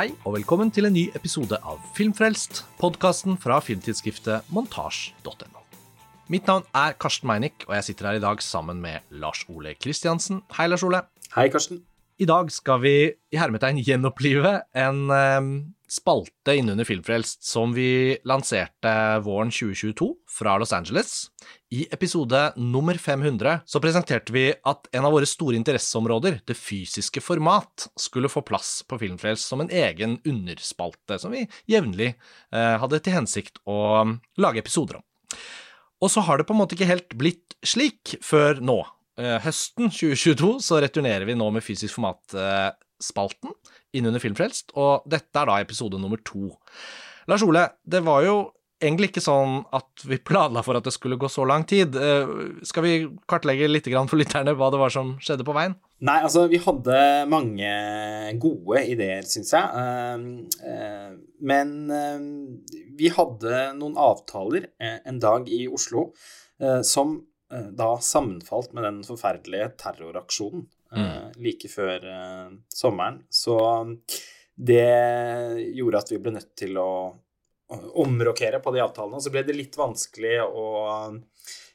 Hei 0.00 0.14
og 0.24 0.32
velkommen 0.32 0.70
til 0.72 0.88
en 0.88 0.94
ny 0.96 1.02
episode 1.12 1.58
av 1.60 1.80
Filmfrelst, 1.92 2.62
podkasten 2.80 3.34
fra 3.36 3.58
filmtidsskriftet 3.60 4.46
montasj.no. 4.48 5.60
Mitt 6.32 6.46
navn 6.48 6.64
er 6.72 6.94
Karsten 6.96 7.28
Meinick, 7.28 7.66
og 7.66 7.74
jeg 7.76 7.84
sitter 7.90 8.08
her 8.08 8.16
i 8.16 8.22
dag 8.22 8.40
sammen 8.40 8.80
med 8.80 9.04
Lars 9.12 9.42
Ole 9.52 9.74
Kristiansen. 9.76 10.40
Hei, 10.56 10.70
Lars 10.72 10.86
Ole. 10.88 11.02
Hei, 11.34 11.50
Karsten. 11.52 11.82
I 12.16 12.30
dag 12.30 12.48
skal 12.48 12.80
vi 12.80 12.94
i 13.12 13.40
hermetegn 13.42 13.82
gjenopplive 13.84 14.54
en 14.86 15.02
eh, 15.18 15.50
spalte 15.90 16.54
innunder 16.54 16.86
Filmfrelst 16.86 17.42
som 17.44 17.72
vi 17.74 18.16
lanserte 18.28 18.92
våren 19.24 19.50
2022 19.50 20.08
fra 20.30 20.54
Los 20.58 20.72
Angeles. 20.72 21.26
I 21.74 21.86
episode 21.90 22.52
nummer 22.56 22.94
500 22.94 23.60
så 23.66 23.80
presenterte 23.82 24.34
vi 24.34 24.46
at 24.52 24.86
en 24.94 25.06
av 25.08 25.14
våre 25.16 25.26
store 25.26 25.58
interesseområder, 25.58 26.40
det 26.46 26.56
fysiske 26.58 27.22
format, 27.24 27.88
skulle 27.98 28.30
få 28.30 28.44
plass 28.46 28.80
på 28.86 29.00
Filmfrelst 29.02 29.50
som 29.50 29.64
en 29.64 29.70
egen 29.70 30.18
underspalte 30.24 31.18
som 31.18 31.34
vi 31.34 31.46
jevnlig 31.70 32.12
eh, 32.12 32.76
hadde 32.82 33.02
til 33.02 33.18
hensikt 33.18 33.58
å 33.66 34.06
lage 34.38 34.62
episoder 34.62 35.00
om. 35.00 35.06
Og 36.00 36.12
så 36.12 36.22
har 36.24 36.38
det 36.38 36.46
på 36.48 36.54
en 36.54 36.62
måte 36.62 36.78
ikke 36.78 36.88
helt 36.88 37.18
blitt 37.18 37.58
slik 37.66 38.14
før 38.24 38.62
nå. 38.64 38.78
Eh, 39.20 39.36
høsten 39.42 39.90
2022 39.90 40.54
så 40.64 40.78
returnerer 40.80 41.26
vi 41.28 41.36
nå 41.36 41.50
med 41.52 41.66
fysisk 41.66 41.98
format-spalten 41.98 43.52
innunder 43.96 44.22
Filmfrelst, 44.22 44.74
og 44.78 45.06
dette 45.10 45.36
er 45.36 45.50
da 45.50 45.60
episode 45.62 46.00
nummer 46.00 46.20
to. 46.26 46.54
Lars 47.30 47.44
Ole, 47.46 47.68
det 47.84 48.02
var 48.06 48.24
jo 48.26 48.38
egentlig 48.80 49.10
ikke 49.10 49.22
sånn 49.22 49.58
at 49.76 50.04
vi 50.08 50.16
planla 50.24 50.62
for 50.64 50.78
at 50.78 50.86
det 50.86 50.94
skulle 50.94 51.18
gå 51.20 51.28
så 51.28 51.44
lang 51.44 51.66
tid. 51.68 51.96
Eh, 52.00 52.30
skal 52.64 52.86
vi 52.86 52.94
kartlegge 53.28 53.68
litt 53.68 53.90
for 53.92 54.16
lytterne 54.16 54.54
hva 54.56 54.70
det 54.72 54.80
var 54.80 54.94
som 54.94 55.16
skjedde 55.20 55.44
på 55.44 55.52
veien? 55.56 55.76
Nei, 56.00 56.16
altså, 56.24 56.46
vi 56.48 56.62
hadde 56.64 57.00
mange 57.28 57.70
gode 58.40 58.86
ideer, 58.88 59.26
syns 59.28 59.52
jeg. 59.52 60.46
Eh, 60.64 61.10
men 61.44 61.74
vi 62.96 63.12
hadde 63.12 63.66
noen 63.76 63.98
avtaler 64.00 64.70
en 64.80 65.20
dag 65.20 65.50
i 65.52 65.66
Oslo 65.68 66.12
som 66.84 67.18
Eh, 67.52 67.70
da 67.74 67.98
sammenfalt 67.98 68.72
med 68.72 68.84
den 68.86 69.00
forferdelige 69.06 69.72
terroraksjonen 69.82 70.68
mm. 70.94 71.06
Eh, 71.06 71.30
like 71.46 71.70
før 71.72 72.06
uh, 72.06 72.52
sommeren. 72.74 73.22
Så 73.30 73.56
det 74.54 74.86
gjorde 75.76 76.04
at 76.04 76.12
vi 76.12 76.20
ble 76.20 76.34
nødt 76.36 76.52
til 76.58 76.76
å 76.80 76.90
omrokere 78.02 78.60
på 78.62 78.72
de 78.74 78.82
avtalene. 78.82 79.18
Og 79.18 79.24
Så 79.24 79.32
ble 79.32 79.44
det 79.46 79.56
litt 79.56 79.78
vanskelig 79.78 80.40
å 80.44 80.66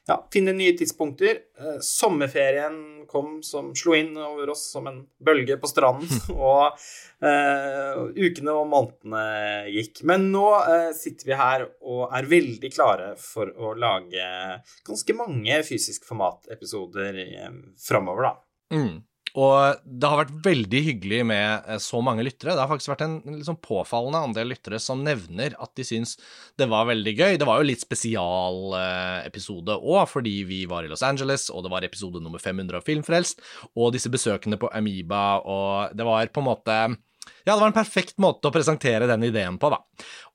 ja, 0.06 0.16
finne 0.32 0.54
nye 0.54 0.74
tidspunkter. 0.78 1.40
Eh, 1.58 1.78
sommerferien 1.82 3.06
kom 3.10 3.40
som 3.46 3.72
slo 3.78 3.96
inn 3.98 4.12
over 4.18 4.52
oss 4.54 4.64
som 4.72 4.86
en 4.86 5.00
bølge 5.22 5.56
på 5.58 5.70
stranden. 5.70 6.10
og 6.36 6.78
uh, 7.24 8.06
ukene 8.14 8.54
og 8.54 8.68
månedene 8.70 9.66
gikk. 9.72 10.04
Men 10.08 10.28
nå 10.34 10.46
uh, 10.54 10.90
sitter 10.96 11.32
vi 11.32 11.38
her 11.38 11.66
og 11.82 12.14
er 12.14 12.30
veldig 12.30 12.72
klare 12.74 13.12
for 13.20 13.50
å 13.50 13.74
lage 13.78 14.26
ganske 14.86 15.18
mange 15.18 15.60
fysisk 15.66 16.06
format-episoder 16.08 17.22
eh, 17.26 17.62
framover, 17.88 18.30
da. 18.30 18.45
Mm. 18.74 19.06
Og 19.36 19.82
det 19.84 20.08
har 20.08 20.22
vært 20.22 20.36
veldig 20.46 20.80
hyggelig 20.86 21.18
med 21.28 21.66
eh, 21.68 21.80
så 21.82 22.00
mange 22.04 22.24
lyttere. 22.24 22.54
Det 22.56 22.62
har 22.62 22.70
faktisk 22.70 22.94
vært 22.94 23.04
en 23.04 23.16
liksom 23.34 23.58
påfallende 23.60 24.22
andel 24.30 24.48
lyttere 24.54 24.80
som 24.80 25.02
nevner 25.04 25.52
at 25.60 25.74
de 25.76 25.84
syns 25.84 26.16
det 26.56 26.68
var 26.72 26.88
veldig 26.88 27.12
gøy. 27.12 27.36
Det 27.36 27.48
var 27.48 27.60
jo 27.60 27.68
litt 27.68 27.84
spesialepisode 27.84 29.76
òg, 29.76 30.06
fordi 30.08 30.38
vi 30.48 30.62
var 30.70 30.86
i 30.86 30.92
Los 30.92 31.04
Angeles, 31.04 31.50
og 31.52 31.66
det 31.66 31.74
var 31.74 31.84
episode 31.84 32.22
nummer 32.24 32.40
500 32.40 32.80
av 32.80 32.86
Filmfrelst, 32.88 33.44
og 33.74 33.92
disse 33.96 34.12
besøkene 34.12 34.56
på 34.60 34.72
Amoeba, 34.72 35.26
og 35.44 35.96
det 35.96 36.08
var 36.08 36.32
på 36.32 36.40
en 36.40 36.48
måte 36.48 36.78
ja, 37.46 37.54
det 37.54 37.60
var 37.60 37.70
en 37.70 37.76
perfekt 37.76 38.16
måte 38.22 38.48
å 38.48 38.54
presentere 38.54 39.08
den 39.08 39.24
ideen 39.26 39.58
på, 39.60 39.70
da. 39.72 39.80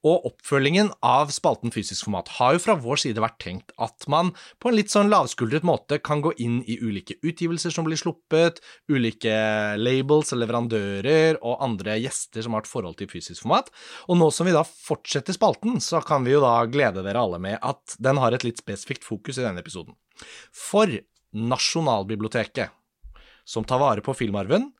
Og 0.08 0.26
oppfølgingen 0.32 0.90
av 1.06 1.30
spalten 1.34 1.74
fysisk 1.74 2.08
format 2.08 2.32
har 2.40 2.56
jo 2.56 2.62
fra 2.64 2.76
vår 2.82 3.02
side 3.04 3.22
vært 3.22 3.38
tenkt 3.44 3.74
at 3.82 4.08
man 4.12 4.32
på 4.62 4.72
en 4.72 4.78
litt 4.78 4.94
sånn 4.94 5.12
lavskuldret 5.12 5.66
måte 5.68 6.00
kan 6.02 6.24
gå 6.26 6.34
inn 6.42 6.62
i 6.66 6.80
ulike 6.82 7.20
utgivelser 7.22 7.74
som 7.76 7.86
blir 7.86 8.00
sluppet, 8.00 8.62
ulike 8.90 9.36
labels 9.78 10.34
og 10.34 10.42
leverandører 10.42 11.42
og 11.42 11.62
andre 11.68 12.00
gjester 12.02 12.46
som 12.46 12.58
har 12.58 12.66
et 12.66 12.72
forhold 12.72 12.98
til 13.02 13.12
fysisk 13.12 13.46
format. 13.46 13.70
Og 14.10 14.18
nå 14.22 14.32
som 14.34 14.50
vi 14.50 14.56
da 14.56 14.66
fortsetter 14.66 15.38
spalten, 15.38 15.78
så 15.84 16.02
kan 16.06 16.26
vi 16.26 16.34
jo 16.36 16.42
da 16.44 16.58
glede 16.72 17.06
dere 17.06 17.22
alle 17.22 17.42
med 17.42 17.60
at 17.62 17.98
den 18.02 18.22
har 18.22 18.34
et 18.34 18.48
litt 18.48 18.62
spesifikt 18.64 19.06
fokus 19.06 19.38
i 19.38 19.46
denne 19.46 19.62
episoden. 19.62 19.98
For 20.56 20.90
Nasjonalbiblioteket, 21.32 22.74
som 23.48 23.64
tar 23.64 23.80
vare 23.80 24.04
på 24.04 24.16
filmarven, 24.18 24.72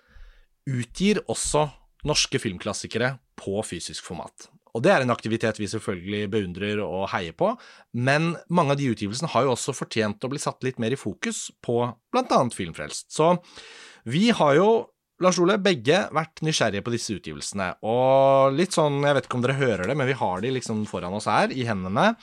utgir 0.70 1.22
også 1.32 1.70
norske 2.08 2.42
filmklassikere 2.42 3.16
på 3.40 3.62
fysisk 3.66 4.06
format. 4.08 4.50
Og 4.72 4.84
det 4.86 4.94
er 4.94 5.04
en 5.04 5.12
aktivitet 5.12 5.60
vi 5.60 5.68
selvfølgelig 5.72 6.30
beundrer 6.32 6.80
og 6.86 7.10
heier 7.12 7.36
på, 7.38 7.52
men 7.92 8.34
mange 8.48 8.76
av 8.76 8.80
de 8.80 8.88
utgivelsene 8.94 9.32
har 9.34 9.46
jo 9.46 9.56
også 9.56 9.76
fortjent 9.76 10.24
å 10.24 10.32
bli 10.32 10.40
satt 10.42 10.64
litt 10.64 10.80
mer 10.80 10.96
i 10.96 11.00
fokus 11.00 11.50
på 11.64 11.84
blant 12.14 12.32
annet 12.36 12.56
Filmfrelst. 12.56 13.10
Så 13.12 13.34
vi 14.08 14.30
har 14.36 14.56
jo, 14.56 14.70
Lars 15.22 15.42
Ole, 15.44 15.58
begge 15.62 16.06
vært 16.16 16.40
nysgjerrige 16.46 16.86
på 16.86 16.94
disse 16.96 17.18
utgivelsene. 17.18 17.68
Og 17.84 18.56
litt 18.56 18.78
sånn, 18.78 19.02
jeg 19.04 19.18
vet 19.18 19.28
ikke 19.28 19.38
om 19.42 19.44
dere 19.44 19.60
hører 19.60 19.92
det, 19.92 19.98
men 20.00 20.10
vi 20.10 20.18
har 20.22 20.42
de 20.42 20.56
liksom 20.56 20.86
foran 20.90 21.20
oss 21.20 21.28
her, 21.30 21.52
i 21.52 21.68
hendene. 21.68 22.14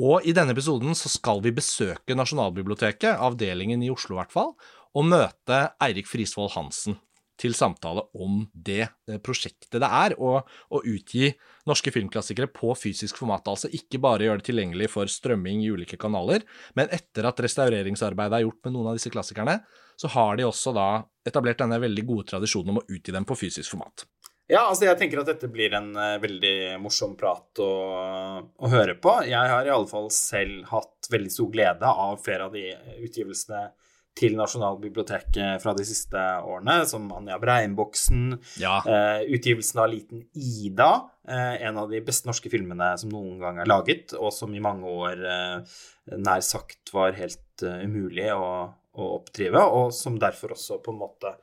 Og 0.00 0.24
i 0.24 0.34
denne 0.36 0.56
episoden 0.56 0.96
så 0.98 1.12
skal 1.12 1.44
vi 1.44 1.52
besøke 1.54 2.16
Nasjonalbiblioteket, 2.16 3.20
avdelingen 3.20 3.84
i 3.84 3.92
Oslo 3.92 4.16
i 4.16 4.22
hvert 4.22 4.34
fall, 4.34 4.56
og 4.96 5.06
møte 5.06 5.62
Eirik 5.84 6.08
Frisvold 6.10 6.56
Hansen 6.56 6.96
til 7.40 7.56
samtale 7.56 8.04
om 8.20 8.42
det 8.52 8.82
eh, 8.84 9.18
prosjektet 9.24 9.80
det 9.80 9.88
er 9.88 10.14
å, 10.20 10.36
å, 10.44 10.82
utgi 10.84 11.30
norske 11.68 11.92
filmklassikere 11.94 12.50
på 12.52 12.74
fysisk 12.78 13.20
format. 13.20 13.48
Altså 13.50 13.70
ikke 13.74 14.00
bare 14.02 14.26
gjøre 14.26 14.42
det 14.42 14.48
tilgjengelig 14.50 14.90
for 14.92 15.10
strømming 15.10 15.64
i 15.64 15.72
ulike 15.72 15.98
kanaler, 16.00 16.44
men 16.78 16.92
etter 16.94 17.28
at 17.30 17.40
restaureringsarbeidet 17.44 18.40
er 18.40 18.46
gjort 18.46 18.62
med 18.66 18.76
noen 18.76 18.92
av 18.92 19.00
disse 19.00 19.12
klassikerne, 19.12 19.60
så 20.00 20.10
har 20.14 20.38
de 20.38 20.48
også 20.48 20.72
da 20.76 20.88
etablert 21.28 21.60
denne 21.60 21.80
veldig 21.80 22.06
gode 22.08 22.30
tradisjonen 22.32 22.74
om 22.74 22.80
å 22.80 22.88
utgi 22.88 23.14
dem 23.14 23.28
på 23.28 23.36
fysisk 23.38 23.76
format. 23.76 24.06
Ja, 24.50 24.64
altså 24.66 24.88
jeg 24.88 24.98
tenker 24.98 25.20
at 25.20 25.28
dette 25.30 25.46
blir 25.52 25.76
en 25.78 25.92
uh, 25.94 26.16
veldig 26.18 26.80
morsom 26.82 27.12
prat 27.18 27.60
å, 27.62 27.70
å, 28.50 28.70
høre 28.72 28.96
på. 28.98 29.12
Jeg 29.28 29.52
har 29.52 29.68
i 29.68 29.70
alle 29.70 29.86
fall 29.86 30.08
selv 30.10 30.64
hatt 30.72 31.06
veldig 31.12 31.30
stor 31.30 31.52
glede 31.52 31.92
av 32.06 32.16
flere 32.24 32.48
av 32.48 32.56
de 32.56 32.64
utgivelsene 32.98 33.68
til 34.18 34.34
Nasjonalbiblioteket 34.38 35.62
fra 35.62 35.74
de 35.76 35.84
siste 35.86 36.20
årene, 36.44 36.80
som 36.88 37.06
Anja 37.14 37.38
Brein-boksen, 37.40 38.34
ja. 38.60 38.80
uh, 38.84 39.22
utgivelsen 39.30 39.82
av 39.82 39.88
Liten 39.92 40.24
Ida, 40.34 40.90
uh, 41.30 41.54
en 41.60 41.80
av 41.80 41.92
de 41.92 42.02
beste 42.04 42.28
norske 42.28 42.52
filmene 42.52 42.92
som 43.00 43.12
noen 43.14 43.38
gang 43.42 43.62
er 43.62 43.70
laget, 43.70 44.14
og 44.18 44.34
som 44.34 44.52
i 44.54 44.62
mange 44.62 44.90
år 44.90 45.24
uh, 45.24 45.80
nær 46.18 46.44
sagt 46.44 46.92
var 46.96 47.16
helt 47.18 47.64
umulig 47.84 48.30
å, 48.34 48.68
å 48.70 49.08
oppdrive, 49.20 49.62
og 49.62 49.94
som 49.96 50.18
derfor 50.20 50.56
også 50.56 50.80
på 50.84 50.94
en 50.94 51.02
måte 51.02 51.34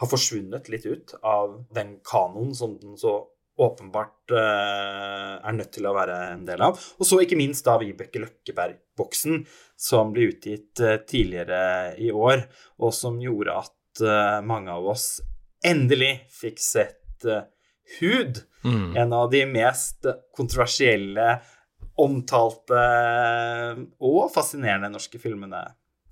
har 0.00 0.10
forsvunnet 0.10 0.68
litt 0.72 0.88
ut 0.90 1.14
av 1.22 1.60
den 1.74 1.98
kanoen 2.06 2.54
som 2.56 2.74
den 2.80 2.98
så 2.98 3.20
åpenbart 3.54 4.32
er 4.34 5.54
nødt 5.54 5.70
til 5.76 5.86
å 5.86 5.92
være 5.94 6.16
en 6.32 6.42
del 6.42 6.64
av. 6.66 6.80
Og 6.98 7.06
så 7.06 7.20
ikke 7.22 7.38
minst 7.38 7.62
da 7.68 7.76
Vibeke 7.78 8.18
Løkkeberg-boksen, 8.24 9.44
som 9.76 10.12
ble 10.14 10.30
utgitt 10.32 10.80
uh, 10.82 10.96
tidligere 11.06 11.94
i 12.00 12.10
år, 12.12 12.44
og 12.82 12.94
som 12.94 13.20
gjorde 13.22 13.56
at 13.64 14.04
uh, 14.04 14.38
mange 14.46 14.72
av 14.74 14.86
oss 14.94 15.08
endelig 15.64 16.16
fikk 16.34 16.60
sett 16.60 17.00
Hud. 18.00 18.42
Mm. 18.66 18.96
En 19.00 19.12
av 19.16 19.30
de 19.32 19.40
mest 19.48 20.04
kontroversielle, 20.36 21.38
omtalte 21.96 22.80
og 24.02 24.26
fascinerende 24.34 24.90
norske 24.92 25.20
filmene 25.22 25.62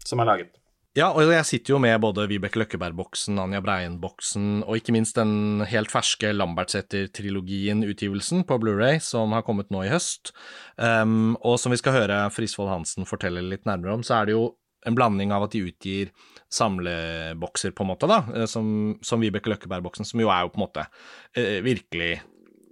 som 0.06 0.22
er 0.22 0.30
laget. 0.30 0.61
Ja, 0.92 1.06
og 1.16 1.24
jeg 1.24 1.46
sitter 1.48 1.72
jo 1.72 1.78
med 1.80 1.94
både 2.04 2.26
Vibeke 2.28 2.60
Løkkeberg-boksen, 2.60 3.38
Anja 3.40 3.62
Breien-boksen, 3.64 4.60
og 4.66 4.76
ikke 4.76 4.92
minst 4.92 5.16
den 5.16 5.64
helt 5.64 5.88
ferske 5.88 6.34
Lambertseter-trilogien-utgivelsen 6.36 8.44
på 8.44 8.58
Blu-ray 8.60 9.00
som 9.00 9.32
har 9.32 9.40
kommet 9.46 9.72
nå 9.72 9.86
i 9.86 9.88
høst. 9.88 10.36
Um, 10.76 11.32
og 11.40 11.56
som 11.62 11.72
vi 11.72 11.78
skal 11.80 11.96
høre 11.96 12.28
Frisvold 12.36 12.68
Hansen 12.74 13.08
fortelle 13.08 13.40
litt 13.46 13.64
nærmere 13.64 13.96
om, 13.96 14.04
så 14.04 14.18
er 14.18 14.28
det 14.28 14.36
jo 14.36 14.52
en 14.84 14.92
blanding 14.98 15.32
av 15.32 15.46
at 15.46 15.56
de 15.56 15.64
utgir 15.70 16.12
samlebokser, 16.52 17.72
på 17.72 17.86
en 17.86 17.90
måte, 17.94 18.04
da, 18.10 18.18
eh, 18.36 18.44
som, 18.50 18.98
som 19.00 19.22
Vibeke 19.24 19.48
Løkkeberg-boksen, 19.48 20.04
som 20.04 20.20
jo 20.20 20.28
er 20.28 20.44
jo 20.44 20.52
på 20.52 20.60
en 20.60 20.66
måte 20.66 20.84
uh, 20.92 21.60
virkelig 21.64 22.20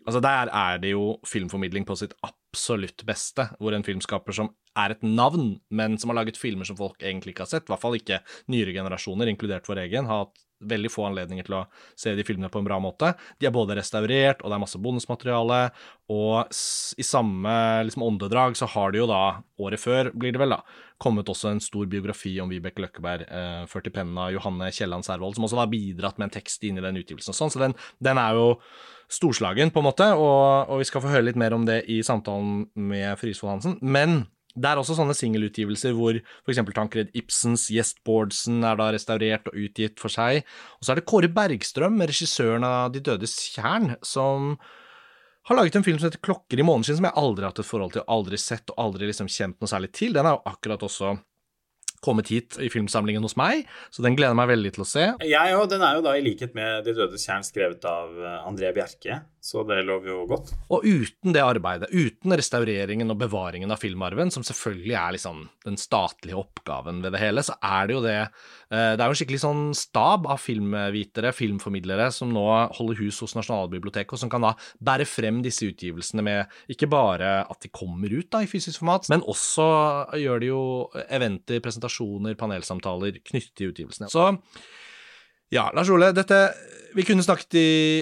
Altså, 0.09 0.17
der 0.25 0.49
er 0.57 0.79
det 0.81 0.95
jo 0.95 1.21
filmformidling 1.29 1.85
på 1.87 1.93
sitt 2.01 2.15
absolutt 2.25 2.40
beste, 3.07 3.49
hvor 3.59 3.75
en 3.75 3.87
filmskaper 3.87 4.33
som 4.37 4.51
er 4.79 4.95
et 4.95 5.03
navn, 5.03 5.61
men 5.71 5.99
som 5.99 6.11
har 6.11 6.21
laget 6.21 6.39
filmer 6.39 6.65
som 6.65 6.79
folk 6.79 7.03
egentlig 7.03 7.35
ikke 7.35 7.47
har 7.47 7.53
sett, 7.53 7.67
i 7.69 7.73
hvert 7.73 7.83
fall 7.83 7.99
ikke 7.99 8.23
nyere 8.51 8.75
generasjoner, 8.75 9.31
inkludert 9.31 9.69
vår 9.69 9.85
egen, 9.87 10.07
har 10.07 10.27
hatt 10.27 10.47
veldig 10.61 10.91
få 10.93 11.07
anledninger 11.09 11.47
til 11.47 11.57
å 11.57 11.63
se 11.99 12.13
de 12.17 12.25
filmene 12.27 12.51
på 12.53 12.61
en 12.61 12.67
bra 12.67 12.77
måte. 12.83 13.15
De 13.41 13.49
er 13.49 13.55
både 13.55 13.79
restaurert, 13.79 14.43
og 14.43 14.51
det 14.51 14.59
er 14.59 14.63
masse 14.63 14.81
bonusmateriale, 14.83 15.61
og 16.13 16.53
i 17.01 17.07
samme 17.07 17.55
liksom, 17.89 18.05
åndedrag 18.05 18.59
så 18.61 18.69
har 18.75 18.93
det 18.93 19.01
jo 19.01 19.09
da, 19.11 19.41
året 19.63 19.81
før 19.81 20.13
blir 20.13 20.37
det 20.37 20.43
vel, 20.43 20.57
da, 20.59 20.61
kommet 21.01 21.33
også 21.33 21.55
en 21.55 21.65
stor 21.65 21.89
biografi 21.91 22.35
om 22.45 22.53
Vibeke 22.53 22.85
Løkkeberg, 22.85 23.25
eh, 23.25 23.65
ført 23.71 23.89
i 23.89 23.95
pennen 23.95 24.21
av 24.21 24.35
Johanne 24.35 24.69
Kielland 24.75 25.07
Servold, 25.07 25.39
som 25.39 25.49
også 25.49 25.63
har 25.63 25.73
bidratt 25.73 26.21
med 26.21 26.29
en 26.29 26.37
tekst 26.37 26.65
inn 26.69 26.81
i 26.81 26.85
den 26.85 27.01
utgivelsen 27.01 27.33
og 27.33 27.41
sånn, 27.41 27.55
så 27.55 27.65
den, 27.65 27.77
den 28.05 28.21
er 28.21 28.37
jo 28.37 28.49
storslagen, 29.11 29.73
på 29.75 29.83
en 29.83 29.89
måte, 29.89 30.07
og, 30.15 30.71
og, 30.71 30.77
vi 30.81 30.89
skal 30.89 31.03
få 31.05 31.13
høre 31.13 31.29
litt 31.29 31.41
mer 31.41 31.57
om 31.57 31.67
det 31.69 31.83
i 31.91 32.01
samtalen 32.07 32.69
med 32.79 33.19
Frisvold 33.21 33.57
Hansen. 33.57 33.79
Men 33.83 34.25
det 34.55 34.67
er 34.67 34.81
også 34.81 34.97
sånne 34.99 35.15
singelutgivelser 35.15 35.95
hvor 35.95 36.17
f.eks. 36.19 36.61
Tankred 36.75 37.13
Ibsens 37.17 37.69
Gjestbordsen 37.71 38.65
er 38.67 38.79
da 38.81 38.91
restaurert 38.95 39.47
og 39.51 39.59
utgitt 39.63 40.03
for 40.03 40.13
seg. 40.13 40.43
Og 40.79 40.87
så 40.87 40.93
er 40.93 41.01
det 41.01 41.07
Kåre 41.11 41.31
Bergstrøm, 41.33 42.01
regissøren 42.03 42.67
av 42.67 42.91
De 42.95 43.03
dødes 43.05 43.37
tjern, 43.55 43.95
som 44.03 44.57
har 45.49 45.57
laget 45.57 45.79
en 45.79 45.87
film 45.87 45.99
som 45.99 46.11
heter 46.11 46.23
Klokker 46.23 46.61
i 46.61 46.67
måneskinn, 46.67 46.99
som 46.99 47.09
jeg 47.09 47.19
aldri 47.19 47.47
har 47.47 47.55
hatt 47.55 47.63
et 47.63 47.71
forhold 47.71 47.95
til, 47.95 48.07
aldri 48.11 48.39
sett 48.39 48.75
og 48.75 48.83
aldri 48.83 49.09
liksom 49.09 49.31
kjent 49.31 49.59
noe 49.63 49.71
særlig 49.71 49.93
til. 49.97 50.15
Den 50.15 50.29
er 50.29 50.37
jo 50.37 50.45
akkurat 50.51 50.83
også 50.87 51.15
kommet 52.05 52.31
hit 52.33 52.57
i 52.61 52.71
filmsamlingen 52.73 53.25
hos 53.25 53.37
meg, 53.37 53.67
så 53.93 54.05
den 54.05 54.17
gleder 54.17 54.33
jeg 54.33 54.41
meg 54.41 54.51
veldig 54.55 54.73
til 54.77 54.85
å 54.85 54.89
se. 54.89 55.07
Jeg 55.27 55.57
òg. 55.57 55.67
Den 55.71 55.85
er 55.87 55.99
jo 55.99 56.05
da 56.05 56.17
i 56.17 56.23
likhet 56.25 56.57
med 56.57 56.87
De 56.87 56.95
dødes 56.97 57.27
tjern 57.27 57.45
skrevet 57.47 57.85
av 57.87 58.17
eh, 58.17 58.39
André 58.49 58.73
Bjerke, 58.75 59.21
så 59.41 59.63
det 59.69 59.83
lover 59.87 60.11
jo 60.11 60.23
godt. 60.29 60.53
Og 60.73 60.85
uten 60.85 61.35
det 61.37 61.45
arbeidet, 61.45 61.91
uten 61.93 62.35
restaureringen 62.37 63.13
og 63.13 63.21
bevaringen 63.21 63.71
av 63.73 63.81
filmarven, 63.81 64.33
som 64.33 64.45
selvfølgelig 64.47 64.97
er 64.97 65.15
liksom 65.17 65.45
den 65.67 65.79
statlige 65.81 66.41
oppgaven 66.41 67.03
ved 67.05 67.15
det 67.15 67.23
hele, 67.23 67.45
så 67.45 67.57
er 67.61 67.89
det 67.89 67.97
jo 67.97 68.03
det 68.05 68.17
eh, 68.17 68.97
Det 68.97 69.01
er 69.01 69.05
jo 69.05 69.15
en 69.15 69.21
skikkelig 69.21 69.43
sånn 69.45 69.63
stab 69.77 70.29
av 70.31 70.41
filmvitere, 70.43 71.35
filmformidlere, 71.37 72.09
som 72.17 72.33
nå 72.33 72.47
holder 72.79 73.01
hus 73.05 73.21
hos 73.25 73.37
Nasjonalbiblioteket, 73.39 74.17
og 74.17 74.25
som 74.25 74.33
kan 74.33 74.49
da 74.49 74.55
bære 74.81 75.09
frem 75.09 75.45
disse 75.45 75.69
utgivelsene 75.69 76.25
med 76.25 76.73
ikke 76.73 76.89
bare 76.91 77.45
at 77.45 77.61
de 77.61 77.73
kommer 77.73 78.11
ut 78.13 78.33
da 78.33 78.43
i 78.45 78.51
fysisk 78.51 78.81
format, 78.81 79.09
men 79.13 79.25
også 79.29 79.69
gjør 80.21 80.43
de 80.43 80.51
jo 80.51 80.65
eventer, 81.13 81.61
presentasjoner 81.61 81.90
presentasjoner, 81.91 82.39
panelsamtaler 82.39 83.21
knyttet 83.25 83.57
til 83.57 83.73
utgivelsene. 83.73 84.11
Så 84.11 84.31
ja, 85.51 85.71
Lars 85.75 85.91
Ole, 85.91 86.13
dette 86.15 86.53
Vi 86.95 87.05
kunne 87.07 87.23
snakket 87.23 87.55
i, 87.55 87.61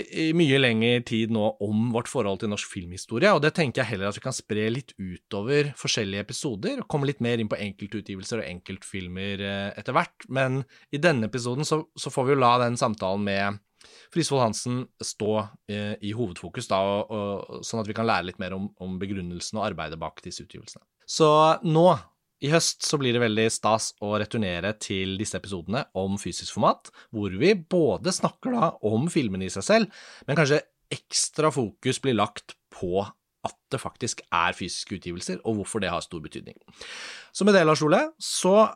i, 0.08 0.32
mye 0.32 0.58
lengre 0.58 1.02
tid 1.04 1.30
nå 1.30 1.44
om 1.60 1.90
vårt 1.92 2.08
forhold 2.08 2.40
til 2.40 2.48
norsk 2.48 2.70
filmhistorie, 2.72 3.28
og 3.34 3.42
det 3.44 3.52
tenker 3.52 3.82
jeg 3.82 3.90
heller 3.90 4.08
at 4.08 4.16
vi 4.16 4.22
kan 4.24 4.32
spre 4.32 4.70
litt 4.72 4.94
utover 4.96 5.74
forskjellige 5.76 6.24
episoder, 6.24 6.80
og 6.80 6.88
komme 6.88 7.04
litt 7.04 7.20
mer 7.20 7.36
inn 7.36 7.50
på 7.52 7.58
enkeltutgivelser 7.60 8.40
og 8.40 8.48
enkeltfilmer 8.48 9.44
eh, 9.44 9.68
etter 9.76 9.92
hvert. 9.92 10.24
Men 10.32 10.62
i 10.88 11.02
denne 11.04 11.28
episoden 11.28 11.68
så, 11.68 11.82
så 12.00 12.08
får 12.08 12.30
vi 12.30 12.32
jo 12.32 12.40
la 12.40 12.54
den 12.64 12.80
samtalen 12.80 13.28
med 13.28 13.60
Frisvold 14.08 14.46
Hansen 14.46 14.80
stå 15.04 15.34
eh, 15.68 15.94
i 16.00 16.14
hovedfokus, 16.16 16.72
da, 16.72 16.80
og, 16.80 17.12
og, 17.12 17.64
sånn 17.68 17.84
at 17.84 17.92
vi 17.92 17.96
kan 17.98 18.08
lære 18.08 18.30
litt 18.30 18.40
mer 18.40 18.56
om, 18.56 18.70
om 18.80 18.96
begrunnelsen 19.00 19.60
og 19.60 19.68
arbeidet 19.68 20.00
bak 20.00 20.24
disse 20.24 20.48
utgivelsene. 20.48 20.88
Så 21.04 21.28
nå 21.68 21.90
i 22.44 22.50
høst 22.52 22.86
så 22.86 22.98
blir 23.00 23.16
det 23.16 23.22
veldig 23.22 23.46
stas 23.50 23.90
å 24.04 24.12
returnere 24.20 24.74
til 24.78 25.16
disse 25.18 25.38
episodene 25.40 25.84
om 25.98 26.18
fysisk 26.20 26.54
format, 26.54 26.90
hvor 27.14 27.34
vi 27.40 27.54
både 27.58 28.14
snakker 28.14 28.54
da 28.54 28.72
om 28.86 29.08
filmene 29.12 29.48
i 29.48 29.52
seg 29.52 29.66
selv, 29.66 30.02
men 30.28 30.38
kanskje 30.38 30.62
ekstra 30.94 31.50
fokus 31.52 32.00
blir 32.04 32.16
lagt 32.16 32.56
på 32.74 33.02
at 33.46 33.56
det 33.72 33.80
faktisk 33.80 34.22
er 34.34 34.56
fysiske 34.56 34.98
utgivelser, 34.98 35.40
og 35.46 35.60
hvorfor 35.60 35.82
det 35.82 35.90
har 35.92 36.02
stor 36.04 36.22
betydning. 36.22 36.56
Så 37.32 37.46
med 37.46 37.54
det, 37.56 37.64
Lars 37.66 37.82
Ole, 37.86 38.00
så 38.22 38.68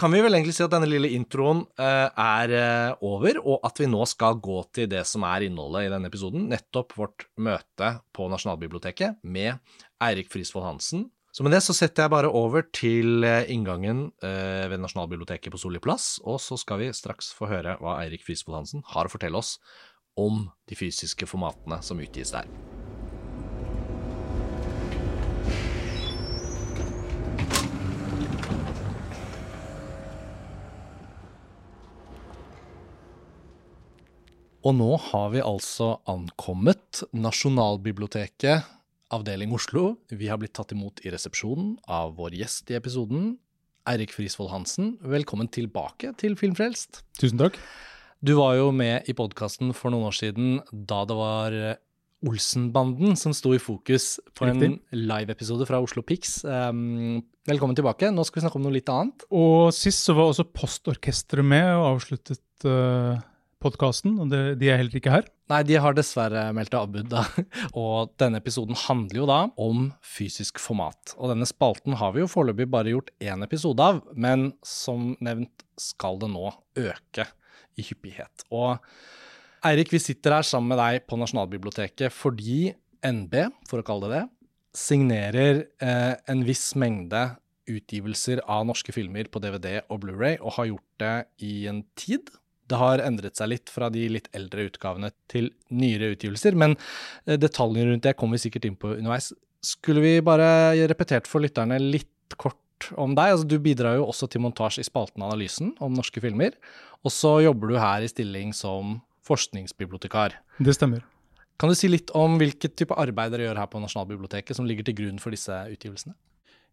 kan 0.00 0.12
vi 0.14 0.22
vel 0.24 0.32
egentlig 0.32 0.54
si 0.56 0.64
at 0.64 0.72
denne 0.72 0.88
lille 0.88 1.10
introen 1.12 1.60
eh, 1.80 2.08
er 2.08 2.54
eh, 2.56 3.02
over, 3.04 3.40
og 3.42 3.66
at 3.68 3.80
vi 3.82 3.88
nå 3.90 4.00
skal 4.08 4.38
gå 4.40 4.62
til 4.74 4.88
det 4.90 5.02
som 5.08 5.26
er 5.28 5.44
innholdet 5.46 5.86
i 5.86 5.92
denne 5.92 6.08
episoden, 6.08 6.46
nettopp 6.50 6.94
vårt 6.96 7.26
møte 7.42 7.92
på 8.16 8.28
Nasjonalbiblioteket 8.32 9.20
med 9.22 9.58
Eirik 10.02 10.30
Frisvold 10.32 10.66
Hansen, 10.66 11.08
så 11.30 11.44
med 11.46 11.54
det 11.54 11.60
så 11.62 11.74
setter 11.76 12.04
jeg 12.04 12.10
bare 12.10 12.30
over 12.34 12.64
til 12.74 13.22
eh, 13.22 13.46
inngangen 13.54 14.08
eh, 14.18 14.66
ved 14.66 14.80
Nasjonalbiblioteket 14.82 15.54
på 15.54 15.60
Solli 15.62 15.78
plass, 15.82 16.16
og 16.26 16.40
så 16.42 16.58
skal 16.58 16.82
vi 16.82 16.90
straks 16.96 17.30
få 17.36 17.46
høre 17.52 17.76
hva 17.78 18.00
Eirik 18.02 18.24
Frisvold 18.26 18.58
Hansen 18.58 18.82
har 18.90 19.06
å 19.06 19.12
fortelle 19.12 19.38
oss 19.38 19.58
om 20.18 20.48
de 20.66 20.74
fysiske 20.74 21.30
formatene 21.30 21.78
som 21.86 22.02
utgis 22.02 22.34
der. 22.34 22.50
Og 34.60 34.74
nå 34.76 34.90
har 35.06 35.30
vi 35.32 35.40
altså 35.40 35.94
ankommet 36.10 37.04
Nasjonalbiblioteket 37.16 38.66
avdeling 39.14 39.52
Oslo. 39.54 39.94
Vi 40.10 40.30
har 40.30 40.38
blitt 40.40 40.54
tatt 40.56 40.72
imot 40.74 41.02
i 41.04 41.12
resepsjonen 41.12 41.74
av 41.90 42.14
vår 42.18 42.36
gjest 42.40 42.70
i 42.70 42.78
episoden, 42.78 43.34
Eirik 43.90 44.12
Frisvold 44.14 44.52
Hansen. 44.52 44.94
Velkommen 45.02 45.50
tilbake 45.50 46.12
til 46.20 46.36
Filmfrelst. 46.38 47.02
Tusen 47.18 47.40
takk. 47.40 47.58
Du 48.20 48.34
var 48.36 48.58
jo 48.58 48.68
med 48.76 49.08
i 49.08 49.16
podkasten 49.16 49.72
for 49.74 49.92
noen 49.92 50.10
år 50.10 50.16
siden 50.16 50.58
da 50.70 51.00
det 51.08 51.16
var 51.16 51.56
eh, 51.56 51.78
Olsenbanden 52.28 53.16
som 53.16 53.32
sto 53.32 53.54
i 53.56 53.62
fokus 53.62 54.18
på 54.36 54.44
en 54.50 54.76
live-episode 54.92 55.64
fra 55.66 55.80
Oslo 55.80 56.04
Pix. 56.04 56.42
Um, 56.44 57.22
velkommen 57.48 57.78
tilbake. 57.78 58.10
Nå 58.12 58.26
skal 58.28 58.40
vi 58.40 58.44
snakke 58.44 58.60
om 58.60 58.66
noe 58.66 58.76
litt 58.76 58.92
annet. 58.92 59.24
Og 59.32 59.72
sist 59.72 60.04
så 60.04 60.14
var 60.18 60.28
også 60.28 60.44
Postorkesteret 60.52 61.48
med 61.48 61.64
og 61.78 61.94
avsluttet 61.94 62.68
uh, 62.68 63.16
podkasten, 63.60 64.16
de 64.30 64.68
er 64.70 64.80
heller 64.80 64.96
ikke 64.96 65.12
her. 65.12 65.26
Nei, 65.50 65.60
de 65.66 65.76
har 65.82 65.96
dessverre 65.96 66.46
meldt 66.56 66.74
avbud, 66.76 67.10
da. 67.12 67.24
Og 67.80 68.12
denne 68.20 68.40
episoden 68.40 68.78
handler 68.86 69.22
jo 69.22 69.28
da 69.28 69.40
om 69.60 69.90
fysisk 70.06 70.60
format. 70.62 71.14
Og 71.18 71.32
denne 71.32 71.48
spalten 71.48 71.98
har 72.00 72.14
vi 72.14 72.24
jo 72.24 72.30
foreløpig 72.30 72.68
bare 72.72 72.94
gjort 72.94 73.12
én 73.22 73.44
episode 73.46 73.84
av, 73.84 74.02
men 74.14 74.50
som 74.66 75.14
nevnt 75.20 75.66
skal 75.80 76.20
det 76.22 76.30
nå 76.32 76.50
øke 76.80 77.26
i 77.78 77.86
hyppighet. 77.86 78.46
Og 78.52 78.78
Eirik, 79.66 79.92
vi 79.92 80.00
sitter 80.00 80.38
her 80.38 80.46
sammen 80.46 80.72
med 80.72 80.80
deg 80.80 81.04
på 81.04 81.18
Nasjonalbiblioteket 81.20 82.14
fordi 82.16 82.70
NB, 83.04 83.34
for 83.68 83.82
å 83.82 83.86
kalle 83.86 84.08
det 84.08 84.20
det, 84.20 84.26
signerer 84.76 85.64
eh, 85.82 86.14
en 86.30 86.44
viss 86.46 86.70
mengde 86.78 87.26
utgivelser 87.70 88.42
av 88.50 88.64
norske 88.68 88.94
filmer 88.94 89.28
på 89.30 89.42
DVD 89.42 89.80
og 89.90 90.02
Blu-ray, 90.04 90.38
og 90.40 90.56
har 90.56 90.70
gjort 90.70 91.02
det 91.02 91.16
i 91.46 91.54
en 91.70 91.82
tid. 91.98 92.30
Det 92.70 92.78
har 92.78 93.02
endret 93.02 93.38
seg 93.38 93.50
litt 93.52 93.72
fra 93.72 93.90
de 93.92 94.06
litt 94.14 94.30
eldre 94.36 94.68
utgavene 94.70 95.10
til 95.30 95.50
nyere 95.74 96.12
utgivelser, 96.14 96.56
men 96.58 96.76
eh, 97.26 97.38
detaljene 97.40 97.90
rundt 97.90 98.06
det 98.06 98.16
kommer 98.18 98.38
vi 98.38 98.46
sikkert 98.46 98.68
inn 98.68 98.78
på 98.78 98.94
underveis. 98.96 99.32
Skulle 99.66 100.04
vi 100.04 100.14
bare 100.24 100.48
repetert 100.88 101.28
for 101.28 101.44
lytterne 101.44 101.80
litt 101.82 102.38
kort 102.40 102.90
om 102.96 103.16
deg? 103.18 103.34
Altså, 103.34 103.48
du 103.50 103.58
bidrar 103.60 103.98
jo 103.98 104.08
også 104.08 104.30
til 104.30 104.44
montasje 104.46 104.84
i 104.84 104.88
spalten 104.88 105.26
Analysen 105.26 105.74
om 105.84 105.96
norske 105.98 106.22
filmer, 106.22 106.56
og 107.04 107.12
så 107.12 107.38
jobber 107.44 107.72
du 107.72 107.80
her 107.80 108.04
i 108.04 108.10
stilling 108.12 108.54
som 108.56 109.00
forskningsbibliotekar. 109.26 110.38
Det 110.58 110.74
stemmer. 110.76 111.04
Kan 111.60 111.68
du 111.68 111.76
si 111.76 111.90
litt 111.90 112.08
om 112.16 112.38
hvilket 112.40 112.78
type 112.80 112.96
arbeid 112.96 113.34
dere 113.34 113.50
gjør 113.50 113.60
her 113.60 113.68
på 113.68 113.82
Nasjonalbiblioteket 113.82 114.56
som 114.56 114.68
ligger 114.68 114.86
til 114.86 114.96
grunn 115.02 115.20
for 115.20 115.34
disse 115.34 115.52
utgivelsene? 115.74 116.16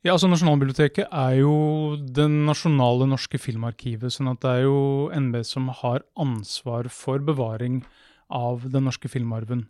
Ja, 0.05 0.13
altså 0.13 0.29
Nasjonalbiblioteket 0.29 1.07
er 1.09 1.39
jo 1.39 1.53
det 1.97 2.27
nasjonale 2.29 3.07
norske 3.09 3.39
filmarkivet. 3.41 4.13
sånn 4.13 4.29
at 4.29 4.43
det 4.43 4.51
er 4.51 4.67
jo 4.67 5.09
NB 5.09 5.41
som 5.43 5.71
har 5.73 6.05
ansvar 6.15 6.87
for 6.93 7.19
bevaring 7.19 7.81
av 8.29 8.69
den 8.69 8.85
norske 8.85 9.09
filmarven. 9.09 9.65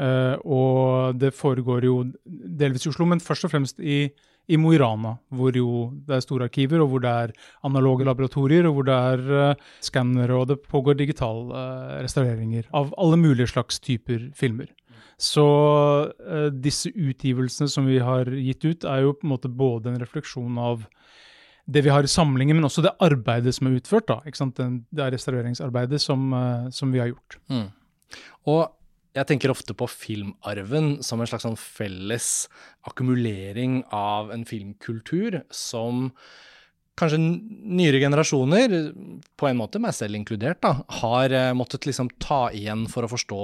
Uh, 0.00 0.36
og 0.48 1.16
det 1.20 1.32
foregår 1.36 1.84
jo 1.84 1.96
delvis 2.24 2.86
i 2.86 2.90
Oslo, 2.92 3.06
men 3.08 3.20
først 3.20 3.44
og 3.44 3.52
fremst 3.52 3.80
i, 3.80 4.06
i 4.48 4.56
Mo 4.56 4.72
i 4.72 4.78
Rana, 4.80 5.16
hvor 5.28 5.56
jo 5.56 5.90
det 6.06 6.16
er 6.16 6.24
store 6.24 6.48
arkiver, 6.48 6.80
og 6.80 6.92
hvor 6.92 7.04
det 7.04 7.10
er 7.24 7.34
analoge 7.68 8.06
laboratorier, 8.08 8.68
og 8.68 8.78
hvor 8.78 8.88
det 8.88 8.96
er 8.96 9.24
uh, 9.52 9.66
skannere, 9.84 10.36
og 10.36 10.48
det 10.52 10.60
pågår 10.68 10.96
digitale 11.00 11.52
uh, 11.52 11.98
restaureringer 12.04 12.68
av 12.72 12.94
alle 12.96 13.20
mulige 13.20 13.52
slags 13.52 13.80
typer 13.80 14.30
filmer. 14.36 14.70
Så 15.20 15.44
uh, 16.08 16.48
disse 16.48 16.88
utgivelsene 16.88 17.68
som 17.68 17.88
vi 17.88 17.98
har 18.00 18.30
gitt 18.32 18.64
ut, 18.64 18.88
er 18.88 19.04
jo 19.04 19.14
på 19.16 19.28
en 19.28 19.34
måte 19.34 19.52
både 19.52 19.92
en 19.92 20.00
refleksjon 20.00 20.56
av 20.60 20.86
det 21.70 21.84
vi 21.84 21.92
har 21.92 22.02
i 22.02 22.10
samlingen, 22.10 22.56
men 22.56 22.66
også 22.66 22.82
det 22.82 22.96
arbeidet 23.04 23.52
som 23.54 23.68
er 23.68 23.76
utført. 23.78 24.08
da, 24.08 24.18
ikke 24.26 24.40
sant? 24.40 24.58
Det 24.58 25.04
er 25.04 25.12
restaureringsarbeidet 25.14 26.00
som, 26.02 26.30
uh, 26.32 26.70
som 26.74 26.92
vi 26.94 27.02
har 27.02 27.12
gjort. 27.12 27.36
Mm. 27.52 27.66
Og 28.50 28.62
jeg 29.14 29.26
tenker 29.26 29.52
ofte 29.52 29.74
på 29.74 29.88
filmarven 29.90 31.00
som 31.04 31.20
en 31.20 31.28
slags 31.28 31.44
sånn 31.44 31.58
felles 31.58 32.46
akkumulering 32.86 33.82
av 33.94 34.30
en 34.34 34.46
filmkultur 34.46 35.42
som 35.54 36.08
kanskje 37.00 37.18
nyere 37.20 38.00
generasjoner, 38.02 38.74
på 39.40 39.48
en 39.48 39.58
måte 39.58 39.80
meg 39.82 39.94
selv 39.96 40.18
inkludert, 40.18 40.60
da, 40.64 40.80
har 41.00 41.32
uh, 41.32 41.52
måttet 41.56 41.88
liksom 41.88 42.08
ta 42.22 42.46
igjen 42.56 42.86
for 42.90 43.04
å 43.04 43.12
forstå 43.12 43.42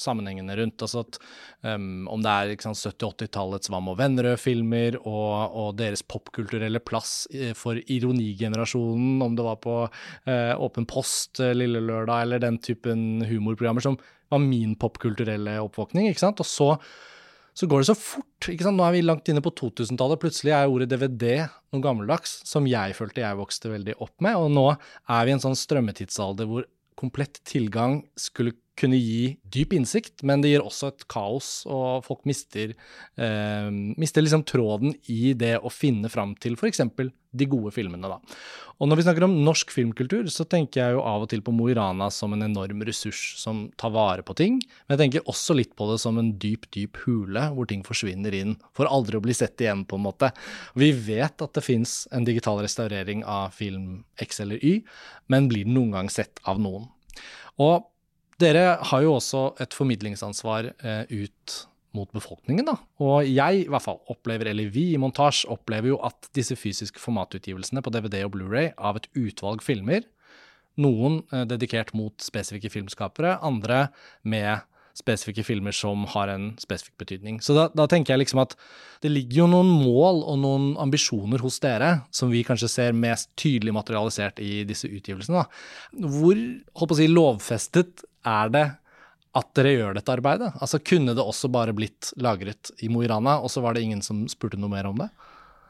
sammenhengene 0.00 0.56
rundt. 0.58 0.82
Altså 0.84 1.02
at 1.04 1.18
um, 1.62 2.06
Om 2.12 2.24
det 2.24 2.32
er 2.32 2.54
70-80-tallets 2.56 3.70
Wam 3.72 3.90
og 3.92 3.98
Vennerød-filmer 4.00 5.00
og, 5.02 5.32
og, 5.46 5.70
deres 5.80 6.04
popkulturelle 6.06 6.80
plass 6.84 7.26
for 7.58 7.80
ironigenerasjonen, 7.80 9.22
om 9.24 9.36
det 9.38 9.46
var 9.46 9.60
på 9.64 9.78
uh, 9.86 10.54
Åpen 10.62 10.88
post 10.88 11.40
uh, 11.42 11.52
Lille 11.56 11.82
Lørdag 11.84 12.26
eller 12.26 12.42
den 12.42 12.60
typen 12.62 13.24
humorprogrammer 13.26 13.84
som 13.84 13.98
var 14.32 14.42
min 14.42 14.74
popkulturelle 14.78 15.58
oppvåkning. 15.62 16.08
ikke 16.10 16.22
sant? 16.22 16.40
Og 16.42 16.48
så, 16.48 16.70
så 17.56 17.68
går 17.70 17.82
det 17.82 17.90
så 17.90 17.98
fort. 17.98 18.50
ikke 18.50 18.66
sant? 18.66 18.78
Nå 18.78 18.86
er 18.86 18.96
vi 18.96 19.04
langt 19.04 19.28
inne 19.30 19.44
på 19.44 19.54
2000-tallet. 19.58 20.22
Plutselig 20.22 20.54
er 20.56 20.70
ordet 20.70 20.90
DVD 20.92 21.46
noe 21.74 21.84
gammeldags, 21.84 22.40
som 22.48 22.68
jeg 22.70 22.96
følte 22.98 23.24
jeg 23.24 23.38
vokste 23.38 23.72
veldig 23.72 23.98
opp 24.02 24.14
med. 24.24 24.38
Og 24.40 24.50
nå 24.52 24.66
er 24.72 25.26
vi 25.26 25.34
i 25.34 25.36
en 25.36 25.44
sånn 25.44 25.58
strømmetidsalder 25.58 26.50
hvor 26.50 26.66
komplett 26.96 27.42
tilgang 27.46 28.00
skulle 28.18 28.56
kunne 28.76 28.98
gi 29.00 29.36
dyp 29.42 29.74
innsikt, 29.76 30.22
men 30.26 30.42
det 30.44 30.52
gir 30.52 30.64
også 30.64 30.92
et 30.92 31.06
kaos, 31.10 31.50
og 31.70 32.04
folk 32.06 32.26
mister, 32.28 32.74
eh, 33.16 33.68
mister 33.96 34.24
liksom 34.24 34.44
tråden 34.48 34.94
i 35.12 35.32
det 35.38 35.56
å 35.58 35.72
finne 35.72 36.10
fram 36.12 36.34
til 36.36 36.58
f.eks. 36.58 36.82
de 37.36 37.48
gode 37.48 37.72
filmene. 37.74 38.08
Da. 38.08 38.20
Og 38.76 38.90
når 38.90 39.00
vi 39.00 39.04
snakker 39.06 39.24
om 39.24 39.38
norsk 39.44 39.72
filmkultur, 39.72 40.28
så 40.32 40.44
tenker 40.48 40.82
jeg 40.82 40.96
jo 40.96 41.04
av 41.08 41.24
og 41.24 41.30
til 41.32 41.40
på 41.44 41.54
Mo 41.56 41.70
i 41.72 41.76
Rana 41.76 42.10
som 42.12 42.34
en 42.36 42.44
enorm 42.44 42.84
ressurs 42.84 43.22
som 43.40 43.66
tar 43.80 43.94
vare 43.96 44.24
på 44.26 44.36
ting, 44.36 44.60
men 44.60 44.96
jeg 44.96 45.02
tenker 45.02 45.32
også 45.32 45.56
litt 45.56 45.72
på 45.76 45.88
det 45.90 45.98
som 46.02 46.20
en 46.20 46.34
dyp, 46.40 46.68
dyp 46.76 47.00
hule 47.06 47.46
hvor 47.56 47.68
ting 47.70 47.84
forsvinner 47.86 48.36
inn 48.36 48.56
for 48.76 48.88
aldri 48.92 49.16
å 49.16 49.24
bli 49.24 49.36
sett 49.36 49.60
igjen, 49.64 49.86
på 49.88 49.96
en 49.96 50.06
måte. 50.08 50.32
Vi 50.76 50.92
vet 50.92 51.40
at 51.40 51.56
det 51.56 51.64
fins 51.64 52.04
en 52.12 52.28
digital 52.28 52.60
restaurering 52.64 53.24
av 53.24 53.56
film 53.56 54.04
X 54.20 54.44
eller 54.44 54.60
Y, 54.60 54.82
men 55.32 55.48
blir 55.48 55.64
den 55.64 55.76
noen 55.78 55.96
gang 55.96 56.12
sett 56.12 56.44
av 56.44 56.60
noen? 56.60 56.90
Og 57.56 57.86
dere 58.42 58.76
har 58.90 59.04
jo 59.04 59.16
også 59.16 59.46
et 59.62 59.74
formidlingsansvar 59.76 60.72
eh, 60.76 61.24
ut 61.24 61.56
mot 61.96 62.10
befolkningen, 62.12 62.66
da. 62.68 62.76
Og 63.00 63.24
jeg 63.28 63.62
i 63.62 63.68
hvert 63.72 63.84
fall 63.86 64.02
opplever, 64.12 64.50
eller 64.50 64.68
vi 64.72 64.90
i 64.92 65.00
Montasj 65.00 65.46
opplever 65.52 65.94
jo 65.94 66.00
at 66.04 66.28
disse 66.36 66.56
fysiske 66.58 67.00
formatutgivelsene 67.00 67.80
på 67.84 67.92
DVD 67.94 68.20
og 68.26 68.34
Blu-ray 68.34 68.74
av 68.76 69.00
et 69.00 69.08
utvalg 69.16 69.64
filmer, 69.64 70.04
noen 70.76 71.22
eh, 71.32 71.46
dedikert 71.48 71.94
mot 71.96 72.14
spesifikke 72.20 72.72
filmskapere, 72.72 73.38
andre 73.44 73.86
med 74.22 74.66
spesifikke 74.96 75.44
filmer 75.44 75.74
som 75.76 76.06
har 76.14 76.30
en 76.32 76.48
spesifikk 76.60 76.96
betydning. 77.02 77.40
Så 77.44 77.56
da, 77.56 77.66
da, 77.76 77.86
tenker 77.90 78.14
jeg 78.14 78.24
liksom 78.24 78.40
at 78.42 78.56
det 79.04 79.12
ligger 79.12 79.42
jo 79.42 79.50
noen 79.52 79.68
mål 79.82 80.22
og 80.24 80.40
noen 80.40 80.66
ambisjoner 80.80 81.42
hos 81.44 81.60
dere 81.62 81.90
som 82.14 82.32
vi 82.32 82.44
kanskje 82.46 82.70
ser 82.72 82.96
mest 82.96 83.28
tydelig 83.38 83.74
materialisert 83.76 84.40
i 84.40 84.64
disse 84.68 84.88
utgivelsene. 84.88 85.44
Da. 85.44 86.08
Hvor 86.16 86.34
holdt 86.36 86.92
på 86.92 86.96
å 86.96 87.00
si, 87.00 87.08
lovfestet 87.12 88.06
er 88.26 88.52
det 88.54 88.66
at 89.36 89.50
dere 89.58 89.74
gjør 89.74 89.98
dette 89.98 90.14
arbeidet? 90.16 90.52
Altså 90.64 90.80
Kunne 90.80 91.16
det 91.16 91.24
også 91.24 91.52
bare 91.52 91.76
blitt 91.76 92.14
lagret 92.16 92.72
i 92.80 92.88
Mo 92.92 93.04
i 93.04 93.10
Rana, 93.10 93.36
og 93.42 93.52
så 93.52 93.60
var 93.64 93.76
det 93.76 93.84
ingen 93.84 94.00
som 94.04 94.24
spurte 94.32 94.60
noe 94.60 94.72
mer 94.72 94.88
om 94.88 95.04
det? 95.04 95.10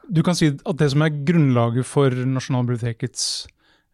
Du 0.07 0.23
kan 0.23 0.37
si 0.39 0.53
at 0.55 0.79
det 0.79 0.87
som 0.93 1.03
er 1.03 1.19
grunnlaget 1.27 1.83
for 1.87 2.15
Nasjonalbibliotekets 2.15 3.25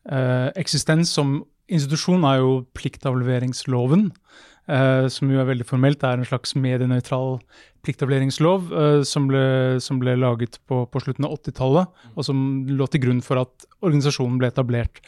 eh, 0.05 0.51
eksistens 0.61 1.09
som 1.15 1.39
institusjon, 1.71 2.25
er 2.27 2.41
jo 2.41 2.51
pliktavleveringsloven. 2.77 4.11
Uh, 4.63 5.09
som 5.11 5.27
jo 5.27 5.41
er 5.41 5.47
veldig 5.49 5.65
formelt. 5.67 5.99
Det 5.99 6.07
er 6.07 6.21
en 6.21 6.27
slags 6.27 6.53
medienøytral 6.55 7.33
pliktavleringslov 7.83 8.69
uh, 8.71 9.01
som, 9.03 9.25
som, 9.83 9.97
ble, 9.99 10.13
laget 10.15 10.55
på, 10.71 10.85
på 10.87 11.01
slutten 11.03 11.25
av 11.27 11.33
80-tallet, 11.35 12.03
og 12.15 12.23
som 12.23 12.37
lå 12.69 12.85
til 12.87 13.01
grunn 13.03 13.19
for 13.25 13.41
at 13.41 13.65
organisasjonen 13.83 14.37
ble 14.39 14.47
etablert. 14.53 15.01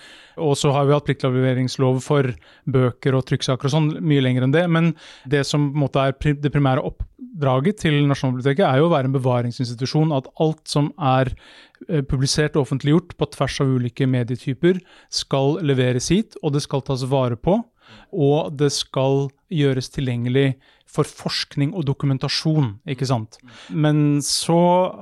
Og 0.44 0.58
så 0.60 0.74
har 0.76 0.90
vi 0.90 0.92
hatt 0.92 1.08
pliktavleringslov 1.08 2.02
for 2.04 2.28
bøker 2.68 3.16
og 3.16 3.24
trykksaker 3.30 3.70
og 3.70 3.74
sånn 3.78 3.88
mye 4.04 4.26
lenger 4.26 4.44
enn 4.44 4.56
det. 4.58 4.66
Men 4.68 4.92
det 5.24 5.46
som 5.48 5.70
på 5.70 5.80
en 5.80 5.86
måte 5.86 6.04
er 6.04 6.36
det 6.44 6.52
primære 6.52 6.84
oppdraget 6.90 7.80
til 7.86 8.02
Nasjonalbiblioteket, 8.10 8.66
er 8.68 8.82
jo 8.82 8.90
å 8.90 8.92
være 8.92 9.08
en 9.08 9.16
bevaringsinstitusjon. 9.16 10.12
At 10.18 10.28
alt 10.44 10.66
som 10.68 10.90
er 11.00 11.32
uh, 11.32 12.02
publisert 12.04 12.60
og 12.60 12.66
offentliggjort 12.66 13.16
på 13.16 13.30
tvers 13.38 13.62
av 13.64 13.72
ulike 13.78 14.10
medietyper, 14.18 14.84
skal 15.08 15.62
leveres 15.64 16.12
hit, 16.12 16.36
og 16.44 16.58
det 16.58 16.66
skal 16.68 16.84
tas 16.84 17.08
vare 17.08 17.40
på 17.40 17.62
og 18.12 18.56
det 18.60 18.72
skal 18.74 19.28
gjøres 19.54 19.92
tilgjengelig 19.94 20.56
for 20.90 21.08
forskning 21.08 21.74
og 21.76 21.86
dokumentasjon, 21.90 22.76
ikke 22.88 23.08
sant. 23.10 23.40
Men 23.70 24.22
så 24.24 24.60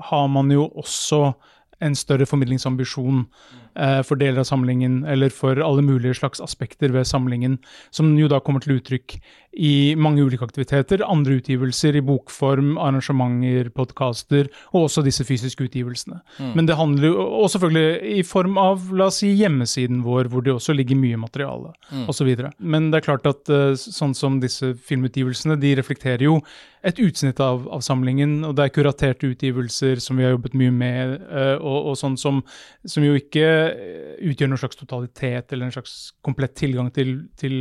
har 0.10 0.30
man 0.32 0.52
jo 0.52 0.68
også 0.70 1.34
en 1.84 1.96
større 1.98 2.26
formidlingsambisjon 2.30 3.26
eh, 3.26 3.63
for 4.06 4.20
deler 4.20 4.44
av 4.44 4.50
samlingen, 4.50 5.02
eller 5.10 5.34
for 5.34 5.58
alle 5.64 5.82
mulige 5.86 6.20
slags 6.20 6.42
aspekter 6.44 6.94
ved 6.94 7.08
samlingen, 7.10 7.58
som 7.92 8.12
jo 8.20 8.30
da 8.32 8.42
kommer 8.44 8.64
til 8.64 8.78
uttrykk 8.78 9.18
i 9.54 9.94
mange 10.00 10.24
ulike 10.26 10.46
aktiviteter, 10.46 11.04
andre 11.06 11.38
utgivelser 11.38 11.98
i 11.98 12.04
bokform, 12.06 12.74
arrangementer, 12.82 13.70
podkaster, 13.76 14.50
og 14.74 14.88
også 14.88 15.04
disse 15.06 15.26
fysiske 15.28 15.68
utgivelsene. 15.68 16.20
Mm. 16.40 16.52
Men 16.58 16.70
det 16.70 16.78
handler 16.80 17.12
jo 17.12 17.28
og 17.44 17.52
selvfølgelig 17.54 18.18
i 18.18 18.24
form 18.26 18.58
av 18.62 18.90
la 18.98 19.10
oss 19.12 19.22
si, 19.22 19.30
hjemmesiden 19.38 20.02
vår, 20.06 20.32
hvor 20.34 20.46
det 20.46 20.56
også 20.56 20.74
ligger 20.74 20.98
mye 21.00 21.20
materiale, 21.22 21.74
mm. 21.92 22.06
osv. 22.10 22.34
Men 22.58 22.90
det 22.90 23.02
er 23.02 23.08
klart 23.12 23.30
at 23.30 23.54
uh, 23.54 23.74
sånn 23.78 24.16
som 24.18 24.40
disse 24.42 24.74
filmutgivelsene, 24.90 25.60
de 25.62 25.76
reflekterer 25.78 26.26
jo 26.26 26.40
et 26.84 26.98
utsnitt 27.00 27.40
av, 27.40 27.64
av, 27.72 27.80
samlingen, 27.86 28.42
og 28.44 28.58
det 28.58 28.66
er 28.66 28.74
kuraterte 28.76 29.30
utgivelser 29.32 30.02
som 30.04 30.18
vi 30.20 30.26
har 30.26 30.34
jobbet 30.34 30.58
mye 30.60 30.74
med, 30.74 31.14
uh, 31.30 31.56
og, 31.62 31.94
og, 31.94 32.00
sånn 32.00 32.18
som, 32.20 32.42
som, 32.84 33.06
jo 33.06 33.16
ikke 33.20 33.46
utgjør 34.30 34.50
noen 34.52 34.62
slags 34.62 34.80
totalitet 34.80 35.54
eller 35.54 35.68
en 35.68 35.76
slags 35.76 35.98
komplett 36.26 36.56
tilgang 36.60 36.90
til, 36.96 37.16
til, 37.40 37.60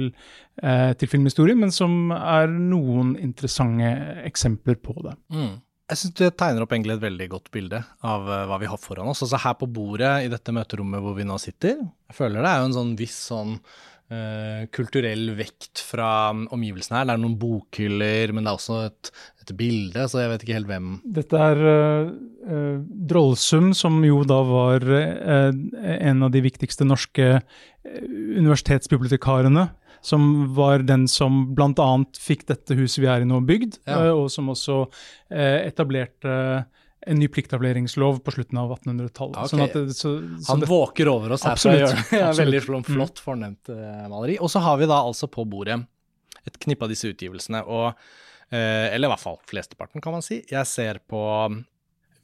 uh, 0.62 0.92
til 0.98 1.10
filmhistorien, 1.10 1.60
men 1.60 1.74
som 1.74 2.14
er 2.16 2.50
noen 2.52 3.14
interessante 3.20 3.92
eksempler 4.26 4.80
på 4.82 4.96
det. 5.04 5.16
Mm. 5.34 5.54
Jeg 5.92 6.00
syns 6.00 6.14
det 6.20 6.30
tegner 6.40 6.64
opp 6.64 6.72
egentlig 6.72 6.94
et 6.96 7.04
veldig 7.04 7.28
godt 7.34 7.50
bilde 7.54 7.82
av 8.08 8.28
uh, 8.28 8.42
hva 8.48 8.60
vi 8.62 8.70
har 8.70 8.80
foran 8.80 9.10
oss. 9.12 9.24
Altså 9.26 9.40
her 9.42 9.56
på 9.60 9.68
bordet 9.68 10.12
i 10.26 10.30
dette 10.32 10.54
møterommet 10.54 11.02
hvor 11.04 11.16
vi 11.18 11.26
nå 11.28 11.38
sitter, 11.42 11.82
jeg 12.08 12.18
føler 12.18 12.44
det 12.44 12.52
er 12.52 12.62
jo 12.62 12.70
en 12.70 12.78
sånn 12.78 12.94
viss 12.98 13.18
sånn 13.30 13.56
kulturell 14.74 15.30
vekt 15.38 15.80
fra 15.82 16.30
omgivelsene 16.32 16.98
her. 16.98 17.06
Det 17.08 17.14
er 17.14 17.22
noen 17.22 17.38
bokhyller, 17.40 18.32
men 18.34 18.44
det 18.44 18.50
er 18.50 18.58
også 18.58 18.78
et, 18.86 19.12
et, 19.42 19.52
bilde, 19.58 20.06
så 20.08 20.22
jeg 20.22 20.32
vet 20.32 20.44
ikke 20.44 20.56
helt 20.58 20.70
hvem 20.70 20.88
Dette 21.18 21.44
er 21.50 21.62
uh, 21.66 22.76
Drollsum, 23.10 23.72
som 23.76 23.98
jo 24.06 24.22
da 24.28 24.40
var 24.46 24.86
en 24.86 26.26
av 26.26 26.32
de 26.34 26.42
viktigste 26.44 26.86
norske 26.88 27.38
universitetsbibliotekarene 27.82 29.68
som 30.02 30.54
var 30.54 30.82
den 30.86 31.06
som 31.08 31.44
bl.a. 31.54 31.90
fikk 32.18 32.44
dette 32.50 32.76
huset 32.78 33.00
vi 33.04 33.08
er 33.10 33.22
i 33.22 33.28
nå, 33.28 33.38
bygd, 33.46 33.78
ja. 33.86 34.02
uh, 34.02 34.24
og 34.24 34.30
som 34.34 34.50
også 34.52 34.82
eh, 35.30 35.62
etablerte 35.68 36.34
en 37.06 37.18
ny 37.18 37.28
pliktavleringslov 37.28 38.18
på 38.24 38.30
slutten 38.30 38.58
av 38.58 38.72
1800-tallet. 38.76 39.38
Okay. 39.38 39.48
Sånn 39.48 39.94
så, 39.94 40.20
så 40.38 40.52
Han 40.52 40.60
det, 40.62 40.66
våker 40.70 41.08
over 41.10 41.32
oss 41.36 41.44
her 41.46 41.52
Absolutt. 41.56 41.94
Ja, 42.14 42.32
veldig 42.36 42.60
mm. 42.68 42.84
flott, 42.86 43.18
fornemt 43.22 43.68
uh, 43.72 44.08
maleri. 44.12 44.36
Og 44.42 44.50
så 44.52 44.58
har 44.62 44.76
vi 44.80 44.86
da 44.90 44.98
altså 45.02 45.26
på 45.32 45.42
bordet 45.48 45.78
et 46.46 46.58
knippe 46.62 46.84
av 46.86 46.90
disse 46.92 47.08
utgivelsene, 47.10 47.60
og, 47.66 47.86
uh, 48.54 48.86
eller 48.92 49.06
i 49.08 49.12
hvert 49.12 49.24
fall 49.24 49.38
flesteparten, 49.50 50.00
kan 50.04 50.12
man 50.14 50.24
si. 50.26 50.36
Jeg 50.50 50.66
ser 50.70 50.94
på 51.10 51.20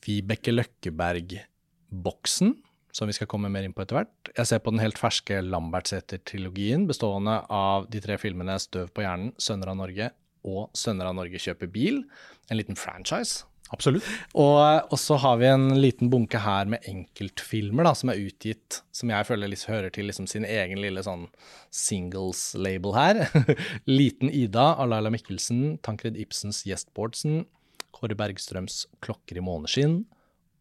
Vibeke 0.07 0.53
Løkkeberg-boksen, 0.55 2.51
som 2.95 3.05
vi 3.11 3.15
skal 3.15 3.31
komme 3.31 3.49
mer 3.53 3.65
inn 3.67 3.75
på 3.77 3.83
etter 3.85 3.97
hvert. 4.01 4.19
Jeg 4.33 4.47
ser 4.51 4.61
på 4.63 4.71
den 4.75 4.83
helt 4.83 5.01
ferske 5.01 5.37
Lambertseter-trilogien, 5.45 6.83
bestående 6.89 7.35
av 7.51 7.79
de 7.91 7.99
tre 8.03 8.15
filmene 8.19 8.59
'Støv 8.59 8.87
på 8.95 9.03
hjernen', 9.05 9.35
'Sønner 9.39 9.69
av 9.75 9.79
Norge' 9.83 10.11
og 10.49 10.63
'Sønner 10.75 11.07
av 11.11 11.15
Norge 11.19 11.39
kjøper 11.43 11.69
bil'. 11.71 12.05
En 12.49 12.57
liten 12.57 12.79
franchise. 12.79 13.45
Absolutt. 13.75 14.07
Og, 14.33 14.59
og, 14.89 14.97
så 15.01 15.19
har 15.21 15.39
vi 15.41 15.49
en 15.51 15.67
liten 15.81 16.09
bunke 16.13 16.41
her 16.41 16.69
med 16.73 16.85
enkeltfilmer 16.89 17.85
da, 17.85 17.93
som 17.99 18.13
er 18.13 18.23
utgitt, 18.23 18.81
som 18.97 19.13
jeg 19.13 19.29
føler 19.29 19.53
liksom 19.53 19.75
hører 19.75 19.93
til 19.95 20.09
liksom 20.09 20.29
sin 20.31 20.47
egen 20.49 20.81
lille 20.81 21.05
sånn 21.05 21.27
singles-label 21.75 22.97
her. 22.97 23.23
Liten 23.99 24.33
Ida 24.33 24.71
av 24.75 24.89
Laila 24.93 25.13
Mikkelsen, 25.13 25.77
Tankred 25.85 26.17
Ibsens 26.21 26.65
Gjestbordsen, 26.69 27.43
Kåre 27.93 28.17
Bergstrøms 28.17 28.87
Klokker 29.05 29.41
i 29.41 29.45
måneskinn, 29.45 30.01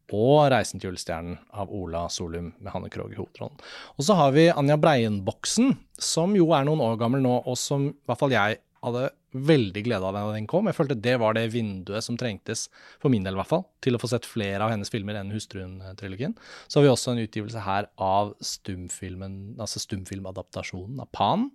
og 0.07 0.47
'Reisen 0.47 0.79
til 0.79 0.93
julestjernen' 0.93 1.39
av 1.51 1.71
Ola 1.73 2.05
Solum 2.07 2.53
med 2.59 2.71
Hanne 2.71 2.89
Krogh 2.91 3.11
i 3.11 3.17
hovedrollen. 3.19 3.59
Og 3.99 4.05
så 4.07 4.15
har 4.15 4.31
vi 4.31 4.47
Anja 4.47 4.77
Breien-boksen, 4.79 5.75
som 5.99 6.35
jo 6.35 6.53
er 6.55 6.63
noen 6.63 6.83
år 6.83 6.95
gammel 6.99 7.23
nå, 7.23 7.41
og 7.43 7.57
som 7.59 7.89
i 7.89 8.07
hvert 8.07 8.21
fall 8.21 8.35
jeg 8.35 8.61
hadde 8.87 9.09
veldig 9.47 9.83
glede 9.85 10.07
av 10.07 10.15
da 10.15 10.23
den 10.33 10.47
kom. 10.49 10.69
Jeg 10.69 10.77
følte 10.77 10.97
det 11.03 11.15
var 11.21 11.35
det 11.37 11.45
vinduet 11.53 12.05
som 12.05 12.17
trengtes, 12.19 12.67
for 13.01 13.13
min 13.13 13.25
del 13.25 13.37
i 13.37 13.41
hvert 13.41 13.51
fall, 13.51 13.65
til 13.83 13.97
å 13.97 14.01
få 14.01 14.09
sett 14.11 14.27
flere 14.27 14.63
av 14.65 14.73
hennes 14.73 14.91
filmer 14.91 15.19
enn 15.19 15.33
Hustruen-trilogien. 15.35 16.35
Så 16.67 16.79
har 16.79 16.87
vi 16.87 16.93
også 16.93 17.13
en 17.13 17.23
utgivelse 17.23 17.63
her 17.65 17.89
av 18.01 18.33
stumfilmen, 18.43 19.57
altså 19.61 19.83
stumfilmadaptasjonen 19.83 21.03
av 21.03 21.11
Pan, 21.15 21.49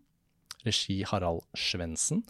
regi 0.66 1.00
Harald 1.08 1.42
Svendsen, 1.58 2.22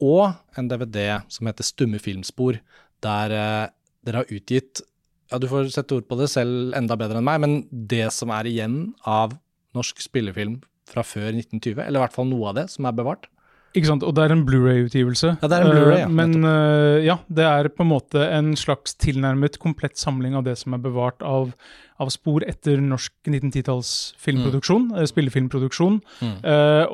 og 0.00 0.30
en 0.56 0.70
DVD 0.70 1.18
som 1.32 1.50
heter 1.50 1.66
Stumme 1.66 1.98
filmspor, 2.00 2.60
der 3.02 3.34
eh, 3.34 3.66
dere 4.06 4.22
har 4.22 4.32
utgitt 4.32 4.84
ja, 5.28 5.36
du 5.36 5.44
får 5.50 5.68
sette 5.74 5.98
ord 5.98 6.06
på 6.08 6.16
det 6.16 6.30
selv 6.32 6.72
enda 6.76 6.96
bedre 6.96 7.20
enn 7.20 7.26
meg, 7.28 7.40
men 7.42 7.56
det 7.68 8.06
som 8.16 8.30
er 8.32 8.48
igjen 8.48 8.78
av 9.04 9.34
norsk 9.76 10.00
spillefilm 10.00 10.62
fra 10.88 11.04
før 11.04 11.34
1920, 11.34 11.82
eller 11.84 12.00
i 12.00 12.04
hvert 12.06 12.16
fall 12.16 12.30
noe 12.30 12.48
av 12.48 12.56
det 12.56 12.64
som 12.72 12.88
er 12.88 12.96
bevart. 12.96 13.28
Ikke 13.76 13.90
sant, 13.90 14.04
Og 14.06 14.14
det 14.16 14.24
er 14.24 14.32
en 14.32 14.44
Blu-ray-utgivelse. 14.48 15.34
Ja, 15.42 15.48
det 15.50 15.58
er 15.58 15.66
en 15.66 15.74
Blu-ray, 15.74 15.98
ja. 16.00 16.06
Uh, 16.08 16.14
men 16.16 16.46
uh, 16.46 16.96
ja, 17.04 17.18
det 17.28 17.44
er 17.44 17.68
på 17.68 17.84
en 17.84 17.90
måte 17.90 18.22
en 18.32 18.54
slags 18.56 18.96
tilnærmet 18.96 19.58
komplett 19.60 20.00
samling 20.00 20.36
av 20.38 20.46
det 20.46 20.56
som 20.60 20.74
er 20.74 20.82
bevart 20.82 21.20
av, 21.26 21.52
av 22.00 22.12
spor 22.14 22.46
etter 22.48 22.80
norsk 22.80 23.12
1910-talls 23.28 23.92
filmproduksjon, 24.24 24.88
mm. 24.92 24.96
uh, 24.96 25.04
spillefilmproduksjon. 25.10 26.00
Mm. 26.24 26.36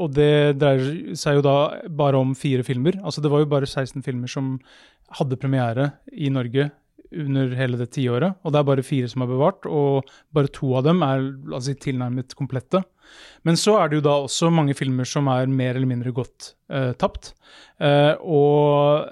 og 0.00 0.14
det 0.16 0.56
dreier 0.58 1.14
seg 1.18 1.38
jo 1.38 1.44
da 1.46 1.56
bare 1.88 2.18
om 2.20 2.34
fire 2.38 2.64
filmer. 2.66 2.98
Altså 3.04 3.22
Det 3.22 3.30
var 3.32 3.44
jo 3.44 3.52
bare 3.54 3.70
16 3.70 4.02
filmer 4.02 4.30
som 4.30 4.56
hadde 5.14 5.38
premiere 5.38 5.92
i 6.10 6.30
Norge 6.32 6.72
under 7.22 7.54
hele 7.58 7.78
det 7.80 7.90
tiåret. 7.96 8.38
Og 8.42 8.54
det 8.54 8.60
er 8.60 8.68
bare 8.70 8.86
fire 8.86 9.10
som 9.10 9.24
er 9.24 9.30
bevart, 9.30 9.68
og 9.68 10.10
bare 10.34 10.52
to 10.54 10.74
av 10.78 10.86
dem 10.88 11.04
er 11.06 11.30
altså, 11.52 11.76
tilnærmet 11.78 12.36
komplette. 12.38 12.82
Men 13.44 13.58
så 13.60 13.76
er 13.78 13.90
det 13.90 13.98
jo 13.98 14.04
da 14.06 14.14
også 14.24 14.48
mange 14.52 14.74
filmer 14.76 15.06
som 15.08 15.28
er 15.28 15.50
mer 15.50 15.76
eller 15.76 15.88
mindre 15.90 16.12
godt 16.16 16.54
eh, 16.72 16.92
tapt. 16.98 17.34
Eh, 17.82 18.14
og 18.24 19.04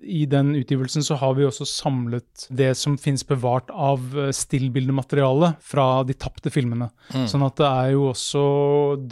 i 0.00 0.24
den 0.30 0.54
utgivelsen 0.56 1.04
så 1.04 1.18
har 1.20 1.36
vi 1.36 1.44
også 1.46 1.66
samlet 1.68 2.46
det 2.48 2.72
som 2.80 2.96
finnes 3.00 3.26
bevart 3.28 3.70
av 3.70 4.16
eh, 4.16 4.32
stillbildemateriale 4.34 5.54
fra 5.62 5.88
de 6.08 6.16
tapte 6.16 6.52
filmene. 6.54 6.88
Mm. 7.12 7.28
Sånn 7.30 7.46
at 7.46 7.60
det 7.60 7.70
er 7.70 7.94
jo 7.94 8.08
også 8.14 8.44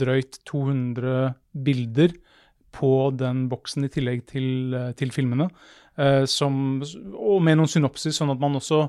drøyt 0.01 0.41
200 0.49 1.35
bilder 1.53 2.17
på 2.73 3.13
den 3.21 3.47
boksen 3.53 3.87
i 3.87 3.93
tillegg 3.93 4.25
til, 4.33 4.75
eh, 4.75 4.93
til 4.97 5.13
filmene. 5.15 5.51
Uh, 5.93 6.25
som, 6.25 6.55
og 7.13 7.43
med 7.45 7.59
noen 7.59 7.69
synopsis, 7.69 8.17
sånn 8.17 8.33
at 8.33 8.41
man 8.41 8.57
også 8.57 8.87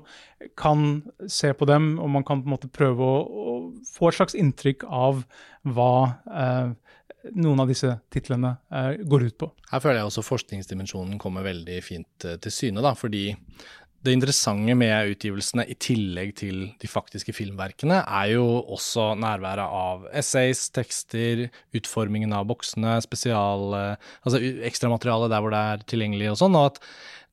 kan 0.60 1.02
se 1.28 1.52
på 1.56 1.68
dem, 1.68 1.98
og 2.00 2.12
man 2.14 2.24
kan 2.24 2.40
på 2.40 2.48
en 2.48 2.54
måte 2.56 2.72
prøve 2.72 3.04
å, 3.04 3.18
å 3.24 3.56
få 3.92 4.08
et 4.10 4.20
slags 4.20 4.38
inntrykk 4.40 4.86
av 4.88 5.26
hva 5.64 5.94
eh, 6.28 6.72
noen 7.32 7.62
av 7.64 7.70
disse 7.72 7.94
titlene 8.12 8.54
eh, 8.68 9.04
går 9.08 9.28
ut 9.30 9.38
på. 9.40 9.48
Her 9.72 9.84
føler 9.84 10.02
jeg 10.02 10.10
også 10.10 10.26
forskningsdimensjonen 10.28 11.20
kommer 11.22 11.48
veldig 11.48 11.78
fint 11.86 12.28
til 12.44 12.56
syne, 12.56 12.84
da, 12.84 12.92
fordi 13.00 13.30
det 14.04 14.16
interessante 14.16 14.76
med 14.76 15.14
utgivelsene, 15.14 15.66
i 15.70 15.78
tillegg 15.80 16.36
til 16.42 16.60
de 16.82 16.90
faktiske 16.92 17.36
filmverkene, 17.36 18.02
er 18.04 18.34
jo 18.34 18.46
også 18.76 19.14
nærværet 19.20 19.64
av 19.64 20.06
essays, 20.12 20.66
tekster, 20.76 21.48
utformingen 21.76 22.36
av 22.36 22.48
boksene, 22.50 22.98
spesial 23.06 23.74
Altså 23.74 24.40
ekstramateriale 24.68 25.30
der 25.32 25.44
hvor 25.44 25.54
det 25.54 25.62
er 25.72 25.86
tilgjengelig 25.88 26.34
og 26.34 26.40
sånn. 26.42 26.58
og 26.60 26.74
at 26.74 26.82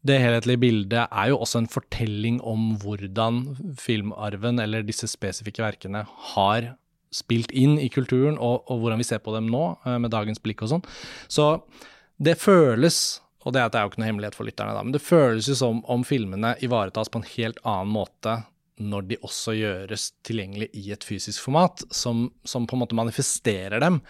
det 0.06 0.16
helhetlige 0.22 0.60
bildet 0.62 1.10
er 1.12 1.28
jo 1.28 1.40
også 1.44 1.60
en 1.60 1.68
fortelling 1.68 2.38
om 2.46 2.74
hvordan 2.80 3.42
filmarven, 3.78 4.60
eller 4.62 4.86
disse 4.86 5.08
spesifikke 5.10 5.64
verkene, 5.64 6.06
har 6.34 6.74
spilt 7.12 7.52
inn 7.52 7.76
i 7.82 7.90
kulturen, 7.92 8.38
og, 8.38 8.64
og 8.70 8.80
hvordan 8.80 9.00
vi 9.02 9.08
ser 9.08 9.20
på 9.20 9.34
dem 9.34 9.50
nå, 9.52 9.64
eh, 9.84 9.98
med 10.00 10.12
dagens 10.14 10.40
blikk 10.40 10.64
og 10.64 10.72
sånn. 10.72 10.86
Så 11.28 11.50
det 12.22 12.38
føles 12.40 13.20
og 13.40 13.54
det, 13.56 13.62
er 13.62 13.84
jo 13.84 13.90
ikke 13.90 14.02
noe 14.02 14.10
hemmelighet 14.10 14.36
for 14.36 14.48
lytterne, 14.48 14.74
da, 14.76 14.84
men 14.84 14.92
det 14.94 15.04
føles 15.04 15.48
jo 15.48 15.56
som 15.56 15.80
om 15.88 16.02
filmene 16.04 16.54
ivaretas 16.64 17.08
på 17.12 17.22
en 17.22 17.30
helt 17.36 17.60
annen 17.64 17.94
måte 17.94 18.40
når 18.80 19.08
de 19.10 19.20
også 19.26 19.54
gjøres 19.58 20.10
tilgjengelig 20.24 20.70
i 20.76 20.90
et 20.94 21.04
fysisk 21.04 21.44
format, 21.44 21.82
som, 21.92 22.28
som, 22.48 22.66
på 22.68 22.76
en 22.76 22.84
måte 22.86 22.96
manifesterer 22.96 23.82
dem 23.82 24.00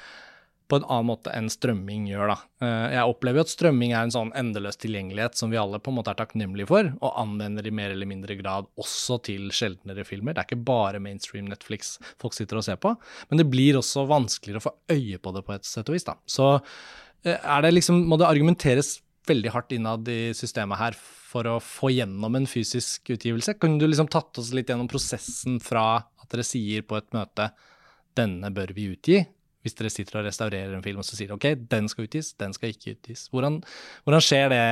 på 0.71 0.79
en 0.79 0.85
annen 0.87 1.09
måte 1.09 1.33
enn 1.35 1.49
strømming 1.51 2.05
gjør. 2.13 2.31
da. 2.31 2.37
Eh, 2.63 2.93
jeg 2.95 3.11
opplever 3.11 3.41
jo 3.41 3.47
at 3.49 3.51
strømming 3.51 3.91
er 3.91 4.07
en 4.07 4.15
sånn 4.15 4.31
endeløs 4.39 4.79
tilgjengelighet 4.79 5.35
som 5.35 5.51
vi 5.51 5.59
alle 5.59 5.81
på 5.83 5.91
en 5.91 5.99
måte 5.99 6.13
er 6.15 6.21
takknemlige 6.21 6.71
for, 6.71 6.93
og 7.01 7.19
anvender 7.19 7.67
i 7.67 7.75
mer 7.75 7.91
eller 7.91 8.07
mindre 8.07 8.37
grad 8.39 8.71
også 8.79 9.19
til 9.27 9.51
sjeldnere 9.55 10.07
filmer. 10.07 10.37
Det 10.37 10.45
er 10.45 10.51
ikke 10.53 10.69
bare 10.71 11.03
mainstream 11.03 11.51
Netflix 11.51 11.97
folk 12.23 12.39
sitter 12.39 12.61
og 12.61 12.67
ser 12.69 12.79
på, 12.79 12.95
men 13.33 13.43
det 13.43 13.49
blir 13.51 13.81
også 13.81 14.07
vanskeligere 14.11 14.63
å 14.63 14.69
få 14.69 14.77
øye 14.95 15.19
på 15.19 15.35
det 15.35 15.45
på 15.49 15.57
et 15.57 15.67
sett 15.67 15.91
og 15.91 15.99
vis. 15.99 16.07
da. 16.07 16.15
Så 16.23 16.53
eh, 16.55 17.35
er 17.35 17.67
det 17.67 17.75
liksom, 17.75 18.05
må 18.07 18.21
det 18.21 18.31
argumenteres 18.31 19.01
veldig 19.29 19.53
hardt 19.55 19.75
innad 19.77 20.09
i 20.11 20.33
systemet 20.37 20.81
her 20.81 20.97
for 20.97 21.47
å 21.47 21.59
få 21.63 21.93
gjennom 21.95 22.39
en 22.39 22.49
fysisk 22.51 23.13
utgivelse. 23.15 23.57
Kunne 23.61 23.81
du 23.81 23.87
liksom 23.89 24.09
tatt 24.11 24.41
oss 24.41 24.53
litt 24.57 24.71
gjennom 24.71 24.89
prosessen 24.91 25.61
fra 25.63 26.01
at 26.01 26.31
dere 26.33 26.47
sier 26.47 26.87
på 26.87 26.99
et 26.99 27.11
møte 27.17 27.51
'denne 28.17 28.51
bør 28.51 28.73
vi 28.75 28.91
utgi', 28.91 29.27
hvis 29.63 29.77
dere 29.77 29.93
sitter 29.93 30.21
og 30.21 30.27
restaurerer 30.27 30.73
en 30.75 30.83
film 30.83 31.03
og 31.03 31.07
så 31.07 31.19
sier 31.19 31.33
ok, 31.35 31.53
den 31.71 31.89
skal 31.89 32.09
utgis, 32.09 32.33
den 32.41 32.55
skal 32.57 32.73
ikke 32.73 32.97
utgis. 32.97 33.29
Hvordan, 33.31 33.61
hvordan 34.05 34.25
skjer 34.25 34.49
det 34.51 34.65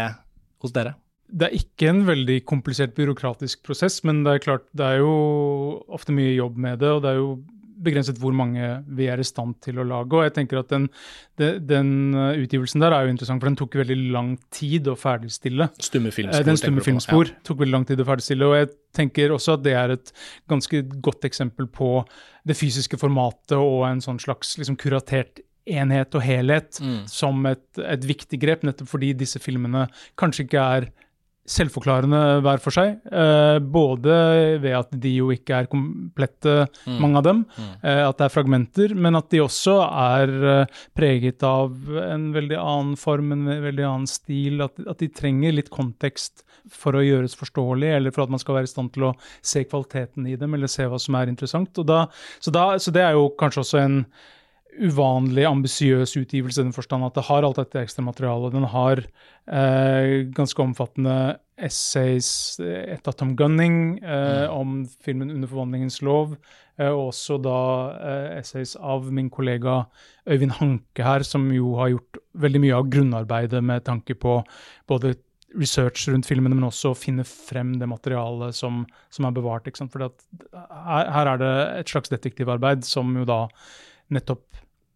hos 0.65 0.73
dere? 0.73 0.97
Det 1.29 1.45
er 1.45 1.59
ikke 1.59 1.91
en 1.93 2.07
veldig 2.09 2.39
komplisert 2.49 2.95
byråkratisk 2.97 3.63
prosess, 3.63 4.01
men 4.03 4.23
det 4.25 4.33
er 4.33 4.45
klart, 4.47 4.65
det 4.73 4.87
er 4.87 5.03
jo 5.03 5.85
ofte 5.93 6.15
mye 6.17 6.33
jobb 6.33 6.57
med 6.57 6.81
det. 6.81 6.89
og 6.89 7.03
det 7.05 7.11
er 7.11 7.21
jo 7.21 7.45
begrenset 7.85 8.19
hvor 8.21 8.35
mange 8.37 8.71
vi 8.99 9.09
er 9.11 9.21
i 9.21 9.27
stand 9.27 9.57
til 9.65 9.81
å 9.81 9.87
lage. 9.87 10.17
Og 10.17 10.27
jeg 10.27 10.35
tenker 10.37 10.61
at 10.61 10.73
den, 10.73 10.89
den, 11.41 11.59
den 11.69 11.91
utgivelsen 12.45 12.83
der 12.83 12.97
er 12.97 13.07
jo 13.07 13.15
interessant, 13.15 13.43
for 13.43 13.51
den 13.51 13.59
tok 13.61 13.79
veldig 13.81 13.99
lang 14.15 14.33
tid 14.55 14.91
å 14.91 14.97
ferdigstille. 14.99 15.71
Stumme 15.83 16.13
filmspor. 16.15 16.47
Den 16.49 16.61
stumme 16.61 16.85
filmspor 16.85 17.33
ja. 17.33 17.41
tok 17.47 17.63
veldig 17.65 17.77
lang 17.77 17.89
tid 17.89 18.03
å 18.03 18.09
ferdigstille. 18.09 18.49
Og 18.49 18.59
jeg 18.59 18.73
tenker 18.99 19.35
også 19.35 19.59
at 19.59 19.67
det 19.67 19.77
er 19.79 19.97
et 19.99 20.15
ganske 20.51 20.83
godt 21.05 21.29
eksempel 21.29 21.69
på 21.71 21.93
det 22.49 22.57
fysiske 22.59 22.99
formatet 23.01 23.59
og 23.59 23.85
en 23.89 24.03
sånn 24.05 24.21
slags 24.23 24.57
liksom, 24.61 24.79
kuratert 24.81 25.43
enhet 25.69 26.15
og 26.17 26.25
helhet 26.25 26.79
mm. 26.81 27.03
som 27.13 27.45
et, 27.49 27.67
et 27.83 28.07
viktig 28.09 28.41
grep, 28.41 28.65
nettopp 28.65 28.89
fordi 28.89 29.13
disse 29.19 29.41
filmene 29.43 29.87
kanskje 30.19 30.47
ikke 30.47 30.65
er 30.79 30.89
selvforklarende 31.49 32.21
hver 32.45 32.61
for 32.63 32.75
seg. 32.75 32.99
Eh, 33.09 33.59
både 33.63 34.15
ved 34.63 34.77
at 34.77 34.93
de 35.01 35.15
jo 35.17 35.31
ikke 35.35 35.63
er 35.63 35.71
komplette, 35.71 36.55
mm. 36.85 36.99
mange 37.01 37.21
av 37.21 37.27
dem. 37.27 37.43
Mm. 37.57 37.71
Eh, 37.81 38.03
at 38.05 38.19
det 38.19 38.27
er 38.27 38.35
fragmenter, 38.35 38.95
men 38.95 39.19
at 39.19 39.31
de 39.33 39.43
også 39.45 39.79
er 39.87 40.35
eh, 40.53 40.83
preget 40.99 41.45
av 41.47 41.75
en 42.05 42.29
veldig 42.37 42.59
annen 42.61 42.95
form, 43.01 43.33
en 43.35 43.49
veldig 43.49 43.89
annen 43.89 44.11
stil. 44.11 44.63
At, 44.67 44.77
at, 44.85 44.99
de 45.01 45.11
trenger 45.15 45.57
litt 45.57 45.73
kontekst 45.75 46.45
for 46.75 46.99
å 46.99 47.05
gjøres 47.05 47.37
forståelig, 47.39 47.93
eller 47.97 48.15
for 48.15 48.27
at 48.27 48.33
man 48.35 48.43
skal 48.43 48.59
være 48.59 48.69
i 48.69 48.73
stand 48.75 48.93
til 48.97 49.09
å 49.09 49.15
se 49.41 49.65
kvaliteten 49.65 50.27
i 50.29 50.37
dem, 50.41 50.57
eller 50.57 50.71
se 50.71 50.89
hva 50.89 51.01
som 51.01 51.17
er 51.17 51.33
interessant. 51.33 51.81
Da, 51.89 52.05
så, 52.43 52.53
da, 52.53 52.71
så 52.83 52.93
det 52.95 53.07
er 53.07 53.17
jo 53.17 53.31
kanskje 53.41 53.65
også 53.65 53.81
en 53.81 54.03
uvanlig 54.79 55.47
ambisiøs 55.49 56.15
utgivelse 56.21 56.61
i 56.61 56.67
den 56.67 56.75
forstand 56.77 57.07
at 57.07 57.17
det 57.17 57.27
har 57.29 57.45
alt 57.47 57.59
dette 57.59 57.81
ekstra 57.81 58.05
materialet. 58.07 58.55
Den 58.55 58.69
har 58.71 59.03
eh, 59.03 60.29
ganske 60.37 60.63
omfattende 60.63 61.39
essays, 61.59 62.61
et 62.63 63.09
av 63.09 63.17
Tom 63.19 63.35
Gunning, 63.39 63.99
eh, 63.99 64.47
mm. 64.47 64.55
om 64.55 64.75
filmen 65.05 65.31
'Under 65.31 65.49
forvandlingens 65.51 66.01
lov', 66.07 66.37
eh, 66.79 66.89
og 66.89 67.09
også 67.13 67.41
da 67.43 67.61
eh, 67.99 68.39
essays 68.39 68.77
av 68.77 69.11
min 69.13 69.31
kollega 69.31 69.87
Øyvind 70.29 70.59
Hanke 70.61 71.03
her, 71.03 71.23
som 71.27 71.51
jo 71.53 71.75
har 71.77 71.95
gjort 71.97 72.23
veldig 72.35 72.61
mye 72.61 72.77
av 72.77 72.91
grunnarbeidet 72.91 73.65
med 73.65 73.85
tanke 73.85 74.15
på 74.15 74.45
både 74.87 75.17
research 75.57 76.07
rundt 76.09 76.29
filmene, 76.29 76.55
men 76.55 76.69
også 76.69 76.93
å 76.93 76.99
finne 76.99 77.25
frem 77.25 77.79
det 77.81 77.89
materialet 77.89 78.55
som, 78.55 78.85
som 79.11 79.25
er 79.25 79.33
bevart. 79.33 79.69
For 79.81 80.05
her, 80.05 81.11
her 81.11 81.33
er 81.33 81.39
det 81.41 81.53
et 81.81 81.89
slags 81.89 82.13
detektivarbeid 82.13 82.85
som 82.85 83.17
jo 83.17 83.25
da 83.25 83.47
nettopp 84.13 84.45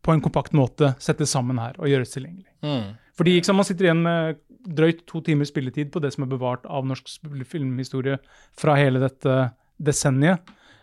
på 0.03 0.13
en 0.13 0.23
kompakt 0.23 0.55
måte 0.57 0.95
settes 1.03 1.33
sammen 1.35 1.61
her 1.63 1.77
og 1.79 1.91
gjøres 1.91 2.15
tilgjengelig. 2.15 2.51
Mm. 2.65 2.95
Fordi 3.19 3.37
liksom, 3.39 3.57
Man 3.57 3.69
sitter 3.69 3.89
igjen 3.89 4.03
med 4.03 4.41
drøyt 4.63 5.05
to 5.11 5.21
timers 5.27 5.51
spilletid 5.51 5.93
på 5.93 6.03
det 6.03 6.13
som 6.15 6.25
er 6.25 6.33
bevart 6.33 6.67
av 6.71 6.87
norsk 6.87 7.09
filmhistorie 7.51 8.19
fra 8.59 8.77
hele 8.79 9.03
dette 9.03 9.37
desenniet. 9.83 10.43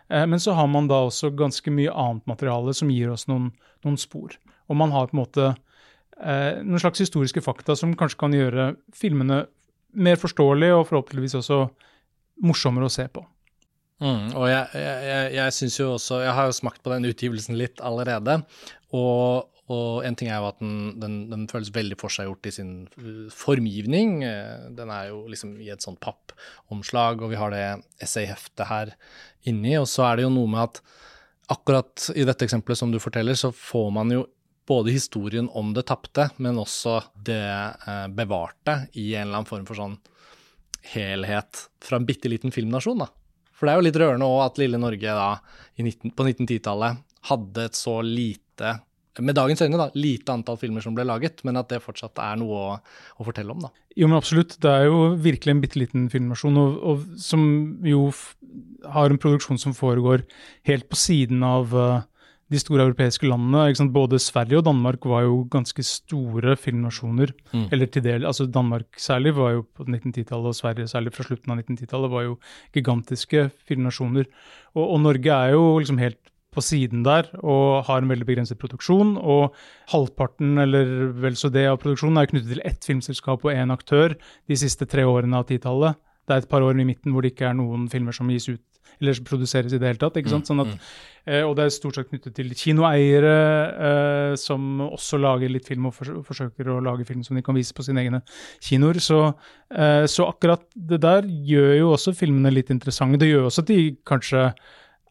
Eh, 0.10 0.26
men 0.28 0.40
så 0.40 0.56
har 0.58 0.68
man 0.68 0.90
da 0.90 1.04
også 1.08 1.32
ganske 1.38 1.72
mye 1.72 1.94
annet 1.94 2.28
materiale 2.28 2.74
som 2.76 2.92
gir 2.92 3.14
oss 3.14 3.28
noen, 3.32 3.52
noen 3.86 3.98
spor. 4.00 4.36
Og 4.70 4.78
man 4.80 4.94
har 4.96 5.10
på 5.10 5.18
en 5.18 5.24
måte 5.24 5.48
eh, 5.50 6.60
noen 6.64 6.82
slags 6.82 7.02
historiske 7.04 7.44
fakta 7.46 7.76
som 7.80 7.96
kanskje 7.98 8.20
kan 8.20 8.36
gjøre 8.36 8.74
filmene 8.96 9.46
mer 10.00 10.20
forståelige 10.22 10.76
og 10.78 10.88
forhåpentligvis 10.90 11.40
også 11.40 11.64
morsommere 12.46 12.90
å 12.90 12.94
se 12.94 13.08
på. 13.12 13.24
Mm, 14.00 14.30
og 14.32 14.46
jeg, 14.48 14.80
jeg, 14.80 15.24
jeg 15.36 15.54
syns 15.58 15.76
jo 15.76 15.86
også 15.98 16.22
Jeg 16.24 16.32
har 16.38 16.46
jo 16.48 16.54
smakt 16.56 16.80
på 16.86 16.92
den 16.94 17.10
utgivelsen 17.10 17.58
litt 17.60 17.82
allerede. 17.84 18.38
Og, 18.96 19.50
og 19.70 20.06
en 20.08 20.18
ting 20.18 20.32
er 20.32 20.40
jo 20.42 20.50
at 20.50 20.62
den, 20.62 20.96
den, 21.02 21.20
den 21.30 21.46
føles 21.52 21.70
veldig 21.76 21.98
forseggjort 22.02 22.50
i 22.50 22.54
sin 22.56 22.72
uh, 22.98 23.28
formgivning. 23.34 24.24
Eh, 24.26 24.70
den 24.78 24.94
er 24.94 25.12
jo 25.12 25.22
liksom 25.30 25.58
i 25.62 25.70
et 25.74 25.86
sånt 25.86 26.02
pappomslag, 26.02 27.22
og 27.22 27.34
vi 27.34 27.40
har 27.40 27.54
det 27.54 27.66
essayheftet 28.02 28.66
her 28.72 28.96
inni. 29.50 29.76
Og 29.78 29.88
så 29.92 30.08
er 30.08 30.18
det 30.18 30.26
jo 30.26 30.34
noe 30.34 30.50
med 30.50 30.66
at 30.66 30.82
akkurat 31.54 32.10
i 32.18 32.26
dette 32.26 32.46
eksempelet 32.46 32.82
som 32.82 32.92
du 32.94 33.00
forteller, 33.02 33.38
så 33.38 33.54
får 33.54 33.90
man 33.94 34.14
jo 34.14 34.26
både 34.70 34.94
historien 34.94 35.48
om 35.58 35.72
det 35.74 35.88
tapte, 35.90 36.28
men 36.38 36.60
også 36.62 37.00
det 37.26 37.42
eh, 37.42 38.08
bevarte 38.14 38.84
i 38.94 39.16
en 39.16 39.28
eller 39.28 39.40
annen 39.40 39.50
form 39.50 39.66
for 39.66 39.80
sånn 39.80 39.96
helhet 40.94 41.66
fra 41.84 41.98
en 41.98 42.06
bitte 42.06 42.30
liten 42.30 42.54
filmnasjon, 42.54 43.02
da. 43.02 43.10
For 43.58 43.68
det 43.68 43.74
er 43.74 43.80
jo 43.80 43.86
litt 43.88 43.98
rørende 44.00 44.28
òg 44.30 44.44
at 44.46 44.62
lille 44.62 44.80
Norge 44.80 45.16
da, 45.18 45.32
19, 45.82 46.14
på 46.16 46.28
1910-tallet 46.30 47.02
hadde 47.28 47.66
et 47.68 47.76
så 47.76 47.98
lite 48.06 48.49
med 49.20 49.36
dagens 49.36 49.62
øyne, 49.66 49.80
da, 49.80 49.90
lite 50.00 50.32
antall 50.32 50.60
filmer 50.62 50.84
som 50.84 50.96
ble 50.96 51.04
laget, 51.08 51.42
men 51.48 51.60
at 51.60 51.72
det 51.72 51.82
fortsatt 51.84 52.20
er 52.24 52.38
noe 52.40 52.60
å, 52.60 52.76
å 53.20 53.26
fortelle 53.28 53.52
om, 53.52 53.66
da. 53.66 53.72
Jo, 53.98 54.08
men 54.08 54.20
absolutt. 54.20 54.56
Det 54.62 54.70
er 54.70 54.88
jo 54.88 55.10
virkelig 55.20 55.56
en 55.56 55.64
bitte 55.64 55.82
liten 55.82 56.06
filmnasjon, 56.14 56.60
og, 56.62 56.78
og, 56.92 57.08
som 57.20 57.44
jo 57.88 58.06
har 58.94 59.12
en 59.12 59.20
produksjon 59.22 59.60
som 59.60 59.76
foregår 59.76 60.24
helt 60.70 60.88
på 60.92 61.00
siden 61.00 61.44
av 61.44 61.76
uh, 61.76 62.06
de 62.50 62.62
store 62.62 62.86
europeiske 62.88 63.28
landene. 63.30 63.90
Både 63.94 64.22
Sverige 64.22 64.62
og 64.62 64.66
Danmark 64.70 65.06
var 65.10 65.26
jo 65.28 65.42
ganske 65.52 65.84
store 65.86 66.56
filmnasjoner. 66.58 67.34
Mm. 67.52 67.68
Eller 67.76 67.92
til 67.92 68.06
del, 68.06 68.26
altså 68.30 68.48
Danmark 68.50 68.88
særlig 68.98 69.36
var 69.38 69.58
jo 69.58 69.66
på 69.68 69.86
1910-tallet, 69.86 70.54
og 70.54 70.58
Sverige 70.58 70.90
særlig 70.90 71.14
fra 71.16 71.28
slutten 71.28 71.54
av 71.54 71.62
1910-tallet 71.62 72.14
var 72.16 72.26
jo 72.30 72.40
gigantiske 72.78 73.50
filmnasjoner. 73.70 74.30
Og, 74.76 74.84
og, 74.86 75.00
Norge 75.06 75.36
er 75.36 75.58
jo 75.58 75.66
liksom 75.78 76.02
helt 76.02 76.22
på 76.54 76.64
siden 76.66 77.04
der 77.06 77.30
og 77.40 77.86
har 77.88 78.02
en 78.02 78.12
veldig 78.12 78.28
begrenset 78.28 78.60
produksjon. 78.62 79.16
Og 79.18 79.56
halvparten, 79.94 80.58
eller 80.66 81.10
vel 81.24 81.38
så 81.40 81.52
det, 81.54 81.68
av 81.70 81.80
produksjonen 81.82 82.22
er 82.22 82.32
knyttet 82.32 82.54
til 82.56 82.66
ett 82.66 82.86
filmselskap 82.86 83.46
og 83.46 83.54
én 83.54 83.74
aktør 83.74 84.18
de 84.50 84.60
siste 84.60 84.90
tre 84.90 85.06
årene 85.08 85.38
av 85.40 85.50
10-tallet. 85.50 86.00
det 86.30 86.36
er 86.36 86.44
et 86.44 86.50
par 86.50 86.62
år 86.62 86.78
i 86.78 86.86
midten 86.86 87.12
hvor 87.12 87.26
det 87.26 87.32
ikke 87.34 87.48
er 87.50 87.56
noen 87.58 87.88
filmer 87.90 88.14
som 88.14 88.30
gis 88.30 88.46
ut 88.52 88.62
eller 89.00 89.16
som 89.16 89.28
produseres 89.28 89.74
i 89.74 89.80
det 89.80 89.88
hele 89.88 90.02
tatt. 90.02 90.18
ikke 90.20 90.32
sant? 90.32 90.50
Sånn 90.50 90.64
at, 90.64 90.72
eh, 91.26 91.44
og 91.46 91.56
det 91.58 91.66
er 91.66 91.74
stort 91.74 91.98
sett 91.98 92.10
knyttet 92.10 92.36
til 92.36 92.52
kinoeiere 92.58 93.36
eh, 93.90 94.34
som 94.40 94.82
også 94.90 95.20
lager 95.22 95.52
litt 95.52 95.68
film 95.70 95.88
og 95.90 95.96
forsøker 95.96 96.72
å 96.74 96.80
lage 96.84 97.08
film 97.08 97.24
som 97.26 97.40
de 97.40 97.44
kan 97.46 97.58
vise 97.58 97.76
på 97.76 97.86
sine 97.86 98.04
egne 98.04 98.22
kinoer. 98.66 99.00
Så, 99.04 99.22
eh, 99.72 100.06
så 100.12 100.28
akkurat 100.30 100.66
det 100.76 101.02
der 101.06 101.28
gjør 101.28 101.76
jo 101.78 101.94
også 101.96 102.16
filmene 102.18 102.54
litt 102.54 102.74
interessante. 102.74 103.22
Det 103.22 103.32
gjør 103.32 103.50
også 103.50 103.66
at 103.66 103.72
de 103.72 103.84
kanskje 104.08 104.50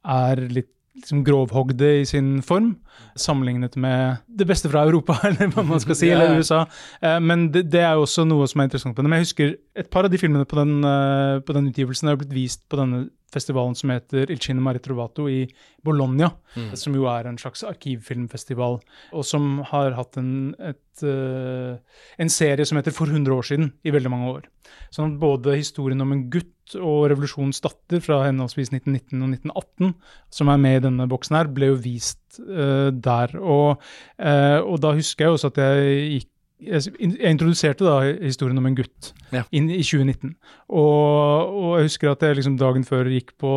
er 0.08 0.44
litt 0.52 0.72
liksom 0.98 1.24
grovhogde 1.26 1.90
i 2.00 2.04
sin 2.08 2.38
form, 2.42 2.76
sammenlignet 3.18 3.76
med 3.80 4.22
det 4.28 4.46
beste 4.48 4.70
fra 4.70 4.84
Europa, 4.86 5.16
eller 5.28 5.52
hva 5.54 5.64
man 5.66 5.82
skal 5.82 5.98
si, 5.98 6.10
ja. 6.10 6.18
eller 6.18 6.38
USA. 6.38 6.64
Eh, 7.02 7.18
Men 7.20 7.48
det, 7.54 7.66
det 7.72 7.82
er 7.82 7.96
jo 7.96 8.06
også 8.06 8.26
noe 8.28 8.48
som 8.50 8.60
er 8.60 8.70
interessant 8.70 8.96
på 8.96 9.02
det. 9.02 9.10
Men 9.10 9.20
jeg 9.20 9.28
husker 9.28 9.54
et 9.78 9.90
par 9.90 10.08
av 10.08 10.12
de 10.12 10.20
filmene 10.20 10.48
på 10.48 10.58
den, 10.60 10.78
eh, 10.84 11.38
på 11.40 11.56
den 11.56 11.70
utgivelsen 11.70 12.12
har 12.12 12.20
blitt 12.20 12.34
vist 12.34 12.66
på 12.68 12.80
denne 12.80 13.06
festivalen 13.32 13.76
som 13.76 13.92
heter 13.92 14.30
Il 14.32 14.40
Cinema 14.40 14.72
Retrovato 14.74 15.28
i 15.28 15.42
Bologna, 15.84 16.30
som 16.78 16.94
jo 16.96 17.06
er 17.10 17.28
en 17.28 17.38
slags 17.40 17.64
arkivfilmfestival, 17.66 18.78
og 19.12 19.26
som 19.26 19.58
har 19.68 19.96
hatt 19.98 20.16
en, 20.20 20.54
et, 20.58 21.02
uh, 21.04 21.76
en 22.18 22.32
serie 22.32 22.66
som 22.68 22.80
heter 22.80 22.94
For 22.96 23.10
100 23.10 23.34
år 23.34 23.48
siden, 23.50 23.72
i 23.84 23.92
veldig 23.94 24.12
mange 24.12 24.30
år. 24.32 24.48
Sånn 24.94 25.12
at 25.12 25.20
både 25.20 25.58
historien 25.58 26.00
om 26.04 26.14
en 26.14 26.24
gutt 26.32 26.76
og 26.76 27.08
revolusjonens 27.12 27.62
datter 27.64 28.02
fra 28.04 28.22
henholdsvis 28.26 28.72
1919 28.72 29.22
og 29.22 29.36
1918, 29.36 29.94
som 30.40 30.52
er 30.52 30.64
med 30.64 30.80
i 30.80 30.84
denne 30.88 31.08
boksen 31.10 31.38
her, 31.38 31.52
ble 31.52 31.72
jo 31.72 31.78
vist 31.84 32.40
uh, 32.40 32.88
der. 32.92 33.36
Og, 33.40 33.84
uh, 34.20 34.58
og 34.64 34.80
da 34.84 34.96
husker 34.96 35.28
jeg 35.28 35.38
også 35.38 35.52
at 35.52 35.62
jeg 35.64 36.02
gikk 36.16 36.32
jeg 36.60 36.94
introduserte 37.00 37.84
da 37.86 38.00
historien 38.24 38.58
om 38.58 38.66
en 38.66 38.74
gutt 38.78 39.12
Ja. 39.32 39.44
inn 39.52 39.68
i 39.70 39.82
2019. 39.82 40.34
Og, 40.68 41.54
og 41.54 41.78
jeg 41.78 41.88
husker 41.90 42.10
at 42.12 42.24
jeg 42.24 42.36
liksom 42.40 42.58
dagen 42.58 42.84
før 42.88 43.10
gikk 43.12 43.34
på 43.38 43.52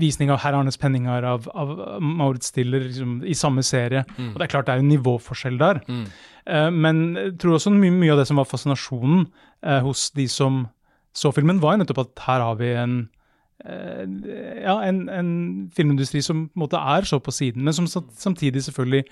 visning 0.00 0.30
av 0.30 0.38
Herr 0.44 0.54
Arnes 0.54 0.78
penninger 0.78 1.24
av, 1.26 1.48
av 1.50 1.72
Maurits 2.00 2.52
Stiller 2.52 2.84
liksom, 2.86 3.16
i 3.26 3.34
samme 3.34 3.64
serie. 3.66 4.04
Og 4.16 4.36
det 4.38 4.46
er 4.46 4.52
klart 4.52 4.68
det 4.68 4.76
er 4.76 4.84
en 4.84 4.88
nivåforskjell 4.92 5.58
der. 5.60 5.80
Mm. 5.90 6.04
Eh, 6.46 6.68
men 6.70 7.00
jeg 7.18 7.32
tror 7.42 7.56
også 7.58 7.72
mye, 7.74 7.90
mye 7.98 8.12
av 8.14 8.22
det 8.22 8.28
som 8.30 8.38
var 8.40 8.46
fascinasjonen 8.48 9.24
eh, 9.66 9.80
hos 9.84 10.10
de 10.16 10.28
som 10.30 10.68
så 11.12 11.32
filmen, 11.34 11.58
var 11.60 11.74
jo 11.74 11.82
nettopp 11.82 12.04
at 12.04 12.22
her 12.28 12.44
har 12.46 12.54
vi 12.60 12.68
en 12.78 13.00
ja, 13.60 14.76
en, 14.86 15.02
en 15.12 15.32
filmindustri 15.76 16.22
som 16.24 16.46
på 16.48 16.58
en 16.58 16.64
måte 16.64 16.80
er 16.80 17.08
så 17.08 17.18
på 17.20 17.34
siden, 17.34 17.66
men 17.66 17.76
som 17.76 17.88
samtidig 17.88 18.64
selvfølgelig 18.66 19.04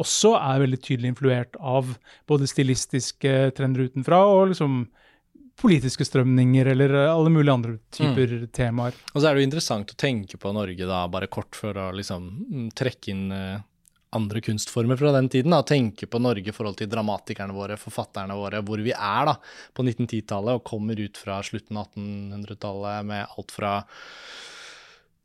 også 0.00 0.34
er 0.40 0.62
veldig 0.64 0.80
tydelig 0.82 1.12
influert 1.12 1.56
av 1.60 1.94
både 2.28 2.48
stilistiske 2.50 3.34
trender 3.56 3.88
utenfra 3.88 4.20
og 4.26 4.50
liksom 4.52 4.84
politiske 5.60 6.04
strømninger 6.06 6.66
eller 6.72 6.94
alle 7.04 7.30
mulige 7.30 7.54
andre 7.54 7.76
typer 7.94 8.48
temaer. 8.54 8.96
Og 9.12 9.20
så 9.20 9.28
er 9.28 9.36
det 9.36 9.44
jo 9.44 9.48
interessant 9.48 9.92
å 9.92 9.98
tenke 9.98 10.40
på 10.40 10.50
Norge, 10.54 10.88
da, 10.88 11.04
bare 11.10 11.30
kort 11.30 11.54
for 11.54 11.78
å 11.78 11.92
liksom 11.94 12.26
mm, 12.42 12.66
trekke 12.74 13.12
inn 13.14 13.28
eh, 13.34 13.62
andre 14.16 14.42
kunstformer 14.44 14.98
fra 15.00 15.12
den 15.16 15.28
tiden. 15.32 15.54
Da. 15.54 15.62
Tenke 15.66 16.08
på 16.10 16.20
Norge 16.22 16.50
i 16.50 16.54
forhold 16.54 16.78
til 16.80 16.90
dramatikerne 16.92 17.56
våre, 17.56 17.78
forfatterne 17.80 18.36
våre, 18.38 18.62
hvor 18.66 18.82
vi 18.84 18.94
er 18.94 19.30
da, 19.30 19.36
på 19.74 19.86
1910-tallet 19.86 20.58
og 20.58 20.66
kommer 20.66 21.00
ut 21.00 21.20
fra 21.20 21.40
slutten 21.46 21.80
av 21.80 21.90
1800-tallet 21.92 23.12
med 23.12 23.38
alt 23.38 23.54
fra 23.54 23.78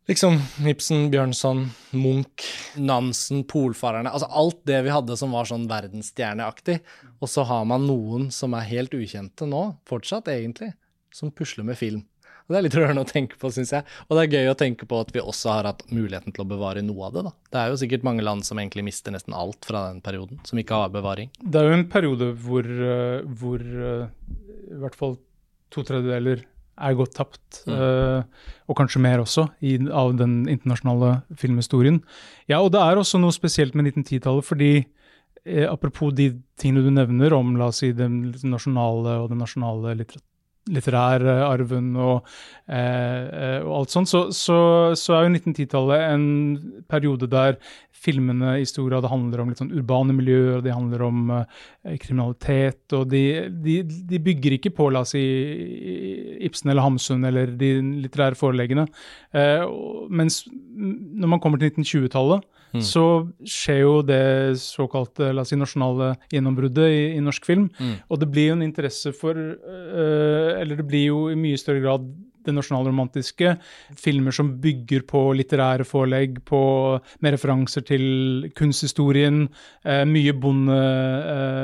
Liksom 0.09 0.39
Ibsen, 0.65 1.11
Bjørnson, 1.13 1.67
Munch, 1.93 2.47
Nansen, 2.81 3.43
Polfarerne 3.45 4.09
Altså 4.09 4.25
alt 4.41 4.63
det 4.65 4.79
vi 4.87 4.89
hadde 4.89 5.13
som 5.19 5.35
var 5.37 5.45
sånn 5.45 5.67
verdensstjerneaktig. 5.69 6.79
Og 7.21 7.29
så 7.29 7.45
har 7.45 7.67
man 7.69 7.85
noen 7.85 8.31
som 8.33 8.55
er 8.57 8.65
helt 8.71 8.95
ukjente 8.97 9.45
nå, 9.45 9.67
fortsatt 9.85 10.31
egentlig, 10.33 10.71
som 11.13 11.29
pusler 11.29 11.67
med 11.67 11.77
film. 11.77 12.01
Og 12.49 12.55
Det 12.55 12.59
er 12.59 12.65
litt 12.65 12.75
rørende 12.79 13.05
å 13.05 13.07
tenke 13.07 13.37
på, 13.37 13.51
syns 13.53 13.71
jeg. 13.75 13.85
Og 14.09 14.17
det 14.17 14.23
er 14.23 14.39
gøy 14.39 14.47
å 14.49 14.57
tenke 14.57 14.87
på 14.89 14.97
at 14.97 15.11
vi 15.13 15.21
også 15.21 15.51
har 15.53 15.67
hatt 15.69 15.83
muligheten 15.93 16.33
til 16.33 16.41
å 16.41 16.49
bevare 16.49 16.81
noe 16.81 17.05
av 17.05 17.13
det. 17.13 17.23
da. 17.27 17.33
Det 17.53 17.59
er 17.61 17.69
jo 17.69 17.79
sikkert 17.83 18.07
mange 18.07 18.25
land 18.25 18.41
som 18.47 18.57
egentlig 18.57 18.87
mister 18.87 19.13
nesten 19.13 19.35
alt 19.37 19.67
fra 19.69 19.83
den 19.91 19.99
perioden, 20.01 20.41
som 20.49 20.57
ikke 20.57 20.79
har 20.81 20.89
bevaring. 20.89 21.29
Det 21.37 21.61
er 21.61 21.69
jo 21.69 21.77
en 21.77 21.89
periode 21.93 22.31
hvor, 22.41 22.65
eh, 22.65 23.21
hvor 23.37 23.61
eh, 23.61 24.07
i 24.73 24.79
hvert 24.81 24.97
fall 24.97 25.19
to 25.69 25.85
tredjedeler 25.85 26.41
er 26.79 26.95
gått 26.97 27.13
tapt, 27.19 27.63
eh, 27.69 28.21
og 28.65 28.77
kanskje 28.77 29.01
mer 29.03 29.21
også, 29.21 29.45
i, 29.61 29.75
av 29.91 30.15
den 30.17 30.41
internasjonale 30.49 31.19
filmhistorien. 31.37 31.99
Ja, 32.49 32.63
og 32.63 32.71
det 32.73 32.81
er 32.81 32.97
også 32.97 33.21
noe 33.21 33.35
spesielt 33.35 33.75
med 33.77 33.91
1910-tallet, 33.91 34.47
fordi 34.47 34.71
eh, 34.79 35.67
apropos 35.69 36.15
de 36.15 36.31
tingene 36.59 36.85
du 36.87 36.91
nevner 36.95 37.35
om 37.37 37.53
la 37.59 37.69
oss 37.69 37.83
si, 37.83 37.91
den 37.93 38.31
nasjonale 38.41 39.19
og 39.23 39.29
den 39.33 39.43
nasjonale 39.43 39.93
litter 39.99 40.23
litterære 40.69 41.35
arven 41.45 41.91
og, 41.97 42.27
eh, 42.69 43.23
eh, 43.25 43.59
og 43.65 43.81
alt 43.81 43.95
sånt, 43.95 44.11
så, 44.11 44.25
så, 44.35 44.59
så 44.99 45.15
er 45.17 45.27
jo 45.27 45.35
1910-tallet 45.37 46.05
en 46.13 46.25
periode 46.89 47.29
der 47.31 47.59
filmene 47.99 48.55
i 48.61 48.67
stor 48.67 48.87
grad 48.89 49.07
handler 49.11 49.43
om 49.43 49.51
litt 49.51 49.61
sånn 49.61 49.73
urbane 49.75 50.15
miljøer, 50.15 50.61
de 50.65 50.73
handler 50.75 51.03
om 51.07 51.33
eh, 51.35 51.97
kriminalitet, 52.01 52.85
og 52.97 53.09
de, 53.11 53.23
de, 53.63 53.81
de 53.83 54.21
bygger 54.23 54.57
ikke 54.57 54.73
på, 54.77 54.89
la 54.93 55.03
oss 55.05 55.15
si, 55.15 55.23
Ibsen 56.47 56.71
eller 56.71 56.85
Hamsun 56.85 57.27
eller 57.27 57.51
de 57.59 57.73
litterære 58.05 58.39
foreleggene. 58.39 58.87
Eh, 59.35 59.65
mens 60.09 60.43
når 60.49 61.35
man 61.35 61.43
kommer 61.43 61.61
til 61.61 61.73
1920-tallet, 61.75 62.47
Mm. 62.69 62.83
så 62.85 63.03
skjer 63.49 63.79
jo 63.81 63.93
det 64.05 64.59
såkalte 64.61 65.31
la 65.33 65.41
oss 65.41 65.49
si, 65.49 65.57
nasjonale 65.57 66.11
gjennombruddet 66.29 66.91
i, 66.93 66.99
i 67.17 67.23
norsk 67.23 67.47
film. 67.47 67.63
Mm. 67.79 67.95
Og 68.05 68.19
det 68.21 68.27
blir 68.29 68.51
jo 68.51 68.57
en 68.59 68.65
interesse 68.67 69.13
for 69.17 69.33
øh, 69.33 70.51
Eller 70.59 70.77
det 70.77 70.85
blir 70.85 71.07
jo 71.07 71.23
i 71.31 71.37
mye 71.39 71.57
større 71.57 71.81
grad 71.81 72.05
det 72.45 72.53
nasjonalromantiske. 72.55 73.55
Filmer 73.99 74.31
som 74.35 74.53
bygger 74.63 75.01
på 75.09 75.21
litterære 75.37 75.85
forelegg, 75.87 76.39
på, 76.47 76.59
med 77.21 77.33
referanser 77.35 77.81
til 77.87 78.05
kunsthistorien. 78.57 79.47
Eh, 79.85 80.03
mye 80.09 80.33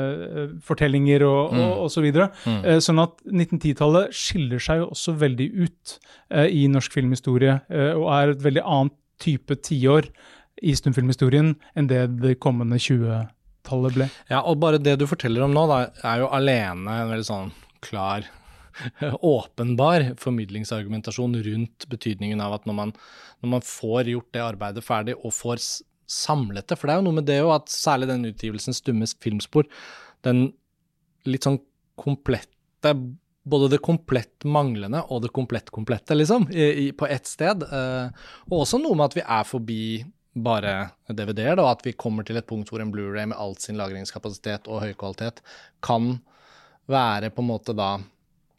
bondefortellinger 0.06 1.22
og, 1.26 1.52
Mm. 1.52 1.60
og, 1.62 1.72
og 1.84 1.90
så 1.92 2.00
videre. 2.04 2.30
Mm. 2.46 2.60
Eh, 2.64 2.78
sånn 2.82 3.00
at 3.02 3.12
1910-tallet 3.26 4.14
skiller 4.16 4.58
seg 4.62 4.78
jo 4.82 4.88
også 4.92 5.14
veldig 5.20 5.48
ut 5.66 5.98
eh, 6.30 6.46
i 6.50 6.66
norsk 6.72 6.92
filmhistorie, 6.92 7.60
eh, 7.70 7.92
og 7.96 8.08
er 8.12 8.28
et 8.34 8.42
veldig 8.44 8.64
annet 8.64 8.92
type 9.22 9.54
tiår 9.64 10.08
i 10.62 10.72
stumfilmhistorien 10.76 11.54
enn 11.76 11.86
det 11.90 12.02
det 12.20 12.38
kommende 12.40 12.76
20-tallet 12.80 13.94
ble. 13.96 14.08
Ja, 14.30 14.40
og 14.42 14.58
bare 14.62 14.78
det 14.80 14.98
du 15.00 15.06
forteller 15.08 15.44
om 15.44 15.52
nå, 15.56 15.66
da, 15.70 15.78
er 16.04 16.18
jo 16.24 16.28
alene 16.32 17.00
en 17.02 17.10
veldig 17.12 17.28
sånn 17.28 17.52
klar 17.84 18.24
åpenbar 19.20 20.12
formidlingsargumentasjon 20.20 21.36
rundt 21.48 21.88
betydningen 21.92 22.42
av 22.44 22.58
at 22.58 22.66
når 22.68 22.78
man, 22.80 22.94
når 23.42 23.54
man 23.56 23.66
får 23.66 24.12
gjort 24.12 24.32
det 24.36 24.44
arbeidet 24.44 24.86
ferdig 24.86 25.18
og 25.20 25.34
får 25.36 25.62
samlet 26.06 26.68
det 26.70 26.78
For 26.78 26.86
det 26.86 26.94
er 26.94 27.00
jo 27.00 27.06
noe 27.08 27.18
med 27.18 27.26
det 27.26 27.40
jo 27.40 27.52
at 27.54 27.70
særlig 27.72 28.06
den 28.10 28.28
utgivelsen 28.28 28.76
Stummes 28.76 29.16
filmspor, 29.22 29.66
den 30.26 30.50
litt 31.26 31.46
sånn 31.46 31.58
komplette 31.98 32.94
både 33.46 33.68
det 33.70 33.78
komplett 33.84 34.44
manglende 34.44 35.04
og 35.06 35.22
det 35.22 35.30
komplett 35.34 35.70
komplette, 35.70 36.16
liksom, 36.18 36.48
i, 36.50 36.66
i, 36.82 36.86
på 36.92 37.06
ett 37.06 37.28
sted. 37.30 37.62
Eh, 37.62 38.24
og 38.50 38.64
også 38.64 38.80
noe 38.82 38.98
med 38.98 39.06
at 39.06 39.16
vi 39.18 39.22
er 39.22 39.46
forbi 39.46 39.82
bare 40.36 40.72
DVD-er, 41.08 41.60
og 41.62 41.70
at 41.70 41.84
vi 41.86 41.94
kommer 41.96 42.26
til 42.26 42.40
et 42.40 42.48
punkt 42.48 42.70
hvor 42.70 42.82
en 42.82 42.90
Blu-ray 42.92 43.30
med 43.30 43.38
alt 43.38 43.62
sin 43.62 43.78
lagringskapasitet 43.78 44.66
og 44.68 44.82
høykvalitet 44.82 45.40
kan 45.84 46.16
være 46.90 47.30
på 47.34 47.42
en 47.42 47.50
måte 47.50 47.74
da 47.76 47.96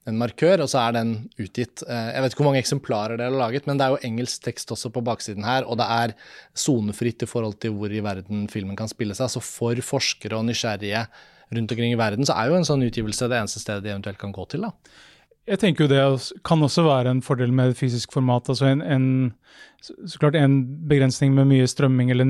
en 0.07 0.17
markør, 0.17 0.61
og 0.63 0.69
så 0.71 0.79
er 0.87 0.93
den 0.95 1.09
utgitt. 1.37 1.83
Eh, 1.87 2.11
Jeg 2.15 2.21
vet 2.23 2.31
ikke 2.33 2.43
hvor 2.43 2.49
mange 2.53 2.61
eksemplarer 2.63 3.17
det 3.19 3.25
har 3.27 3.35
laget, 3.37 3.67
men 3.67 3.77
det 3.77 3.85
er 3.85 3.95
jo 3.95 4.03
engelsk 4.07 4.43
tekst 4.47 4.71
også 4.71 4.91
på 4.95 5.03
baksiden 5.03 5.43
her, 5.43 5.65
og 5.67 5.77
det 5.81 5.87
er 5.89 6.13
sonefritt 6.55 7.23
i 7.23 7.29
forhold 7.29 7.59
til 7.59 7.71
hvor 7.75 7.91
i 7.91 7.99
verden 8.05 8.47
filmen 8.47 8.75
kan 8.79 8.87
spille 8.87 9.13
seg. 9.17 9.29
Så 9.29 9.41
for 9.43 9.75
forskere 9.75 10.37
og 10.39 10.45
nysgjerrige 10.47 11.05
rundt 11.53 11.71
omkring 11.71 11.93
i 11.93 11.99
verden, 11.99 12.25
så 12.27 12.35
er 12.35 12.49
jo 12.49 12.55
en 12.59 12.65
sånn 12.67 12.83
utgivelse 12.87 13.27
det 13.29 13.37
eneste 13.39 13.59
stedet 13.63 13.83
de 13.83 13.91
eventuelt 13.93 14.17
kan 14.19 14.33
gå 14.35 14.47
til, 14.51 14.61
da. 14.67 14.71
Jeg 15.47 15.59
tenker 15.61 15.85
jo 15.85 15.91
det 15.93 16.31
kan 16.43 16.59
også 16.59 16.83
være 16.83 17.07
en 17.13 17.21
fordel 17.23 17.51
med 17.55 17.75
fysisk 17.79 18.11
format. 18.11 18.49
altså 18.49 18.65
en, 18.67 18.81
en 18.81 19.33
så, 19.79 20.17
klart 20.19 20.35
En 20.35 20.57
begrensning 20.87 21.33
med 21.33 21.47
mye 21.47 21.63
strømming 21.67 22.11
eller 22.11 22.25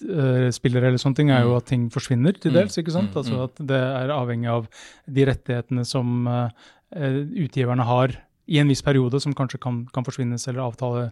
nettspillere 0.00 0.88
eller 0.90 0.98
sånne 1.00 1.16
ting 1.16 1.30
er 1.30 1.42
jo 1.42 1.54
Mm. 1.54 1.56
at 1.56 1.66
ting 1.66 1.88
forsvinner 1.90 2.32
til 2.38 2.52
Mm, 2.52 2.54
dels. 2.58 2.76
ikke 2.76 2.92
sant? 2.92 3.10
mm, 3.14 3.16
Altså 3.16 3.32
mm. 3.32 3.44
At 3.44 3.66
det 3.66 3.80
er 3.80 4.08
avhengig 4.12 4.48
av 4.48 4.68
de 5.10 5.24
rettighetene 5.24 5.86
som 5.86 6.26
eh, 6.28 6.32
eh, 6.44 6.50
utgiverne 6.94 7.84
har 7.86 8.16
i 8.50 8.58
en 8.58 8.66
viss 8.68 8.82
periode, 8.82 9.20
som 9.22 9.34
kanskje 9.36 9.60
kan, 9.62 9.84
kan 9.94 10.02
forsvinnes, 10.02 10.48
eller 10.50 10.64
avtale, 10.64 11.04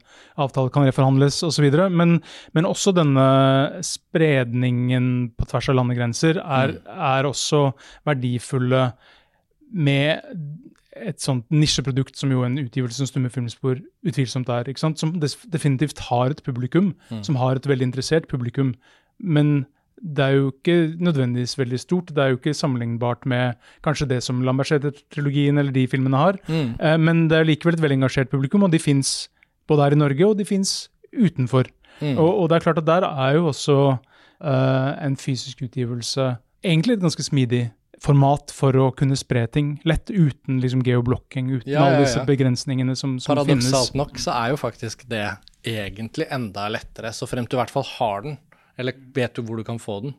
avtale 0.43 0.73
kan 0.75 0.83
reforhandles 0.89 1.37
osv. 1.47 1.69
Men, 1.95 2.17
men 2.53 2.67
også 2.67 2.91
denne 2.97 3.27
spredningen 3.87 5.31
på 5.39 5.47
tvers 5.47 5.69
av 5.71 5.79
landegrenser 5.79 6.41
er, 6.43 6.73
Mm. 6.73 6.81
er 6.99 7.29
også 7.29 7.61
verdifulle 8.09 8.93
med 9.71 10.21
et 10.99 11.21
sånt 11.23 11.47
nisjeprodukt 11.55 12.17
som 12.19 12.31
jo 12.33 12.43
en 12.43 12.59
utgivelse 12.59 12.99
som 12.99 13.07
Stumme 13.07 13.31
filmspor 13.31 13.79
utvilsomt 14.05 14.49
er. 14.51 14.73
Som 14.77 15.21
definitivt 15.21 15.99
har 16.11 16.31
et 16.31 16.43
publikum, 16.43 16.95
Mm. 17.11 17.23
som 17.23 17.37
har 17.37 17.55
et 17.55 17.63
veldig 17.63 17.93
interessert 17.93 18.27
publikum. 18.27 18.75
Men 19.21 19.67
det 20.03 20.25
er 20.25 20.37
jo 20.37 20.51
ikke 20.53 20.77
nødvendigvis 21.03 21.57
veldig 21.59 21.81
stort. 21.81 22.13
Det 22.15 22.23
er 22.23 22.33
jo 22.33 22.39
ikke 22.39 22.55
sammenlignbart 22.55 23.27
med 23.27 23.59
kanskje 23.85 24.09
det 24.09 24.23
som 24.27 24.43
Lambertseter-trilogien 24.47 25.59
eller 25.59 25.75
de 25.75 25.87
filmene 25.91 26.17
har. 26.17 26.39
Mm. 26.49 26.77
Eh, 26.81 26.99
men 26.99 27.27
det 27.31 27.39
er 27.39 27.49
likevel 27.49 27.79
et 27.79 27.83
veldig 27.83 28.01
engasjert 28.03 28.31
publikum, 28.31 28.63
og 28.63 28.73
de 28.73 28.83
fins 28.83 29.29
både 29.69 29.85
her 29.85 29.97
i 29.97 30.01
Norge 30.01 30.27
og 30.27 30.39
de 30.39 30.47
fins 30.49 30.89
utenfor. 31.13 31.71
Mm. 32.01 32.17
Og, 32.17 32.29
og 32.29 32.49
det 32.49 32.59
er 32.59 32.67
klart 32.69 32.83
at 32.83 32.87
der 32.87 33.09
er 33.09 33.39
jo 33.39 33.49
også 33.51 33.79
eh, 33.95 34.93
en 35.07 35.17
fysisk 35.19 35.65
utgivelse 35.67 36.37
egentlig 36.65 36.99
et 36.99 37.05
ganske 37.05 37.25
smidig 37.27 37.69
format 38.03 38.53
for 38.55 38.77
å 38.79 38.89
kunne 38.95 39.17
spre 39.19 39.45
ting 39.51 39.77
lett, 39.89 40.11
uten 40.11 40.61
liksom 40.63 40.85
geoblocking, 40.87 41.51
uten 41.57 41.73
Ja, 41.73 41.81
ja, 41.81 41.87
alle 41.87 42.05
disse 42.05 42.23
begrensningene 42.27 42.95
som, 42.99 43.17
som 43.19 43.35
Paradoksalt 43.35 43.91
finnes. 43.91 43.97
nok 43.99 44.21
så 44.23 44.35
er 44.37 44.53
jo 44.53 44.61
faktisk 44.61 45.03
det 45.11 45.25
egentlig 45.67 46.29
enda 46.35 46.69
lettere, 46.71 47.11
så 47.15 47.27
fremt 47.27 47.51
du 47.51 47.57
i 47.57 47.61
hvert 47.61 47.75
fall 47.75 47.87
har 47.97 48.23
den. 48.27 48.39
Eller 48.79 48.97
vet 49.15 49.35
du 49.35 49.43
hvor 49.43 49.59
du 49.59 49.65
kan 49.67 49.81
få 49.83 49.99
den. 50.05 50.15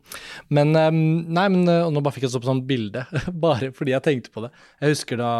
Men 0.52 0.74
ehm, 0.76 1.00
Nei, 1.32 1.46
men 1.52 1.64
eh, 1.68 1.84
og 1.86 1.94
nå 1.94 2.02
bare 2.04 2.16
fikk 2.16 2.28
jeg 2.28 2.34
så 2.34 2.42
på 2.42 2.50
sånn 2.50 2.66
bilde, 2.68 3.06
bare 3.46 3.72
fordi 3.76 3.94
jeg 3.96 4.06
tenkte 4.06 4.34
på 4.34 4.44
det. 4.44 4.52
Jeg 4.82 4.94
husker 4.94 5.20
da, 5.20 5.32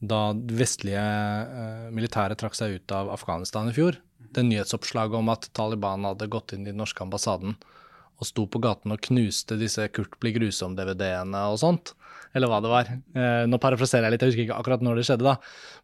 da 0.00 0.20
vestlige 0.56 1.02
uh, 1.02 1.86
militæret 1.94 2.40
trakk 2.40 2.56
seg 2.58 2.78
ut 2.78 2.96
av 2.96 3.12
Afghanistan 3.14 3.68
i 3.70 3.76
fjor. 3.76 4.00
Det 4.36 4.44
nyhetsoppslaget 4.44 5.20
om 5.20 5.32
at 5.32 5.48
Taliban 5.56 6.08
hadde 6.08 6.30
gått 6.32 6.56
inn 6.56 6.66
i 6.66 6.72
den 6.72 6.80
norske 6.80 7.04
ambassaden 7.04 7.56
og 8.16 8.28
sto 8.28 8.46
på 8.48 8.60
gaten 8.64 8.94
og 8.94 9.02
knuste 9.04 9.58
disse 9.60 9.84
Kurt 9.92 10.16
blir 10.22 10.32
grusom-DVD-ene 10.38 11.42
og 11.52 11.60
sånt. 11.60 11.92
Eller 12.36 12.50
hva 12.50 12.60
det 12.60 12.70
var. 12.70 12.90
Eh, 12.92 13.44
nå 13.48 13.58
parafraserer 13.62 14.06
jeg 14.06 14.14
litt, 14.14 14.24
jeg 14.24 14.32
husker 14.32 14.44
ikke 14.44 14.58
akkurat 14.60 14.82
når 14.84 15.00
det 15.00 15.06
skjedde, 15.08 15.24
da. 15.24 15.36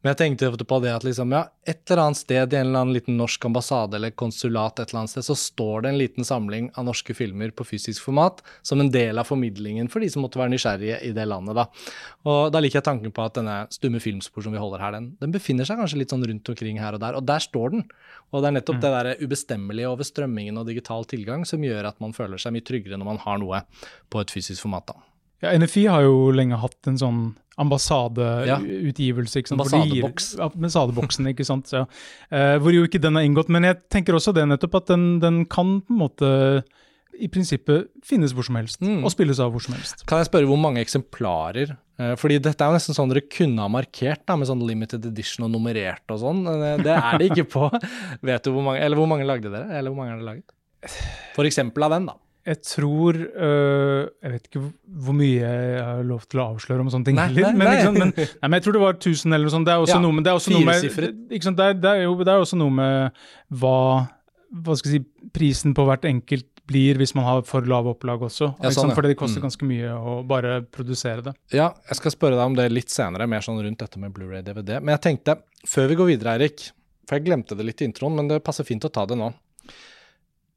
Men 0.03 0.13
jeg 0.13 0.19
tenkte 0.21 0.69
på 0.69 0.79
det 0.85 0.93
at 0.93 1.07
liksom, 1.07 1.33
ja, 1.33 1.43
et 1.69 1.81
eller 1.89 2.03
annet 2.05 2.21
sted 2.21 2.55
i 2.55 2.59
en 2.59 2.69
eller 2.69 2.83
annen 2.83 2.97
liten 2.97 3.17
norsk 3.21 3.47
ambassade 3.49 3.97
eller 3.99 4.13
konsulat 4.19 4.83
et 4.83 4.91
eller 4.91 5.03
annet 5.03 5.15
sted, 5.15 5.27
så 5.27 5.37
står 5.39 5.85
det 5.85 5.93
en 5.93 6.01
liten 6.01 6.27
samling 6.29 6.69
av 6.77 6.87
norske 6.89 7.17
filmer 7.17 7.55
på 7.57 7.67
fysisk 7.69 8.05
format 8.05 8.43
som 8.67 8.83
en 8.83 8.91
del 8.93 9.21
av 9.21 9.29
formidlingen 9.31 9.89
for 9.93 10.05
de 10.05 10.11
som 10.13 10.25
måtte 10.27 10.41
være 10.41 10.53
nysgjerrige 10.55 11.01
i 11.09 11.13
det 11.17 11.27
landet, 11.31 11.57
da. 11.57 11.69
Og 12.29 12.53
da 12.55 12.63
liker 12.63 12.81
jeg 12.81 12.89
tanken 12.89 13.15
på 13.15 13.25
at 13.25 13.39
denne 13.39 13.57
stumme 13.73 14.03
filmspor 14.03 14.45
som 14.45 14.55
vi 14.55 14.61
holder 14.63 14.85
her, 14.85 14.97
den, 14.99 15.13
den 15.23 15.35
befinner 15.35 15.69
seg 15.69 15.81
kanskje 15.81 16.03
litt 16.03 16.13
sånn 16.13 16.27
rundt 16.29 16.53
omkring 16.53 16.83
her 16.83 16.99
og 16.99 17.05
der, 17.05 17.19
og 17.19 17.27
der 17.29 17.43
står 17.43 17.77
den. 17.77 17.87
Og 18.33 18.43
det 18.43 18.51
er 18.51 18.59
nettopp 18.59 18.83
det 18.83 18.93
der 18.97 19.23
ubestemmelige 19.23 19.91
over 19.93 20.09
strømmingen 20.09 20.61
og 20.61 20.69
digital 20.69 21.09
tilgang 21.09 21.47
som 21.49 21.65
gjør 21.65 21.93
at 21.93 22.03
man 22.03 22.15
føler 22.17 22.41
seg 22.41 22.55
mye 22.57 22.67
tryggere 22.67 22.99
når 23.01 23.11
man 23.15 23.25
har 23.25 23.41
noe 23.43 23.65
på 24.13 24.23
et 24.23 24.33
fysisk 24.33 24.65
format, 24.65 24.93
da. 24.93 25.12
Ja, 25.43 25.53
NFI 25.59 25.87
har 25.91 26.03
jo 26.07 26.31
lenge 26.33 26.57
hatt 26.63 26.87
en 26.87 26.97
sånn 27.01 27.23
ambassadeutgivelse. 27.59 29.43
gir- 29.43 29.53
Ambassadeboks. 29.57 30.29
Ambassadeboksen, 30.41 31.27
ikke 31.33 31.45
sant. 31.47 31.71
Ja. 31.73 31.85
Uh, 32.33 32.59
hvor 32.63 32.73
jo 32.75 32.85
ikke 32.87 33.01
den 33.03 33.17
er 33.17 33.27
inngått. 33.27 33.49
Men 33.53 33.63
jeg 33.65 33.81
tenker 33.91 34.15
også 34.15 34.33
det 34.35 34.47
nettopp 34.49 34.75
at 34.83 34.87
den, 34.95 35.19
den 35.21 35.45
kan 35.47 35.81
på 35.83 35.91
en 35.93 35.99
måte 35.99 36.31
i 37.21 37.29
prinsippet 37.29 37.91
finnes 38.03 38.33
hvor 38.33 38.43
som 38.47 38.57
helst, 38.57 38.81
Mm. 38.81 39.05
og 39.05 39.11
spilles 39.13 39.39
av 39.39 39.53
hvor 39.53 39.61
som 39.63 39.75
helst. 39.75 40.07
Kan 40.09 40.19
jeg 40.19 40.31
spørre 40.31 40.47
hvor 40.49 40.59
mange 40.59 40.81
eksemplarer? 40.81 41.77
Eh, 42.01 42.15
Fordi 42.17 42.39
dette 42.41 42.59
er 42.65 42.71
jo 42.73 42.79
nesten 42.79 42.95
sånn 42.97 43.11
dere 43.13 43.21
kunne 43.29 43.61
ha 43.61 43.69
markert, 43.69 44.25
da, 44.27 44.35
med 44.35 44.49
sånn 44.49 44.65
limited 44.67 45.05
edition 45.07 45.45
og 45.45 45.53
nummerert 45.53 46.01
og 46.11 46.19
sånn. 46.19 46.41
Eh, 46.49 46.83
Det 46.83 46.97
er 46.97 47.19
det 47.19 47.31
ikke 47.31 47.49
på. 47.53 47.69
Vet 48.23 48.43
du 48.45 48.51
hvor 48.51 48.63
mange 48.65 48.81
Eller 48.81 48.97
hvor 48.97 49.07
mange 49.07 49.27
lagde 49.29 49.53
dere? 49.53 49.69
Eller 49.77 49.91
hvor 49.93 49.99
mange 50.01 50.11
har 50.17 50.19
dere 50.19 50.31
laget? 50.35 50.57
For 51.37 51.45
eksempel 51.45 51.85
av 51.85 51.91
den, 51.91 52.07
da. 52.07 52.15
Jeg 52.45 52.59
tror 52.67 53.15
øh, 53.15 54.09
Jeg 54.23 54.33
vet 54.33 54.47
ikke 54.49 54.61
hvor- 54.63 55.15
mye 55.15 55.37
jeg 55.39 55.83
har 55.85 56.03
lov 56.03 56.25
til 56.27 56.41
å 56.43 56.47
avsløre 56.57 56.81
om 56.81 56.89
sånne 56.91 57.05
ting. 57.07 57.15
Nei, 57.17 57.29
heller, 57.29 57.53
men, 57.55 57.69
sant, 57.85 57.99
men, 57.99 58.13
nei, 58.17 58.49
men 58.49 58.57
jeg 58.59 58.65
tror 58.65 58.73
det 58.79 58.83
var 58.83 58.95
1000 58.99 59.33
eller 59.37 59.47
noe 59.47 59.55
sånt. 59.55 59.67
Det 59.69 59.75
er 59.77 59.83
også 59.85 59.95
Ja, 59.95 60.01
noe 60.03 60.13
med, 60.17 60.25
det 60.25 60.31
er 60.33 60.39
også 60.41 60.53
noe 60.57 60.65
med 60.67 60.81
sant, 61.43 61.57
det, 61.57 61.67
er, 61.69 61.75
det, 61.79 61.91
er 61.93 62.03
jo, 62.09 62.17
det 62.19 62.33
er 62.33 62.41
også 62.43 62.59
noe 62.59 62.71
med 62.71 63.13
hva, 63.63 63.77
hva 64.63 64.77
skal 64.79 64.91
jeg 64.97 65.03
si, 65.05 65.29
prisen 65.33 65.75
på 65.75 65.85
hvert 65.87 66.05
enkelt 66.11 66.49
blir 66.67 66.95
hvis 66.99 67.15
man 67.19 67.25
har 67.27 67.43
for 67.47 67.61
lav 67.67 67.87
opplag 67.91 68.23
også. 68.23 68.53
Ja, 68.63 68.71
sånn, 68.75 68.91
ja. 68.91 68.95
Fordi 68.97 69.09
det 69.13 69.19
koster 69.19 69.41
Mm. 69.43 69.47
ganske 69.49 69.67
mye 69.67 69.95
å 69.99 70.27
bare 70.27 70.63
produsere 70.63 71.23
det. 71.23 71.35
Ja, 71.53 71.73
jeg 71.89 71.97
skal 71.99 72.11
spørre 72.15 72.37
deg 72.39 72.47
om 72.47 72.55
det 72.59 72.71
litt 72.73 72.89
senere, 72.91 73.27
mer 73.29 73.41
sånn 73.41 73.59
rundt 73.63 73.79
dette 73.79 73.99
med 73.99 74.13
Blu-ray 74.15 74.43
DVD. 74.43 74.81
Men 74.81 74.97
jeg 74.99 75.03
tenkte, 75.19 75.39
før 75.67 75.89
vi 75.89 75.95
går 75.99 76.07
videre, 76.17 76.35
Eirik, 76.39 76.71
for 77.07 77.19
jeg 77.19 77.27
glemte 77.27 77.57
det 77.57 77.67
litt 77.67 77.83
i 77.83 77.87
introen, 77.91 78.15
men 78.17 78.29
det 78.29 78.43
passer 78.45 78.65
fint 78.65 78.83
å 78.87 78.91
ta 78.93 79.05
det 79.07 79.19
nå. 79.19 79.33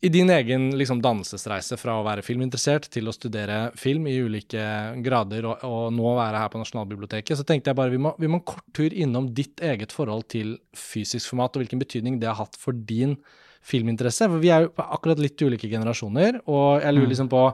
I 0.05 0.09
din 0.13 0.29
egen 0.29 0.67
liksom, 0.77 0.99
dannelsesreise 1.01 1.79
fra 1.81 1.95
å 1.97 2.03
være 2.05 2.21
filminteressert 2.25 2.85
til 2.93 3.09
å 3.09 3.13
studere 3.15 3.71
film 3.79 4.05
i 4.05 4.19
ulike 4.21 4.65
grader, 5.01 5.47
og, 5.49 5.63
og 5.65 5.95
nå 5.95 6.11
være 6.19 6.43
her 6.43 6.51
på 6.53 6.61
Nasjonalbiblioteket, 6.61 7.39
så 7.39 7.45
tenkte 7.47 7.71
jeg 7.71 7.79
bare 7.79 7.93
vi 7.93 8.01
må, 8.05 8.11
vi 8.21 8.29
må 8.29 8.37
en 8.37 8.45
kort 8.45 8.67
tur 8.75 8.93
innom 8.93 9.31
ditt 9.33 9.63
eget 9.65 9.95
forhold 9.95 10.27
til 10.29 10.59
fysisk 10.77 11.33
format, 11.33 11.57
og 11.57 11.63
hvilken 11.63 11.81
betydning 11.81 12.19
det 12.21 12.29
har 12.29 12.37
hatt 12.43 12.59
for 12.61 12.77
din 12.77 13.17
filminteresse. 13.65 14.29
For 14.29 14.43
vi 14.43 14.53
er 14.53 14.67
jo 14.67 14.75
på 14.77 14.85
akkurat 14.99 15.23
litt 15.23 15.41
ulike 15.41 15.71
generasjoner, 15.71 16.43
og 16.45 16.85
jeg 16.85 16.97
lurer 16.97 17.11
liksom 17.15 17.33
på 17.33 17.47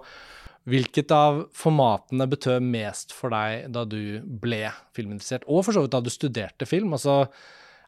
Hvilket 0.69 1.09
av 1.09 1.39
formatene 1.57 2.27
betød 2.29 2.61
mest 2.61 3.15
for 3.17 3.33
deg 3.33 3.71
da 3.73 3.81
du 3.89 4.21
ble 4.21 4.67
filminteressert, 4.93 5.47
og 5.49 5.63
for 5.65 5.73
så 5.73 5.81
vidt 5.81 5.95
da 5.95 6.01
du 6.05 6.11
studerte 6.13 6.67
film? 6.69 6.93
Altså, 6.93 7.23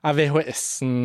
er 0.04 0.16
VHS-en 0.18 0.96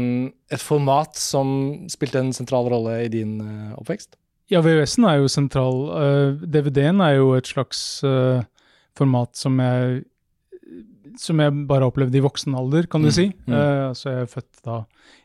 et 0.51 0.63
format 0.63 1.19
som 1.19 1.51
spilte 1.91 2.21
en 2.23 2.33
sentral 2.35 2.71
rolle 2.73 2.97
i 3.05 3.11
din 3.13 3.39
uh, 3.41 3.77
oppvekst? 3.79 4.17
Ja, 4.51 4.63
VHS-en 4.65 5.07
er 5.09 5.19
jo 5.21 5.31
sentral. 5.31 5.83
Uh, 5.93 6.43
DVD-en 6.43 7.03
er 7.05 7.19
jo 7.19 7.33
et 7.37 7.51
slags 7.51 8.03
uh, 8.07 8.41
format 8.99 9.37
som 9.39 9.61
jeg 9.63 10.03
som 11.19 11.41
jeg 11.43 11.53
bare 11.69 11.83
har 11.85 11.91
opplevd 11.91 12.15
i 12.15 12.21
voksen 12.25 12.55
alder, 12.55 12.87
kan 12.87 13.03
du 13.03 13.09
Mm, 13.09 13.15
si. 13.17 13.27
mm. 13.49 13.53
Uh, 13.55 13.91
så 13.99 14.05
jeg 14.13 14.23
er 14.23 14.29
født 14.31 14.61
da 14.65 14.77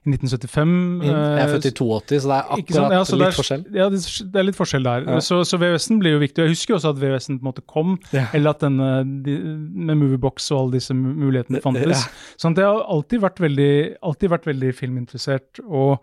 i 0.04 0.10
1975. 0.10 0.68
Mm. 0.68 1.02
Jeg 1.06 1.14
er 1.14 1.44
eh, 1.44 1.52
født 1.54 1.66
i 1.70 1.72
82, 1.78 2.20
så 2.24 2.28
det 2.32 2.38
er 2.38 2.50
akkurat 2.58 2.92
Ja, 2.92 3.04
litt 3.04 3.28
er- 3.28 3.38
forskjell. 3.38 3.64
Ja, 3.78 3.86
det, 3.94 4.02
er 4.42 4.44
litt 4.48 4.58
forskjell 4.60 4.84
der. 4.84 5.06
Ja. 5.08 5.20
Så, 5.24 5.40
så 5.48 5.58
VVS-en 5.62 6.00
blir 6.02 6.16
jo 6.18 6.20
viktig. 6.24 6.44
Jeg 6.44 6.54
husker 6.56 6.76
også 6.80 6.90
at 6.96 7.00
VVS-en 7.00 7.38
på 7.40 7.46
en 7.46 7.50
måte 7.52 7.64
kom, 7.68 7.98
Ja. 8.12 8.26
eller 8.34 8.50
at 8.56 8.60
denne 8.66 8.90
de, 9.24 9.38
med 9.74 9.98
Moviebox 10.02 10.50
og 10.52 10.60
alle 10.66 10.80
disse 10.80 10.94
mulighetene 10.98 11.62
fantes. 11.64 12.08
Sånn 12.42 12.52
at 12.58 12.64
jeg 12.64 12.66
har 12.72 12.84
alltid 12.90 13.22
vært 13.24 13.40
veldig, 13.46 13.72
alltid 14.04 14.30
vært 14.36 14.46
veldig 14.52 14.74
filminteressert, 14.76 15.60
og 15.68 16.00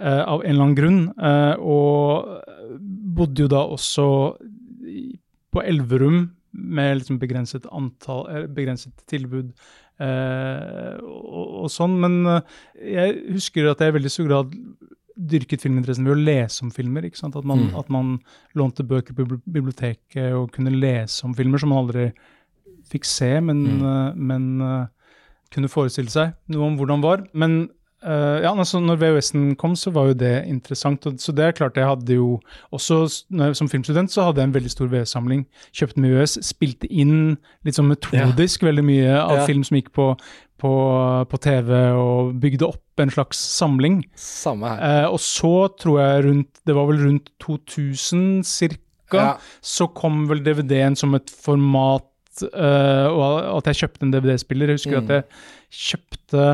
uh, 0.00 0.24
av 0.26 0.42
en 0.44 0.50
eller 0.50 0.64
annen 0.64 0.76
grunn. 0.76 1.00
uh, 1.20 1.54
og 1.60 2.44
bodde 3.16 3.46
jo 3.46 3.48
da 3.48 3.64
også 3.68 4.08
på 5.50 5.62
Elverum 5.66 6.30
med 6.52 6.98
liksom 6.98 7.18
begrenset 7.20 7.66
antall, 7.72 8.46
begrenset 8.54 8.92
tilbud. 9.06 9.52
eh, 10.00 10.96
og, 11.04 11.64
og 11.64 11.68
sånn, 11.70 11.98
Men 12.00 12.14
eh, 12.26 12.40
jeg 12.80 13.18
husker 13.34 13.68
at 13.70 13.82
jeg 13.84 13.92
i 13.92 13.96
veldig 13.98 14.10
stor 14.10 14.28
grad 14.30 14.54
dyrket 15.20 15.60
filminteressen 15.60 16.06
ved 16.08 16.16
å 16.16 16.24
lese 16.24 16.62
om 16.64 16.70
filmer. 16.72 17.04
ikke 17.04 17.20
sant? 17.20 17.36
At 17.36 17.44
man, 17.44 17.66
Mm. 17.68 17.74
at 17.78 17.90
man 17.90 18.18
lånte 18.56 18.86
bøker 18.86 19.12
på 19.14 19.26
biblioteket 19.44 20.32
og 20.32 20.50
kunne 20.52 20.72
lese 20.72 21.24
om 21.24 21.34
filmer 21.34 21.58
som 21.60 21.68
man 21.68 21.84
aldri 21.84 22.12
fikk 22.90 23.04
se, 23.04 23.40
men, 23.40 23.60
Mm. 23.78 23.82
eh, 23.84 24.14
men 24.16 24.60
eh, 24.62 24.86
kunne 25.52 25.68
forestille 25.68 26.08
seg 26.08 26.32
noe 26.48 26.64
om 26.66 26.78
hvordan 26.78 27.02
var. 27.02 27.26
Men 27.34 27.68
eh, 28.02 28.40
ja, 28.44 28.50
altså 28.54 28.80
når 28.80 28.96
VHS-en 29.00 29.54
kom, 29.60 29.74
så 29.76 29.90
var 29.94 30.08
jo 30.10 30.14
det 30.14 30.46
interessant. 30.48 31.06
Og, 31.06 31.18
så 31.20 31.32
det 31.36 31.44
er 31.44 31.52
klart, 31.56 31.76
jeg 31.76 31.86
hadde 31.88 32.16
jo 32.16 32.40
også 32.72 33.00
jeg, 33.30 33.56
som 33.56 33.68
filmstudent 33.68 34.10
så 34.12 34.26
hadde 34.28 34.40
jeg 34.42 34.48
en 34.50 34.54
veldig 34.54 34.70
stor 34.72 34.88
VHS-samling. 34.92 35.46
Kjøpte 35.76 36.00
med 36.00 36.14
VHS, 36.16 36.38
spilte 36.50 36.88
inn 36.90 37.36
litt 37.66 37.76
sånn 37.78 37.90
metodisk 37.90 38.62
veldig 38.66 38.84
mye 38.86 39.16
av 39.20 39.36
Ja. 39.42 39.46
film 39.48 39.64
som 39.64 39.76
gikk 39.80 39.92
på, 39.96 40.10
på, 40.60 40.72
på 41.30 41.40
TV, 41.40 41.72
og 41.96 42.34
bygde 42.42 42.68
opp 42.68 43.00
en 43.00 43.10
slags 43.14 43.38
samling. 43.56 44.02
Samme 44.20 44.68
her. 44.74 45.04
Uh, 45.06 45.12
og 45.14 45.20
så 45.24 45.52
tror 45.80 46.00
jeg 46.02 46.24
rundt 46.26 46.58
Det 46.68 46.74
var 46.76 46.86
vel 46.90 46.98
rundt 47.06 47.30
2000 47.40 48.42
cirka, 48.44 48.80
Ja. 49.12 49.30
så 49.64 49.88
kom 49.94 50.28
vel 50.28 50.42
DVD-en 50.44 50.94
som 50.96 51.14
et 51.16 51.30
format 51.30 52.04
eh, 52.46 53.06
og 53.10 53.58
at 53.60 53.70
jeg 53.70 53.78
kjøpte 53.82 54.06
en 54.06 54.12
DVD-spiller. 54.14 54.70
Jeg 54.72 54.78
husker 54.80 55.00
Mm. 55.00 55.04
at 55.04 55.10
jeg 55.14 55.24
kjøpte 55.70 56.44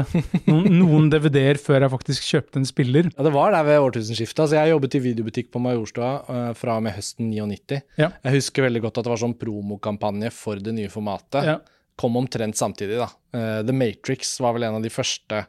noen, 0.46 0.66
noen 0.82 1.06
DVD-er 1.12 1.60
før 1.62 1.80
jeg 1.86 1.92
faktisk 1.94 2.26
kjøpte 2.30 2.60
en 2.60 2.68
spiller. 2.68 3.08
Ja, 3.16 3.22
det 3.26 3.32
var 3.36 3.54
der 3.54 3.64
ved 3.68 3.78
årtusenskiftet. 3.86 4.42
Altså, 4.44 4.58
jeg 4.58 4.72
jobbet 4.74 4.96
i 4.98 5.02
videobutikk 5.06 5.50
på 5.54 5.62
Majorstua 5.64 6.10
uh, 6.28 6.50
fra 6.58 6.76
og 6.80 6.84
med 6.84 6.96
høsten 6.98 7.30
99. 7.32 7.80
Ja. 8.00 8.10
Jeg 8.26 8.36
husker 8.40 8.66
veldig 8.68 8.82
godt 8.84 8.98
at 9.00 9.06
det 9.08 9.14
var 9.14 9.22
sånn 9.24 9.38
promokampanje 9.40 10.32
for 10.36 10.60
det 10.60 10.74
nye 10.76 10.92
formatet. 10.92 11.44
Ja. 11.48 11.58
Kom 11.96 12.16
omtrent 12.20 12.58
samtidig, 12.60 12.98
da. 13.00 13.08
Uh, 13.32 13.62
The 13.64 13.72
Matrix 13.72 14.34
var 14.44 14.52
vel 14.58 14.68
en 14.68 14.76
av 14.80 14.84
de 14.84 14.92
første 14.92 15.46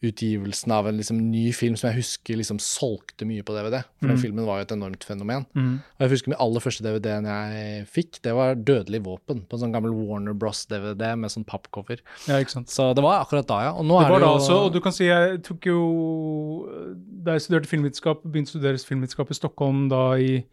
DVD-utgivelsene 0.00 0.72
av 0.72 0.86
en 0.88 0.96
liksom, 0.96 1.18
ny 1.30 1.52
film 1.52 1.76
som 1.76 1.90
jeg 1.90 1.98
husker 2.00 2.36
liksom 2.40 2.58
solgte 2.58 3.26
mye 3.28 3.42
på 3.44 3.52
DVD. 3.52 3.82
For 4.00 4.08
den 4.08 4.16
Mm. 4.16 4.22
filmen 4.22 4.46
var 4.46 4.58
jo 4.58 4.62
et 4.62 4.72
enormt 4.72 5.04
fenomen. 5.04 5.44
Mm. 5.54 5.74
Og 5.80 6.00
jeg 6.00 6.10
husker 6.10 6.28
min 6.28 6.38
aller 6.40 6.60
første 6.60 6.82
DVD-en 6.82 7.24
jeg 7.28 7.86
fikk, 7.86 8.20
det 8.22 8.32
var 8.34 8.54
Dødelig 8.54 9.02
våpen. 9.04 9.42
På 9.48 9.54
en 9.56 9.60
sånn 9.60 9.72
gammel 9.72 9.92
Warner 9.92 10.32
Bros-DVD 10.34 11.16
med 11.18 11.30
sånn 11.30 11.44
pappcover. 11.46 12.00
Ja, 12.26 12.38
ikke 12.40 12.50
sant. 12.50 12.68
Så 12.68 12.94
det 12.94 13.02
var 13.02 13.24
akkurat 13.24 13.46
da, 13.46 13.60
ja. 13.68 13.72
Og 13.72 13.84
nå 13.84 13.98
Det 14.00 14.06
er 14.06 14.10
var 14.10 14.18
det 14.20 14.26
da 14.26 14.34
også, 14.38 14.56
og 14.66 14.72
du 14.72 14.80
kan 14.80 14.92
si 14.92 15.04
jeg 15.04 15.42
tok 15.42 15.60
jo 15.66 16.96
Da 17.22 17.32
jeg 17.36 17.42
studerte 17.42 17.68
filmvitenskap, 17.68 18.22
begynte 18.24 18.48
å 18.56 18.56
studere 18.58 18.78
filmvitenskap 18.80 19.30
i 19.30 19.34
Stockholm 19.34 19.88
da 19.90 20.14
i 20.16 20.44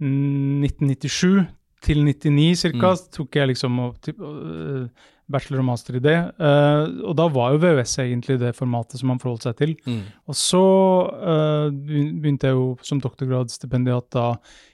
1997 0.00 1.46
til 1.82 2.02
99 2.04 2.56
ca., 2.56 2.90
Mm. 2.90 3.10
tok 3.12 3.30
jeg 3.36 3.48
liksom 3.48 3.78
og 3.78 4.00
typ, 4.02 4.18
øh, 4.18 4.88
bachelor 5.32 5.62
og 5.62 5.68
master 5.68 5.98
i 5.98 6.02
det. 6.04 6.16
Uh, 6.40 7.04
og 7.08 7.16
da 7.18 7.28
var 7.32 7.52
jo 7.54 7.60
VØS 7.62 7.98
egentlig 8.04 8.38
det 8.40 8.54
formatet 8.56 9.00
som 9.00 9.10
man 9.12 9.20
forholdt 9.22 9.48
seg 9.48 9.58
til. 9.60 9.74
Mm. 9.88 10.00
Og 10.28 10.38
så 10.38 10.62
uh, 11.10 11.68
begynte 11.74 12.48
jeg 12.48 12.56
jo 12.56 12.70
som 12.86 13.02
doktorgradsstipendiat 13.04 14.08
da 14.16 14.30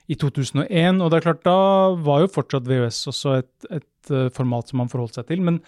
i 0.07 0.17
2001, 0.21 1.01
og 1.01 1.11
det 1.11 1.19
er 1.19 1.27
klart 1.27 1.45
da 1.47 1.59
var 2.05 2.23
jo 2.23 2.33
fortsatt 2.35 2.67
VØS 2.69 3.03
også 3.11 3.37
et, 3.41 3.69
et 3.81 4.15
uh, 4.15 4.27
format 4.35 4.71
som 4.71 4.83
man 4.83 4.91
forholdt 4.91 5.19
seg 5.19 5.31
til. 5.31 5.45
men 5.45 5.61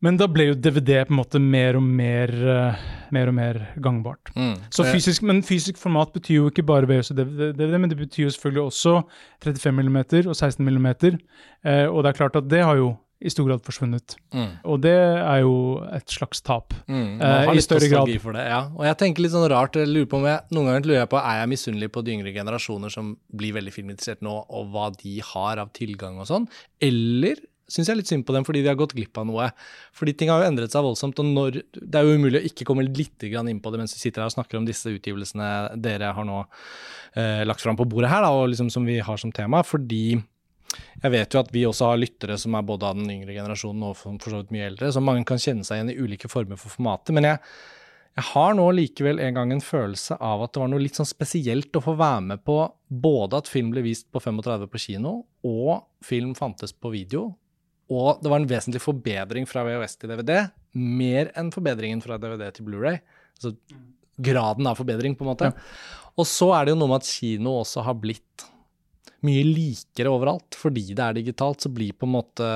men 0.00 0.16
da 0.16 0.24
ble 0.32 0.46
jo 0.48 0.56
DVD 0.56 1.02
på 1.04 1.12
en 1.12 1.18
måte 1.18 1.40
mer 1.42 1.76
og 1.76 1.84
mer, 1.84 2.30
uh, 2.32 2.84
mer, 3.12 3.28
og 3.28 3.36
mer 3.36 3.58
gangbart. 3.84 4.32
Mm. 4.32 4.54
Så 4.72 4.86
fysisk, 4.88 5.24
men 5.28 5.42
fysisk 5.44 5.76
format 5.80 6.14
betyr 6.14 6.38
jo 6.38 6.48
ikke 6.48 6.64
bare 6.64 6.88
VHS 6.88 7.12
og 7.12 7.20
DVD, 7.20 7.76
men 7.76 7.90
det 7.92 7.98
betyr 8.00 8.24
jo 8.24 8.32
selvfølgelig 8.32 8.62
også 8.62 8.94
35 9.44 9.84
mm 9.84 10.00
og 10.22 10.32
16 10.32 10.64
mm. 10.64 10.88
Uh, 11.60 11.86
og 11.92 12.00
det 12.00 12.10
er 12.10 12.16
klart 12.16 12.40
at 12.40 12.48
det 12.48 12.64
har 12.64 12.80
jo 12.80 12.94
i 13.20 13.30
stor 13.32 13.44
grad 13.48 13.60
forsvunnet. 13.64 14.16
Mm. 14.32 14.52
Og 14.72 14.80
det 14.80 14.96
er 14.96 15.42
jo 15.42 15.54
et 15.92 16.08
slags 16.12 16.40
tap. 16.44 16.72
Mm. 16.88 17.20
Uh, 17.20 17.52
I 17.52 17.64
større 17.64 17.90
grad. 17.92 18.12
For 18.22 18.36
det, 18.36 18.46
ja. 18.48 18.62
Og 18.72 18.86
jeg 18.88 18.98
tenker 19.02 19.24
litt 19.24 19.34
sånn 19.34 19.48
rart, 19.52 19.76
jeg 19.76 19.90
lurer 19.90 20.08
på 20.08 20.20
om 20.22 20.26
jeg, 20.28 20.40
noen 20.56 20.70
ganger 20.70 20.88
lurer 20.88 21.02
jeg 21.02 21.12
på 21.12 21.20
er 21.20 21.42
jeg 21.42 21.52
misunnelig 21.52 21.90
på 21.92 22.04
de 22.06 22.16
yngre 22.16 22.34
generasjoner 22.34 22.92
som 22.92 23.12
blir 23.36 23.56
veldig 23.58 23.74
filminteressert 23.74 24.24
nå, 24.24 24.34
og 24.48 24.72
hva 24.72 24.88
de 24.96 25.18
har 25.32 25.60
av 25.60 25.72
tilgang 25.76 26.20
og 26.22 26.30
sånn, 26.30 26.48
eller 26.80 27.42
syns 27.70 27.86
jeg 27.86 27.94
er 27.94 28.00
litt 28.00 28.10
synd 28.10 28.26
på 28.26 28.34
dem 28.34 28.46
fordi 28.46 28.64
de 28.64 28.70
har 28.70 28.78
gått 28.78 28.96
glipp 28.96 29.20
av 29.20 29.28
noe. 29.28 29.50
Fordi 29.96 30.14
ting 30.18 30.32
har 30.32 30.42
jo 30.42 30.48
endret 30.50 30.74
seg 30.74 30.84
voldsomt, 30.84 31.20
og 31.22 31.28
når, 31.28 31.60
det 31.76 32.00
er 32.00 32.08
jo 32.08 32.16
umulig 32.18 32.40
å 32.40 32.48
ikke 32.50 32.66
komme 32.68 32.86
litt 32.86 33.22
inn 33.28 33.62
på 33.62 33.72
det 33.72 33.82
mens 33.82 33.94
vi 33.94 34.02
sitter 34.02 34.24
her 34.24 34.32
og 34.32 34.34
snakker 34.34 34.58
om 34.58 34.66
disse 34.66 34.90
utgivelsene 34.90 35.50
dere 35.80 36.10
har 36.16 36.26
nå 36.26 36.40
eh, 37.14 37.44
lagt 37.46 37.62
fram 37.62 37.78
på 37.78 37.86
bordet 37.90 38.10
her, 38.10 38.24
da, 38.24 38.32
og 38.34 38.50
liksom 38.50 38.72
som 38.72 38.88
vi 38.88 38.98
har 39.04 39.20
som 39.20 39.32
tema. 39.34 39.62
Fordi 39.66 40.18
jeg 41.02 41.12
vet 41.14 41.34
jo 41.34 41.42
at 41.42 41.50
vi 41.54 41.66
også 41.66 41.90
har 41.90 42.00
lyttere 42.00 42.36
som 42.38 42.54
er 42.56 42.66
både 42.66 42.88
av 42.88 42.98
den 42.98 43.10
yngre 43.10 43.34
generasjonen 43.34 43.88
og 43.90 43.98
for 43.98 44.16
så 44.22 44.40
vidt 44.42 44.54
mye 44.54 44.68
eldre, 44.68 44.92
så 44.92 45.02
mange 45.02 45.26
kan 45.28 45.40
kjenne 45.40 45.66
seg 45.66 45.80
igjen 45.80 45.92
i 45.94 45.98
ulike 45.98 46.30
former 46.30 46.60
for 46.60 46.74
formatet. 46.76 47.14
Men 47.16 47.28
jeg, 47.28 47.40
jeg 48.18 48.26
har 48.30 48.56
nå 48.58 48.66
likevel 48.76 49.22
en 49.24 49.38
gang 49.38 49.54
en 49.54 49.64
følelse 49.64 50.18
av 50.20 50.44
at 50.44 50.54
det 50.54 50.62
var 50.62 50.72
noe 50.72 50.84
litt 50.84 50.98
sånn 51.00 51.08
spesielt 51.08 51.76
å 51.76 51.84
få 51.84 51.96
være 51.98 52.24
med 52.32 52.44
på 52.46 52.58
både 52.88 53.42
at 53.42 53.50
film 53.50 53.72
ble 53.74 53.84
vist 53.86 54.10
på 54.12 54.22
35 54.22 54.68
på 54.70 54.82
kino, 54.86 55.14
og 55.46 55.86
film 56.04 56.34
fantes 56.38 56.74
på 56.76 56.92
video, 56.94 57.30
og 57.90 58.20
det 58.22 58.30
var 58.30 58.38
en 58.38 58.50
vesentlig 58.50 58.82
forbedring 58.84 59.48
fra 59.50 59.64
VHS 59.66 59.96
til 59.98 60.12
DVD. 60.12 60.36
Mer 60.78 61.32
enn 61.38 61.50
forbedringen 61.50 62.02
fra 62.04 62.20
DVD 62.22 62.46
til 62.54 62.68
Blu-ray. 62.68 63.00
Altså 63.34 63.56
graden 64.20 64.68
av 64.70 64.78
forbedring, 64.78 65.16
på 65.18 65.24
en 65.24 65.30
måte. 65.32 65.50
Ja. 65.50 66.12
Og 66.20 66.28
så 66.28 66.52
er 66.54 66.66
det 66.66 66.74
jo 66.74 66.78
noe 66.78 66.92
med 66.92 67.02
at 67.02 67.10
kino 67.10 67.56
også 67.64 67.82
har 67.86 67.96
blitt 67.98 68.46
mye 69.26 69.42
likere 69.46 70.12
overalt. 70.12 70.56
Fordi 70.58 70.84
det 70.90 71.04
er 71.04 71.18
digitalt, 71.18 71.64
så 71.64 71.72
blir 71.72 71.96
på 71.96 72.08
en 72.08 72.14
måte 72.14 72.46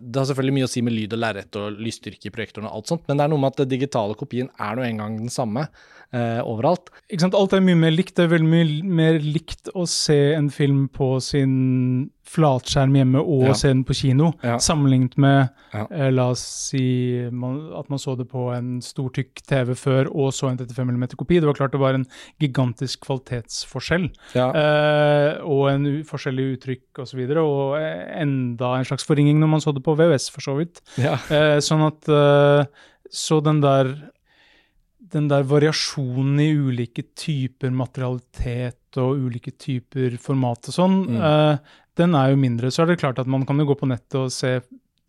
Det 0.00 0.20
har 0.20 0.28
selvfølgelig 0.30 0.56
mye 0.58 0.68
å 0.68 0.72
si 0.72 0.84
med 0.84 0.96
lyd 0.96 1.16
og 1.16 1.22
lerret 1.22 1.58
og 1.60 1.80
lysstyrke 1.80 2.30
i 2.30 2.34
projektoren 2.34 2.68
og 2.70 2.78
alt 2.78 2.92
sånt, 2.92 3.04
men 3.08 3.18
det 3.18 3.26
er 3.26 3.32
noe 3.32 3.42
med 3.42 3.54
at 3.54 3.62
den 3.64 3.74
digitale 3.74 4.16
kopien 4.18 4.50
er 4.60 4.78
nå 4.78 4.86
engang 4.86 5.18
den 5.22 5.32
samme 5.32 5.66
eh, 6.14 6.40
overalt. 6.42 6.92
Ikke 7.08 7.26
sant? 7.26 7.38
Alt 7.38 7.56
er 7.56 7.64
mye 7.64 7.78
mer 7.78 7.94
likt. 7.94 8.16
Det 8.16 8.26
er 8.26 8.34
veldig 8.34 8.50
mye 8.50 8.96
mer 9.02 9.20
likt 9.22 9.72
å 9.74 9.86
se 9.90 10.18
en 10.34 10.50
film 10.54 10.86
på 10.92 11.16
sin 11.24 11.54
flatskjerm 12.28 12.94
hjemme 12.96 13.20
og 13.20 13.48
ja. 13.50 13.56
se 13.58 13.70
den 13.70 13.82
på 13.86 13.96
kino, 13.96 14.30
ja. 14.44 14.56
sammenlignet 14.62 15.16
med 15.20 15.50
ja. 15.74 15.84
eh, 15.90 16.10
la 16.14 16.30
oss 16.32 16.42
si 16.70 16.84
man, 17.30 17.58
at 17.78 17.90
man 17.92 18.00
så 18.00 18.16
det 18.18 18.26
på 18.30 18.46
en 18.54 18.78
stor, 18.84 19.10
tykk 19.14 19.44
TV 19.44 19.74
før 19.78 20.10
og 20.10 20.32
så 20.34 20.50
en 20.50 20.58
35 20.60 20.94
mm-kopi. 20.96 21.40
Det 21.40 21.50
var 21.50 21.58
klart 21.58 21.74
det 21.76 21.82
var 21.82 21.98
en 21.98 22.06
gigantisk 22.42 23.04
kvalitetsforskjell 23.04 24.08
eh, 24.34 25.44
og 25.44 25.68
en 25.72 25.90
forskjell 26.08 26.40
i 26.40 26.48
uttrykk 26.54 27.04
osv. 27.04 27.04
Og, 27.04 27.10
så 27.14 27.20
videre, 27.20 27.44
og 27.44 27.76
enda 27.78 28.72
en 28.78 28.88
slags 28.88 29.06
forringing 29.06 29.38
når 29.38 29.52
man 29.52 29.62
så 29.62 29.74
det 29.76 29.84
på 29.84 29.94
VHS, 29.98 30.30
for 30.34 30.44
så 30.44 30.56
vidt. 30.58 30.80
Eh, 30.98 31.60
sånn 31.62 31.84
at 31.86 32.08
eh, 32.10 32.64
Så 33.12 33.38
den 33.44 33.60
der 33.62 33.92
den 35.14 35.28
der 35.30 35.44
variasjonen 35.46 36.40
i 36.42 36.50
ulike 36.56 37.04
typer 37.14 37.70
materialitet 37.74 38.98
og 39.00 39.26
ulike 39.26 39.52
typer 39.60 40.16
format 40.22 40.70
og 40.70 40.76
sånn, 40.76 40.96
mm. 41.10 41.18
uh, 41.20 41.74
den 42.00 42.16
er 42.18 42.32
jo 42.32 42.40
mindre. 42.40 42.70
Så 42.74 42.82
er 42.82 42.90
det 42.90 43.00
klart 43.02 43.20
at 43.22 43.30
man 43.30 43.44
kan 43.46 43.60
jo 43.60 43.68
gå 43.70 43.76
på 43.78 43.88
nettet 43.90 44.18
og 44.18 44.32
se 44.34 44.58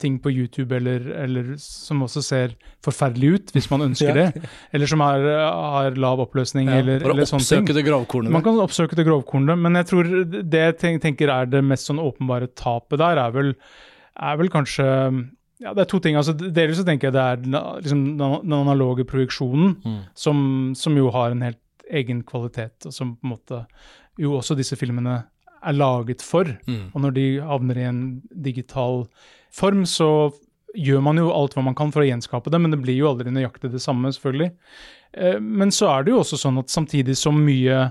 ting 0.01 0.17
på 0.19 0.31
YouTube 0.31 0.75
eller, 0.75 1.05
eller 1.23 1.53
som 1.61 2.01
også 2.03 2.21
ser 2.23 2.55
forferdelig 2.83 3.29
ut, 3.35 3.53
hvis 3.55 3.69
man 3.71 3.85
ønsker 3.87 4.11
ja. 4.19 4.25
det. 4.27 4.49
Eller 4.75 4.91
som 4.91 5.03
er, 5.05 5.23
har 5.45 5.95
lav 5.99 6.21
oppløsning, 6.25 6.67
ja, 6.67 6.81
eller, 6.83 7.05
eller 7.05 7.29
sånne 7.29 7.47
ting. 7.47 7.69
det 7.77 7.85
grovkornet. 7.87 8.33
Man 8.33 8.43
kan 8.45 8.59
oppsøke 8.59 8.97
det 8.99 9.07
grovkornet, 9.07 9.59
men 9.61 9.79
jeg 9.79 9.89
tror 9.91 10.11
det 10.35 10.65
jeg 10.65 10.99
tenker 11.03 11.31
er 11.31 11.49
det 11.51 11.63
mest 11.63 11.91
sånn 11.91 12.03
åpenbare 12.03 12.51
tapet 12.59 12.99
der, 13.01 13.23
er 13.23 13.35
vel, 13.35 13.55
er 14.15 14.39
vel 14.41 14.51
kanskje 14.53 14.87
ja, 15.63 15.71
det 15.71 15.85
er 15.85 15.87
to 15.87 16.01
ting. 16.03 16.17
altså 16.19 16.33
Delvis 16.35 16.81
så 16.81 16.87
tenker 16.87 17.07
jeg 17.07 17.15
det 17.15 17.23
er 17.23 17.79
liksom, 17.79 18.01
den 18.19 18.57
analoge 18.57 19.05
projeksjonen, 19.07 19.77
mm. 19.79 20.01
som, 20.17 20.41
som, 20.75 20.97
jo 20.99 21.07
har 21.15 21.31
en 21.31 21.45
helt 21.47 21.61
egen 21.95 22.23
kvalitet, 22.27 22.75
og 22.83 22.95
som 22.95 23.15
på 23.15 23.27
en 23.27 23.35
måte 23.37 23.61
jo 24.19 24.35
også 24.35 24.57
disse 24.57 24.75
filmene 24.79 25.21
er 25.65 25.77
laget 25.77 26.23
for. 26.25 26.49
Mm. 26.69 26.91
Og 26.93 27.01
når 27.03 27.15
de 27.15 27.25
havner 27.43 27.79
i 27.79 27.87
en 27.89 28.01
digital 28.45 29.05
form, 29.55 29.85
så 29.89 30.29
gjør 30.75 31.03
man 31.03 31.19
jo 31.19 31.31
alt 31.31 31.55
hva 31.55 31.63
man 31.65 31.75
kan 31.77 31.91
for 31.95 32.03
å 32.03 32.07
gjenskape 32.07 32.51
det, 32.51 32.59
men 32.61 32.73
det 32.73 32.81
blir 32.83 32.97
jo 32.97 33.09
aldri 33.11 33.31
nøyaktig 33.33 33.71
det 33.73 33.83
samme, 33.83 34.11
selvfølgelig. 34.15 34.51
Eh, 35.15 35.37
men 35.39 35.71
så 35.75 35.89
er 35.93 36.05
det 36.05 36.13
jo 36.13 36.21
også 36.23 36.39
sånn 36.41 36.59
at 36.61 36.73
samtidig 36.73 37.17
som 37.19 37.39
mye 37.43 37.87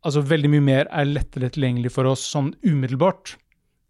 Altså 0.00 0.22
veldig 0.24 0.48
mye 0.48 0.64
mer 0.64 0.86
er 0.96 1.10
lettere 1.10 1.50
tilgjengelig 1.52 1.90
for 1.92 2.08
oss 2.08 2.22
sånn 2.24 2.46
umiddelbart, 2.64 3.34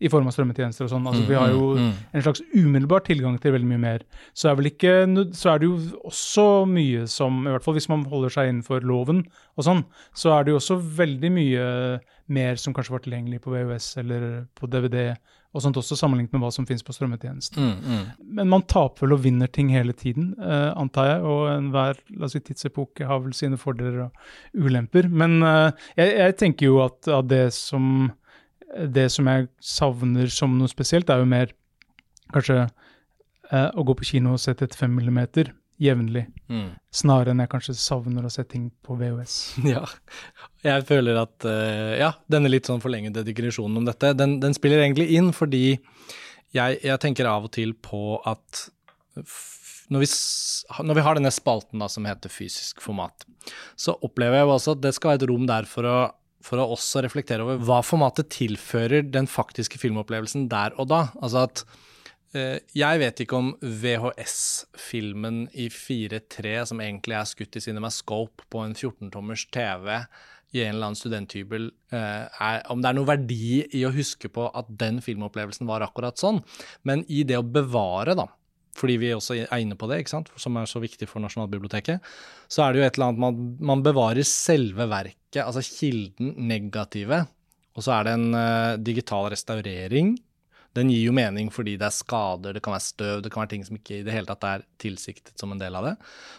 i 0.01 0.11
form 0.13 0.29
av 0.29 0.35
strømmetjenester 0.35 0.87
og 0.87 0.93
sånn. 0.93 1.09
Altså, 1.11 1.25
vi 1.29 1.37
har 1.37 1.53
jo 1.53 1.73
mm, 1.75 1.81
mm, 1.81 1.89
mm. 1.91 2.13
en 2.17 2.25
slags 2.27 2.43
umiddelbar 2.55 3.05
tilgang 3.07 3.37
til 3.41 3.55
veldig 3.57 3.71
mye 3.73 3.83
mer. 3.83 4.07
Så 4.33 4.51
er, 4.51 4.63
ikke, 4.71 4.95
så 5.37 5.53
er, 5.53 5.61
det 5.61 5.69
jo 5.69 5.77
også 6.09 6.47
mye 6.71 7.05
som, 7.11 7.43
i 7.45 7.53
hvert 7.53 7.67
fall 7.67 7.77
hvis 7.77 7.91
man 7.93 8.07
holder 8.11 8.33
seg 8.37 8.53
innenfor 8.53 8.87
loven 8.89 9.27
og 9.57 9.67
sånn, 9.67 9.85
så 10.17 10.33
er 10.37 10.47
det 10.47 10.55
jo 10.55 10.63
også 10.63 10.79
veldig 11.01 11.35
mye 11.37 11.67
mer 12.31 12.61
som 12.63 12.75
kanskje 12.77 12.95
var 12.95 13.05
tilgjengelig 13.05 13.43
på 13.45 13.53
VHS 13.53 13.93
eller 14.05 14.27
på 14.57 14.71
DVD 14.71 15.13
og 15.51 15.65
sånt 15.65 15.79
også, 15.81 15.97
sammenlignet 15.99 16.35
med 16.35 16.45
hva 16.45 16.53
som 16.55 16.67
finnes 16.67 16.85
på 16.87 16.95
strømmetjenesten. 16.95 17.59
Mm, 17.59 17.79
mm. 17.83 18.27
Men 18.39 18.51
man 18.53 18.65
taper 18.71 19.03
vel 19.03 19.17
og 19.17 19.25
vinner 19.25 19.51
ting 19.51 19.73
hele 19.75 19.95
tiden, 19.99 20.31
eh, 20.39 20.69
antar 20.79 21.09
jeg, 21.09 21.25
og 21.27 21.49
enhver 21.57 21.99
la 22.15 22.29
oss 22.29 22.37
si, 22.37 22.43
tidsepoke 22.47 23.09
har 23.09 23.25
vel 23.25 23.35
sine 23.35 23.59
fordeler 23.59 24.05
og 24.07 24.21
ulemper. 24.55 25.11
Men 25.11 25.41
eh, 25.43 25.73
jeg, 25.99 26.15
jeg, 26.21 26.37
tenker 26.45 26.71
jo 26.71 26.79
at 26.85 27.11
av 27.11 27.27
det 27.31 27.49
som 27.57 28.13
det 28.71 29.09
som 29.13 29.29
jeg 29.31 29.49
savner 29.65 30.31
som 30.33 30.53
noe 30.59 30.71
spesielt, 30.71 31.11
er 31.11 31.23
jo 31.23 31.31
mer 31.31 31.55
kanskje 32.35 32.61
eh, 32.65 33.71
å 33.75 33.85
gå 33.87 33.97
på 33.99 34.13
kino 34.13 34.37
og 34.37 34.43
se 34.43 34.55
til 34.55 34.69
et 34.69 34.79
5 34.79 34.93
millimeter 34.95 35.51
jevnlig, 35.81 36.27
mm. 36.53 36.75
snarere 36.93 37.33
enn 37.33 37.41
jeg 37.41 37.51
kanskje 37.55 37.75
savner 37.81 38.27
å 38.27 38.33
se 38.33 38.45
ting 38.49 38.69
på 38.85 38.99
VHS. 39.01 39.37
Ja, 39.73 39.85
jeg 40.65 40.85
føler 40.89 41.23
at 41.23 41.47
uh, 41.49 41.95
ja, 41.97 42.13
denne 42.31 42.51
litt 42.53 42.69
sånn 42.69 42.83
forlengede 42.85 43.25
digresjonen 43.25 43.81
om 43.81 43.87
dette, 43.89 44.13
den, 44.17 44.37
den 44.43 44.57
spiller 44.57 44.83
egentlig 44.85 45.09
inn 45.17 45.33
fordi 45.37 45.65
jeg, 46.53 46.81
jeg, 46.83 46.99
tenker 47.01 47.31
av 47.31 47.47
og 47.49 47.55
til 47.55 47.73
på 47.79 48.19
at 48.29 48.67
når 49.91 50.05
vi, 50.05 50.09
når 50.87 50.99
vi 50.99 51.05
har 51.07 51.17
denne 51.19 51.33
spalten 51.35 51.81
da, 51.83 51.89
som 51.91 52.05
heter 52.07 52.33
fysisk 52.33 52.83
format, 52.85 53.25
så 53.79 53.97
opplever 54.05 54.39
jeg 54.41 54.47
jo 54.47 54.55
også 54.59 54.77
at 54.77 54.85
det 54.85 54.93
skal 54.97 55.15
være 55.15 55.23
et 55.23 55.29
rom 55.31 55.49
der 55.49 55.69
for 55.71 55.89
å 55.89 55.99
for 56.45 56.61
å 56.61 56.71
også 56.75 57.05
reflektere 57.05 57.45
over 57.45 57.61
hva 57.67 57.81
formatet 57.85 58.31
tilfører 58.33 59.07
den 59.13 59.29
faktiske 59.31 59.81
filmopplevelsen 59.81 60.49
der 60.53 60.77
og 60.81 60.91
da. 60.93 61.03
Altså 61.21 61.45
at 61.45 61.63
eh, 62.37 62.59
jeg 62.77 63.03
vet 63.03 63.23
ikke 63.25 63.39
om 63.39 63.53
VHS-filmen 63.61 65.45
i 65.53 65.69
4.3, 65.75 66.57
som 66.73 66.83
egentlig 66.85 67.19
er 67.21 67.31
skutt 67.31 67.61
i 67.61 67.65
CinemaScope 67.65 68.49
på 68.53 68.65
en 68.65 68.77
14-tommers 68.77 69.47
TV 69.53 70.01
i 70.51 70.65
en 70.65 70.75
eller 70.75 70.91
annen 70.91 70.99
studenthybel, 70.99 71.69
eh, 71.95 72.27
er, 72.27 72.65
om 72.73 72.81
det 72.83 72.91
er 72.91 72.99
noe 72.99 73.09
verdi 73.09 73.61
i 73.77 73.85
å 73.87 73.95
huske 73.95 74.31
på 74.33 74.49
at 74.49 74.71
den 74.81 74.99
filmopplevelsen 75.05 75.69
var 75.69 75.85
akkurat 75.87 76.19
sånn. 76.19 76.41
Men 76.89 77.05
i 77.07 77.23
det 77.27 77.39
å 77.39 77.47
bevare, 77.47 78.17
da, 78.19 78.27
fordi 78.79 78.97
vi 79.03 79.13
også 79.15 79.37
er 79.45 79.63
inne 79.63 79.79
på 79.79 79.89
det, 79.91 80.01
ikke 80.03 80.15
sant? 80.17 80.33
som 80.41 80.57
er 80.59 80.69
så 80.71 80.83
viktig 80.83 81.09
for 81.11 81.23
Nasjonalbiblioteket, 81.23 82.03
så 82.51 82.65
er 82.65 82.73
det 82.73 82.81
jo 82.81 82.87
et 82.89 82.99
eller 82.99 83.11
annet 83.11 83.23
man, 83.23 83.41
man 83.73 83.85
bevarer 83.87 84.27
selve 84.27 84.89
verket, 84.91 85.20
altså 85.39 85.63
kilden, 85.63 86.35
negative, 86.49 87.25
og 87.77 87.87
så 87.87 87.95
er 87.95 88.09
det 88.09 88.17
en 88.17 88.35
uh, 88.35 88.81
digital 88.83 89.31
restaurering. 89.31 90.17
Den 90.75 90.91
gir 90.93 91.09
jo 91.09 91.15
mening 91.15 91.49
fordi 91.51 91.77
det 91.79 91.87
er 91.89 91.95
skader, 91.95 92.55
det 92.55 92.63
kan 92.63 92.75
være 92.75 92.87
støv, 92.87 93.23
det 93.23 93.31
kan 93.33 93.43
være 93.43 93.53
ting 93.55 93.65
som 93.67 93.79
ikke 93.79 94.01
i 94.01 94.05
det 94.07 94.15
hele 94.15 94.29
tatt 94.29 94.47
er 94.47 94.67
tilsiktet 94.83 95.35
som 95.39 95.51
en 95.55 95.61
del 95.61 95.79
av 95.79 95.89
det. 95.89 95.95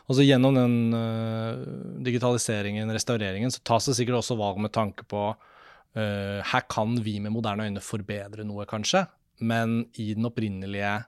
Og 0.07 0.18
så 0.18 0.28
gjennom 0.28 0.59
den 0.59 0.76
uh, 0.95 1.63
digitaliseringen, 2.03 2.91
restaureringen, 2.95 3.51
så 3.51 3.63
tas 3.68 3.89
det 3.89 3.97
sikkert 3.99 4.22
også 4.22 4.39
valg 4.39 4.59
med 4.63 4.76
tanke 4.76 5.07
på 5.07 5.32
uh, 5.32 6.39
her 6.51 6.68
kan 6.72 6.99
vi 7.03 7.20
med 7.24 7.36
moderne 7.36 7.68
øyne 7.68 7.84
forbedre 7.84 8.47
noe, 8.47 8.68
kanskje, 8.70 9.05
men 9.41 9.82
i 9.99 10.11
den 10.15 10.28
opprinnelige 10.30 10.99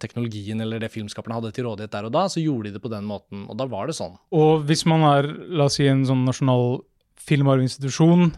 teknologien 0.00 0.60
eller 0.60 0.78
det 0.80 0.90
filmskaperne 0.90 1.34
hadde 1.34 1.52
til 1.52 1.64
rådighet 1.64 1.90
der 1.90 2.04
og 2.08 2.12
da, 2.12 2.24
så 2.26 2.40
gjorde 2.42 2.64
de 2.64 2.72
det 2.78 2.82
på 2.82 2.90
den 2.90 3.04
måten. 3.04 3.46
Og 3.50 3.56
da 3.56 3.66
var 3.66 3.86
det 3.86 3.94
sånn. 3.96 4.16
Og 4.32 4.64
hvis 4.66 4.86
man 4.86 5.02
er, 5.02 5.28
la 5.48 5.64
oss 5.64 5.74
si, 5.76 5.86
en 5.86 6.04
sånn 6.08 6.24
nasjonal 6.24 6.80
filmarvinstitusjon, 7.16 8.32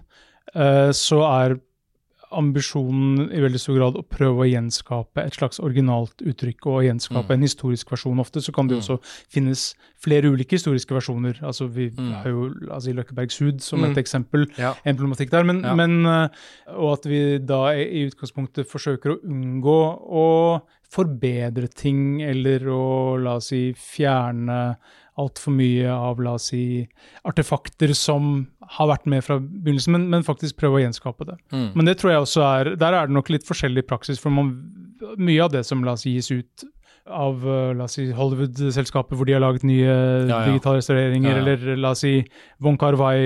eh, 0.55 0.91
så 0.93 1.23
er 1.45 1.61
ambisjonen 2.31 3.25
i 3.35 3.41
veldig 3.43 3.59
stor 3.59 3.75
grad 3.75 3.97
å 3.99 4.05
prøve 4.07 4.45
å 4.45 4.47
gjenskape 4.47 5.19
et 5.25 5.35
slags 5.35 5.59
originalt 5.59 6.23
uttrykk 6.23 6.67
og 6.71 6.85
gjenskape 6.87 7.27
Mm. 7.27 7.35
en 7.35 7.43
historisk 7.43 7.91
versjon. 7.91 8.21
Ofte 8.21 8.39
så 8.41 8.53
kan 8.55 8.69
det 8.69 8.77
Mm. 8.77 8.83
også 8.83 9.01
finnes 9.29 9.75
flere 9.99 10.31
ulike 10.31 10.55
historiske 10.55 10.95
versjoner. 10.95 11.41
Altså 11.43 11.67
Vi 11.69 11.91
Mm. 11.91 12.13
har 12.23 12.25
jo 12.31 12.55
altså, 12.71 12.89
i 12.91 12.93
Løkkebergs 12.95 13.39
hud 13.41 13.61
som 13.61 13.81
Mm. 13.81 13.91
et 13.91 13.97
eksempel, 14.05 14.47
Ja. 14.57 14.75
en 14.85 14.97
problematikk 14.97 15.31
der. 15.31 15.43
Men, 15.43 15.63
Ja. 15.63 15.75
men, 15.75 16.07
eh, 16.07 16.29
og 16.69 16.99
at 16.99 17.05
vi 17.05 17.39
da 17.39 17.71
i 17.73 17.81
i 17.91 18.09
utgangspunktet 18.09 18.67
forsøker 18.71 19.17
å 19.17 19.25
unngå 19.25 20.01
å 20.09 20.63
forbedre 20.91 21.69
ting, 21.71 22.23
eller 22.23 22.67
å 22.71 23.17
la 23.21 23.37
oss 23.39 23.51
si 23.53 23.71
fjerne 23.79 24.61
altfor 25.21 25.53
mye 25.55 25.91
av 25.93 26.21
la 26.23 26.35
oss 26.39 26.49
si 26.53 26.65
artefakter 27.29 27.93
som 27.97 28.47
har 28.77 28.91
vært 28.93 29.09
med 29.11 29.25
fra 29.27 29.39
begynnelsen, 29.41 29.95
men, 29.97 30.09
men 30.13 30.27
faktisk 30.27 30.59
prøve 30.61 30.79
å 30.79 30.83
gjenskape 30.85 31.27
det. 31.29 31.37
Mm. 31.53 31.69
Men 31.77 31.91
det 31.91 31.99
tror 32.01 32.15
jeg 32.15 32.25
også 32.25 32.45
er 32.47 32.73
Der 32.81 32.97
er 32.97 33.09
det 33.09 33.17
nok 33.17 33.31
litt 33.33 33.47
forskjellig 33.49 33.85
praksis, 33.91 34.21
for 34.23 34.35
man, 34.35 34.55
mye 35.19 35.45
av 35.45 35.53
det 35.55 35.65
som 35.69 35.85
la 35.85 35.97
oss 35.99 36.07
si 36.07 36.17
gis 36.17 36.31
ut 36.33 36.67
av 37.11 37.43
uh, 37.47 37.73
la 37.77 37.85
oss 37.89 37.97
si 37.99 38.09
Hollywood-selskapet 38.15 39.17
hvor 39.19 39.27
de 39.29 39.35
har 39.37 39.43
laget 39.45 39.65
nye 39.69 39.87
ja. 40.29 40.45
digitale 40.49 40.81
restaureringer, 40.81 41.31
Ja, 41.31 41.37
ja. 41.37 41.43
eller 41.43 41.77
la 41.81 41.91
oss 41.95 42.05
si 42.05 42.15
Von 42.61 42.79
Carvai 42.81 43.19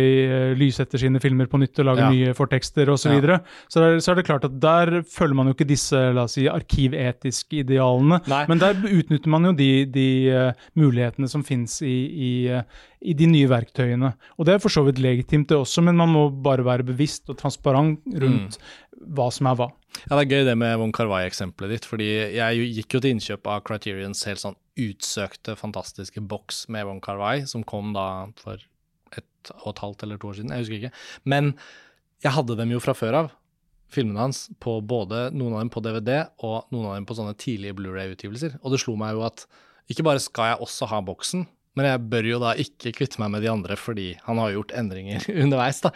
lyssetter 0.59 0.75
lysetter 0.75 1.01
sine 1.01 1.21
filmer 1.23 1.47
på 1.51 1.59
nytt 1.61 1.79
og 1.81 1.87
lager 1.89 2.05
Ja. 2.07 2.11
nye 2.11 2.35
fortekster 2.35 2.89
osv. 2.91 3.05
Så, 3.05 3.11
Ja. 3.11 3.21
videre. 3.21 3.41
så, 3.69 4.01
så 4.01 4.13
er 4.13 4.15
det 4.17 4.25
klart 4.27 4.45
at 4.45 4.59
der 4.61 5.03
følger 5.03 5.35
man 5.35 5.47
jo 5.47 5.55
ikke 5.55 5.69
disse 5.69 5.95
la 6.15 6.25
oss 6.25 6.33
si, 6.39 6.47
arkivetiske 6.49 7.63
idealene. 7.65 8.21
Nei. 8.31 8.45
Men 8.49 8.59
der 8.59 8.75
utnytter 8.75 9.29
man 9.29 9.45
jo 9.45 9.53
de, 9.53 9.85
de 9.87 10.09
uh, 10.33 10.53
mulighetene 10.79 11.29
som 11.31 11.45
finnes 11.45 11.81
i, 11.83 11.95
i, 12.29 12.33
uh, 12.53 12.63
i 13.05 13.15
de 13.15 13.27
nye 13.27 13.49
verktøyene. 13.51 14.15
Og 14.39 14.47
det 14.47 14.55
er 14.55 14.63
for 14.63 14.73
så 14.73 14.85
vidt 14.87 14.99
legitimt, 15.03 15.49
det 15.49 15.59
også, 15.59 15.83
men 15.85 15.97
man 15.97 16.09
må 16.13 16.29
bare 16.31 16.65
være 16.65 16.87
bevisst 16.87 17.29
og 17.29 17.37
transparent 17.41 18.01
rundt 18.23 18.59
hva 19.15 19.29
som 19.35 19.49
er 19.51 19.57
hva. 19.59 19.71
Ja, 20.09 20.17
Det 20.17 20.25
er 20.25 20.33
gøy 20.33 20.45
det 20.49 20.57
med 20.59 20.77
Von 20.81 20.93
Carvai-eksempelet 20.95 21.77
ditt, 21.77 21.89
fordi 21.89 22.09
jeg 22.35 22.69
gikk 22.79 22.97
jo 22.97 23.01
til 23.05 23.15
innkjøp 23.15 23.47
av 23.51 23.63
Criterions 23.67 24.25
helt 24.29 24.43
sånn 24.43 24.59
utsøkte, 24.81 25.55
fantastiske 25.59 26.23
boks 26.25 26.65
med 26.75 26.87
Von 26.89 27.01
Carvai, 27.05 27.47
som 27.47 27.63
kom 27.67 27.93
da 27.95 28.27
for 28.41 28.59
et 29.15 29.53
og 29.61 29.75
et 29.75 29.83
halvt 29.85 30.03
eller 30.07 30.19
to 30.19 30.31
år 30.31 30.39
siden, 30.39 30.53
jeg 30.55 30.65
husker 30.65 30.79
ikke. 30.81 30.93
Men 31.31 31.55
jeg 32.25 32.33
hadde 32.35 32.57
dem 32.59 32.73
jo 32.73 32.81
fra 32.83 32.95
før 32.97 33.19
av, 33.23 33.33
filmene 33.95 34.25
hans, 34.25 34.47
på 34.63 34.79
både 34.83 35.29
noen 35.37 35.55
av 35.55 35.63
dem 35.63 35.71
på 35.75 35.83
DVD 35.85 36.25
og 36.43 36.73
noen 36.75 36.89
av 36.89 36.97
dem 36.97 37.07
på 37.07 37.17
sånne 37.19 37.37
tidlige 37.39 37.77
Blu-ray-utgivelser. 37.79 38.59
Og 38.63 38.75
det 38.75 38.81
slo 38.83 38.97
meg 38.99 39.15
jo 39.15 39.23
at 39.27 39.45
ikke 39.93 40.07
bare 40.07 40.23
skal 40.23 40.55
jeg 40.55 40.65
også 40.65 40.89
ha 40.91 41.03
boksen, 41.05 41.45
men 41.77 41.87
jeg 41.89 42.05
bør 42.11 42.29
jo 42.31 42.39
da 42.43 42.53
ikke 42.55 42.93
kvitte 42.95 43.19
meg 43.19 43.31
med 43.35 43.43
de 43.43 43.51
andre 43.51 43.77
fordi 43.81 44.13
han 44.29 44.39
har 44.39 44.53
gjort 44.55 44.73
endringer 44.79 45.27
underveis. 45.43 45.81
da. 45.83 45.91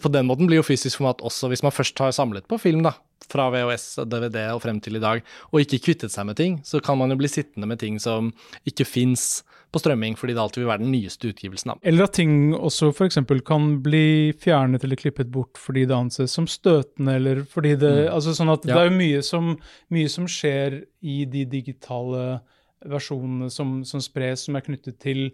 På 0.00 0.08
den 0.12 0.26
måten 0.26 0.46
blir 0.48 0.60
jo 0.62 0.66
fysisk 0.66 0.98
format 1.02 1.20
også, 1.20 1.48
hvis 1.52 1.62
man 1.66 1.72
først 1.76 1.98
har 1.98 2.12
samlet 2.16 2.48
på 2.48 2.58
film, 2.60 2.82
da, 2.82 2.94
fra 3.30 3.50
VHS 3.52 4.00
DVD 4.08 4.48
og 4.54 4.62
frem 4.64 4.80
til 4.80 4.96
i 4.96 5.02
dag, 5.02 5.20
og 5.52 5.60
ikke 5.60 5.78
kvittet 5.84 6.10
seg 6.10 6.26
med 6.26 6.36
ting, 6.40 6.60
så 6.64 6.80
kan 6.82 6.96
man 6.98 7.10
jo 7.12 7.18
bli 7.20 7.28
sittende 7.30 7.68
med 7.68 7.78
ting 7.78 8.00
som 8.00 8.32
ikke 8.66 8.86
fins 8.88 9.42
på 9.70 9.78
strømming, 9.78 10.16
fordi 10.18 10.34
det 10.34 10.40
alltid 10.42 10.64
vil 10.64 10.70
være 10.72 10.82
den 10.82 10.90
nyeste 10.90 11.28
utgivelsen. 11.30 11.70
av. 11.70 11.78
Eller 11.86 12.08
at 12.08 12.16
ting 12.16 12.54
også 12.58 12.88
f.eks. 12.90 13.20
kan 13.46 13.68
bli 13.84 14.32
fjernet 14.40 14.82
eller 14.82 14.98
klippet 14.98 15.28
bort 15.30 15.60
fordi 15.62 15.84
det 15.86 15.94
anses 15.94 16.32
som 16.34 16.48
støtende, 16.50 17.14
eller 17.20 17.44
fordi 17.46 17.76
det 17.78 17.92
Mm. 18.08 18.14
altså 18.16 18.34
sånn 18.34 18.50
at 18.50 18.64
Ja. 18.66 18.74
Det 18.74 18.80
er 18.82 18.90
jo 18.90 18.96
mye 18.98 19.22
som, 19.22 19.52
mye 19.94 20.08
som 20.10 20.26
skjer 20.26 20.80
i 21.02 21.24
de 21.24 21.44
digitale 21.44 22.40
versjonene 22.88 23.50
som, 23.52 23.80
som 23.84 24.00
spres, 24.00 24.46
som 24.46 24.56
er 24.56 24.64
knyttet 24.66 24.98
til 25.02 25.30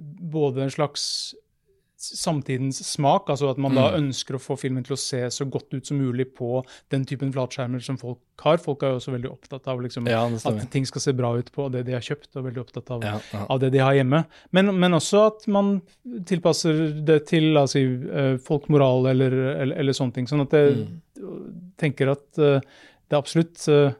både 0.00 0.66
en 0.66 0.70
slags 0.74 1.34
samtidens 2.00 2.78
smak, 2.86 3.28
altså 3.28 3.50
at 3.50 3.58
man 3.60 3.74
da 3.76 3.90
Mm. 3.90 4.06
ønsker 4.06 4.34
å 4.34 4.40
få 4.40 4.54
filmen 4.56 4.82
til 4.82 4.94
å 4.94 4.98
se 4.98 5.18
så 5.28 5.44
godt 5.44 5.74
ut 5.74 5.84
som 5.86 5.98
mulig 6.00 6.30
på 6.34 6.64
den 6.88 7.04
typen 7.04 7.28
flatskjermer 7.30 7.82
som 7.84 7.98
folk 8.00 8.18
har. 8.40 8.56
Folk 8.56 8.82
er 8.82 8.94
jo 8.94 9.00
også 9.00 9.12
veldig 9.12 9.28
opptatt 9.30 9.68
av 9.68 9.82
liksom, 9.82 10.08
Ja, 10.08 10.24
at 10.24 10.70
ting 10.70 10.86
skal 10.86 11.00
se 11.04 11.12
bra 11.12 11.34
ut 11.36 11.52
på 11.52 11.70
det 11.70 11.84
de 11.84 11.92
har 11.92 12.00
kjøpt, 12.00 12.30
og 12.36 12.46
veldig 12.46 12.62
opptatt 12.62 12.90
av 12.90 13.04
Ja, 13.04 13.18
ja. 13.34 13.44
av 13.50 13.60
det 13.60 13.70
de 13.74 13.78
har 13.84 13.92
hjemme. 13.92 14.24
Men, 14.50 14.72
men 14.80 14.92
også 14.96 15.26
at 15.26 15.46
man 15.46 15.82
tilpasser 16.24 17.04
det 17.04 17.26
til 17.28 17.52
la 17.52 17.66
oss 17.68 17.72
si, 17.76 17.84
eh, 17.84 18.38
folkemoral 18.38 19.10
eller, 19.12 19.36
eller, 19.60 19.76
eller 19.76 19.92
sånne 19.92 20.14
ting. 20.14 20.26
Sånn 20.26 20.46
at 20.46 20.56
jeg 20.56 20.86
tenker 21.76 22.14
at 22.16 22.24
uh, 22.40 22.60
det 23.10 23.12
er 23.12 23.20
absolutt 23.20 23.68
eh, 23.68 23.92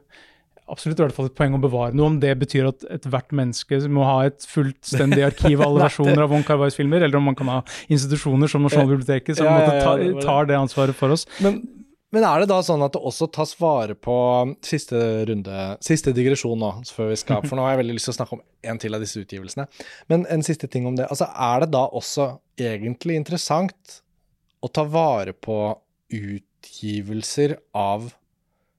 Absolutt 0.71 1.01
i 1.01 1.03
hvert 1.03 1.15
fall 1.17 1.27
et 1.27 1.35
poeng 1.35 1.57
å 1.57 1.59
bevare 1.61 1.91
noe. 1.97 2.13
Om 2.13 2.21
det 2.23 2.31
betyr 2.39 2.69
at 2.69 2.85
ethvert 2.95 3.33
menneske 3.35 3.81
må 3.91 4.05
ha 4.07 4.21
et 4.29 4.45
fullstendig 4.47 5.25
arkiv 5.27 5.59
av 5.59 5.67
alle 5.67 5.83
versjoner 5.89 6.23
av 6.23 6.31
Wong 6.31 6.45
Kar-Wais 6.47 6.77
filmer, 6.79 7.03
eller 7.03 7.19
om 7.19 7.27
man 7.27 7.37
kan 7.37 7.51
ha 7.51 7.59
institusjoner 7.91 8.51
som 8.51 8.63
Nasjonalbiblioteket 8.65 9.37
som 9.41 9.49
Ja, 9.49 9.59
ja, 9.59 9.67
ja, 9.75 9.83
ta, 9.83 9.93
det 9.99 10.09
var 10.13 10.21
det. 10.21 10.25
tar 10.29 10.49
det 10.53 10.57
ansvaret 10.61 10.95
for 10.97 11.13
oss. 11.17 11.27
Men, 11.43 11.59
men 12.15 12.25
er 12.27 12.43
det 12.43 12.49
da 12.51 12.61
sånn 12.63 12.81
at 12.83 12.95
det 12.95 13.03
også 13.11 13.27
tas 13.35 13.53
vare 13.59 13.95
på 13.95 14.15
siste 14.67 14.99
runde, 15.29 15.59
siste 15.83 16.15
digresjon 16.15 16.59
nå, 16.59 16.71
før 16.95 17.11
vi 17.13 17.19
skal, 17.19 17.43
for 17.47 17.59
nå 17.59 17.67
har 17.67 17.75
jeg 17.75 17.83
veldig 17.83 17.97
lyst 17.99 18.09
til 18.09 18.15
å 18.15 18.19
snakke 18.21 18.37
om 18.39 18.43
en 18.71 18.81
til 18.83 18.95
av 18.97 19.03
disse 19.03 19.21
utgivelsene. 19.21 19.67
Men 20.11 20.25
en 20.31 20.43
siste 20.47 20.67
ting 20.71 20.87
om 20.89 20.95
det. 20.99 21.07
Altså, 21.11 21.27
er 21.31 21.63
det 21.65 21.71
da 21.75 21.85
også 21.87 22.31
egentlig 22.59 23.19
interessant 23.19 24.01
å 24.61 24.69
ta 24.71 24.83
vare 24.87 25.33
på 25.33 25.59
utgivelser 26.11 27.57
av 27.75 28.11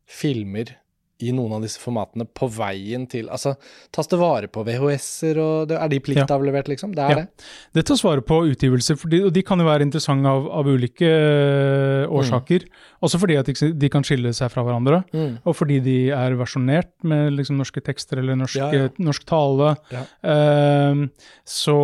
filmer 0.09 0.77
i 1.23 1.31
noen 1.35 1.53
av 1.57 1.63
disse 1.65 1.79
formatene 1.83 2.27
på 2.27 2.49
veien 2.51 3.07
til 3.09 3.29
Altså, 3.33 3.55
tas 3.95 4.09
det 4.11 4.19
vare 4.21 4.49
på 4.53 4.65
VHS-er, 4.67 5.39
og 5.43 5.71
er 5.77 5.89
de 5.93 6.01
pliktavlevert, 6.05 6.69
liksom? 6.73 6.95
Det 6.97 7.05
er 7.05 7.11
Ja. 7.11 7.15
det? 7.23 7.45
Det 7.79 7.85
tas 7.87 8.03
vare 8.05 8.21
på 8.27 8.41
utgivelser, 8.51 8.97
fordi, 8.99 9.23
og 9.27 9.33
de 9.33 9.43
kan 9.43 9.59
jo 9.59 9.65
være 9.69 9.83
interessante 9.87 10.27
av, 10.29 10.49
av 10.51 10.67
ulike 10.67 11.07
eh, 11.07 12.07
årsaker. 12.11 12.67
Også 13.03 13.19
fordi 13.19 13.37
at 13.39 13.47
de- 13.47 13.73
de 13.73 13.89
kan 13.89 14.03
skille 14.03 14.33
seg 14.35 14.51
fra 14.51 14.63
hverandre, 14.63 15.05
Mm. 15.13 15.39
og 15.45 15.55
fordi 15.57 15.81
de 15.83 16.11
er 16.11 16.35
versjonert 16.39 16.91
med 17.03 17.33
liksom, 17.33 17.57
norske 17.59 17.81
tekster 17.83 18.19
eller 18.19 18.35
norsk, 18.37 18.57
Ja, 18.57 18.71
ja. 18.73 18.89
norsk 18.99 19.25
tale. 19.25 19.77
Eh, 20.23 21.07
så 21.47 21.77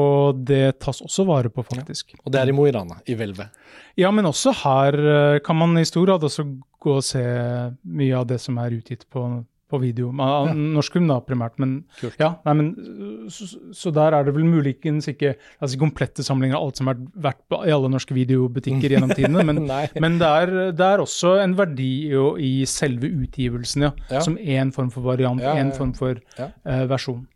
det 0.45 0.79
tas 0.81 1.01
også 1.03 1.27
vare 1.27 1.49
på, 1.51 1.65
faktisk. 1.65 2.15
Og 2.25 2.33
det 2.33 2.41
er 2.41 2.49
i 2.49 2.53
Mo 2.53 2.67
i 2.67 2.73
Rana, 2.73 3.01
i 3.07 3.15
hvelvet. 3.15 3.49
Ja, 3.99 4.11
men 4.15 4.29
også 4.31 4.53
her 4.65 4.95
eh, 5.03 5.39
kan 5.45 5.59
man 5.59 5.77
i 5.81 5.87
stor 5.89 6.07
grad 6.07 6.23
også 6.29 6.45
gå 6.79 6.99
og 7.01 7.05
se 7.07 7.23
mye 7.83 8.15
av 8.21 8.29
det 8.31 8.39
som 8.41 8.59
er 8.63 8.77
utgitt 8.77 9.03
på, 9.11 9.25
på 9.69 9.81
video. 9.83 10.13
Man, 10.15 10.31
Ja. 10.49 10.53
Norsk 10.79 10.95
film 10.95 11.09
da, 11.11 11.17
primært, 11.27 11.57
men 11.59 11.73
ja, 12.21 12.29
nei, 12.47 12.55
men 12.61 12.69
så, 13.35 13.49
så 13.75 13.91
der 13.93 14.15
er 14.17 14.25
det 14.29 14.33
vel 14.37 14.47
muligens 14.47 15.11
ikke 15.11 15.35
altså 15.59 15.81
komplette 15.83 16.23
samlinger 16.25 16.57
av 16.57 16.69
alt 16.69 16.79
som 16.81 16.93
har 16.93 17.03
vært 17.27 17.43
på, 17.51 17.59
i 17.67 17.75
alle 17.75 17.91
norske 17.93 18.15
videobutikker 18.17 18.95
gjennom 18.95 19.11
tidene, 19.19 19.43
men, 19.51 19.65
men 20.07 20.19
det, 20.23 20.31
er, 20.45 20.55
det 20.79 20.87
er 20.95 21.03
også 21.05 21.35
en 21.43 21.59
verdi 21.59 21.91
jo, 22.15 22.31
i 22.39 22.63
selve 22.71 23.11
utgivelsen, 23.27 23.89
ja, 23.91 23.93
Ja. 24.15 24.23
som 24.25 24.39
én 24.39 24.71
form 24.73 24.95
for 24.95 25.03
variant, 25.11 25.43
én 25.43 25.75
form 25.77 25.93
for 25.99 26.23
eh, 26.39 26.85
versjon. 26.89 27.27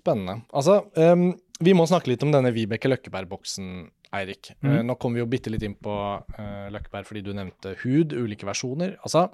Spennende. 0.00 0.40
Altså, 0.54 0.80
um, 0.96 1.32
vi 1.60 1.72
må 1.74 1.86
snakke 1.88 2.10
litt 2.12 2.22
om 2.22 2.30
denne 2.34 2.50
Vibeke 2.54 2.86
Løkkeberg-boksen, 2.90 3.70
Eirik. 4.14 4.52
mm. 4.60 4.70
Eh, 4.70 4.82
nå 4.86 4.96
kom 5.00 5.16
vi 5.16 5.22
jo 5.22 5.28
bitte 5.30 5.50
litt 5.52 5.64
inn 5.66 5.76
på 5.78 5.94
uh, 5.94 6.66
Løkkeberg 6.74 7.08
fordi 7.08 7.24
du 7.26 7.32
nevnte 7.36 7.74
hud, 7.82 8.14
ulike 8.14 8.46
versjoner. 8.48 8.96
Altså, 9.06 9.28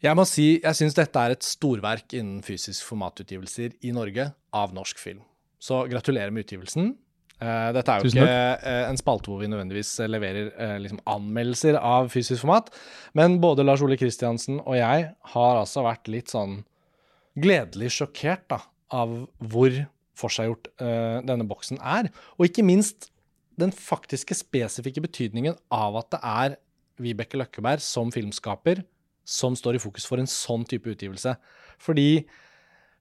jeg 0.00 0.16
må 0.16 0.24
si 0.28 0.48
jeg 0.58 0.76
syns 0.78 0.96
dette 0.96 1.20
er 1.20 1.34
et 1.34 1.44
storverk 1.44 2.16
innen 2.16 2.40
fysisk 2.44 2.86
formatutgivelser 2.88 3.76
i 3.86 3.92
Norge 3.96 4.30
av 4.56 4.74
norsk 4.76 5.00
film. 5.00 5.22
Så 5.60 5.82
gratulerer 5.90 6.32
med 6.32 6.46
utgivelsen. 6.46 6.94
Uh, 7.40 7.70
dette 7.72 7.88
er 7.88 8.02
jo 8.02 8.10
Tusen 8.10 8.20
ikke 8.20 8.40
uh, 8.68 8.82
en 8.90 8.98
spalte 9.00 9.30
hvor 9.32 9.38
vi 9.40 9.48
nødvendigvis 9.48 9.94
leverer 10.12 10.50
uh, 10.52 10.74
liksom 10.80 11.00
anmeldelser 11.08 11.78
av 11.80 12.10
fysisk 12.12 12.44
format, 12.44 12.68
men 13.16 13.38
både 13.40 13.64
Lars 13.64 13.80
Ole 13.84 13.96
Kristiansen 14.00 14.58
og 14.60 14.76
jeg 14.76 15.06
har 15.32 15.60
altså 15.62 15.86
vært 15.86 16.10
litt 16.12 16.32
sånn 16.32 16.58
gledelig 17.40 17.94
sjokkert 17.96 18.44
da, 18.52 18.60
av 18.92 19.14
hvor 19.38 19.72
forseggjort 20.20 20.66
denne 21.24 21.46
boksen 21.48 21.78
er. 21.80 22.10
Og 22.36 22.50
ikke 22.50 22.64
minst 22.66 23.06
den 23.60 23.72
faktiske 23.74 24.36
spesifikke 24.38 25.02
betydningen 25.04 25.58
av 25.74 25.98
at 26.00 26.10
det 26.14 26.20
er 26.26 26.58
Vibeke 27.00 27.38
Løkkeberg 27.40 27.82
som 27.84 28.12
filmskaper 28.12 28.82
som 29.30 29.56
står 29.56 29.78
i 29.78 29.82
fokus 29.82 30.06
for 30.08 30.20
en 30.20 30.30
sånn 30.30 30.64
type 30.68 30.90
utgivelse. 30.90 31.36
Fordi 31.80 32.24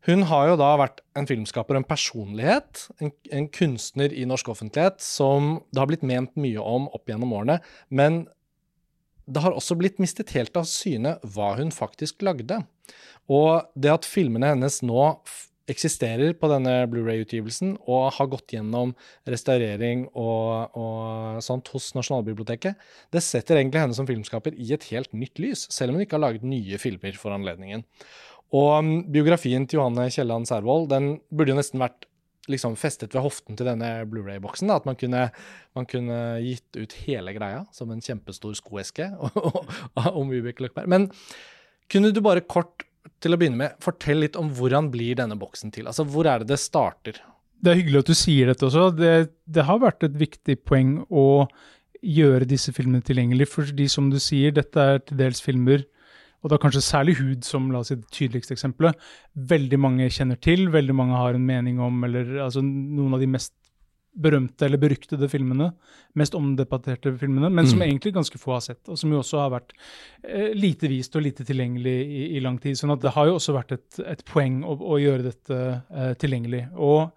hun 0.07 0.24
har 0.30 0.51
jo 0.51 0.57
da 0.60 0.70
vært 0.80 1.01
en 1.20 1.28
filmskaper 1.28 1.76
og 1.76 1.82
en 1.82 1.89
personlighet, 1.89 2.86
en, 3.03 3.12
en 3.36 3.47
kunstner 3.51 4.14
i 4.16 4.24
norsk 4.30 4.51
offentlighet, 4.53 5.01
som 5.03 5.57
det 5.74 5.82
har 5.82 5.89
blitt 5.89 6.05
ment 6.07 6.38
mye 6.39 6.62
om 6.64 6.88
opp 6.95 7.12
gjennom 7.12 7.34
årene. 7.36 7.60
Men 7.91 8.24
det 9.30 9.43
har 9.43 9.55
også 9.55 9.76
blitt 9.78 9.99
mistet 10.01 10.32
helt 10.38 10.55
av 10.57 10.70
syne 10.70 11.18
hva 11.36 11.51
hun 11.60 11.74
faktisk 11.76 12.24
lagde. 12.26 12.62
Og 13.30 13.68
det 13.76 13.91
at 13.93 14.07
filmene 14.07 14.53
hennes 14.55 14.80
nå 14.86 15.03
eksisterer 15.72 16.34
på 16.39 16.49
denne 16.51 16.74
Blu-ray-utgivelsen 16.91 17.76
og 17.89 18.09
har 18.17 18.30
gått 18.32 18.55
gjennom 18.55 18.93
restaurering 19.30 20.07
og, 20.11 20.76
og 20.78 21.43
sånt 21.45 21.70
hos 21.74 21.91
Nasjonalbiblioteket, 21.97 22.80
det 23.13 23.24
setter 23.26 23.59
egentlig 23.59 23.84
henne 23.84 23.97
som 23.97 24.09
filmskaper 24.09 24.57
i 24.57 24.74
et 24.76 24.89
helt 24.91 25.13
nytt 25.15 25.41
lys, 25.41 25.67
selv 25.74 25.93
om 25.93 25.99
hun 25.99 26.07
ikke 26.07 26.17
har 26.17 26.26
laget 26.28 26.47
nye 26.47 26.82
filmer 26.82 27.17
for 27.20 27.36
anledningen. 27.36 27.86
Og 28.55 28.72
um, 28.82 28.93
biografien 29.13 29.67
til 29.70 29.78
Johanne 29.78 30.09
Kielland 30.13 30.49
Servold 30.49 30.89
den 30.93 31.17
burde 31.30 31.53
jo 31.53 31.59
nesten 31.59 31.82
vært 31.82 32.07
liksom 32.49 32.74
festet 32.80 33.13
ved 33.13 33.22
hoften 33.22 33.57
til 33.57 33.67
denne 33.70 33.91
Blu-ray-boksen. 34.09 34.72
At 34.74 34.88
man 34.89 34.97
kunne, 34.97 35.28
man 35.78 35.88
kunne 35.89 36.20
gitt 36.41 36.80
ut 36.80 36.97
hele 37.05 37.36
greia 37.38 37.63
som 37.76 37.93
en 37.93 38.01
kjempestor 38.01 38.57
skoeske 38.57 39.11
om 40.20 40.34
Vibeke 40.34 40.65
Løkberg. 40.65 40.89
Men 40.89 41.09
kunne 41.89 42.13
du 42.13 42.24
bare 42.26 42.45
kort 42.45 42.89
til 43.24 43.36
å 43.36 43.39
begynne 43.39 43.60
med 43.60 43.82
fortell 43.84 44.24
litt 44.24 44.38
om 44.39 44.52
hvordan 44.56 44.89
blir 44.93 45.18
denne 45.20 45.38
boksen 45.39 45.74
til? 45.76 45.88
Altså, 45.88 46.06
Hvor 46.08 46.28
er 46.28 46.43
det 46.43 46.54
det 46.54 46.60
starter? 46.62 47.20
Det 47.60 47.72
er 47.72 47.80
hyggelig 47.82 48.04
at 48.04 48.12
du 48.12 48.16
sier 48.16 48.52
dette 48.52 48.66
også. 48.68 48.89
Det, 48.95 49.14
det 49.45 49.68
har 49.68 49.82
vært 49.82 50.06
et 50.08 50.16
viktig 50.16 50.62
poeng 50.68 51.00
å 51.10 51.47
gjøre 52.00 52.47
disse 52.47 52.72
filmene 52.72 53.04
tilgjengelig, 53.04 53.50
fordi 53.52 53.89
som 53.91 54.08
du 54.12 54.20
sier, 54.24 54.54
dette 54.56 54.80
er 54.80 55.02
til 55.04 55.20
dels 55.20 55.43
filmer 55.43 55.84
og 56.39 56.54
da 56.54 56.60
kanskje 56.62 56.84
særlig 56.84 57.18
hud 57.20 57.43
som 57.43 57.68
la 57.72 57.82
oss 57.82 57.89
si, 57.91 57.97
det 58.00 58.14
tydeligste 58.16 58.56
eksempelet, 58.56 58.95
veldig 59.50 59.80
mange 59.82 60.08
kjenner 60.14 60.39
til, 60.39 60.70
veldig 60.72 60.95
mange 60.95 61.18
har 61.20 61.36
en 61.36 61.45
mening 61.45 61.82
om, 61.84 61.97
eller 62.08 62.38
altså 62.45 62.64
noen 62.64 63.18
av 63.18 63.24
de 63.24 63.28
mest 63.28 63.52
berømte 64.20 64.67
eller 64.67 64.82
beryktede 64.82 65.30
filmene, 65.32 65.72
mest 66.20 66.36
omdebatterte 66.38 67.13
filmene, 67.20 67.49
men 67.49 67.67
som 67.67 67.80
mm. 67.80 67.86
egentlig 67.88 68.13
ganske 68.17 68.41
få 68.41 68.55
har 68.57 68.63
sett, 68.65 68.82
og 68.89 68.99
som 68.99 69.11
jo 69.13 69.22
også 69.22 69.41
har 69.43 69.53
vært 69.55 69.76
eh, 70.24 70.49
lite 70.57 70.91
vist 70.91 71.15
og 71.15 71.26
lite 71.26 71.45
tilgjengelig 71.47 71.97
i, 72.05 72.24
i, 72.38 72.43
lang 72.43 72.59
tid. 72.61 72.78
sånn 72.80 72.95
at 72.95 73.03
det 73.03 73.15
har 73.15 73.30
jo 73.30 73.38
også 73.39 73.55
vært 73.55 73.78
et, 73.78 74.01
et 74.15 74.26
poeng 74.28 74.63
å, 74.63 74.76
å, 74.76 74.99
gjøre 74.99 75.30
dette 75.32 75.59
eh, 75.59 76.11
tilgjengelig. 76.20 76.65
Og 76.76 77.07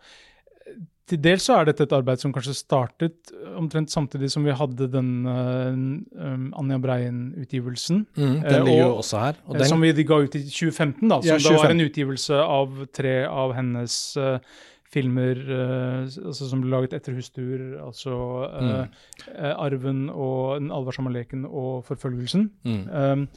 til 1.13 1.21
dels 1.21 1.45
så 1.45 1.59
er 1.59 1.69
dette 1.69 1.85
et 1.85 1.93
arbeid 1.93 2.21
som 2.23 2.33
kanskje 2.33 2.55
startet 2.57 3.33
omtrent 3.59 3.91
samtidig 3.93 4.31
som 4.33 4.47
vi 4.47 4.55
hadde 4.57 4.87
den 4.93 5.11
uh, 5.27 6.59
Anja 6.61 6.79
Breien-utgivelsen. 6.81 8.05
Mm, 8.17 8.37
den 8.39 8.47
eh, 8.47 8.65
ligger 8.69 8.85
jo 8.87 9.01
også 9.03 9.25
her. 9.25 9.41
Den, 9.51 9.67
som 9.69 9.83
vi 9.83 10.07
ga 10.09 10.21
ut 10.23 10.37
i 10.39 10.45
2015, 10.47 11.03
da. 11.11 11.19
Som 11.19 11.29
ja, 11.29 11.41
2015. 11.43 11.49
da 11.49 11.57
var 11.59 11.75
en 11.75 11.87
utgivelse 11.87 12.45
av 12.45 12.85
tre 12.97 13.17
av 13.29 13.57
hennes 13.59 13.99
uh, 14.17 14.63
filmer 14.93 15.41
uh, 15.49 16.05
altså 16.05 16.49
som 16.51 16.63
ble 16.63 16.75
laget 16.75 16.99
etter 16.99 17.17
Hustur, 17.17 17.59
Altså 17.83 18.13
mm. 18.61 18.93
'Arven' 19.33 20.07
og 20.11 20.61
'Den 20.61 20.71
alvorsomme 20.71 21.13
leken' 21.13 21.47
og 21.49 21.85
'Forfølgelsen'. 21.89 22.49
Mm. 22.65 22.87
Um, 22.93 23.29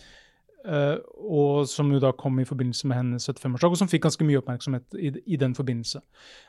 Uh, 0.66 0.98
og 1.30 1.68
som 1.70 1.92
jo 1.94 2.00
da 2.02 2.10
kom 2.18 2.40
i 2.42 2.46
forbindelse 2.48 2.88
med 2.90 2.98
hennes 2.98 3.30
75-årsdag, 3.30 3.70
og 3.76 3.78
som 3.78 3.90
fikk 3.90 4.02
ganske 4.08 4.26
mye 4.26 4.40
oppmerksomhet 4.40 4.98
i, 4.98 5.12
i, 5.26 5.38
den 5.38 5.54
forbindelse. 5.56 6.00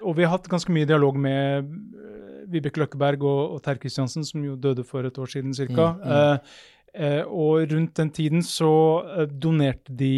Og 0.08 0.16
vi 0.16 0.24
har 0.24 0.32
hatt 0.32 0.48
ganske 0.48 0.72
mye 0.72 0.88
dialog 0.88 1.18
med 1.20 1.68
uh, 1.68 2.52
Vibeke 2.52 2.80
Løkkeberg 2.80 3.26
og, 3.28 3.42
og 3.56 3.60
Terje 3.62 3.82
Kristiansen, 3.82 4.24
som 4.24 4.44
jo 4.44 4.56
døde 4.56 4.84
for 4.88 5.04
et 5.04 5.18
år 5.18 5.28
siden 5.34 5.52
ca. 5.54 5.66
Mm, 5.66 6.00
mm. 6.00 6.08
uh, 6.08 6.38
og 6.96 7.66
rundt 7.72 7.98
den 7.98 8.10
tiden 8.14 8.44
så 8.46 8.70
donerte 9.28 9.92
de 9.92 10.12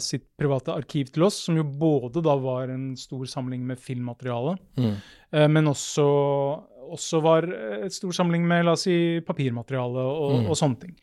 sitt 0.00 0.24
private 0.40 0.72
arkiv 0.72 1.10
til 1.12 1.26
oss, 1.26 1.42
som 1.44 1.58
jo 1.58 1.66
både 1.66 2.22
da 2.24 2.36
var 2.40 2.72
en 2.72 2.94
stor 2.96 3.26
samling 3.28 3.66
med 3.68 3.80
filmmateriale, 3.82 4.54
mm. 4.80 4.94
men 5.52 5.68
også 5.68 6.08
også 6.88 7.20
var 7.24 7.46
et 7.84 7.94
stor 7.94 8.14
samling 8.16 8.44
med 8.48 8.64
la 8.66 8.74
oss 8.76 8.86
si, 8.86 8.96
papirmateriale 9.26 10.04
og, 10.04 10.34
mm. 10.40 10.48
og, 10.48 10.58
sånne 10.58 10.82
ting. 10.82 10.96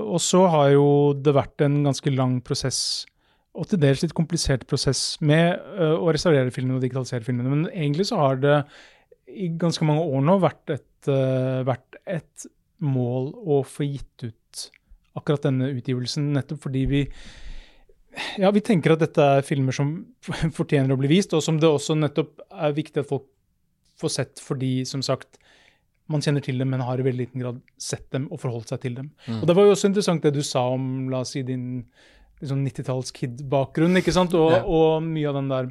Og 0.00 0.18
så 0.24 0.44
har 0.52 0.72
jo 0.74 0.88
det 1.16 1.34
vært 1.36 1.64
en 1.66 1.80
ganske 1.86 2.12
lang 2.14 2.38
prosess, 2.44 2.80
og 3.58 3.68
til 3.70 3.80
dels 3.82 4.04
litt 4.04 4.16
komplisert 4.16 4.66
prosess, 4.70 5.18
med 5.20 5.58
å 5.98 6.12
restaurere 6.14 6.54
filmene 6.54 6.78
og 6.78 6.84
digitalisere 6.84 7.26
filmene. 7.26 7.52
Men 7.52 7.66
egentlig 7.72 8.08
så 8.10 8.20
har 8.20 8.40
det 8.42 8.60
i 9.28 9.50
ganske 9.60 9.84
mange 9.84 10.06
år 10.06 10.22
nå 10.24 10.38
vært 10.40 10.76
et, 10.78 11.10
vært 11.68 11.98
et 12.08 12.48
mål 12.84 13.32
å 13.34 13.62
få 13.66 13.86
gitt 13.88 14.28
ut 14.28 14.64
akkurat 15.18 15.48
denne 15.48 15.72
utgivelsen, 15.74 16.32
nettopp 16.36 16.62
fordi 16.68 16.84
vi 16.90 17.04
ja, 18.40 18.50
vi 18.54 18.62
tenker 18.64 18.94
at 18.94 19.02
dette 19.02 19.24
er 19.38 19.44
filmer 19.46 19.74
som 19.74 19.92
fortjener 20.58 20.94
å 20.94 21.00
bli 21.00 21.10
vist, 21.10 21.34
og 21.36 21.44
som 21.44 21.58
det 21.60 21.68
også 21.70 21.98
nettopp 21.98 22.40
er 22.50 22.76
viktig 22.76 23.02
at 23.02 23.10
folk 23.10 23.26
får 23.98 24.14
sett 24.14 24.42
fordi, 24.42 24.72
som 24.88 25.02
sagt, 25.04 25.40
man 26.08 26.22
kjenner 26.24 26.44
til 26.44 26.60
dem, 26.60 26.70
men 26.72 26.84
har 26.84 27.00
i 27.00 27.04
veldig 27.04 27.26
liten 27.26 27.42
grad 27.42 27.58
sett 27.80 28.06
dem 28.14 28.28
og 28.32 28.40
forholdt 28.40 28.72
seg 28.72 28.80
til 28.84 28.94
dem. 28.96 29.10
Mm. 29.26 29.42
Og 29.42 29.50
Det 29.50 29.56
var 29.58 29.66
jo 29.66 29.74
også 29.74 29.90
interessant 29.90 30.24
det 30.24 30.32
du 30.38 30.44
sa 30.46 30.64
om 30.72 31.08
la 31.12 31.22
oss 31.24 31.34
si, 31.36 31.42
din 31.46 31.82
liksom 32.38 32.62
90-talls-kid-bakgrunn, 32.64 33.98
ikke 34.00 34.14
sant? 34.14 34.36
Og, 34.38 34.52
ja. 34.54 34.62
og, 34.64 35.02
mye 35.04 35.28
av 35.28 35.36
den 35.40 35.50
der 35.52 35.70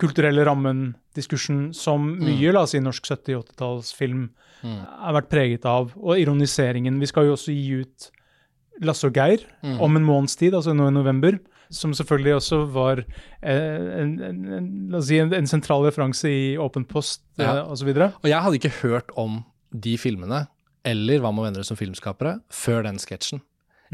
kulturelle 0.00 0.44
rammen-diskursen 0.46 1.70
som 1.76 2.04
mm. 2.12 2.26
mye 2.26 2.52
la 2.52 2.66
oss 2.66 2.74
si, 2.74 2.82
norsk 2.84 3.08
70-80-tallsfilm 3.08 4.26
mm. 4.28 4.78
har 5.06 5.16
vært 5.16 5.32
preget 5.32 5.66
av. 5.68 5.94
Og 5.96 6.20
ironiseringen. 6.20 7.00
Vi 7.00 7.10
skal 7.10 7.30
jo 7.30 7.36
også 7.38 7.54
gi 7.54 7.82
ut 7.82 8.10
Lasse 8.84 9.08
og 9.08 9.16
Geir 9.16 9.46
mm. 9.64 9.78
om 9.80 9.96
en 9.96 10.04
måneds 10.04 10.36
tid, 10.36 10.56
altså 10.56 10.76
nå 10.76 10.90
i 10.90 10.96
november 10.96 11.38
som 11.72 11.94
selvfølgelig 11.96 12.34
også 12.34 12.58
var 12.70 13.02
eh, 13.42 14.02
en, 14.02 14.12
en, 14.22 14.42
en, 14.58 14.98
si 15.02 15.18
en 15.18 15.50
sentral 15.50 15.86
referanse 15.86 16.30
i 16.30 16.54
Åpen 16.60 16.86
post 16.88 17.24
ja. 17.40 17.56
Eh, 17.56 17.72
osv. 17.72 17.90
Og, 17.90 18.20
og 18.22 18.30
jeg 18.30 18.42
hadde 18.44 18.60
ikke 18.60 18.74
hørt 18.82 19.10
om 19.18 19.40
de 19.74 19.96
filmene, 19.98 20.46
eller 20.86 21.22
Hva 21.22 21.32
med 21.34 21.48
venner 21.48 21.66
som 21.66 21.78
filmskapere, 21.78 22.38
før 22.54 22.86
den 22.86 23.00
sketsjen. 23.02 23.42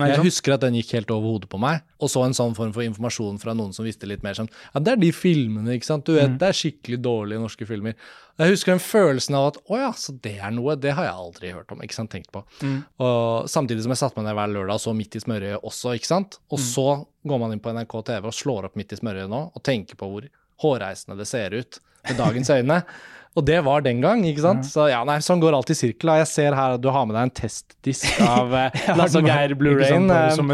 Nei, 0.00 0.08
jeg 0.12 0.24
husker 0.24 0.54
at 0.54 0.62
den 0.64 0.76
gikk 0.78 0.94
helt 0.96 1.10
over 1.12 1.34
hodet 1.34 1.50
på 1.52 1.60
meg, 1.60 1.82
og 2.00 2.10
så 2.10 2.22
en 2.24 2.36
sånn 2.36 2.56
form 2.56 2.72
for 2.74 2.84
informasjon 2.86 3.40
fra 3.42 3.54
noen 3.56 3.74
som 3.76 3.86
visste 3.86 4.08
litt 4.08 4.24
mer 4.24 4.36
sånn 4.38 4.50
Ja, 4.72 4.80
det 4.80 4.94
er 4.94 5.00
de 5.02 5.10
filmene, 5.16 5.76
ikke 5.76 5.88
sant. 5.88 6.06
Du 6.08 6.16
vet, 6.16 6.32
mm. 6.32 6.38
det 6.40 6.48
er 6.48 6.58
skikkelig 6.58 6.98
dårlige 7.04 7.42
norske 7.42 7.68
filmer. 7.68 7.96
Jeg 8.40 8.54
husker 8.54 8.72
den 8.72 8.82
følelsen 8.82 9.36
av 9.36 9.50
at 9.50 9.58
å 9.68 9.78
ja, 9.78 9.90
så 9.98 10.14
det 10.24 10.34
er 10.40 10.54
noe, 10.56 10.76
det 10.80 10.94
har 10.96 11.08
jeg 11.08 11.24
aldri 11.26 11.52
hørt 11.52 11.72
om, 11.74 11.82
ikke 11.84 11.98
sant, 11.98 12.12
tenkt 12.14 12.32
på. 12.34 12.44
Mm. 12.64 12.78
Og 13.04 13.50
samtidig 13.52 13.84
som 13.84 13.92
jeg 13.92 14.02
satte 14.02 14.18
meg 14.18 14.30
ned 14.30 14.38
hver 14.40 14.54
lørdag 14.54 14.80
og 14.80 14.84
så 14.86 14.96
Midt 14.96 15.18
i 15.18 15.22
smørøyet 15.22 15.66
også, 15.68 15.96
ikke 15.98 16.10
sant. 16.10 16.38
Og 16.50 16.60
mm. 16.60 16.66
så 16.70 16.86
går 17.28 17.42
man 17.42 17.54
inn 17.54 17.62
på 17.64 17.74
NRK 17.76 17.98
TV 18.08 18.30
og 18.30 18.36
slår 18.36 18.70
opp 18.70 18.78
Midt 18.80 18.96
i 18.96 19.00
smørøyet 19.00 19.32
nå, 19.32 19.42
og 19.52 19.66
tenker 19.66 20.00
på 20.00 20.08
hvor 20.08 20.28
hårreisende 20.62 21.18
det 21.18 21.28
ser 21.28 21.58
ut 21.58 21.82
med 22.08 22.18
dagens 22.18 22.50
øyne. 22.56 22.82
Og 23.32 23.44
det 23.48 23.58
var 23.64 23.80
den 23.80 24.02
gang, 24.02 24.20
ikke 24.28 24.42
sant? 24.44 24.66
Så 24.68 24.90
ja, 24.90 24.98
nei, 25.08 25.16
sånn 25.24 25.40
går 25.40 25.54
alt 25.56 25.70
i 25.72 25.76
sirkel. 25.76 26.10
Jeg 26.20 26.28
ser 26.28 26.56
her 26.56 26.76
at 26.76 26.82
du 26.84 26.90
har 26.92 27.06
med 27.08 27.16
deg 27.16 27.30
en 27.30 27.34
testdisk 27.38 28.20
av 28.26 28.52
ja, 28.52 28.96
Lasse 28.98 29.22
og 29.22 29.28
Geir 29.28 29.54
Blu-rayen. 29.56 30.10
Som, 30.36 30.52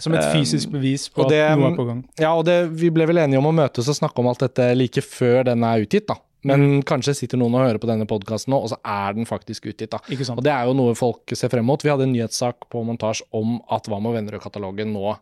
som, 0.00 0.16
et 0.16 0.30
fysisk 0.32 0.72
bevis 0.72 1.10
på 1.12 1.28
det, 1.28 1.42
at 1.44 1.60
noe 1.60 1.74
er 1.74 1.76
på 1.76 1.88
gang. 1.90 2.00
Ja, 2.20 2.32
og 2.32 2.46
det, 2.48 2.56
vi 2.80 2.88
ble 2.94 3.08
vel 3.10 3.20
enige 3.26 3.42
om 3.42 3.50
å 3.50 3.56
møtes 3.56 3.90
og 3.92 3.98
snakke 4.00 4.24
om 4.24 4.30
alt 4.32 4.40
dette 4.46 4.70
like 4.78 5.04
før 5.04 5.44
den 5.50 5.66
er 5.68 5.84
utgitt, 5.84 6.08
da. 6.08 6.16
Men 6.44 6.64
mm. 6.64 6.82
kanskje 6.88 7.16
sitter 7.16 7.40
noen 7.40 7.56
og 7.56 7.64
hører 7.64 7.80
på 7.82 7.88
denne 7.88 8.06
podkasten 8.08 8.52
nå, 8.52 8.60
og 8.64 8.72
så 8.72 8.78
er 8.80 9.16
den 9.16 9.28
faktisk 9.28 9.68
utgitt. 9.70 9.94
da. 9.94 10.00
Og 10.34 10.42
det 10.44 10.52
er 10.52 10.68
jo 10.68 10.76
noe 10.76 10.94
folk 10.98 11.34
ser 11.36 11.52
frem 11.52 11.66
mot. 11.66 11.80
Vi 11.80 11.90
hadde 11.92 12.06
en 12.06 12.14
nyhetssak 12.14 12.68
på 12.72 12.84
montasje 12.86 13.26
om 13.34 13.58
at 13.72 13.88
Hva 13.88 14.00
med 14.02 14.16
Vennerød-katalogen 14.16 14.92
nå 14.94 15.14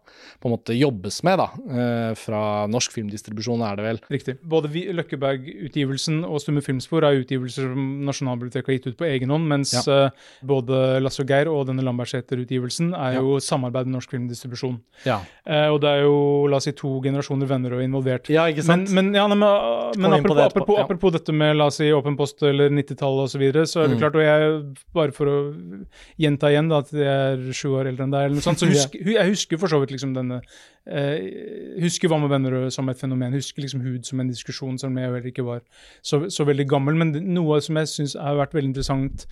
på 0.42 0.48
en 0.48 0.54
måte 0.54 0.76
jobbes 0.76 1.20
med, 1.26 1.40
da. 1.40 1.48
Eh, 1.78 2.12
fra 2.18 2.42
Norsk 2.70 2.94
Filmdistribusjon 2.94 3.62
er 3.66 3.78
det 3.78 3.86
vel. 3.86 4.00
Riktig. 4.12 4.36
Både 4.42 4.70
Løkkeberg-utgivelsen 4.72 6.22
og 6.26 6.42
Stumme 6.42 6.62
filmspor 6.64 7.06
er 7.06 7.20
utgivelser 7.20 7.70
som 7.70 7.88
Nasjonalbiblioteket 8.06 8.70
har 8.70 8.78
gitt 8.78 8.90
ut 8.90 8.98
på 8.98 9.08
egen 9.10 9.32
hånd, 9.34 9.46
mens 9.50 9.74
ja. 9.76 10.08
uh, 10.08 10.30
både 10.46 11.02
Lasse 11.02 11.22
og 11.22 11.30
Geir 11.30 11.50
og 11.52 11.66
denne 11.70 11.84
Lambertseter-utgivelsen 11.86 12.92
er 12.98 13.18
ja. 13.18 13.22
jo 13.22 13.38
samarbeid 13.42 13.90
med 13.90 13.98
Norsk 13.98 14.14
Filmdistribusjon. 14.14 14.78
Ja. 15.06 15.20
Eh, 15.46 15.68
og 15.68 15.80
det 15.84 15.92
er 15.92 16.06
jo 16.06 16.16
la 16.50 16.58
oss 16.58 16.66
si 16.68 16.74
to 16.78 16.94
generasjoner 17.04 17.50
venner 17.50 17.76
og 17.78 17.84
involvert. 17.84 18.30
Ja, 18.32 18.48
ikke 18.50 18.64
sant? 18.66 18.90
Men, 18.90 19.12
men, 19.12 19.20
ja, 19.20 19.26
men, 19.30 19.42
men 19.42 20.18
apropos, 20.18 20.42
apropos, 20.46 20.82
apropos 20.82 21.11
dette 21.14 21.34
med 21.36 21.54
la 21.56 21.68
oss 21.70 21.78
si 21.80 21.88
åpen 21.94 22.16
post 22.18 22.42
eller 22.46 22.72
90-tallet 22.72 23.26
osv., 23.26 23.32
så, 23.34 23.40
videre, 23.40 23.64
så 23.68 23.82
er 23.82 23.90
det 23.90 23.96
mm. 23.96 24.02
klart, 24.02 24.18
og 24.18 24.24
jeg, 24.26 24.58
bare 24.96 25.14
for 25.16 25.30
å 25.30 25.36
gjenta 26.20 26.50
igjen 26.52 26.70
da, 26.70 26.82
at 26.82 26.92
jeg 26.96 27.08
er 27.08 27.56
sju 27.56 27.72
år 27.78 27.90
eldre 27.90 28.06
enn 28.06 28.14
deg, 28.14 28.26
eller 28.28 28.38
noe 28.38 28.46
sånt, 28.46 28.62
så 28.62 28.68
husk, 28.70 28.96
jeg 28.98 29.32
husker 29.32 29.60
for 29.62 29.72
så 29.72 29.80
vidt 29.82 29.94
liksom 29.94 30.14
denne 30.16 30.40
eh, 30.42 31.26
Husker 31.82 32.10
Hva 32.10 32.20
med 32.22 32.32
venner 32.32 32.58
som 32.74 32.90
et 32.92 33.00
fenomen, 33.00 33.36
husker 33.36 33.64
liksom 33.64 33.84
hud 33.86 34.08
som 34.08 34.22
en 34.22 34.30
diskusjon, 34.32 34.78
selv 34.80 34.92
om 34.92 35.00
jeg 35.02 35.16
vel 35.16 35.28
ikke 35.32 35.46
var 35.46 35.62
så, 36.00 36.24
så 36.32 36.46
veldig 36.48 36.68
gammel. 36.70 36.98
Men 36.98 37.14
noe 37.34 37.60
som 37.64 37.78
jeg 37.80 37.90
syns 37.92 38.16
har 38.20 38.38
vært 38.40 38.56
veldig 38.56 38.72
interessant 38.72 39.26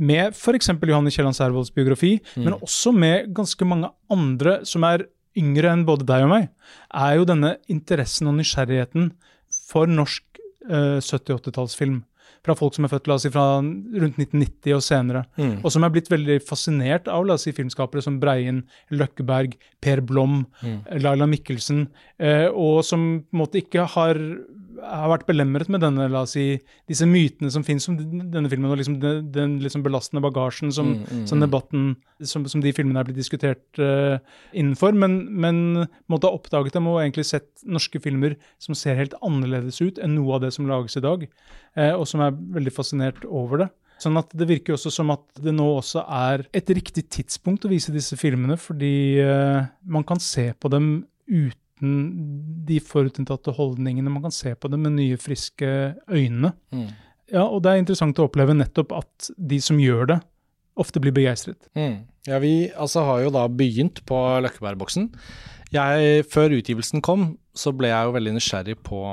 med 0.00 0.36
f.eks. 0.36 0.70
Johanne 0.86 1.12
Kielland 1.12 1.36
Servolds 1.36 1.72
biografi, 1.74 2.18
mm. 2.36 2.44
men 2.44 2.58
også 2.60 2.92
med 2.94 3.32
ganske 3.36 3.66
mange 3.68 3.90
andre 4.12 4.60
som 4.68 4.86
er 4.86 5.08
yngre 5.38 5.70
enn 5.72 5.86
både 5.86 6.06
deg 6.08 6.26
og 6.26 6.32
meg, 6.32 6.48
er 6.90 7.18
jo 7.18 7.26
denne 7.28 7.56
interessen 7.70 8.30
og 8.30 8.38
nysgjerrigheten 8.38 9.12
for 9.70 9.90
norsk 9.90 10.24
70-80-tallsfilm. 10.70 12.00
Eh, 12.00 12.06
fra 12.46 12.54
folk 12.56 12.76
som 12.76 12.86
er 12.86 12.92
født 12.92 13.08
la 13.10 13.16
oss 13.18 13.26
si, 13.26 13.32
fra 13.34 13.58
rundt 13.60 14.20
1990 14.20 14.76
og 14.76 14.84
senere. 14.84 15.24
Mm. 15.36 15.58
Og 15.60 15.72
som 15.74 15.84
er 15.84 15.92
blitt 15.92 16.08
veldig 16.12 16.38
fascinert 16.46 17.10
av 17.12 17.26
la 17.26 17.36
oss 17.36 17.44
si, 17.44 17.52
filmskapere 17.56 18.04
som 18.04 18.16
Breien, 18.22 18.62
Løkkeberg, 18.94 19.58
Per 19.84 20.00
Blom, 20.08 20.44
mm. 20.62 20.78
Laila 21.04 21.28
Mikkelsen, 21.28 21.88
eh, 22.22 22.48
og 22.48 22.80
som 22.86 23.10
på 23.26 23.36
en 23.36 23.42
måte 23.42 23.60
ikke 23.60 23.84
har 23.96 24.20
har 24.82 25.10
vært 25.12 25.26
belemret 25.28 25.70
med 25.72 25.82
denne, 25.84 26.08
la 26.10 26.22
oss 26.24 26.34
si, 26.36 26.44
disse 26.88 27.06
mytene 27.08 27.50
som 27.52 27.64
finnes 27.66 27.86
om 27.90 27.96
denne 27.98 28.50
filmen, 28.50 28.70
og 28.70 28.80
liksom 28.80 28.98
den, 29.02 29.28
den 29.34 29.56
liksom 29.62 29.84
belastende 29.84 30.22
bagasjen 30.24 30.72
som, 30.74 30.94
mm, 30.98 31.04
mm, 31.08 31.26
som 31.30 31.40
mm. 31.40 31.44
debatten 31.44 31.84
som, 32.26 32.46
som, 32.50 32.62
de 32.64 32.72
filmene 32.76 33.02
er 33.02 33.08
blitt 33.08 33.20
diskutert 33.20 33.80
uh, 33.82 34.16
innenfor. 34.52 34.96
Men, 34.96 35.20
men 35.30 35.60
måtte 36.10 36.30
ha 36.30 36.36
oppdaget 36.36 36.76
dem 36.76 36.88
og 36.90 37.00
egentlig 37.02 37.26
sett 37.30 37.48
norske 37.64 38.02
filmer 38.02 38.36
som 38.62 38.76
ser 38.78 38.98
helt 39.00 39.16
annerledes 39.24 39.80
ut 39.82 40.00
enn 40.02 40.16
noe 40.18 40.38
av 40.38 40.44
det 40.46 40.54
som 40.56 40.68
lages 40.70 40.98
i 41.00 41.04
dag, 41.04 41.28
uh, 41.78 41.94
og 41.94 42.06
som 42.10 42.24
er 42.26 42.36
veldig 42.58 42.74
fascinert 42.74 43.24
over 43.28 43.64
det. 43.64 43.70
Sånn 44.00 44.16
at 44.16 44.30
Det 44.32 44.48
virker 44.48 44.78
også 44.78 44.92
som 44.94 45.10
at 45.12 45.26
det 45.44 45.52
nå 45.52 45.66
også 45.76 46.06
er 46.08 46.46
et 46.56 46.70
riktig 46.72 47.04
tidspunkt 47.12 47.66
å 47.66 47.72
vise 47.72 47.92
disse 47.92 48.16
filmene, 48.20 48.56
fordi 48.60 49.20
uh, 49.20 49.66
man 49.84 50.06
kan 50.08 50.20
se 50.22 50.50
på 50.56 50.72
dem 50.72 50.92
uten 51.28 51.58
uten 51.80 52.64
de 52.66 52.78
forutinntatte 52.80 53.50
holdningene. 53.56 54.10
Man 54.10 54.22
kan 54.22 54.32
se 54.32 54.54
på 54.54 54.68
det 54.68 54.78
med 54.78 54.92
nye, 54.92 55.16
friske 55.16 55.96
øyne. 56.08 56.52
Mm. 56.72 56.88
Ja, 57.32 57.46
og 57.46 57.62
det 57.62 57.70
er 57.70 57.80
interessant 57.80 58.18
å 58.18 58.26
oppleve 58.26 58.54
nettopp 58.54 58.92
at 58.92 59.30
de 59.36 59.60
som 59.60 59.78
gjør 59.80 60.06
det, 60.06 60.20
ofte 60.76 61.00
blir 61.00 61.12
begeistret. 61.12 61.68
Mm. 61.74 62.06
Ja, 62.26 62.38
vi 62.38 62.70
altså, 62.76 63.04
har 63.06 63.20
jo 63.24 63.30
da 63.30 63.46
begynt 63.48 64.04
på 64.06 64.16
Løkkebergboksen. 64.44 65.10
Jeg, 65.72 66.24
før 66.30 66.56
utgivelsen 66.58 67.00
kom, 67.00 67.36
så 67.54 67.72
ble 67.72 67.90
jeg 67.92 68.06
jo 68.06 68.16
veldig 68.16 68.34
nysgjerrig 68.36 68.76
på 68.82 69.04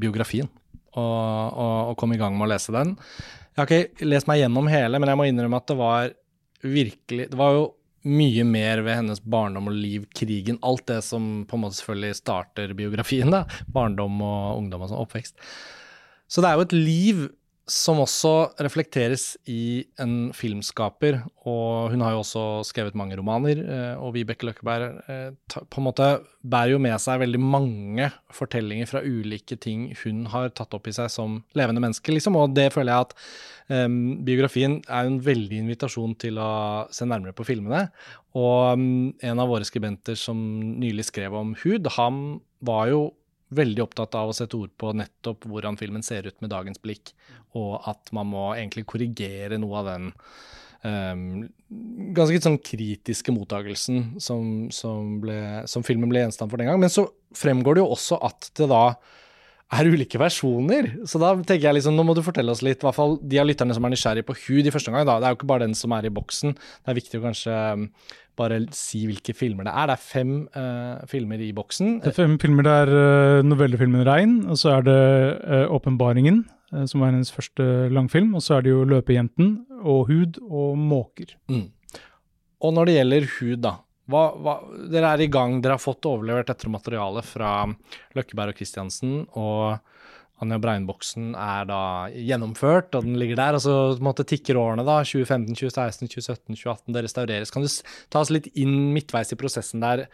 biografien, 0.00 0.48
og, 0.94 1.00
og, 1.00 1.90
og 1.90 1.96
kom 2.00 2.12
i 2.12 2.18
gang 2.20 2.36
med 2.36 2.48
å 2.48 2.52
lese 2.52 2.74
den. 2.74 2.92
Jeg 3.54 3.62
har 3.62 3.70
ikke 3.70 4.08
lest 4.10 4.28
meg 4.28 4.42
gjennom 4.42 4.68
hele, 4.68 4.98
men 5.00 5.08
jeg 5.08 5.18
må 5.18 5.26
innrømme 5.30 5.60
at 5.60 5.70
det 5.70 5.78
var 5.78 6.12
virkelig 6.64 7.26
Det 7.28 7.36
var 7.36 7.52
jo 7.52 7.64
mye 8.04 8.44
mer 8.44 8.82
ved 8.84 8.98
hennes 9.00 9.22
barndom 9.22 9.70
og 9.70 9.76
liv, 9.76 10.04
krigen, 10.16 10.60
alt 10.66 10.84
det 10.90 11.00
som 11.06 11.44
på 11.48 11.56
en 11.56 11.64
måte 11.64 11.78
selvfølgelig 11.78 12.20
starter 12.20 12.74
biografien, 12.76 13.32
da. 13.32 13.44
Barndom 13.72 14.20
og 14.24 14.60
ungdom 14.60 14.84
og 14.84 14.92
sånn, 14.92 15.04
oppvekst. 15.06 15.38
Så 16.28 16.44
det 16.44 16.50
er 16.50 16.58
jo 16.58 16.66
et 16.66 16.76
liv 16.76 17.24
som 17.70 17.96
også 18.02 18.30
reflekteres 18.60 19.38
i 19.48 19.86
en 20.00 20.34
filmskaper, 20.36 21.22
og 21.48 21.94
hun 21.94 22.02
har 22.04 22.12
jo 22.12 22.20
også 22.20 22.42
skrevet 22.68 22.96
mange 22.98 23.16
romaner, 23.16 23.62
eh, 23.62 23.94
og 23.96 24.12
Vibeke 24.16 24.44
Løkkeberg 24.44 24.98
eh, 25.08 25.30
på 25.48 25.80
en 25.80 25.86
måte 25.86 26.08
bærer 26.44 26.74
jo 26.74 26.82
med 26.84 27.00
seg 27.00 27.22
veldig 27.22 27.40
mange 27.40 28.10
fortellinger 28.36 28.90
fra 28.90 29.00
ulike 29.00 29.56
ting 29.56 29.88
hun 30.02 30.26
har 30.32 30.52
tatt 30.52 30.76
opp 30.76 30.90
i 30.90 30.94
seg 30.96 31.08
som 31.12 31.40
levende 31.56 31.80
menneske, 31.80 32.12
liksom, 32.12 32.36
og 32.36 32.52
det 32.56 32.68
føler 32.74 32.92
jeg 32.92 33.08
at 33.08 33.16
um, 33.88 33.98
biografien 34.26 34.78
er 34.84 35.08
en 35.08 35.20
veldig 35.24 35.64
invitasjon 35.64 36.12
til 36.20 36.40
å 36.42 36.52
se 36.92 37.08
nærmere 37.08 37.36
på 37.36 37.46
filmene. 37.48 37.86
Og 38.36 38.76
um, 38.76 38.86
en 39.24 39.40
av 39.40 39.48
våre 39.48 39.64
skribenter 39.64 40.18
som 40.20 40.36
nylig 40.82 41.08
skrev 41.08 41.36
om 41.38 41.56
Hud, 41.64 41.88
han 41.96 42.24
var 42.64 42.90
jo 42.92 43.04
veldig 43.54 43.84
opptatt 43.84 44.16
av 44.18 44.30
å 44.30 44.36
sette 44.36 44.56
ord 44.56 44.72
på 44.80 44.92
nettopp 44.96 45.46
hvordan 45.50 45.78
filmen 45.80 46.04
ser 46.06 46.26
ut 46.28 46.40
med 46.42 46.52
dagens 46.54 46.80
blikk, 46.82 47.12
og 47.58 47.84
at 47.90 48.12
man 48.16 48.30
må 48.32 48.48
egentlig 48.54 48.86
korrigere 48.90 49.58
noe 49.60 49.82
av 49.82 49.90
den 49.90 50.08
um, 50.84 51.26
ganske 52.16 52.40
sånn 52.44 52.60
kritiske 52.64 53.34
mottagelsen 53.34 54.14
som, 54.22 54.70
som, 54.74 55.18
ble, 55.22 55.38
som, 55.70 55.84
filmen 55.86 56.10
ble 56.10 56.24
gjenstand 56.24 56.52
for 56.52 56.60
den 56.60 56.72
gang. 56.72 56.80
Men 56.82 56.92
så 56.92 57.06
fremgår 57.36 57.78
det 57.78 57.84
jo 57.84 57.92
også 57.94 58.20
at 58.24 58.50
det 58.58 58.70
da 58.72 58.86
er 59.72 59.88
ulike 59.90 60.20
versjoner. 60.20 60.90
Så 61.08 61.18
da 61.22 61.32
tenker 61.36 61.68
jeg 61.68 61.78
liksom, 61.78 61.96
nå 61.96 62.04
må 62.06 62.14
du 62.16 62.22
fortelle 62.24 62.52
oss 62.52 62.62
litt, 62.64 62.82
i 62.82 62.86
hvert 62.86 62.96
fall 62.98 63.16
de 63.22 63.40
av 63.40 63.48
lytterne 63.48 63.74
som 63.76 63.86
er 63.86 63.94
nysgjerrig 63.94 64.26
på 64.28 64.36
Hud 64.44 64.68
i 64.68 64.72
første 64.74 64.92
gang. 64.92 65.06
da, 65.06 65.18
Det 65.18 65.28
er 65.28 65.34
jo 65.34 65.38
ikke 65.40 65.50
bare 65.50 65.66
den 65.66 65.74
som 65.78 65.94
er 65.96 66.06
i 66.06 66.12
boksen. 66.14 66.54
Det 66.54 66.92
er 66.92 66.98
viktig 67.00 67.20
å 67.20 67.24
kanskje 67.24 67.58
bare 68.36 68.58
si 68.74 69.04
hvilke 69.06 69.34
filmer 69.36 69.68
det 69.68 69.74
er. 69.74 69.90
Det 69.90 69.96
er 69.96 70.02
fem 70.02 70.32
uh, 70.56 71.04
filmer 71.10 71.42
i 71.42 71.52
boksen. 71.54 72.00
Det 72.02 72.12
er 72.12 72.18
fem 72.18 72.36
filmer. 72.42 72.66
Det 72.66 72.74
er 72.82 72.92
uh, 72.94 73.46
novellefilmen 73.46 74.04
'Rein', 74.06 74.42
og 74.50 74.58
så 74.58 74.78
er 74.78 74.88
det 74.88 75.00
uh, 75.46 75.66
'Åpenbaringen', 75.70 76.44
som 76.90 77.00
var 77.00 77.12
hennes 77.12 77.30
første 77.30 77.88
langfilm. 77.94 78.34
Og 78.34 78.42
så 78.42 78.58
er 78.58 78.66
det 78.66 78.74
jo 78.74 78.84
'Løpejenten' 78.84 79.80
og 79.80 80.10
'Hud' 80.10 80.42
og 80.50 80.76
'Måker'. 80.78 81.38
Mm. 81.48 81.70
Og 82.64 82.72
når 82.72 82.84
det 82.84 82.94
gjelder 82.96 83.26
hud, 83.38 83.56
da. 83.62 83.72
Hva, 84.10 84.22
hva, 84.36 84.58
dere 84.92 85.14
er 85.14 85.24
i 85.24 85.30
gang, 85.32 85.60
dere 85.64 85.78
har 85.78 85.82
fått 85.82 86.04
overlevert 86.08 86.50
dette 86.50 86.68
materialet 86.68 87.24
fra 87.24 87.56
Løkkeberg 88.16 88.52
og 88.52 88.58
Kristiansen. 88.60 89.24
og 89.32 89.80
Anja 90.42 90.58
Brein-boksen 90.58 91.32
er 91.38 91.68
da 91.68 91.80
gjennomført, 92.10 92.90
og 92.98 93.06
den 93.06 93.18
ligger 93.20 93.38
der. 93.38 93.56
Og 93.56 93.62
så 93.64 93.76
måtte 94.04 94.26
tikker 94.28 94.58
årene, 94.60 94.84
da. 94.86 94.98
2015, 95.06 95.54
2016, 95.54 96.10
2017, 96.10 96.58
2018. 96.58 96.96
Det 96.96 97.04
restaureres. 97.06 97.54
Kan 97.54 97.64
du 97.64 97.70
ta 98.12 98.24
oss 98.24 98.32
litt 98.34 98.50
inn 98.58 98.90
midtveis 98.96 99.32
i 99.32 99.38
prosessen 99.40 99.84
der? 99.84 100.06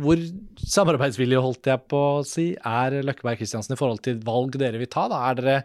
Hvor 0.00 0.18
samarbeidsvillige, 0.64 1.42
holdt 1.44 1.68
jeg 1.68 1.84
på 1.92 2.00
å 2.16 2.24
si, 2.26 2.46
er 2.56 2.98
Løkkeberg 3.04 3.42
Kristiansen 3.42 3.76
i 3.76 3.78
forhold 3.78 4.00
til 4.06 4.18
valg 4.24 4.56
dere 4.58 4.80
vil 4.80 4.90
ta? 4.90 5.06
da? 5.12 5.20
Er 5.28 5.38
dere 5.38 5.56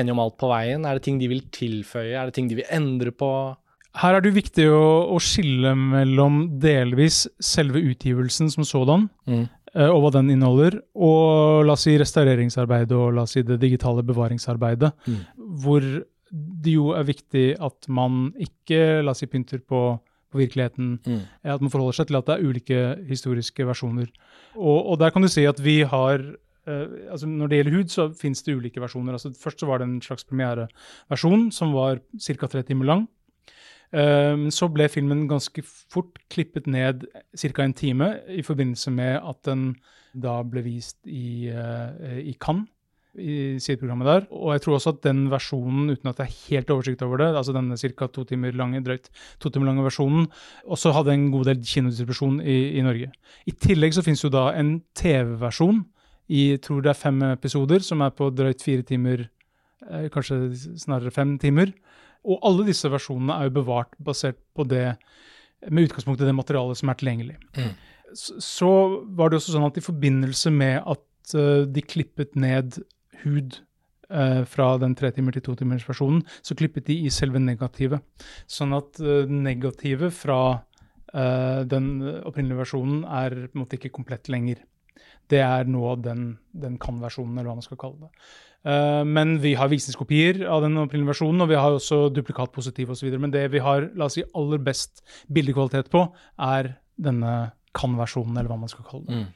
enige 0.00 0.16
om 0.16 0.22
alt 0.26 0.38
på 0.40 0.50
veien? 0.50 0.84
Er 0.84 0.98
det 0.98 1.06
ting 1.06 1.22
de 1.22 1.30
vil 1.30 1.46
tilføye? 1.54 2.16
Er 2.18 2.28
det 2.28 2.36
ting 2.36 2.50
de 2.50 2.58
vil 2.58 2.72
endre 2.74 3.14
på? 3.14 3.30
Her 3.98 4.16
er 4.16 4.22
det 4.22 4.36
viktig 4.36 4.68
å, 4.70 4.84
å 5.10 5.16
skille 5.22 5.72
mellom 5.74 6.44
delvis 6.62 7.24
selve 7.42 7.80
utgivelsen 7.82 8.50
som 8.52 8.66
sådan, 8.66 9.08
mm. 9.26 9.42
og 9.88 9.98
hva 10.04 10.12
den 10.14 10.30
inneholder, 10.36 10.76
og 10.94 11.64
la 11.66 11.74
oss 11.74 11.88
si 11.88 11.96
restaureringsarbeidet 11.98 12.94
og 12.94 13.16
la 13.16 13.24
oss 13.26 13.34
si 13.34 13.42
det 13.46 13.58
digitale 13.62 14.04
bevaringsarbeidet, 14.06 14.92
mm. 15.10 15.24
hvor 15.64 15.88
det 16.30 16.76
jo 16.76 16.92
er 16.94 17.08
viktig 17.08 17.46
at 17.58 17.90
man 17.90 18.28
ikke 18.38 19.00
la 19.02 19.10
oss 19.10 19.24
si 19.24 19.28
pynter 19.30 19.58
på, 19.58 19.82
på 20.30 20.38
virkeligheten. 20.38 20.92
Mm. 21.02 21.24
At 21.56 21.64
man 21.64 21.72
forholder 21.72 21.98
seg 21.98 22.12
til 22.12 22.20
at 22.20 22.28
det 22.28 22.36
er 22.36 22.46
ulike 22.46 22.84
historiske 23.08 23.66
versjoner. 23.66 24.06
Og, 24.54 24.78
og 24.92 25.00
der 25.02 25.10
kan 25.10 25.26
du 25.26 25.30
si 25.32 25.48
at 25.50 25.62
vi 25.62 25.80
har 25.88 26.22
Uh, 26.68 27.08
altså 27.08 27.24
når 27.24 27.48
det 27.48 27.56
gjelder 27.56 27.74
hud, 27.78 27.88
så 27.88 28.04
finnes 28.12 28.44
det 28.44 28.52
ulike 28.52 28.82
versjoner. 28.82 29.16
Altså 29.16 29.30
først 29.32 29.62
så 29.62 29.66
var 29.66 29.80
det 29.80 29.86
en 29.88 30.02
slags 30.04 30.26
premiereversjon 30.28 31.46
som 31.56 31.72
var 31.72 32.02
ca. 32.20 32.50
tre 32.52 32.60
timer 32.68 32.84
lang. 32.84 33.06
Men 33.92 34.46
ehm, 34.46 34.50
så 34.54 34.68
ble 34.70 34.86
filmen 34.90 35.26
ganske 35.30 35.62
fort 35.64 36.18
klippet 36.30 36.68
ned 36.70 37.06
ca. 37.34 37.62
en 37.64 37.74
time 37.74 38.12
i 38.30 38.42
forbindelse 38.46 38.90
med 38.94 39.18
at 39.18 39.40
den 39.48 39.72
da 40.12 40.40
ble 40.42 40.62
vist 40.62 40.98
i, 41.06 41.50
uh, 41.50 42.18
i 42.18 42.34
Cannes, 42.38 42.66
i 43.18 43.58
sideprogrammet 43.62 44.06
der. 44.06 44.26
Og 44.30 44.52
jeg 44.54 44.62
tror 44.62 44.76
også 44.76 44.92
at 44.94 45.02
den 45.02 45.24
versjonen, 45.30 45.90
uten 45.90 46.10
at 46.10 46.18
jeg 46.22 46.30
har 46.30 46.38
helt 46.50 46.70
oversikt 46.70 47.02
over 47.02 47.18
det, 47.18 47.28
altså 47.36 47.54
denne 47.54 47.78
ca. 47.78 48.06
to 48.06 48.24
timer 48.24 48.54
lange, 48.54 48.82
drøyt 48.86 49.10
to 49.42 49.50
timer 49.50 49.66
lange 49.70 49.86
versjonen, 49.86 50.28
også 50.64 50.92
hadde 50.94 51.14
en 51.14 51.30
god 51.34 51.50
del 51.50 51.62
kinodistribusjon 51.66 52.40
i, 52.42 52.78
i 52.78 52.84
Norge. 52.86 53.10
I 53.46 53.56
tillegg 53.58 53.94
så 53.94 54.06
finnes 54.06 54.22
jo 54.22 54.30
da 54.30 54.52
en 54.54 54.80
TV-versjon 54.98 55.82
i 56.30 56.56
tror 56.62 56.82
det 56.84 56.92
er 56.92 56.98
fem 56.98 57.22
episoder, 57.32 57.82
som 57.82 58.02
er 58.06 58.14
på 58.14 58.30
drøyt 58.30 58.62
fire 58.62 58.86
timer, 58.86 59.26
eh, 59.90 60.06
kanskje 60.14 60.54
snarere 60.78 61.10
fem 61.10 61.34
timer. 61.42 61.72
Og 62.28 62.42
alle 62.46 62.66
disse 62.68 62.90
versjonene 62.92 63.36
er 63.38 63.48
jo 63.48 63.56
bevart 63.60 63.94
basert 64.02 64.40
på 64.56 64.66
det, 64.68 64.94
med 65.68 65.88
utgangspunkt 65.88 66.20
i 66.22 66.28
det 66.28 66.36
materialet 66.36 66.80
som 66.80 66.92
er 66.92 66.98
tilgjengelig. 67.00 67.38
Mm. 67.56 67.72
Så, 68.16 68.70
var 69.16 69.30
det 69.30 69.40
også 69.40 69.54
sånn 69.54 69.68
at 69.68 69.78
i 69.78 69.84
forbindelse 69.84 70.52
med 70.52 70.80
at 70.82 71.34
uh, 71.36 71.66
de 71.68 71.84
klippet 71.84 72.34
ned 72.40 72.80
hud 73.22 73.60
uh, 74.10 74.42
fra 74.48 74.72
den 74.82 74.96
tre 74.98 75.12
timer 75.14 75.36
til 75.36 75.44
to 75.46 75.54
timers 75.58 75.86
versjonen, 75.88 76.24
så 76.42 76.56
klippet 76.58 76.88
de 76.90 76.98
i 77.06 77.12
selve 77.14 77.42
negativet. 77.42 78.02
Sånn 78.50 78.74
at 78.76 79.00
uh, 79.04 79.24
negativet 79.30 80.16
fra 80.16 80.40
den 81.10 81.86
opprinnelige 82.22 82.60
versjonen 82.60 83.00
er 83.02 83.34
på 83.48 83.56
en 83.56 83.62
måte 83.64 83.74
ikke 83.74 83.88
komplett 83.96 84.28
lenger. 84.30 84.60
Det 85.26 85.40
er 85.42 85.66
nå 85.66 85.96
den, 86.04 86.36
den 86.54 86.76
kan-versjonen, 86.78 87.34
eller 87.34 87.50
hva 87.50 87.56
man 87.58 87.66
skal 87.66 87.80
kalle 87.82 88.04
det. 88.04 88.28
Uh, 88.60 89.00
men 89.08 89.38
vi 89.40 89.54
har 89.56 89.70
visningskopier 89.72 90.42
av 90.44 90.60
den 90.66 90.76
opprinnelige 90.82 91.14
versjonen, 91.14 91.40
og 91.44 91.48
vi 91.48 91.56
har 91.56 91.72
også 91.72 92.10
duplikatpositiv 92.12 92.92
osv. 92.92 93.08
Men 93.16 93.32
det 93.32 93.46
vi 93.54 93.62
har 93.64 93.88
la 93.96 94.08
oss 94.08 94.18
si, 94.18 94.24
aller 94.36 94.60
best 94.64 95.00
bildekvalitet 95.32 95.88
på, 95.92 96.04
er 96.36 96.74
denne 97.00 97.34
kan-versjonen, 97.76 98.36
eller 98.36 98.52
hva 98.52 98.60
man 98.60 98.72
skal 98.72 98.88
kalle 98.88 99.06
det. 99.08 99.20
Mm. 99.22 99.28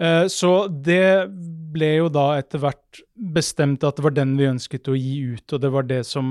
Uh, 0.00 0.26
så 0.32 0.52
det 0.72 1.28
ble 1.74 1.90
jo 1.98 2.08
da 2.12 2.30
etter 2.40 2.62
hvert 2.62 3.02
bestemt 3.36 3.84
at 3.84 3.98
det 3.98 4.06
var 4.06 4.16
den 4.16 4.32
vi 4.38 4.48
ønsket 4.48 4.88
å 4.88 4.96
gi 4.96 5.36
ut, 5.36 5.44
og 5.52 5.60
det 5.60 5.74
var 5.74 5.88
det 5.90 6.00
som 6.08 6.30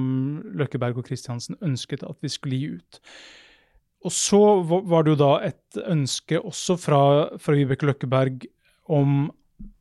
Løkkeberg 0.58 0.98
og 0.98 1.06
Kristiansen 1.12 1.60
ønsket 1.62 2.08
at 2.08 2.18
vi 2.26 2.34
skulle 2.34 2.58
gi 2.58 2.72
ut. 2.80 3.02
Og 4.08 4.16
så 4.16 4.40
var 4.64 5.04
det 5.04 5.14
jo 5.14 5.20
da 5.20 5.34
et 5.44 5.82
ønske 5.86 6.40
også 6.40 6.80
fra, 6.80 7.02
fra 7.38 7.56
Vibeke 7.58 7.86
Løkkeberg 7.86 8.48
om 8.90 9.28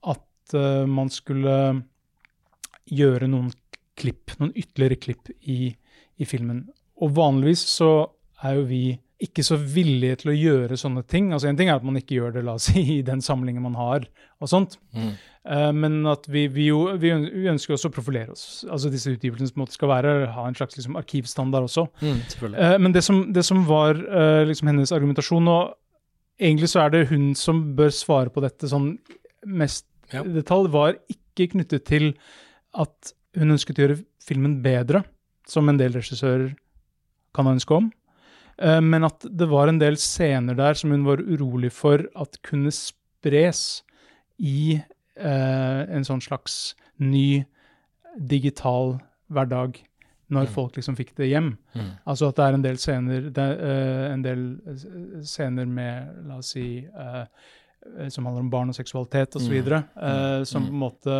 at 0.04 0.58
uh, 0.58 0.84
man 0.84 1.08
skulle 1.08 1.54
gjøre 2.90 3.28
noen 3.30 3.50
klipp, 3.98 4.36
noen 4.38 4.54
ytterligere 4.54 5.00
klipp 5.02 5.30
i, 5.40 5.72
i 6.18 6.28
filmen. 6.28 6.66
Og 7.02 7.14
vanligvis 7.16 7.64
så 7.70 7.92
er 8.44 8.58
jo 8.58 8.66
vi 8.68 8.82
ikke 9.18 9.42
så 9.42 9.56
villige 9.58 10.20
til 10.20 10.30
å 10.30 10.36
gjøre 10.36 10.76
sånne 10.78 11.02
ting. 11.10 11.32
Altså 11.34 11.48
En 11.50 11.56
ting 11.58 11.70
er 11.70 11.78
at 11.80 11.86
man 11.86 11.98
ikke 11.98 12.14
gjør 12.20 12.36
det 12.36 12.44
la 12.46 12.54
oss 12.58 12.68
si, 12.70 12.84
i 12.98 13.02
den 13.06 13.22
samlingen 13.24 13.64
man 13.64 13.74
har, 13.78 14.06
og 14.38 14.50
sånt. 14.50 14.76
Mm. 14.94 15.10
Uh, 15.48 15.72
men 15.74 15.98
at 16.10 16.28
vi, 16.30 16.44
vi, 16.52 16.68
jo, 16.70 16.84
vi, 17.00 17.10
ønsker 17.50 17.74
også 17.74 17.90
å 17.90 17.96
profilere 17.96 18.34
oss. 18.34 18.62
Altså 18.70 18.92
Disse 18.92 19.10
utgivelsene 19.16 19.50
på 19.50 19.58
en 19.58 19.64
måte 19.64 19.74
skal 19.74 19.90
være, 19.90 20.14
ha 20.36 20.46
en 20.46 20.58
slags 20.58 20.78
liksom, 20.78 20.98
arkivstandard 21.00 21.66
også. 21.66 21.88
Mm, 21.98 22.22
uh, 22.54 22.76
men 22.78 22.94
det 22.94 23.02
som, 23.06 23.24
det 23.34 23.42
som 23.48 23.64
var 23.66 23.98
uh, 23.98 24.44
liksom 24.46 24.70
hennes 24.72 24.94
argumentasjon 24.94 25.54
og 25.54 25.76
Egentlig 26.38 26.68
så 26.70 26.84
er 26.84 26.92
det 26.92 27.08
hun 27.10 27.32
som 27.34 27.64
bør 27.74 27.88
svare 27.90 28.30
på 28.30 28.38
dette 28.44 28.68
sånn 28.70 28.92
mest 29.58 29.88
ja. 30.12 30.20
detalj, 30.22 30.68
var 30.70 30.92
ikke 31.10 31.48
knyttet 31.50 31.82
til 31.88 32.12
at 32.78 33.12
hun 33.38 33.54
ønsket 33.54 33.78
å 33.78 33.86
gjøre 33.86 34.00
filmen 34.24 34.58
bedre, 34.64 35.02
som 35.48 35.68
en 35.70 35.78
del 35.80 35.94
regissører 35.96 36.52
kan 37.36 37.48
ha 37.48 37.54
ønske 37.56 37.76
om. 37.76 37.90
Eh, 38.58 38.80
men 38.84 39.06
at 39.08 39.24
det 39.28 39.48
var 39.50 39.70
en 39.70 39.80
del 39.80 39.98
scener 40.00 40.58
der 40.58 40.78
som 40.78 40.92
hun 40.94 41.06
var 41.06 41.22
urolig 41.22 41.72
for 41.74 42.06
at 42.18 42.40
kunne 42.46 42.72
spres 42.74 43.82
i 44.38 44.78
eh, 44.78 45.82
en 45.88 46.06
sånn 46.06 46.22
slags 46.24 46.74
ny 46.98 47.44
digital 48.18 48.98
hverdag 49.30 49.78
når 50.28 50.48
mm. 50.48 50.52
folk 50.52 50.76
liksom 50.76 50.96
fikk 50.98 51.14
det 51.16 51.30
hjem. 51.30 51.54
Mm. 51.72 51.88
Altså 52.08 52.28
at 52.28 52.36
det 52.36 52.44
er 52.44 52.56
en 52.56 52.64
del 52.64 52.80
scener, 52.80 53.30
det, 53.34 53.46
uh, 53.62 54.04
en 54.12 54.24
del 54.24 54.42
scener 55.24 55.68
med, 55.68 56.10
la 56.28 56.40
oss 56.42 56.52
si, 56.52 56.82
uh, 56.84 57.22
eh, 57.24 58.10
som 58.12 58.28
handler 58.28 58.44
om 58.44 58.50
barn 58.52 58.72
og 58.72 58.76
seksualitet 58.76 59.38
osv., 59.40 59.56
mm. 59.56 59.86
uh, 59.96 60.42
som 60.48 60.68
på 60.68 60.74
en 60.74 60.82
måte 60.84 61.18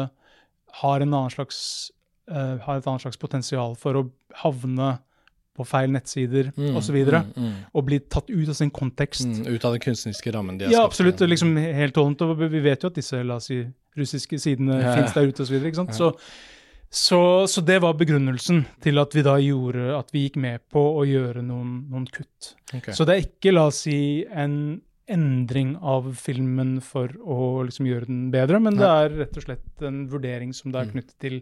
har, 0.80 1.04
slags, 1.34 1.90
uh, 2.30 2.56
har 2.64 2.78
et 2.78 2.86
annet 2.86 3.06
slags 3.06 3.20
potensial 3.20 3.76
for 3.78 3.98
å 3.98 4.08
havne 4.44 4.96
på 5.58 5.66
feil 5.66 5.90
nettsider 5.90 6.52
mm, 6.54 6.76
osv. 6.78 6.94
Og, 7.00 7.08
så 7.10 7.22
mm, 7.24 7.32
mm. 7.34 7.54
og 7.74 7.86
bli 7.88 7.98
tatt 8.06 8.30
ut 8.30 8.50
av 8.50 8.54
sin 8.58 8.70
kontekst. 8.74 9.26
Mm, 9.26 9.48
ut 9.56 9.64
av 9.66 9.74
den 9.74 9.82
kunstneriske 9.82 10.34
rammen 10.34 10.58
de 10.58 10.68
har 10.68 10.74
ja, 10.74 10.84
skapt. 10.84 10.98
Absolutt. 10.98 11.24
liksom 11.32 11.56
Helt 11.58 11.98
holdent. 11.98 12.22
Og 12.22 12.44
vi 12.44 12.62
vet 12.64 12.84
jo 12.84 12.92
at 12.92 13.00
disse 13.00 13.22
la 13.26 13.40
oss 13.40 13.50
si, 13.50 13.64
russiske 13.98 14.38
sidene 14.38 14.78
ja, 14.78 14.94
fins 15.00 15.16
der 15.16 15.32
ute 15.32 15.46
osv. 15.46 15.58
Ja. 15.58 15.86
Så, 15.96 16.12
så, 16.88 17.20
så, 17.50 17.64
det 17.66 17.80
var 17.84 17.98
begrunnelsen 17.98 18.62
til 18.84 19.02
at 19.02 19.16
vi 19.16 19.24
da 19.26 19.34
gjorde 19.42 19.90
at 19.98 20.14
vi 20.14 20.28
gikk 20.28 20.38
med 20.40 20.62
på 20.72 20.84
å 21.00 21.02
gjøre 21.08 21.42
noen, 21.44 21.80
noen 21.90 22.06
kutt. 22.12 22.54
Okay. 22.70 22.94
Så 22.94 23.08
det 23.08 23.16
er 23.16 23.26
ikke, 23.26 23.56
la 23.56 23.66
oss 23.72 23.82
si, 23.88 23.98
en 24.30 24.78
endring 25.08 25.74
av 25.80 26.10
filmen 26.20 26.78
for 26.84 27.12
å 27.24 27.64
liksom 27.66 27.88
gjøre 27.88 28.08
den 28.10 28.26
bedre, 28.34 28.60
men 28.62 28.78
det 28.78 28.88
er 28.88 29.14
rett 29.24 29.38
og 29.40 29.46
slett 29.46 29.86
en 29.88 30.02
vurdering 30.12 30.54
som 30.56 30.72
det 30.72 30.82
er 30.82 30.90
mm. 30.90 30.96
knyttet 30.96 31.16
til 31.24 31.40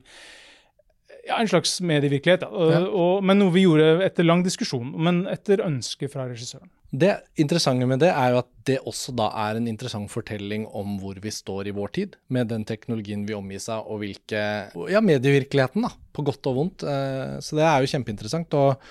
ja, 1.26 1.40
en 1.40 1.50
slags 1.50 1.76
medievirkelighet. 1.82 2.46
Og, 2.46 2.72
ja. 2.72 2.80
og, 2.86 3.24
men 3.26 3.40
noe 3.40 3.54
vi 3.54 3.66
gjorde 3.66 4.06
etter 4.06 4.26
lang 4.26 4.44
diskusjon, 4.46 4.92
men 5.02 5.24
etter 5.30 5.64
ønske 5.64 6.10
fra 6.12 6.28
regissøren. 6.30 6.70
Det 6.96 7.10
interessante 7.42 7.86
med 7.88 7.98
det 8.00 8.12
er 8.12 8.32
jo 8.32 8.38
at 8.44 8.48
det 8.68 8.76
også 8.86 9.12
da 9.18 9.26
er 9.42 9.58
en 9.58 9.66
interessant 9.68 10.08
fortelling 10.10 10.68
om 10.70 10.94
hvor 11.02 11.18
vi 11.22 11.32
står 11.34 11.68
i 11.68 11.74
vår 11.74 11.92
tid, 11.98 12.14
med 12.32 12.48
den 12.52 12.62
teknologien 12.68 13.26
vi 13.26 13.34
omgis 13.36 13.66
av, 13.72 13.88
og 13.90 14.04
hvilke 14.04 14.44
Ja, 14.92 15.02
medievirkeligheten, 15.04 15.84
da, 15.88 15.92
på 16.14 16.24
godt 16.26 16.46
og 16.46 16.60
vondt. 16.60 16.86
Eh, 16.86 17.36
så 17.42 17.58
det 17.58 17.66
er 17.66 17.82
jo 17.82 17.90
kjempeinteressant. 17.90 18.54
Og, 18.56 18.88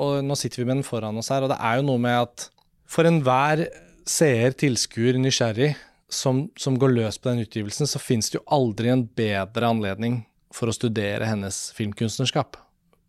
og 0.00 0.18
nå 0.24 0.38
sitter 0.40 0.62
vi 0.62 0.68
med 0.70 0.80
den 0.80 0.88
foran 0.88 1.20
oss 1.20 1.30
her, 1.34 1.44
og 1.44 1.52
det 1.52 1.60
er 1.60 1.78
jo 1.78 1.88
noe 1.90 2.02
med 2.02 2.22
at 2.24 2.48
for 2.94 3.08
enhver 3.08 3.66
seer, 4.08 4.52
tilskuer, 4.52 5.18
nysgjerrig 5.20 5.74
som, 6.08 6.48
som 6.56 6.78
går 6.78 6.94
løs 6.94 7.18
på 7.18 7.30
den 7.30 7.44
utgivelsen, 7.44 7.88
så 7.90 7.98
finnes 7.98 8.30
det 8.30 8.38
jo 8.40 8.46
aldri 8.52 8.92
en 8.92 9.06
bedre 9.16 9.72
anledning 9.72 10.22
for 10.54 10.70
å 10.70 10.76
studere 10.76 11.26
hennes 11.26 11.66
filmkunstnerskap. 11.76 12.60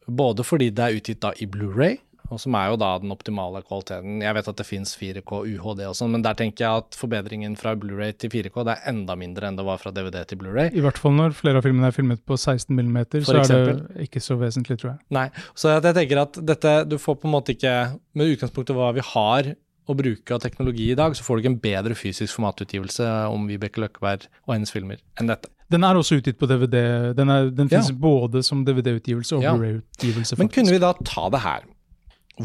Både 0.05 0.45
fordi 0.45 0.71
det 0.73 0.85
er 0.85 0.99
utgitt 0.99 1.21
da 1.23 1.33
i 1.41 1.47
Blu-ray, 1.49 1.97
og 2.33 2.39
som 2.41 2.55
er 2.57 2.71
jo 2.71 2.77
da 2.81 2.87
den 3.01 3.13
optimale 3.13 3.59
kvaliteten. 3.65 4.17
Jeg 4.23 4.33
vet 4.37 4.47
at 4.49 4.57
det 4.57 4.65
fins 4.65 4.95
4K 4.97 5.41
UHD 5.45 5.83
og 5.85 5.93
sånn, 5.97 6.15
men 6.15 6.23
der 6.25 6.37
tenker 6.37 6.65
jeg 6.65 6.81
at 6.81 6.97
forbedringen 6.97 7.57
fra 7.59 7.75
Blu-ray 7.77 8.15
til 8.17 8.31
4K 8.33 8.65
det 8.65 8.75
er 8.75 8.87
enda 8.89 9.17
mindre 9.19 9.49
enn 9.49 9.59
det 9.59 9.65
var 9.67 9.81
fra 9.81 9.93
DVD 9.93 10.23
til 10.29 10.41
Blu-ray. 10.41 10.71
I 10.73 10.81
hvert 10.85 10.97
fall 11.01 11.13
når 11.17 11.35
flere 11.37 11.61
av 11.61 11.67
filmene 11.67 11.91
er 11.91 11.95
filmet 11.95 12.23
på 12.25 12.37
16 12.37 12.71
mm, 12.73 12.97
så 13.27 13.37
er 13.43 13.69
det 13.69 14.07
ikke 14.07 14.23
så 14.23 14.39
vesentlig, 14.41 14.79
tror 14.81 14.95
jeg. 14.95 14.99
Nei, 15.13 15.27
så 15.53 15.75
jeg 15.75 15.85
tenker 15.85 16.23
at 16.23 16.41
dette 16.41 16.73
Du 16.89 16.97
får 17.01 17.19
på 17.21 17.27
en 17.29 17.33
måte 17.35 17.53
ikke 17.53 17.73
Med 18.17 18.33
utgangspunkt 18.33 18.71
i 18.71 18.75
hva 18.77 18.89
vi 18.95 19.03
har 19.05 19.51
å 19.85 19.95
bruke 19.97 20.35
av 20.35 20.41
teknologi 20.43 20.89
i 20.91 20.97
dag, 20.97 21.15
så 21.17 21.25
får 21.25 21.37
du 21.37 21.43
ikke 21.43 21.51
en 21.53 21.61
bedre 21.63 21.97
fysisk 21.97 22.37
formatutgivelse 22.37 23.09
om 23.31 23.45
Vibeke 23.49 23.83
Løkkeberg 23.83 24.25
og 24.47 24.55
hennes 24.55 24.73
filmer 24.73 25.01
enn 25.19 25.29
dette. 25.29 25.51
Den 25.71 25.85
er 25.85 25.97
også 25.97 26.19
utgitt 26.19 26.37
på 26.37 26.49
DVD. 26.49 26.77
Den, 27.17 27.31
er, 27.33 27.47
den 27.49 27.69
finnes 27.71 27.89
ja. 27.89 27.97
både 27.97 28.43
som 28.45 28.61
DVD-utgivelse 28.67 29.39
og 29.39 29.45
ja. 29.45 29.53
Blu-ray-utgivelse. 29.55 30.37
Men 30.37 30.51
kunne 30.53 30.73
vi 30.75 30.81
da 30.81 30.91
ta 30.99 31.25
det 31.33 31.41
her? 31.41 31.65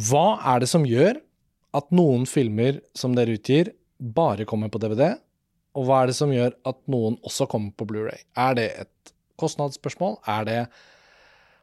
Hva 0.09 0.38
er 0.55 0.62
det 0.62 0.70
som 0.70 0.86
gjør 0.88 1.18
at 1.76 1.91
noen 1.95 2.24
filmer 2.28 2.80
som 2.97 3.12
dere 3.16 3.36
utgir, 3.36 3.74
bare 4.01 4.47
kommer 4.49 4.72
på 4.72 4.80
DVD? 4.80 5.18
Og 5.76 5.86
hva 5.86 6.01
er 6.03 6.11
det 6.11 6.16
som 6.16 6.32
gjør 6.32 6.55
at 6.66 6.78
noen 6.91 7.18
også 7.26 7.47
kommer 7.51 7.74
på 7.76 7.86
Blu-ray? 7.91 8.24
Er 8.41 8.57
det 8.57 8.68
et 8.86 9.12
kostnadsspørsmål? 9.41 10.16
Er 10.28 10.49
det 10.49 10.61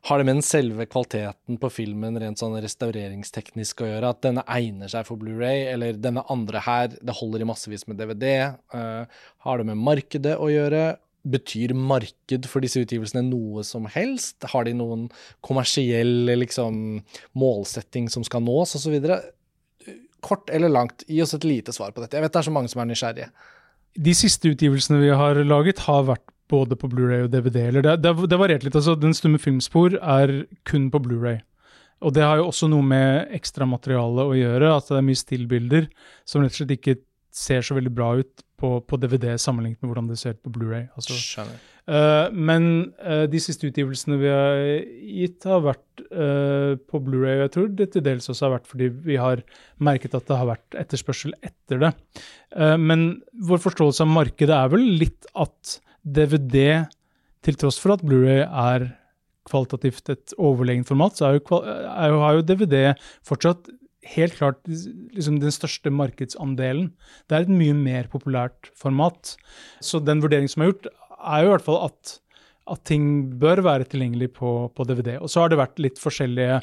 har 0.08 0.22
det 0.22 0.26
med 0.28 0.38
den 0.38 0.46
selve 0.46 0.86
kvaliteten 0.88 1.58
på 1.60 1.70
filmen 1.74 2.16
rent 2.22 2.40
sånn 2.40 2.56
restaureringsteknisk 2.64 3.82
å 3.84 3.90
gjøre? 3.90 4.12
At 4.14 4.22
denne 4.24 4.44
egner 4.56 4.92
seg 4.92 5.04
for 5.08 5.20
Blu-ray, 5.20 5.66
eller 5.74 5.98
denne 6.00 6.24
andre 6.32 6.62
her, 6.64 6.94
det 6.96 7.16
holder 7.18 7.44
i 7.44 7.48
massevis 7.50 7.84
med 7.90 8.00
DVD? 8.00 8.30
Uh, 8.72 8.78
eh, 8.80 9.26
har 9.44 9.60
det 9.60 9.68
med 9.68 9.82
markedet 9.84 10.38
å 10.40 10.48
gjøre? 10.54 10.86
Betyr 11.28 11.74
marked 11.76 12.48
for 12.48 12.64
disse 12.64 12.86
utgivelsene 12.86 13.26
noe 13.28 13.66
som 13.68 13.90
helst? 13.92 14.48
Har 14.54 14.70
de 14.70 14.78
noen 14.80 15.10
kommersiell 15.44 16.32
liksom, 16.40 17.02
målsetting 17.36 18.08
som 18.14 18.24
skal 18.24 18.46
nås, 18.48 18.78
osv.? 18.80 18.96
Kort 20.24 20.48
eller 20.56 20.72
langt, 20.72 21.04
gi 21.12 21.20
oss 21.26 21.36
et 21.36 21.44
lite 21.44 21.76
svar 21.76 21.92
på 21.92 22.06
dette. 22.06 22.16
Jeg 22.16 22.24
vet 22.24 22.38
det 22.38 22.46
er 22.46 22.48
så 22.48 22.56
mange 22.56 22.72
som 22.72 22.86
er 22.86 22.88
nysgjerrige. 22.94 23.28
De 24.08 24.16
siste 24.16 24.56
utgivelsene 24.56 25.04
vi 25.04 25.12
har 25.20 25.44
laget, 25.44 25.84
har 25.90 26.08
vært 26.14 26.30
både 26.52 26.78
på 26.80 26.90
Blu-ray 26.92 27.26
og 27.26 27.34
DVD. 27.34 27.68
Eller 27.68 27.86
det, 27.86 27.98
det, 28.06 28.14
det 28.30 28.40
varierte 28.40 28.68
litt. 28.68 28.78
altså 28.80 28.96
Den 29.00 29.16
stumme 29.18 29.42
filmspor 29.42 30.00
er 30.00 30.40
kun 30.68 30.90
på 30.94 31.02
Blu-ray. 31.04 31.42
Og 32.06 32.14
det 32.14 32.26
har 32.26 32.38
jo 32.40 32.50
også 32.52 32.70
noe 32.70 32.86
med 32.86 33.34
ekstramaterialet 33.36 34.32
å 34.32 34.38
gjøre. 34.38 34.74
At 34.76 34.90
det 34.92 35.00
er 35.00 35.08
mye 35.08 35.24
stillbilder 35.24 35.88
som 36.28 36.44
rett 36.44 36.54
og 36.54 36.62
slett 36.62 36.76
ikke 36.78 37.00
ser 37.38 37.66
så 37.66 37.78
veldig 37.78 37.94
bra 37.94 38.12
ut 38.18 38.44
på, 38.58 38.70
på 38.82 38.98
DVD 38.98 39.36
sammenlignet 39.38 39.82
med 39.84 39.92
hvordan 39.92 40.08
det 40.10 40.18
ser 40.20 40.34
ut 40.34 40.44
på 40.46 40.54
Blu-ray. 40.56 40.88
Altså, 40.98 41.44
uh, 41.90 42.34
men 42.34 42.70
uh, 43.04 43.26
de 43.30 43.42
siste 43.42 43.70
utgivelsene 43.70 44.18
vi 44.22 44.32
har 44.32 44.62
gitt, 45.20 45.46
har 45.46 45.62
vært 45.66 46.06
uh, 46.08 46.74
på 46.90 47.02
Blu-ray. 47.06 47.38
Og 47.38 47.44
jeg 47.46 47.54
tror 47.54 47.68
det 47.78 47.90
til 47.94 48.06
dels 48.08 48.30
også 48.34 48.48
har 48.48 48.56
vært 48.56 48.72
fordi 48.72 48.90
vi 49.06 49.20
har 49.22 49.44
merket 49.78 50.18
at 50.18 50.26
det 50.30 50.40
har 50.40 50.50
vært 50.50 50.80
etterspørsel 50.86 51.38
etter 51.46 51.84
det. 51.84 51.92
men 52.80 53.10
vår 53.46 53.60
forståelse 53.62 54.06
av 54.06 54.10
markedet 54.10 54.56
er 54.56 54.72
vel 54.72 54.86
litt 55.02 55.28
at 55.38 55.78
DVD, 56.16 56.88
til 57.46 57.58
tross 57.60 57.80
for 57.82 57.96
at 57.96 58.06
Blu-ray 58.06 58.46
er 58.46 58.90
kvalitativt 59.48 60.12
et 60.12 60.36
overlegent 60.36 60.90
format, 60.90 61.18
så 61.18 61.30
er 61.30 61.38
jo, 61.38 61.62
er 61.64 62.12
jo, 62.12 62.22
har 62.24 62.38
jo 62.38 62.46
DVD 62.46 62.80
fortsatt 63.28 63.70
helt 64.08 64.38
klart 64.38 64.62
liksom 64.68 65.40
den 65.42 65.54
største 65.54 65.92
markedsandelen. 65.94 66.92
Det 67.28 67.36
er 67.36 67.48
et 67.48 67.52
mye 67.52 67.76
mer 67.78 68.08
populært 68.12 68.72
format. 68.78 69.36
Så 69.84 70.02
den 70.04 70.24
vurderingen 70.24 70.52
som 70.52 70.64
er 70.64 70.72
gjort, 70.72 70.88
er 71.18 71.44
jo 71.44 71.50
i 71.50 71.54
hvert 71.56 71.66
fall 71.66 71.80
at, 71.90 72.14
at 72.72 72.84
ting 72.88 73.08
bør 73.42 73.64
være 73.66 73.88
tilgjengelig 73.92 74.30
på, 74.38 74.52
på, 74.76 74.88
DVD. 74.88 75.18
Og 75.20 75.32
så 75.32 75.44
har 75.44 75.52
det 75.52 75.60
vært 75.60 75.82
litt 75.84 76.00
forskjellige, 76.02 76.62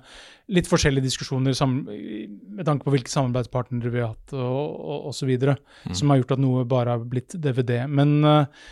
litt 0.57 0.70
forskjellige 0.70 1.09
diskusjoner 1.09 1.57
med 1.66 2.64
tanke 2.64 2.86
på 2.86 2.95
hvilke 2.95 3.12
samarbeidspartnere 3.12 3.92
vi 3.92 4.05
har 4.05 4.14
hatt 4.14 4.36
og 4.38 5.11
osv., 5.11 5.34
mm. 5.34 5.92
som 5.92 6.12
har 6.12 6.22
gjort 6.22 6.36
at 6.38 6.45
noe 6.45 6.64
bare 6.68 6.97
har 6.97 7.05
blitt 7.09 7.36
DVD. 7.36 7.82
Men 7.90 8.16
uh, 8.24 8.70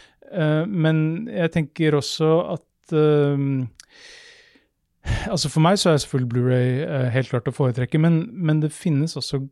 men 0.69 0.99
jeg 1.29 1.53
tenker 1.53 1.99
også 1.99 2.29
at 2.57 2.95
uh, 2.97 3.67
Altså 5.27 5.51
For 5.51 5.63
meg 5.65 5.81
så 5.83 5.91
er 5.91 5.99
selvfølgelig 5.99 6.31
Blu-ray 6.31 6.69
uh, 6.87 7.09
helt 7.11 7.33
klart 7.33 7.49
å 7.51 7.55
foretrekke, 7.57 7.99
men, 7.99 8.23
men, 8.31 8.61
det 8.63 8.71
finnes 8.75 9.17
også 9.19 9.43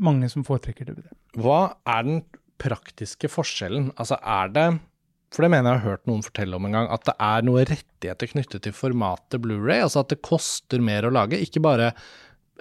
mange 0.00 0.30
som 0.32 0.46
foretrekker 0.46 0.88
DVD. 0.88 1.10
Hva 1.36 1.76
er 1.84 2.06
den 2.06 2.22
praktiske 2.60 3.28
forskjellen? 3.28 3.90
Altså 4.00 4.16
er 4.20 4.52
det 4.54 4.66
for 5.34 5.42
det 5.42 5.50
mener 5.50 5.72
jeg 5.72 5.80
har 5.82 5.90
hørt 5.96 6.04
noen 6.06 6.22
fortelle 6.22 6.54
om 6.54 6.66
en 6.68 6.76
gang, 6.76 6.88
at 6.94 7.02
det 7.08 7.14
er 7.26 7.42
noen 7.42 7.66
rettigheter 7.66 8.30
knyttet 8.30 8.62
til 8.62 8.74
formatet 8.76 9.42
Blu-ray. 9.42 9.80
Altså 9.82 10.04
at 10.04 10.12
det 10.12 10.20
koster 10.22 10.82
mer 10.84 11.08
å 11.08 11.10
lage. 11.10 11.40
Ikke 11.42 11.62
bare 11.64 11.90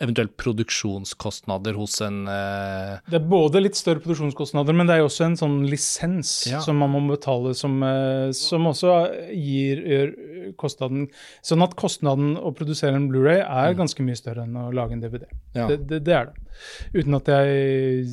eventuelt 0.01 0.33
produksjonskostnader 0.41 1.77
hos 1.77 1.99
en 2.01 2.23
uh... 2.25 2.99
Det 3.05 3.19
er 3.19 3.25
både 3.29 3.61
litt 3.61 3.77
større 3.77 4.01
produksjonskostnader, 4.03 4.75
men 4.75 4.89
det 4.89 4.95
er 4.95 5.03
jo 5.03 5.09
også 5.09 5.27
en 5.27 5.37
sånn 5.39 5.57
lisens 5.69 6.33
ja. 6.49 6.61
som 6.65 6.79
man 6.81 6.93
må 6.95 7.03
betale, 7.11 7.53
som, 7.57 7.77
uh, 7.85 8.31
som 8.37 8.69
også 8.71 8.95
gir 9.37 9.83
kostnaden 10.59 11.07
Sånn 11.45 11.63
at 11.63 11.75
kostnaden 11.79 12.33
å 12.39 12.51
produsere 12.55 12.97
en 12.97 13.09
Blu-ray 13.11 13.41
er 13.43 13.73
mm. 13.73 13.79
ganske 13.79 14.05
mye 14.05 14.17
større 14.17 14.47
enn 14.47 14.57
å 14.59 14.69
lage 14.75 14.97
en 14.97 15.03
DVD. 15.03 15.27
Ja. 15.55 15.67
Det, 15.69 15.83
det, 15.89 16.01
det, 16.07 16.15
er 16.17 16.31
det. 16.31 16.63
Uten 16.97 17.19
at 17.19 17.29
jeg 17.31 18.07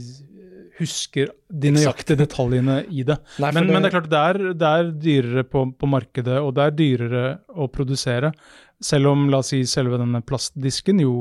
husker 0.81 1.33
de 1.49 1.73
nøyaktige 1.75 2.19
detaljene 2.23 2.81
i 2.89 3.05
det. 3.07 3.19
Nei, 3.43 3.53
men, 3.57 3.67
det... 3.67 3.75
men, 3.75 3.83
det 3.83 3.91
er 3.91 3.97
klart 3.97 4.11
det 4.13 4.23
er, 4.31 4.41
det 4.57 4.71
er 4.71 4.91
dyrere 5.05 5.45
på, 5.49 5.67
på, 5.77 5.91
markedet, 5.91 6.39
og 6.41 6.55
det 6.57 6.67
er 6.67 6.79
dyrere 6.79 7.25
å 7.53 7.69
produsere. 7.73 8.33
Selv 8.81 9.13
om 9.13 9.29
la 9.33 9.43
oss 9.43 9.53
si, 9.53 9.63
selve 9.69 10.01
denne 10.01 10.23
plastdisken 10.25 11.03
jo 11.05 11.15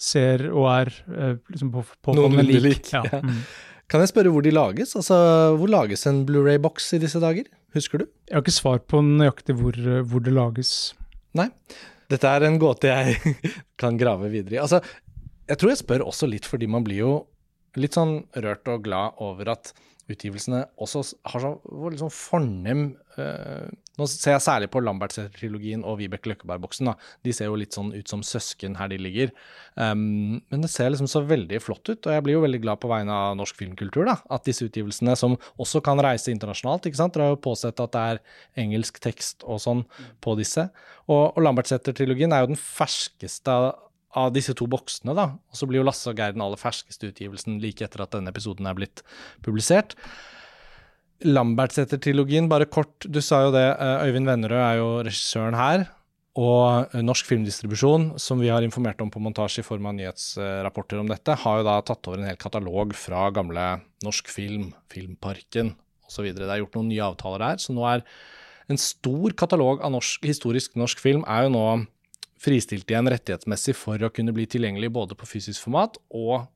ser 0.00 0.48
og 0.50 0.68
er 0.72 0.90
eh, 1.14 1.36
liksom 1.52 1.70
på, 1.74 1.84
på 2.04 2.16
Noenlunde 2.16 2.60
lik. 2.64 2.90
Ja. 2.92 3.04
Ja. 3.10 3.20
Mm. 3.24 3.44
Kan 3.90 4.00
jeg 4.00 4.10
spørre 4.14 4.32
hvor 4.32 4.44
de 4.44 4.52
lages? 4.54 4.94
Altså, 4.96 5.16
Hvor 5.60 5.68
lages 5.68 6.06
en 6.08 6.22
Blu-ray-boks 6.26 6.94
i 6.96 7.02
disse 7.02 7.20
dager? 7.20 7.50
Husker 7.76 8.00
du? 8.00 8.06
Jeg 8.30 8.38
har 8.38 8.44
ikke 8.44 8.54
svar 8.56 8.80
på 8.80 9.02
nøyaktig 9.04 9.58
hvor, 9.58 9.76
hvor 10.08 10.24
det 10.24 10.32
lages. 10.32 10.94
Nei. 11.36 11.50
Dette 12.10 12.30
er 12.30 12.46
en 12.46 12.56
gåte 12.62 12.90
jeg 12.90 13.34
kan 13.80 13.98
grave 14.00 14.30
videre 14.32 14.56
i. 14.56 14.62
Altså, 14.62 14.80
jeg 15.48 15.60
tror 15.60 15.72
jeg 15.72 15.82
spør 15.82 16.06
også 16.08 16.28
litt 16.30 16.48
fordi 16.48 16.68
man 16.70 16.84
blir 16.86 17.02
jo 17.02 17.14
litt 17.80 17.96
sånn 17.96 18.22
rørt 18.38 18.68
og 18.70 18.84
glad 18.86 19.18
over 19.22 19.50
at 19.56 19.72
utgivelsene 20.10 20.62
også 20.80 21.02
har 21.32 21.42
så 21.42 21.52
liksom 21.90 22.12
fornem 22.12 22.86
uh, 23.18 23.66
Nå 23.94 24.08
ser 24.10 24.34
jeg 24.34 24.42
særlig 24.42 24.68
på 24.74 24.80
Lambertseter-trilogien 24.82 25.84
og 25.86 26.00
Vibeke 26.00 26.32
Løkkeberg-boksen. 26.32 26.90
De 27.22 27.34
ser 27.36 27.46
jo 27.46 27.58
litt 27.60 27.76
sånn 27.76 27.92
ut 27.94 28.10
som 28.10 28.24
søsken 28.26 28.74
her 28.80 28.90
de 28.90 28.98
ligger. 28.98 29.30
Um, 29.78 30.40
men 30.50 30.64
det 30.64 30.70
ser 30.72 30.90
liksom 30.90 31.10
så 31.10 31.22
veldig 31.28 31.60
flott 31.62 31.86
ut, 31.86 32.00
og 32.00 32.10
jeg 32.10 32.24
blir 32.26 32.36
jo 32.36 32.42
veldig 32.42 32.60
glad 32.64 32.82
på 32.82 32.90
vegne 32.90 33.14
av 33.14 33.38
norsk 33.38 33.60
filmkultur 33.60 34.08
da, 34.10 34.16
at 34.34 34.48
disse 34.48 34.66
utgivelsene, 34.66 35.14
som 35.18 35.38
også 35.62 35.82
kan 35.86 36.02
reise 36.02 36.34
internasjonalt 36.34 36.90
ikke 36.90 37.00
sant? 37.04 37.14
Dere 37.14 37.30
har 37.30 37.36
jo 37.36 37.44
påsett 37.46 37.82
at 37.84 37.94
det 37.94 38.04
er 38.10 38.22
engelsk 38.64 38.98
tekst 39.04 39.46
og 39.46 39.62
sånn 39.62 39.86
på 40.24 40.34
disse. 40.42 40.66
Og, 41.06 41.24
og 41.30 41.40
Lambertseter-trilogien 41.46 42.34
er 42.34 42.44
jo 42.44 42.54
den 42.54 42.60
ferskeste 42.60 43.58
av 44.14 44.30
disse 44.34 44.54
to 44.58 44.66
boksene, 44.70 45.14
da. 45.14 45.30
Og 45.50 45.58
så 45.58 45.66
blir 45.70 45.82
jo 45.82 45.86
Lasse 45.86 46.10
og 46.10 46.18
Geir 46.18 46.34
den 46.34 46.42
aller 46.44 46.60
ferskeste 46.60 47.10
utgivelsen 47.10 47.58
like 47.62 47.86
etter 47.86 48.04
at 48.04 48.14
denne 48.14 48.30
episoden 48.34 48.66
er 48.70 48.78
blitt 48.78 49.02
publisert. 49.44 49.94
Lambertseter-trilogien, 51.24 52.48
bare 52.50 52.68
kort. 52.68 53.06
Du 53.08 53.20
sa 53.24 53.42
jo 53.46 53.52
det, 53.54 53.64
eh, 53.80 54.06
Øyvind 54.08 54.28
Vennerød 54.28 54.60
er 54.60 54.76
jo 54.80 54.88
regissøren 55.06 55.56
her. 55.56 55.86
Og 56.36 56.90
eh, 56.94 57.02
Norsk 57.02 57.26
Filmdistribusjon, 57.30 58.18
som 58.18 58.40
vi 58.42 58.50
har 58.50 58.62
informert 58.66 59.00
om 59.00 59.10
på 59.10 59.22
montasje 59.22 59.62
i 59.62 59.66
form 59.66 59.86
av 59.86 59.94
nyhetsrapporter 59.94 61.00
om 61.00 61.08
dette, 61.08 61.36
har 61.44 61.58
jo 61.60 61.66
da 61.68 61.80
tatt 61.80 62.10
over 62.10 62.20
en 62.20 62.28
hel 62.28 62.40
katalog 62.40 62.94
fra 62.98 63.28
gamle 63.34 63.66
Norsk 64.04 64.28
Film, 64.28 64.72
Filmparken 64.92 65.74
osv. 66.08 66.30
Det 66.34 66.48
er 66.48 66.60
gjort 66.60 66.76
noen 66.78 66.90
nye 66.90 67.06
avtaler 67.06 67.46
her, 67.48 67.62
så 67.62 67.74
nå 67.74 67.86
er 67.88 68.04
en 68.68 68.80
stor 68.80 69.34
katalog 69.36 69.82
av 69.84 69.92
norsk, 69.92 70.24
historisk 70.24 70.76
norsk 70.80 71.00
film 71.02 71.24
er 71.28 71.46
jo 71.46 71.54
nå 71.54 71.66
fristilt 72.40 72.88
igjen 72.90 73.08
rettighetsmessig 73.12 73.76
for 73.76 74.00
å 74.00 74.12
kunne 74.12 74.34
bli 74.36 74.46
tilgjengelig 74.50 74.90
både 74.92 75.16
på 75.16 75.28
fysisk 75.28 75.64
format 75.64 75.96
og 76.10 76.46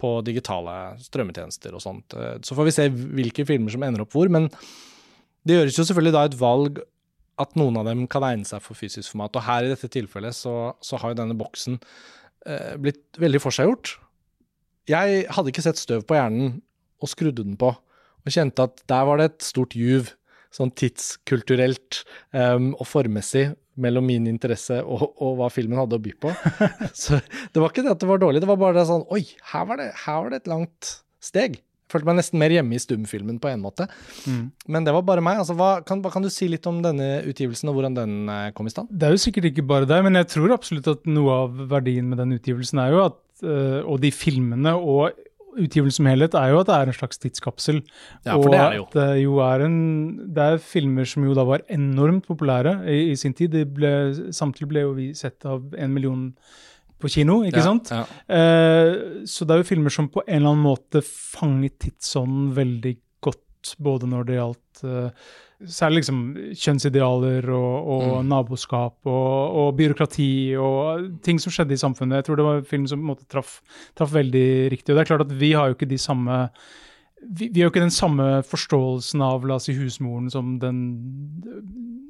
på 0.00 0.16
digitale 0.26 0.96
strømmetjenester 1.02 1.76
og 1.76 1.82
sånt. 1.82 2.16
Eh, 2.16 2.40
så 2.44 2.56
får 2.56 2.68
vi 2.68 2.74
se 2.76 2.88
hvilke 2.90 3.46
filmer 3.48 3.74
som 3.74 3.86
ender 3.86 4.04
opp 4.04 4.14
hvor, 4.14 4.30
men 4.32 4.48
det 5.44 5.58
gjøres 5.58 5.78
jo 5.78 5.86
selvfølgelig 5.86 6.16
da 6.16 6.24
et 6.28 6.40
valg 6.40 6.82
at 7.42 7.56
noen 7.58 7.80
av 7.80 7.88
dem 7.88 8.04
kan 8.10 8.24
egne 8.26 8.46
seg 8.46 8.62
for 8.62 8.78
fysisk 8.78 9.10
format. 9.12 9.34
Og 9.34 9.46
her 9.46 9.66
i 9.66 9.72
dette 9.72 9.90
tilfellet 9.90 10.36
så, 10.36 10.74
så 10.84 11.00
har 11.02 11.12
jo 11.12 11.20
denne 11.22 11.38
boksen 11.38 11.78
eh, 12.46 12.74
blitt 12.80 13.20
veldig 13.20 13.42
forseggjort. 13.42 13.96
Jeg 14.90 15.24
hadde 15.32 15.50
ikke 15.50 15.64
sett 15.64 15.80
støv 15.80 16.04
på 16.06 16.18
hjernen 16.18 16.58
og 17.02 17.10
skrudde 17.10 17.44
den 17.44 17.56
på, 17.60 17.72
og 18.24 18.32
kjente 18.32 18.68
at 18.68 18.84
der 18.88 19.08
var 19.08 19.20
det 19.20 19.30
et 19.30 19.46
stort 19.46 19.74
juv, 19.76 20.12
sånn 20.54 20.70
tidskulturelt 20.78 22.04
um, 22.30 22.70
og 22.78 22.86
formmessig, 22.86 23.48
mellom 23.80 24.06
min 24.06 24.26
interesse 24.30 24.80
og, 24.82 25.04
og, 25.18 25.36
hva 25.40 25.50
filmen 25.52 25.80
hadde 25.80 25.98
å 25.98 26.02
by 26.02 26.14
på. 26.22 26.32
Så 27.04 27.20
det 27.20 27.62
var 27.62 27.70
ikke 27.70 27.84
det 27.86 27.94
at 27.94 28.02
det 28.02 28.10
var 28.10 28.22
dårlig, 28.22 28.42
det 28.44 28.50
var 28.50 28.60
bare 28.60 28.78
det 28.78 28.88
sånn 28.90 29.06
Oi, 29.14 29.24
her 29.52 29.70
var 29.70 29.80
det, 29.80 29.92
her 30.04 30.20
var 30.22 30.34
det 30.34 30.42
et 30.42 30.52
langt 30.52 30.90
steg. 31.24 31.58
Jeg 31.58 31.92
følte 31.92 32.08
meg 32.08 32.18
nesten 32.18 32.40
mer 32.40 32.50
hjemme 32.50 32.74
i 32.74 32.80
stumfilmen 32.82 33.36
på 33.42 33.50
en 33.52 33.60
måte. 33.62 33.86
Mm. 34.26 34.46
Men 34.72 34.86
det 34.86 34.94
var 34.96 35.04
bare 35.06 35.22
meg. 35.22 35.38
Altså, 35.42 35.54
hva, 35.58 35.76
kan, 35.86 36.00
kan, 36.02 36.24
du 36.24 36.32
si 36.32 36.48
litt 36.50 36.66
om 36.66 36.80
denne 36.82 37.20
utgivelsen, 37.28 37.70
og 37.70 37.76
hvordan 37.78 37.98
den 37.98 38.16
eh, 38.32 38.48
kom 38.56 38.66
i 38.66 38.72
stand? 38.72 38.90
Det 38.90 39.06
er 39.06 39.14
jo 39.14 39.22
sikkert 39.22 39.50
ikke 39.52 39.66
bare 39.68 39.86
deg, 39.86 40.02
men 40.06 40.18
jeg 40.18 40.30
tror 40.32 40.56
absolutt 40.56 40.90
at 40.90 41.06
noe 41.06 41.36
av 41.44 41.60
verdien 41.70 42.08
med 42.10 42.18
den 42.22 42.34
utgivelsen 42.38 42.82
er 42.82 42.96
jo 42.96 43.04
at, 43.04 43.20
uh, 43.44 43.80
og 43.84 44.00
de 44.02 44.10
filmene 44.14 44.74
og 44.74 45.20
utgivelsen 45.60 46.02
som 46.02 46.10
helhet 46.10 46.36
er 46.38 46.52
jo 46.52 46.60
at 46.62 46.68
det 46.70 46.76
er 46.76 46.90
en 46.90 46.98
slags 46.98 47.20
tidskapsel. 47.22 47.80
Ja, 48.26 48.34
for 48.34 48.50
det 48.52 48.60
er 48.60 48.74
det 48.74 48.80
jo. 48.80 48.84
Og 48.84 48.90
at 48.90 48.98
det 48.98 49.22
jo 49.22 49.38
er 49.44 49.64
en 49.66 49.78
Det 50.34 50.44
er 50.44 50.62
filmer 50.62 51.08
som 51.08 51.26
jo 51.26 51.34
da 51.36 51.46
var 51.48 51.64
enormt 51.72 52.26
populære 52.26 52.76
i, 52.90 53.10
i 53.12 53.16
sin 53.16 53.34
tid. 53.36 53.56
Ble, 53.74 53.92
samtidig 54.34 54.70
ble 54.70 54.86
jo 54.86 54.94
vi 54.98 55.10
sett 55.18 55.44
av 55.46 55.74
en 55.78 55.94
million 55.94 56.30
på 57.04 57.10
kino, 57.10 57.40
ikke 57.44 57.60
ja, 57.60 57.66
sant? 57.66 57.90
Ja. 57.92 58.04
Eh, 58.32 59.24
så 59.28 59.44
det 59.44 59.54
er 59.54 59.62
jo 59.62 59.68
filmer 59.68 59.92
som 59.92 60.08
på 60.12 60.22
en 60.24 60.38
eller 60.38 60.54
annen 60.54 60.64
måte 60.64 61.02
fanget 61.04 61.76
tidsånden 61.82 62.52
veldig 62.56 62.94
både 63.78 64.08
når 64.10 64.28
det 64.28 64.38
gjaldt 64.38 64.84
uh, 64.84 65.32
Særlig 65.70 66.02
liksom 66.02 66.18
kjønnsidealer 66.60 67.46
og, 67.54 67.86
og 67.94 68.08
mm. 68.10 68.26
naboskap 68.28 69.06
og, 69.08 69.54
og, 69.62 69.68
byråkrati 69.78 70.26
og 70.60 71.06
ting 71.24 71.38
som 71.40 71.54
skjedde 71.54 71.76
i 71.76 71.80
samfunnet. 71.80 72.18
Jeg 72.18 72.26
tror 72.26 72.36
det 72.36 72.44
var 72.44 72.58
en 72.58 72.66
film 72.68 72.84
som 72.90 72.98
på 72.98 73.06
en 73.06 73.12
måte 73.12 73.28
traff, 73.30 73.54
traff 73.96 74.12
veldig 74.12 74.48
riktig. 74.74 74.90
Og 74.90 74.98
det 74.98 75.04
er 75.04 75.10
klart 75.12 75.24
at 75.24 75.32
vi 75.40 75.52
har 75.54 75.70
jo 75.70 75.78
ikke 75.78 75.88
de 75.88 76.00
samme 76.02 76.40
vi, 77.24 77.48
vi 77.48 77.62
har 77.62 77.68
jo 77.68 77.72
ikke 77.72 77.84
den 77.84 77.94
samme 77.94 78.26
forståelsen 78.44 79.22
av 79.24 79.46
la 79.48 79.56
oss 79.56 79.70
si, 79.70 79.76
husmoren 79.78 80.28
som 80.32 80.56
den 80.60 80.82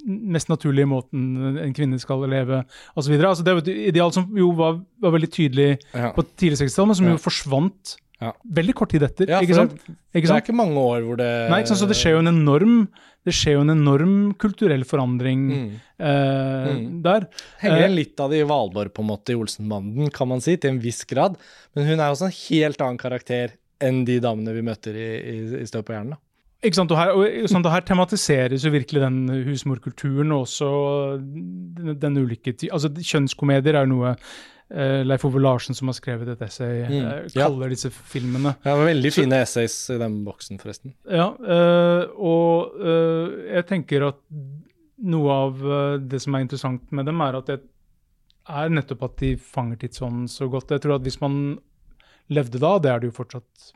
mest 0.05 0.51
naturlige 0.51 0.89
måten 0.91 1.59
en 1.61 1.77
kvinne 1.77 1.99
skal 2.03 2.27
leve, 2.29 2.63
osv. 2.95 3.15
Altså, 3.17 3.45
det 3.45 3.55
var 3.55 3.63
et 3.63 3.71
ideal 3.93 4.13
som 4.15 4.27
jo 4.37 4.51
var, 4.59 4.81
var 5.01 5.15
veldig 5.15 5.31
tydelig 5.33 5.71
ja. 5.95 6.11
på 6.17 6.27
tidlig 6.35 6.61
60-tall, 6.61 6.91
men 6.91 6.99
som 6.99 7.09
jo 7.09 7.21
forsvant 7.23 7.95
ja. 8.23 8.35
veldig 8.61 8.75
kort 8.79 8.95
tid 8.95 9.07
etter. 9.07 9.33
Ja, 9.35 9.41
ikke 9.45 9.59
sant? 9.59 9.75
Ikke 10.15 10.29
sant? 10.29 10.37
Det 10.37 10.37
er 10.37 10.45
ikke 10.45 10.57
mange 10.57 10.81
år 10.81 11.03
hvor 11.07 11.19
det 11.21 11.33
Nei, 11.51 11.63
ikke 11.63 11.73
sant? 11.73 11.83
så 11.83 11.91
det 11.91 11.99
skjer 11.99 12.17
jo 12.17 12.23
en 12.25 12.33
enorm 12.35 12.79
det 13.25 13.33
skjer 13.33 13.57
jo 13.57 13.63
en 13.65 13.73
enorm 13.73 14.17
kulturell 14.41 14.85
forandring 14.85 15.45
mm. 15.49 15.69
Eh, 15.95 16.67
mm. 16.75 16.89
der. 17.05 17.25
Henger 17.63 17.79
igjen 17.79 17.93
eh, 17.95 17.99
litt 18.03 18.21
av 18.21 18.33
det 18.35 18.43
i 18.43 18.47
Valborg, 18.49 18.91
på 18.93 19.01
en 19.05 19.09
måte, 19.09 19.33
i 19.33 19.39
Olsenbanden, 19.39 20.11
kan 20.13 20.29
man 20.29 20.43
si, 20.45 20.57
til 20.61 20.75
en 20.75 20.81
viss 20.83 21.05
grad. 21.09 21.39
Men 21.73 21.87
hun 21.89 21.95
er 22.03 22.11
også 22.11 22.29
en 22.29 22.35
helt 22.37 22.83
annen 22.85 23.01
karakter 23.01 23.55
enn 23.85 24.03
de 24.05 24.19
damene 24.21 24.53
vi 24.57 24.65
møter 24.67 24.99
i, 24.99 25.09
i, 25.31 25.37
i 25.63 25.69
Støv 25.71 25.87
på 25.87 25.95
hjernen. 25.95 26.19
da. 26.19 26.21
Ikke 26.65 26.79
sant, 26.79 26.93
og 26.93 27.01
her, 27.01 27.13
og, 27.13 27.49
sånn, 27.53 27.65
her, 27.69 27.85
tematiseres 27.85 28.65
jo 28.65 28.73
virkelig 28.73 29.03
den 29.03 29.19
husmorkulturen 29.49 30.33
og 30.33 30.47
også 30.47 30.69
den, 31.21 31.95
den 32.01 32.21
ulike 32.21 32.55
Altså, 32.71 32.91
kjønnskomedier 32.93 33.77
er 33.77 33.85
jo 33.85 33.93
noe 33.93 34.15
Leif 34.71 35.27
Ove 35.29 35.43
Larsen, 35.45 35.77
som 35.77 35.91
har 35.91 35.97
skrevet 35.99 36.31
et 36.33 36.41
essay, 36.47 36.81
mm, 36.89 36.95
uh, 37.05 37.27
kaller 37.35 37.69
ja. 37.69 37.75
disse 37.75 37.91
filmene. 37.93 38.55
Ja, 38.65 38.75
Veldig 38.81 39.13
Så, 39.13 39.21
fine 39.21 39.43
essays 39.45 39.77
i 39.93 39.99
den 40.01 40.17
boksen, 40.27 40.59
forresten. 40.63 40.95
Ja, 41.05 41.29
uh, 41.37 42.09
og 42.17 42.81
jeg 42.81 43.67
tenker 43.69 44.09
at 44.09 44.19
noe 45.05 45.37
av 45.37 45.63
det 46.01 46.23
som 46.23 46.35
er 46.35 46.47
interessant 46.47 46.91
med 46.97 47.07
dem, 47.11 47.21
er 47.21 47.37
at 47.39 47.51
det 47.51 47.61
er 48.49 48.73
nettopp 48.73 49.05
at 49.09 49.17
de 49.21 49.35
fanger 49.41 49.83
tidsånden 49.85 50.27
så 50.33 50.49
godt. 50.53 50.73
Jeg 50.73 50.85
tror 50.85 50.97
at 50.97 51.07
hvis 51.07 51.21
man 51.21 51.59
levde 52.33 52.61
da, 52.63 52.77
det 52.81 52.91
er 52.93 53.03
det 53.03 53.11
jo 53.13 53.19
fortsatt 53.21 53.73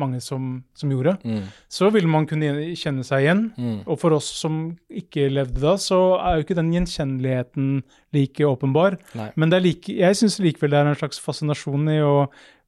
mange 0.00 0.20
som, 0.24 0.52
som 0.76 0.92
gjorde, 0.92 1.16
mm. 1.22 1.42
så 1.70 1.90
vil 1.94 2.08
man 2.10 2.26
kunne 2.30 2.70
kjenne 2.78 3.04
seg 3.06 3.24
igjen. 3.24 3.42
Mm. 3.56 3.80
Og 3.86 3.98
for 4.00 4.16
oss 4.16 4.30
som 4.40 4.62
ikke 4.88 5.28
levde 5.32 5.62
da, 5.62 5.76
så 5.80 6.00
er 6.18 6.38
jo 6.38 6.46
ikke 6.46 6.58
den 6.58 6.72
gjenkjenneligheten 6.74 7.68
like 8.16 8.46
åpenbar. 8.46 8.98
Nei. 9.18 9.30
Men 9.40 9.54
like, 9.60 9.92
jeg 9.92 10.18
syns 10.18 10.40
likevel 10.42 10.74
det 10.74 10.80
er 10.80 10.92
en 10.92 11.02
slags 11.02 11.20
fascinasjon 11.22 11.92
i 11.92 12.00
å 12.04 12.14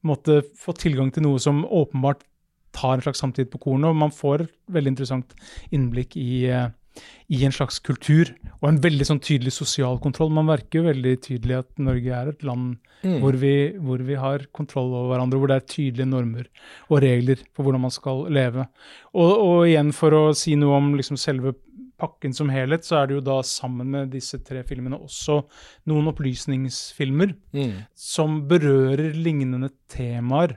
måtte 0.07 0.43
få 0.59 0.75
tilgang 0.77 1.13
til 1.15 1.27
noe 1.27 1.41
som 1.43 1.63
åpenbart 1.65 2.25
tar 2.73 2.97
en 2.97 3.05
slags 3.05 3.21
samtid 3.23 3.51
på 3.53 3.61
kornet, 3.67 3.91
og 3.91 3.99
man 4.01 4.15
får 4.15 4.47
et 4.47 4.55
veldig 4.73 4.95
interessant 4.95 5.35
innblikk 5.75 6.17
i 6.21 6.47
uh, 6.49 6.71
i 7.33 7.43
en 7.47 7.55
slags 7.55 7.79
kultur 7.85 8.31
og 8.61 8.69
en 8.69 8.81
veldig 8.83 9.07
sånn 9.09 9.21
tydelig 9.25 9.55
sosial 9.57 9.99
kontroll. 10.03 10.33
Man 10.35 10.49
merker 10.51 10.81
jo 10.81 10.89
veldig 10.91 11.15
tydelig 11.25 11.59
at 11.63 11.83
Norge 11.83 12.15
er 12.19 12.31
et 12.33 12.45
land 12.47 12.77
mm. 13.03 13.19
hvor, 13.23 13.39
vi, 13.41 13.55
hvor, 13.81 14.05
vi, 14.07 14.19
har 14.21 14.47
kontroll 14.55 14.93
over 14.93 15.15
hverandre, 15.15 15.41
hvor 15.41 15.53
det 15.53 15.59
er 15.59 15.69
tydelige 15.73 16.11
normer 16.11 16.49
og 16.89 17.03
regler 17.05 17.43
for 17.51 17.67
hvordan 17.67 17.87
man 17.87 17.95
skal 17.95 18.27
leve. 18.33 18.69
Og, 19.15 19.33
og 19.33 19.69
igjen, 19.71 19.93
for 19.97 20.19
å 20.19 20.25
si 20.37 20.57
noe 20.61 20.79
om 20.79 20.93
liksom 20.99 21.21
selve 21.21 21.55
pakken 22.03 22.35
som 22.35 22.51
helhet, 22.51 22.85
så 22.87 22.99
er 22.99 23.09
det 23.09 23.19
jo 23.19 23.25
da 23.25 23.39
sammen 23.47 23.93
med 23.95 24.13
disse 24.15 24.41
tre 24.43 24.65
filmene 24.67 24.99
også 24.99 25.39
noen 25.91 26.11
opplysningsfilmer 26.11 27.35
mm. 27.55 27.77
som 27.95 28.43
berører 28.51 29.15
lignende 29.15 29.71
temaer. 29.93 30.57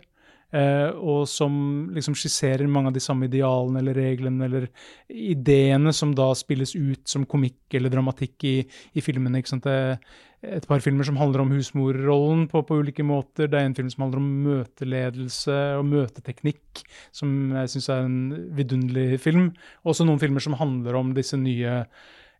Uh, 0.55 0.95
og 0.95 1.25
som 1.27 1.55
liksom 1.91 2.15
skisserer 2.15 2.69
mange 2.71 2.87
av 2.87 2.95
de 2.95 3.03
samme 3.03 3.27
idealene 3.27 3.81
eller 3.81 3.97
reglene 3.99 4.47
eller 4.47 4.67
ideene 5.09 5.91
som 5.91 6.13
da 6.15 6.29
spilles 6.37 6.71
ut 6.77 7.03
som 7.11 7.25
komikk 7.27 7.75
eller 7.75 7.91
dramatikk 7.91 8.45
i, 8.47 8.55
i 8.95 9.03
filmene. 9.03 9.41
ikke 9.41 9.55
sant? 9.55 9.67
Det 9.67 10.45
et 10.45 10.67
par 10.67 10.81
filmer 10.83 11.05
som 11.07 11.17
handler 11.17 11.43
om 11.43 11.53
husmorrollen 11.55 12.45
på, 12.51 12.61
på, 12.67 12.79
ulike 12.83 13.05
måter. 13.05 13.49
Det 13.49 13.59
er 13.59 13.69
en 13.69 13.77
film 13.77 13.89
som 13.91 14.05
handler 14.05 14.21
om 14.21 14.27
møteledelse 14.45 15.55
og 15.79 15.87
møteteknikk, 15.89 16.83
som 17.15 17.55
jeg 17.55 17.71
syns 17.73 17.89
er 17.89 18.05
en 18.05 18.19
vidunderlig 18.57 19.21
film. 19.23 19.49
Også 19.87 20.05
noen 20.07 20.21
filmer 20.21 20.43
som 20.43 20.57
handler 20.59 20.99
om 20.99 21.15
disse 21.17 21.39
nye 21.39 21.81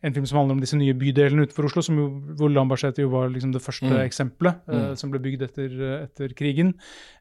en 0.05 0.13
film 0.13 0.27
som 0.29 0.39
handler 0.39 0.57
om 0.57 0.61
disse 0.61 0.77
nye 0.77 0.95
bydelene 0.97 1.47
utenfor 1.47 1.69
Oslo, 1.69 1.83
jo, 1.97 2.05
hvor 2.37 2.51
Lambertseter 2.53 3.05
jo 3.05 3.13
var 3.13 3.31
liksom 3.33 3.55
det 3.55 3.63
første 3.63 3.89
mm. 3.89 4.01
eksempelet 4.03 4.61
uh, 4.69 4.75
mm. 4.75 4.99
som 5.01 5.13
ble 5.13 5.21
bygd 5.23 5.47
etter, 5.47 5.73
etter 6.03 6.35
krigen. 6.37 6.75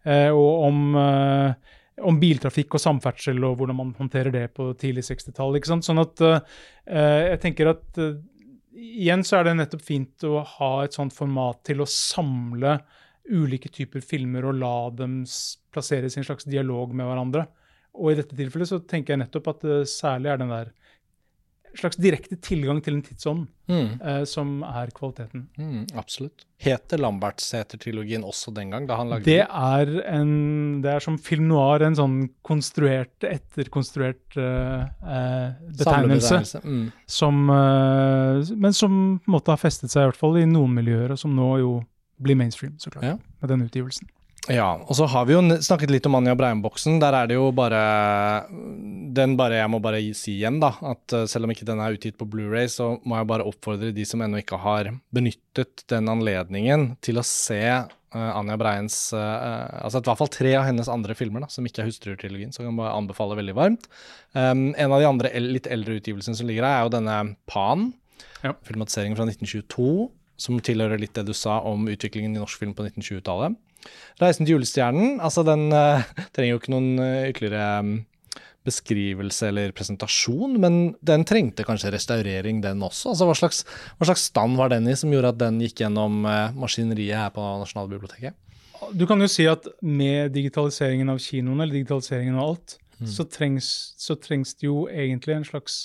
Uh, 0.05 0.31
og 0.35 0.67
om, 0.69 0.83
uh, 0.99 1.79
om, 2.05 2.21
biltrafikk 2.21 2.77
og 2.77 2.85
samferdsel 2.85 3.41
og 3.49 3.57
hvordan 3.61 3.81
man 3.81 3.95
håndterer 3.99 4.35
det 4.35 4.45
på 4.59 4.69
tidlig 4.81 5.07
60-tall. 5.09 5.57
Sånn 5.65 6.03
at 6.03 6.25
jeg 6.85 7.41
tenker 7.43 7.73
at 7.73 8.05
igjen 8.75 9.23
så 9.25 9.39
er 9.39 9.49
det 9.49 9.57
nettopp 9.61 9.85
fint 9.87 10.27
å 10.27 10.43
ha 10.59 10.73
et 10.85 10.97
sånt 10.97 11.15
format 11.15 11.63
til 11.67 11.81
å 11.81 11.89
samle 11.89 12.79
ulike 13.31 13.71
typer 13.73 14.03
filmer 14.05 14.45
og 14.45 14.59
la 14.61 14.77
dem 14.93 15.23
plasseres 15.73 16.17
i 16.17 16.21
en 16.21 16.27
slags 16.27 16.45
dialog 16.45 16.93
med 16.93 17.09
hverandre. 17.09 17.47
Og 17.95 18.11
i 18.11 18.19
dette 18.19 18.37
tilfellet 18.37 18.69
så 18.69 18.81
tenker 18.83 19.15
jeg 19.15 19.23
nettopp 19.23 19.53
at 19.55 19.65
det 19.65 19.79
særlig 19.89 20.33
er 20.33 20.43
den 20.43 20.53
der 20.53 20.73
slags 21.79 21.99
direkte 22.01 22.37
tilgang 22.43 22.81
til 22.85 22.97
en 22.97 23.03
tidsånd 23.05 23.45
mm. 23.71 23.89
uh, 24.01 24.23
som 24.29 24.63
er 24.67 24.93
kvaliteten. 24.95 25.47
Mm, 25.59 25.85
absolutt. 25.99 26.45
Heter 26.65 27.01
Lambertseter-trilogien 27.03 28.25
også 28.25 28.55
den 28.57 28.73
gang? 28.75 28.89
da 28.89 28.99
han 29.01 29.13
lagde 29.13 29.27
det 29.29 29.43
er 29.45 29.93
en, 30.11 30.35
det 30.85 30.93
er 30.95 31.05
som 31.05 31.19
film 31.21 31.49
noir, 31.51 31.85
en 31.87 31.99
sånn 31.99 32.19
konstruert, 32.47 33.17
etterkonstruert 33.29 34.39
uh, 34.39 34.85
betegnelse. 35.75 36.63
Mm. 36.65 36.85
Som, 37.21 37.45
uh, 37.51 38.43
men 38.55 38.77
som 38.77 38.99
på 39.19 39.31
en 39.31 39.39
måte 39.39 39.55
har 39.55 39.63
festet 39.63 39.93
seg 39.93 40.05
i 40.05 40.13
hvert 40.13 40.21
fall 40.21 40.41
i 40.41 40.49
noen 40.49 40.75
miljøer, 40.77 41.15
og 41.15 41.21
som 41.21 41.35
nå 41.37 41.51
jo 41.63 41.79
blir 42.25 42.39
mainstream, 42.39 42.77
så 42.79 42.93
klart, 42.95 43.05
ja. 43.05 43.17
med 43.43 43.51
den 43.51 43.67
utgivelsen. 43.67 44.09
Ja, 44.53 44.75
og 44.77 44.93
så 44.99 45.07
har 45.09 45.25
vi 45.25 45.33
jo 45.33 45.41
snakket 45.65 45.89
litt 45.89 46.07
om 46.09 46.19
Anja 46.19 46.35
Breim-boksen. 46.37 46.99
Der 47.01 47.17
er 47.17 47.29
det 47.31 47.39
jo 47.39 47.47
bare 47.57 47.81
den 49.17 49.39
bare, 49.39 49.63
Jeg 49.63 49.71
må 49.73 49.81
bare 49.81 50.03
si 50.13 50.35
igjen, 50.37 50.59
da, 50.61 50.75
at 50.85 51.15
eh, 51.17 51.25
selv 51.31 51.47
om 51.47 51.55
ikke 51.55 51.65
den 51.69 51.81
er 51.81 51.97
utgitt 51.97 52.19
på 52.21 52.29
Blu-ray, 52.29 52.69
så 52.69 52.99
må 53.09 53.17
jeg 53.17 53.31
bare 53.31 53.47
oppfordre 53.49 53.95
de 53.95 54.05
som 54.05 54.21
ennå 54.21 54.43
ikke 54.43 54.61
har 54.61 54.91
benyttet 55.15 55.87
den 55.89 56.11
anledningen 56.13 56.93
til 57.05 57.21
å 57.21 57.27
se 57.27 57.63
Uh, 58.15 58.31
Anja 58.39 58.55
Breiens 58.55 58.95
uh, 59.11 59.83
Altså 59.83 59.99
i 59.99 60.07
hvert 60.07 60.21
fall 60.21 60.31
tre 60.31 60.53
av 60.55 60.69
hennes 60.69 60.87
andre 60.87 61.17
filmer 61.19 61.43
da, 61.43 61.49
som 61.51 61.67
ikke 61.67 61.83
er 61.83 61.89
Hustru-trilogien, 61.89 62.53
så 62.55 62.63
kan 62.63 62.69
jeg 62.69 62.79
bare 62.79 62.95
anbefale 62.95 63.35
veldig 63.41 63.57
varmt. 63.59 63.89
Um, 64.39 64.69
en 64.71 64.95
av 64.95 65.03
de 65.03 65.09
andre 65.09 65.33
litt 65.43 65.67
eldre 65.67 65.97
utgivelsene 65.99 66.39
som 66.39 66.47
ligger 66.47 66.63
her, 66.63 66.77
er 66.77 66.87
jo 66.87 66.93
denne 66.95 67.17
Pan, 67.51 67.89
ja. 68.45 68.55
filmatiseringen 68.69 69.19
fra 69.19 69.27
1922, 69.27 69.89
som 70.47 70.63
tilhører 70.63 71.03
litt 71.03 71.19
det 71.19 71.27
du 71.27 71.35
sa 71.35 71.59
om 71.67 71.89
utviklingen 71.91 72.37
i 72.37 72.43
norsk 72.45 72.63
film 72.63 72.77
på 72.79 72.87
1920-tallet. 72.87 73.59
'Reisen 74.21 74.47
til 74.47 74.55
julestjernen', 74.57 75.21
altså 75.21 75.43
den 75.47 75.69
uh, 75.75 76.05
trenger 76.33 76.55
jo 76.55 76.61
ikke 76.61 76.75
noen 76.75 76.91
ytterligere 77.31 77.81
um, 77.83 77.95
beskrivelse 78.65 79.51
eller 79.51 79.75
presentasjon, 79.77 80.57
men 80.61 80.79
den 81.05 81.27
trengte 81.29 81.67
kanskje 81.69 81.93
restaurering, 81.93 82.63
den 82.65 82.83
også. 82.85 83.13
Altså, 83.13 83.29
hva, 83.29 83.37
slags, 83.37 83.65
hva 83.99 84.09
slags 84.09 84.29
stand 84.31 84.57
var 84.61 84.73
den 84.73 84.89
i 84.89 84.97
som 84.97 85.13
gjorde 85.13 85.35
at 85.35 85.43
den 85.43 85.61
gikk 85.65 85.85
gjennom 85.85 86.25
uh, 86.25 86.55
maskineriet 86.57 87.19
her 87.21 87.35
på 87.35 87.45
Nasjonalbiblioteket? 87.61 88.39
Du 88.93 89.07
kan 89.09 89.21
jo 89.23 89.29
si 89.31 89.47
at 89.49 89.67
med 89.81 90.33
digitaliseringen 90.35 91.13
av 91.13 91.21
kinoene, 91.23 91.65
eller 91.65 91.79
digitaliseringen 91.79 92.39
av 92.39 92.55
alt, 92.55 92.77
mm. 92.99 93.11
så, 93.11 93.27
trengs, 93.29 93.69
så 94.01 94.17
trengs 94.21 94.57
det 94.59 94.69
jo 94.69 94.85
egentlig 94.93 95.39
en 95.39 95.47
slags 95.49 95.79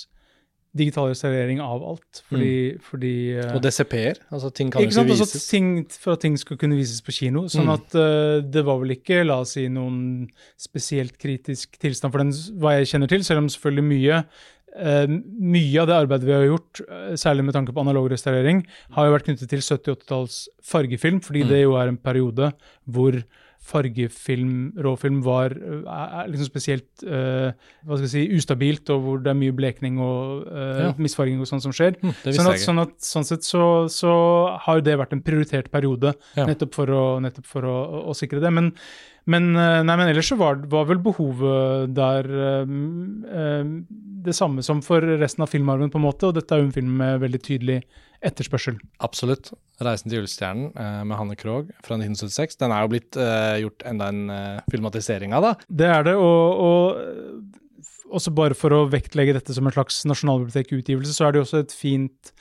digitalisering 0.76 1.58
av 1.62 1.82
alt. 1.82 2.20
Fordi, 2.28 2.52
mm. 2.74 2.84
fordi 2.86 3.14
uh, 3.38 3.56
Og 3.56 3.64
DCP-er? 3.64 4.20
Altså 4.30 4.52
ting 4.54 4.70
kan 4.70 4.84
ikke 4.84 4.94
sant? 4.94 5.10
Altså, 5.10 5.26
vises? 5.26 5.34
Altså, 5.34 5.50
ting, 5.50 5.72
for 6.04 6.14
at 6.14 6.22
ting 6.22 6.38
skal 6.38 6.60
kunne 6.60 6.78
vises 6.78 7.02
på 7.02 7.14
kino. 7.16 7.46
Sånn 7.50 7.66
mm. 7.66 7.74
at 7.74 7.98
uh, 7.98 8.36
det 8.46 8.62
var 8.68 8.78
vel 8.82 8.94
ikke, 8.94 9.24
la 9.26 9.40
oss 9.44 9.56
si, 9.58 9.66
noen 9.72 10.30
spesielt 10.60 11.18
kritisk 11.20 11.74
tilstand 11.82 12.14
for 12.14 12.22
den, 12.22 12.32
hva 12.62 12.78
jeg 12.78 12.94
kjenner 12.94 13.10
til, 13.10 13.26
selv 13.26 13.42
om 13.42 13.50
selvfølgelig 13.50 13.86
mye 13.88 14.22
uh, 14.22 15.10
mye 15.10 15.82
av 15.82 15.90
det 15.90 15.98
arbeidet 15.98 16.30
vi 16.30 16.36
har 16.38 16.48
gjort, 16.52 16.84
særlig 17.18 17.48
med 17.48 17.58
tanke 17.58 17.74
på 17.74 17.82
analog 17.82 18.06
restaurering, 18.12 18.62
har 18.94 19.08
jo 19.08 19.18
vært 19.18 19.26
knyttet 19.26 19.50
til 19.50 19.66
70-80-talls 19.66 20.40
fargefilm, 20.70 21.22
fordi 21.26 21.46
mm. 21.46 21.50
det 21.50 21.62
jo 21.64 21.78
er 21.82 21.90
en 21.90 21.98
periode 21.98 22.54
hvor 22.86 23.18
fargefilm, 23.60 24.72
råfilm, 24.82 25.20
var 25.24 25.52
er 25.52 26.30
liksom 26.30 26.48
spesielt 26.48 27.04
uh, 27.04 27.52
hva 27.84 27.98
skal 27.98 28.06
jeg 28.06 28.12
si, 28.14 28.24
ustabilt, 28.38 28.88
og 28.94 29.04
hvor 29.04 29.20
det 29.22 29.32
er 29.32 29.38
mye 29.38 29.54
blekning 29.56 30.00
og 30.02 30.48
uh, 30.48 30.80
ja. 30.86 30.88
misfarging 31.00 31.42
og 31.42 31.50
sånt 31.50 31.64
som 31.66 31.74
skjer. 31.76 31.98
Mm, 32.00 32.14
sånn, 32.24 32.50
at, 32.50 32.64
sånn, 32.64 32.82
at, 32.82 32.96
sånn, 33.04 33.28
sett 33.28 33.46
så, 33.46 33.62
så, 33.92 34.12
har 34.64 34.80
jo 34.80 34.86
det 34.88 34.96
vært 35.00 35.14
en 35.16 35.22
prioritert 35.24 35.70
periode, 35.72 36.14
ja. 36.38 36.48
nettopp 36.48 36.76
for, 36.80 36.90
å, 36.90 37.04
nettopp 37.22 37.48
for 37.50 37.68
å, 37.68 37.78
å, 37.84 38.02
å, 38.10 38.16
sikre 38.16 38.42
det. 38.42 38.52
Men, 38.56 38.72
men, 39.30 39.50
eh, 39.52 39.80
nei, 39.84 39.96
men 40.00 40.08
ellers 40.08 40.32
så 40.32 40.38
var, 40.40 40.62
var 40.72 40.88
vel 40.88 41.02
behovet 41.04 41.92
der 41.94 42.26
um, 42.64 43.26
um, 43.28 43.74
det 44.24 44.34
samme 44.36 44.64
som 44.66 44.80
for 44.84 45.04
resten 45.20 45.44
av 45.44 45.52
filmarven, 45.52 45.92
på 45.92 46.00
en 46.00 46.08
måte, 46.08 46.28
og 46.28 46.38
dette 46.38 46.56
er 46.56 46.62
jo 46.62 46.70
en 46.70 46.76
film 46.76 46.96
med 47.00 47.20
veldig 47.22 47.42
tydelig 47.44 47.82
etterspørsel. 48.20 48.78
Absolutt. 49.00 49.52
'Reisen 49.80 50.10
til 50.10 50.20
julestjernen' 50.20 50.72
eh, 50.76 51.02
med 51.08 51.16
Hanne 51.16 51.36
Krogh 51.40 51.70
fra 51.80 51.96
1976. 51.96 52.58
Den 52.60 52.74
er 52.76 52.84
jo 52.84 52.92
blitt 52.92 53.16
eh, 53.16 53.60
gjort 53.64 53.84
enda 53.88 54.10
en 54.12 54.22
eh, 54.30 54.62
filmatisering 54.70 55.32
av, 55.36 55.46
da. 55.46 55.52
Det 55.68 55.88
er 55.88 56.08
det, 56.10 56.16
og, 56.20 56.60
og 56.60 58.16
også 58.18 58.32
bare 58.36 58.56
for 58.58 58.74
å 58.76 58.86
vektlegge 58.90 59.38
dette 59.38 59.54
som 59.56 59.66
en 59.66 59.74
slags 59.74 60.02
nasjonalbibliotekutgivelse, 60.10 61.14
så 61.16 61.26
er 61.26 61.32
det 61.32 61.40
jo 61.40 61.46
også 61.48 61.62
et 61.64 61.76
fint 61.76 62.34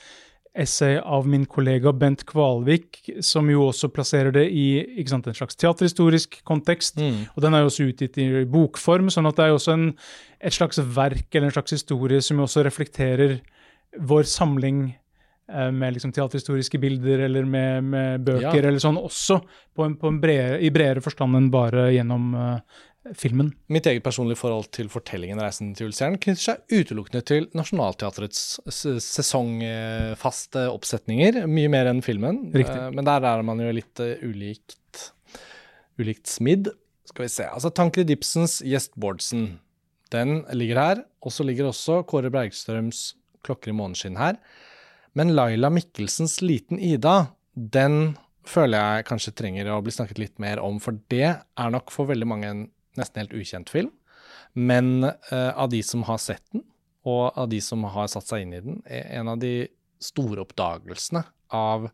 essay 0.59 0.97
av 0.97 1.27
min 1.29 1.45
kollega 1.47 1.93
Bent 1.95 2.25
Kvalvik, 2.27 2.99
som 3.23 3.47
jo 3.51 3.67
også 3.69 3.91
plasserer 3.93 4.33
det 4.35 4.47
i 4.49 4.65
sant, 5.07 5.29
en 5.29 5.37
slags 5.37 5.55
teaterhistorisk 5.59 6.39
kontekst. 6.47 6.97
Mm. 6.99 7.27
Og 7.35 7.43
den 7.45 7.55
er 7.55 7.63
jo 7.63 7.69
også 7.71 7.89
utgitt 7.91 8.17
i 8.19 8.27
bokform, 8.49 9.11
sånn 9.13 9.29
at 9.29 9.37
det 9.37 9.45
er 9.45 9.53
jo 9.53 9.59
også 9.59 9.75
en, 9.77 9.85
et 10.41 10.55
slags 10.55 10.81
verk 10.81 11.29
eller 11.31 11.51
en 11.51 11.55
slags 11.55 11.77
historie 11.77 12.19
som 12.25 12.41
jo 12.41 12.49
også 12.49 12.65
reflekterer 12.67 13.37
vår 14.09 14.27
samling 14.29 14.89
med 15.73 15.95
liksom 15.95 16.11
teaterhistoriske 16.13 16.77
bilder 16.81 17.25
eller 17.25 17.47
med, 17.49 17.87
med 17.89 18.25
bøker 18.27 18.61
ja. 18.61 18.67
eller 18.69 18.81
sånn, 18.83 18.99
også 19.01 19.39
på 19.75 19.85
en, 19.85 19.95
på 19.97 20.11
en 20.11 20.19
bredere, 20.21 20.59
i 20.61 20.69
bredere 20.73 21.01
forstand 21.01 21.37
enn 21.39 21.49
bare 21.53 21.87
gjennom 21.93 22.27
uh, 22.37 22.79
filmen. 23.17 23.51
Mitt 23.71 23.87
eget 23.89 24.03
personlige 24.03 24.39
forhold 24.41 24.69
til 24.75 24.89
fortellingen 24.91 25.39
'Reisen 25.39 25.71
til 25.75 25.87
julestjernen' 25.87 26.19
knytter 26.21 26.43
seg 26.43 26.75
utelukkende 26.81 27.23
til 27.25 27.47
Nationaltheatrets 27.57 28.59
sesongfaste 29.05 30.67
oppsetninger, 30.69 31.41
mye 31.47 31.71
mer 31.71 31.89
enn 31.91 32.03
filmen. 32.05 32.43
Uh, 32.53 32.89
men 32.93 33.07
der 33.07 33.25
er 33.31 33.45
man 33.45 33.63
jo 33.63 33.71
litt 33.79 34.03
uh, 34.03 34.13
ulikt, 34.25 35.11
ulikt 35.99 36.29
smidd. 36.29 36.71
Skal 37.09 37.25
vi 37.25 37.33
se. 37.33 37.47
Altså 37.49 37.73
Tankred 37.73 38.11
Ibsens 38.13 38.61
'Gjestbordsen'. 38.61 39.57
Den 40.13 40.43
ligger 40.53 40.77
her. 40.81 41.05
Og 41.21 41.33
så 41.33 41.45
ligger 41.45 41.69
også 41.69 42.03
Kåre 42.09 42.29
Bergstrøms 42.33 43.15
'Klokker 43.45 43.71
i 43.71 43.77
måneskinn' 43.77 44.19
her. 44.19 44.37
Men 45.17 45.33
Laila 45.35 45.71
Mikkelsens 45.73 46.39
Liten 46.41 46.79
Ida, 46.79 47.31
den 47.53 48.17
føler 48.49 48.79
jeg 48.79 49.07
kanskje 49.09 49.35
trenger 49.37 49.71
å 49.73 49.81
bli 49.85 49.93
snakket 49.93 50.21
litt 50.21 50.37
mer 50.41 50.61
om, 50.63 50.79
for 50.81 50.97
det 51.11 51.29
er 51.29 51.73
nok 51.73 51.93
for 51.93 52.09
veldig 52.09 52.27
mange 52.29 52.49
en 52.49 52.67
nesten 52.99 53.23
helt 53.23 53.35
ukjent 53.37 53.71
film. 53.71 53.91
Men 54.57 55.03
uh, 55.05 55.51
av 55.53 55.69
de 55.73 55.81
som 55.85 56.03
har 56.07 56.21
sett 56.21 56.43
den, 56.53 56.63
og 57.07 57.37
av 57.39 57.49
de 57.51 57.61
som 57.63 57.85
har 57.89 58.09
satt 58.11 58.27
seg 58.27 58.43
inn 58.43 58.55
i 58.57 58.63
den, 58.63 58.79
er 58.89 59.05
en 59.19 59.31
av 59.31 59.41
de 59.41 59.69
store 60.03 60.43
oppdagelsene 60.43 61.23
av 61.55 61.89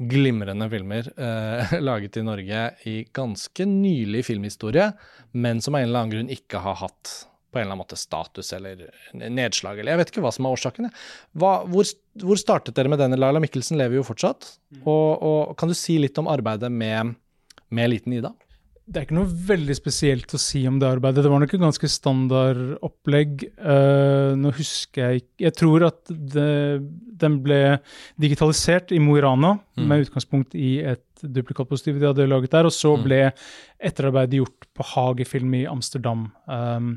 glimrende 0.00 0.68
filmer 0.72 1.10
uh, 1.20 1.74
laget 1.88 2.20
i 2.20 2.24
Norge 2.24 2.66
i 2.88 2.94
ganske 3.16 3.66
nylig 3.68 4.24
filmhistorie, 4.30 4.90
men 5.32 5.60
som 5.60 5.76
av 5.76 5.82
en 5.82 5.90
eller 5.90 6.04
annen 6.04 6.14
grunn 6.16 6.32
ikke 6.32 6.62
har 6.64 6.80
hatt 6.84 7.14
på 7.50 7.58
en 7.58 7.64
eller 7.64 7.74
annen 7.74 7.82
måte 7.82 7.98
status 7.98 8.52
eller 8.56 8.84
nedslag, 9.12 9.80
eller 9.80 9.94
jeg 9.94 10.00
vet 10.00 10.12
ikke 10.12 10.24
hva 10.24 10.32
som 10.34 10.46
er 10.46 10.56
årsaken. 10.56 10.90
Hva, 11.40 11.54
hvor, 11.70 11.88
hvor, 12.22 12.38
startet 12.40 12.76
dere 12.78 12.92
med 12.92 13.02
denne? 13.02 13.18
Laila 13.18 13.42
Mikkelsen 13.42 13.80
lever 13.80 13.98
jo 13.98 14.06
fortsatt. 14.06 14.52
Mm. 14.70 14.84
Og, 14.84 15.08
og, 15.18 15.56
kan 15.60 15.70
du 15.70 15.76
si 15.78 15.98
litt 16.02 16.18
om 16.22 16.30
arbeidet 16.30 16.70
med, 16.72 17.16
med 17.74 17.92
Liten 17.92 18.14
Ida? 18.16 18.32
Det 18.90 18.98
er 18.98 19.04
ikke 19.06 19.14
noe 19.20 19.30
veldig 19.46 19.74
spesielt 19.78 20.32
å 20.34 20.38
si 20.42 20.64
om 20.66 20.80
det 20.82 20.88
arbeidet. 20.88 21.22
Det 21.22 21.30
var 21.30 21.38
nok 21.38 21.52
et 21.54 21.62
ganske 21.62 21.90
standard 21.92 22.62
opplegg. 22.82 23.44
Uh, 23.54 24.34
nå 24.34 24.50
husker 24.56 25.04
jeg 25.04 25.22
ikke 25.22 25.44
Jeg 25.44 25.54
tror 25.60 25.84
at 25.86 26.10
det, 26.10 26.54
den 27.22 27.36
ble 27.44 27.60
digitalisert 28.20 28.90
i 28.90 28.98
Mo 29.02 29.14
i 29.14 29.22
Rana, 29.22 29.52
mm. 29.78 29.84
med 29.86 30.08
utgangspunkt 30.08 30.56
i 30.58 30.80
et 30.82 31.22
duplikatpositiv 31.22 32.00
de 32.00 32.08
hadde 32.10 32.26
laget 32.26 32.56
der. 32.56 32.66
Og 32.66 32.74
så 32.74 32.96
mm. 32.96 33.06
ble 33.06 33.20
etterarbeidet 33.78 34.40
gjort 34.40 34.66
på 34.74 34.88
Hagefilm 34.96 35.54
i 35.60 35.62
Amsterdam. 35.70 36.26
Um, 36.50 36.96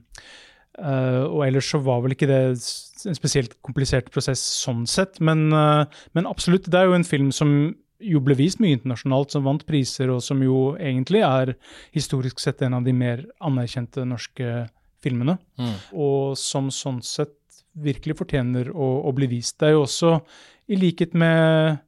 uh, 0.82 1.30
og 1.30 1.46
ellers 1.46 1.70
så 1.76 1.84
var 1.86 2.02
vel 2.02 2.18
ikke 2.18 2.32
det 2.32 2.42
en 2.58 3.22
spesielt 3.22 3.54
komplisert 3.62 4.10
prosess 4.10 4.42
sånn 4.64 4.88
sett, 4.90 5.22
men, 5.22 5.46
uh, 5.54 5.86
men 6.18 6.26
absolutt. 6.26 6.72
Det 6.74 6.82
er 6.82 6.90
jo 6.90 6.98
en 6.98 7.06
film 7.06 7.30
som 7.36 7.54
jo 8.02 8.22
ble 8.24 8.36
vist 8.38 8.62
mye 8.64 8.78
internasjonalt, 8.78 9.34
som 9.34 9.46
vant 9.46 9.64
priser, 9.68 10.12
og 10.14 10.24
som 10.26 10.42
jo 10.44 10.74
egentlig 10.80 11.24
er 11.26 11.54
historisk 11.96 12.42
sett 12.42 12.64
en 12.66 12.80
av 12.80 12.88
de 12.88 12.94
mer 12.96 13.26
anerkjente 13.44 14.06
norske 14.08 14.66
filmene. 15.04 15.38
Mm. 15.60 15.76
Og 15.94 16.38
som 16.40 16.72
sånn 16.74 17.02
sett 17.06 17.38
virkelig 17.74 18.18
fortjener 18.20 18.70
å, 18.72 18.90
å, 19.08 19.14
bli 19.16 19.30
vist. 19.32 19.58
Det 19.60 19.72
er 19.72 19.76
jo 19.78 19.86
også, 19.88 20.18
i 20.70 20.78
likhet 20.80 21.16
med 21.18 21.80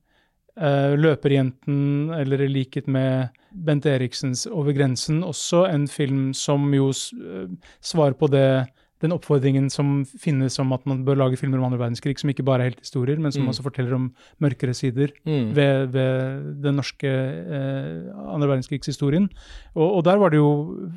uh, 0.60 0.94
Løperjenten, 0.98 2.14
eller 2.16 2.46
i 2.46 2.50
likhet 2.52 2.90
med 2.92 3.36
Bent 3.66 3.86
Eriksens 3.88 4.46
Over 4.50 4.76
grensen, 4.76 5.22
også 5.24 5.66
en 5.70 5.86
film 5.92 6.32
som 6.38 6.66
jo 6.74 6.90
uh, 6.92 7.46
svarer 7.86 8.18
på 8.18 8.32
det 8.34 8.66
den 9.06 9.16
oppfordringen 9.16 9.70
som 9.74 10.02
finnes 10.20 10.58
om 10.62 10.74
at 10.76 10.84
man 10.90 11.04
bør 11.08 11.20
lage 11.22 11.40
filmer 11.40 11.62
om 11.62 11.70
andre 11.70 11.80
verdenskrig 11.82 12.18
som 12.20 12.32
ikke 12.32 12.46
bare 12.46 12.66
er 12.66 12.72
heltehistorier, 12.74 13.22
men 13.22 13.34
som 13.34 13.46
mm. 13.46 13.52
også 13.54 13.66
forteller 13.66 13.96
om 13.98 14.10
mørkere 14.44 14.76
sider 14.78 15.14
mm. 15.24 15.50
ved, 15.56 15.90
ved, 15.96 16.52
den 16.66 16.80
norske 16.82 17.10
eh, 17.10 18.12
andre 18.26 18.52
verdenskrigshistorien. 18.52 19.30
Og, 19.76 19.88
og, 19.88 20.04
der 20.08 20.22
var 20.22 20.34
det 20.34 20.42
jo 20.42 20.52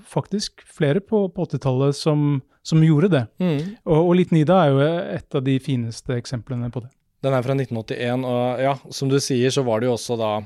faktisk 0.09 0.64
flere 0.66 1.04
på, 1.04 1.26
på 1.34 1.48
80-tallet 1.48 1.96
som, 1.96 2.40
som, 2.66 2.84
gjorde 2.84 3.12
det. 3.14 3.24
Mm. 3.38 3.59
Og, 3.84 3.98
og 4.00 4.14
Liten 4.18 4.40
Ida 4.40 4.62
er 4.64 4.74
jo 4.74 4.84
et 5.18 5.38
av 5.38 5.44
de 5.46 5.59
fineste 5.62 6.16
eksemplene 6.18 6.72
på 6.74 6.84
det. 6.84 6.92
Den 7.24 7.34
er 7.34 7.42
fra 7.42 7.56
1981, 7.56 8.26
og 8.30 8.61
ja, 8.62 8.76
som 8.94 9.11
du 9.11 9.18
sier, 9.22 9.50
så 9.50 9.64
var 9.66 9.80
det 9.82 9.88
jo 9.88 9.96
også 9.96 10.16
da 10.20 10.36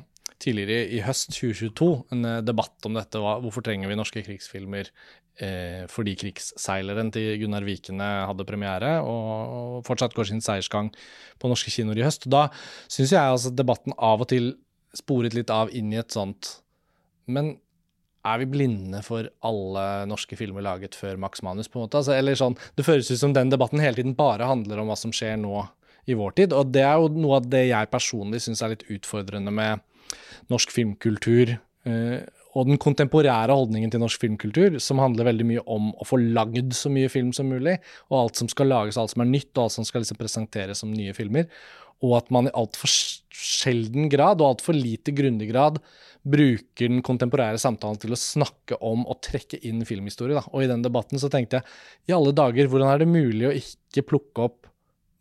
tidligere 0.43 0.87
i 0.93 1.01
høst 1.05 1.33
2022 1.35 1.91
en 2.15 2.29
eh, 2.29 2.45
debatt 2.45 2.89
om 2.89 2.99
dette. 2.99 3.21
Hvorfor 3.21 3.65
trenger 3.65 3.91
vi 3.91 3.99
norske 3.99 4.25
krigsfilmer? 4.27 4.91
Eh, 5.41 5.87
fordi 5.89 6.13
krigsseileren 6.21 7.09
til 7.15 7.39
Gunnar 7.41 7.65
Vikene 7.65 8.09
hadde 8.29 8.45
premiere 8.45 8.99
og, 9.01 9.79
fortsatt 9.87 10.13
går 10.13 10.29
sin 10.29 10.43
seiersgang 10.45 10.91
på 11.41 11.49
norske 11.49 11.73
kinoer 11.73 12.03
i 12.03 12.05
høst. 12.05 12.29
Da 12.29 12.51
syns 12.85 13.15
jeg 13.15 13.23
altså 13.23 13.55
debatten 13.57 13.97
av 13.97 14.21
og 14.21 14.29
til 14.29 14.53
sporet 14.93 15.33
litt 15.33 15.51
av 15.51 15.73
inn 15.73 15.89
i 15.95 15.97
et 16.03 16.13
sånt 16.13 16.59
Men 17.25 17.55
er 18.29 18.43
vi 18.43 18.51
blinde 18.53 19.01
for 19.07 19.31
alle 19.47 19.85
norske 20.11 20.37
filmer 20.37 20.63
laget 20.63 20.95
før 20.95 21.17
Max 21.17 21.41
Manus, 21.43 21.71
på 21.71 21.81
en 21.81 21.87
måte? 21.87 22.03
Altså, 22.03 22.13
eller 22.13 22.37
sånn, 22.39 22.59
Det 22.77 22.85
føles 22.85 23.11
ut 23.11 23.19
som 23.19 23.33
den 23.33 23.51
debatten 23.51 23.81
hele 23.81 23.97
tiden 23.97 24.15
bare 24.19 24.47
handler 24.47 24.83
om 24.83 24.93
hva 24.93 24.99
som 24.99 25.15
skjer 25.17 25.41
nå 25.41 25.65
i 26.07 26.15
vår 26.19 26.37
tid. 26.37 26.53
Og 26.53 26.71
det 26.75 26.85
er 26.85 27.01
jo 27.01 27.09
noe 27.09 27.41
av 27.41 27.49
det 27.49 27.65
jeg 27.71 27.91
personlig 27.91 28.43
syns 28.45 28.63
er 28.63 28.75
litt 28.75 28.85
utfordrende 28.91 29.55
med 29.55 29.81
norsk 30.53 30.73
filmkultur. 30.75 31.57
Uh, 31.87 32.23
og 32.53 32.69
den 32.69 32.81
kontemporære 32.81 33.55
holdningen 33.55 33.93
til 33.93 34.03
norsk 34.03 34.21
filmkultur, 34.21 34.77
som 34.83 35.01
handler 35.01 35.31
veldig 35.31 35.47
mye 35.49 35.63
om 35.73 35.89
å 35.97 36.05
få 36.05 36.19
lagd 36.21 36.75
så 36.77 36.93
mye 36.93 37.09
film 37.13 37.31
som 37.37 37.49
mulig, 37.49 37.79
og 38.11 38.19
alt 38.19 38.43
som 38.43 38.51
skal 38.53 38.69
lages, 38.69 38.99
alt 39.01 39.15
som 39.15 39.25
er 39.25 39.31
nytt, 39.31 39.55
og 39.57 39.65
alt 39.65 39.77
som 39.79 39.87
skal 39.89 40.05
liksom 40.05 40.21
presenteres 40.21 40.83
som 40.85 40.93
nye 40.93 41.15
filmer. 41.17 41.49
Og 42.05 42.19
at 42.19 42.29
man 42.35 42.51
i 42.51 42.57
altfor 42.59 42.91
sjelden 42.93 44.11
grad, 44.13 44.43
og 44.43 44.59
altfor 44.59 44.77
lite 44.77 45.15
grundig 45.17 45.49
grad, 45.49 45.79
bruker 46.23 46.91
den 46.91 47.01
kontemporære 47.03 47.59
samtalen 47.59 47.99
til 48.03 48.15
å 48.15 48.21
snakke 48.21 48.77
om 48.85 49.07
og 49.11 49.23
trekke 49.25 49.59
inn 49.67 49.81
filmhistorie. 49.87 50.37
Da. 50.39 50.45
Og 50.53 50.67
i 50.67 50.71
den 50.71 50.85
debatten 50.85 51.19
så 51.19 51.31
tenkte 51.33 51.59
jeg 51.63 52.13
i 52.13 52.17
alle 52.17 52.35
dager, 52.37 52.69
hvordan 52.71 52.93
er 52.93 53.03
det 53.03 53.11
mulig 53.11 53.49
å 53.49 53.57
ikke 53.57 54.05
plukke 54.13 54.45
opp 54.45 54.69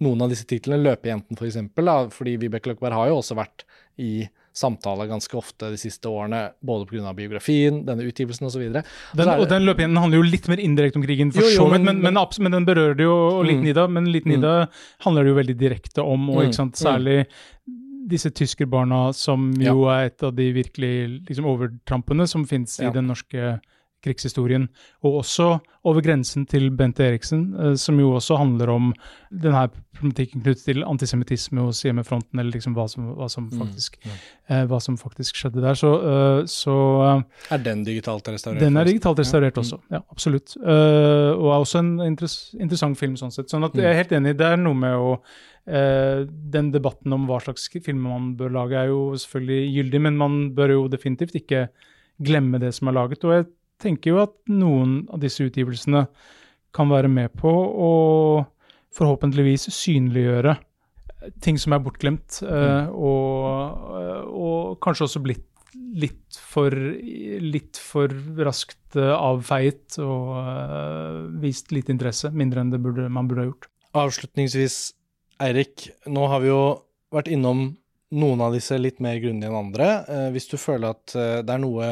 noen 0.01 0.25
av 0.25 0.31
disse 0.33 0.47
titlene, 0.49 0.81
'Løpejenten' 0.81 1.37
for 1.37 1.47
eksempel, 1.47 1.85
da, 1.85 2.09
fordi 2.09 2.35
Vibeke 2.41 2.71
Løkberg 2.71 2.97
har 2.97 3.09
jo 3.11 3.19
også 3.21 3.37
vært 3.37 3.65
i 4.01 4.25
samtale 4.53 5.07
ganske 5.07 5.37
ofte 5.37 5.69
de 5.71 5.77
siste 5.79 6.09
årene, 6.09 6.41
både 6.59 6.87
pga. 6.89 7.13
biografien, 7.15 7.81
denne 7.87 8.05
utgivelsen 8.07 8.49
osv. 8.49 8.65
Den, 8.71 9.31
og 9.31 9.45
den 9.49 9.67
løpingen 9.67 9.97
handler 9.97 10.21
jo 10.21 10.27
litt 10.27 10.49
mer 10.51 10.61
indirekte 10.63 10.99
om 10.99 11.05
krigen, 11.05 11.31
for 11.35 11.47
så 11.47 11.67
vidt, 11.71 11.85
men, 11.85 12.01
men, 12.01 12.13
men, 12.13 12.37
men, 12.45 12.57
den 12.57 12.67
berører 12.67 12.97
det 12.99 13.07
jo 13.07 13.17
litt 13.47 13.61
mm, 13.61 13.67
Nida. 13.69 13.87
Men 13.87 14.09
litt 14.11 14.27
Nida 14.29 14.55
mm. 14.65 14.81
handler 15.07 15.23
det 15.23 15.33
jo 15.33 15.39
veldig 15.39 15.57
direkte 15.59 16.05
om, 16.05 16.29
og 16.33 16.43
ikke 16.43 16.53
mm, 16.53 16.59
sant, 16.59 16.81
særlig 16.81 17.17
disse 18.11 18.31
tyskerbarna, 18.35 19.03
som 19.15 19.51
jo 19.61 19.85
er 19.91 20.09
et 20.09 20.25
av 20.25 20.33
de 20.35 20.49
virkelig 20.55 20.95
liksom, 21.29 21.47
overtrampene 21.47 22.27
som 22.27 22.43
fins 22.49 22.79
i 22.81 22.89
den 22.91 23.07
norske 23.11 23.59
krigshistorien, 24.01 24.67
og 25.05 25.21
også 25.21 25.47
over 25.87 26.03
grensen 26.05 26.45
til 26.49 26.69
Bente 26.77 27.03
Eriksen, 27.05 27.43
eh, 27.57 27.73
som 27.79 27.99
jo 28.01 28.11
også 28.17 28.37
handler 28.37 28.69
om 28.73 28.89
denne 29.29 29.67
problematikken 29.97 30.43
knyttet 30.43 30.65
til 30.65 30.85
antisemittisme 30.87 31.65
hos 31.65 31.81
hjemmefronten, 31.85 32.39
eller 32.39 32.55
liksom 32.55 32.75
hva 32.77 32.87
som, 32.89 33.11
hva 33.17 33.27
som, 33.29 33.47
mm, 33.49 33.59
faktisk, 33.61 33.99
mm, 34.01 34.15
ja. 34.49 34.63
hva 34.69 34.79
som 34.81 34.97
faktisk, 34.97 35.37
skjedde 35.37 35.61
der. 35.61 35.77
Så, 35.77 35.91
eh, 36.13 36.41
så, 36.49 36.75
Er 37.51 37.63
den 37.63 37.83
digitalt 37.85 38.27
restaurert? 38.27 38.61
Den 38.61 38.77
er 38.77 38.89
digitalt 38.89 39.21
restaurert 39.21 39.57
ja. 39.57 39.65
også, 39.65 39.81
ja, 39.91 40.01
absolutt. 40.09 40.57
og 40.61 41.47
er 41.51 41.59
også 41.59 41.79
en 41.79 41.93
interessant 42.01 42.97
film 42.97 43.15
sånn 43.17 43.33
sett. 43.33 43.49
Sånn 43.49 43.65
at 43.65 43.75
jeg 43.77 43.89
er 43.89 43.97
helt 43.97 44.11
enig, 44.11 44.37
det 44.37 44.47
er 44.53 44.57
noe 44.57 44.77
med 44.77 44.97
å 44.97 45.15
den 45.61 46.71
debatten 46.73 47.13
om 47.13 47.27
hva 47.29 47.37
slags 47.37 47.67
film 47.85 47.99
man 48.01 48.31
bør 48.35 48.49
lage, 48.49 48.79
er 48.79 48.87
jo 48.89 49.13
selvfølgelig 49.13 49.75
gyldig, 49.75 49.99
men 50.01 50.15
man 50.17 50.37
bør 50.57 50.73
jo 50.73 50.87
definitivt 50.89 51.37
ikke 51.37 51.67
glemme 52.25 52.59
det 52.61 52.73
som 52.73 52.89
er 52.89 52.97
laget. 52.97 53.23
Og 53.25 53.35
jeg 53.35 53.45
tenker 53.81 54.13
jo 54.13 54.21
at 54.23 54.35
noen 54.51 55.01
av 55.11 55.21
disse 55.23 55.43
utgivelsene 55.45 56.05
kan 56.75 56.91
være 56.91 57.09
med 57.11 57.33
på 57.39 57.51
å 57.51 57.93
forhåpentligvis 58.95 59.69
synliggjøre 59.73 60.57
ting 61.43 61.59
som 61.61 61.75
er 61.75 61.81
bortglemt, 61.83 62.41
uh, 62.47 62.89
og, 62.89 63.89
og, 64.27 64.77
kanskje 64.83 65.07
også 65.07 65.23
blitt 65.23 65.47
litt 65.95 66.35
for, 66.35 66.73
litt 66.73 67.79
for 67.79 68.11
raskt 68.43 68.97
uh, 68.99 69.13
avfeiet 69.15 69.99
og 70.03 71.37
vist 71.43 71.71
lite 71.75 71.93
interesse, 71.93 72.31
mindre 72.35 72.63
enn 72.63 72.73
det 72.73 72.81
burde, 72.83 73.07
man 73.11 73.29
burde 73.29 73.45
ha 73.45 73.51
gjort. 73.51 73.69
Avslutningsvis, 74.01 74.79
Eirik, 75.43 75.89
nå 76.11 76.25
har 76.31 76.43
vi 76.43 76.51
jo 76.51 76.63
vært 77.13 77.31
innom 77.31 77.69
noen 78.11 78.43
av 78.43 78.55
disse 78.55 78.75
litt 78.79 78.99
mer 79.03 79.21
grundig 79.23 79.47
enn 79.47 79.55
andre. 79.55 79.87
hvis 80.35 80.49
du 80.51 80.57
føler 80.59 80.91
at 80.91 81.13
det 81.15 81.53
er 81.53 81.61
noe 81.63 81.87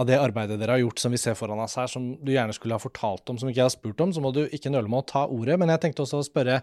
av 0.00 0.08
det 0.08 0.16
arbeidet 0.16 0.58
dere 0.60 0.76
har 0.76 0.82
gjort 0.82 1.02
som 1.02 1.12
vi 1.12 1.20
ser 1.20 1.36
foran 1.36 1.60
oss 1.60 1.76
her, 1.76 1.90
som 1.90 2.12
du 2.16 2.32
gjerne 2.32 2.54
skulle 2.56 2.76
ha 2.78 2.82
fortalt 2.82 3.28
om, 3.28 3.38
som 3.40 3.50
ikke 3.50 3.60
jeg 3.60 3.68
har 3.68 3.74
spurt 3.74 4.00
om, 4.04 4.12
så 4.14 4.22
må 4.24 4.32
du 4.34 4.44
ikke 4.48 4.72
nøle 4.72 4.88
med 4.88 5.02
å 5.02 5.08
ta 5.12 5.24
ordet. 5.28 5.58
Men 5.60 5.72
jeg 5.74 5.82
tenkte 5.84 6.06
også 6.06 6.22
å 6.22 6.26
spørre, 6.26 6.62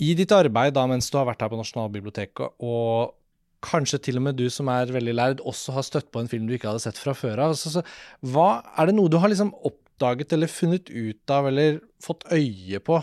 i 0.00 0.14
ditt 0.16 0.32
arbeid 0.32 0.72
da 0.76 0.86
mens 0.88 1.10
du 1.12 1.18
har 1.20 1.28
vært 1.28 1.42
her 1.44 1.50
på 1.52 1.58
Nasjonalbiblioteket, 1.60 2.56
og 2.64 3.16
kanskje 3.64 4.00
til 4.06 4.16
og 4.16 4.24
med 4.24 4.38
du 4.40 4.46
som 4.52 4.70
er 4.72 4.92
veldig 4.94 5.14
lærd, 5.16 5.44
også 5.44 5.76
har 5.76 5.84
støtt 5.84 6.08
på 6.12 6.22
en 6.22 6.30
film 6.30 6.46
du 6.48 6.56
ikke 6.56 6.70
hadde 6.70 6.84
sett 6.86 7.00
fra 7.00 7.12
før 7.16 7.44
av. 7.44 7.52
Altså, 7.52 7.84
er 7.84 8.88
det 8.88 8.96
noe 8.96 9.12
du 9.12 9.18
har 9.20 9.28
liksom 9.32 9.52
oppdaget 9.68 10.32
eller 10.36 10.48
funnet 10.48 10.88
ut 10.88 11.34
av 11.36 11.50
eller 11.50 11.82
fått 12.00 12.24
øye 12.32 12.80
på 12.80 13.02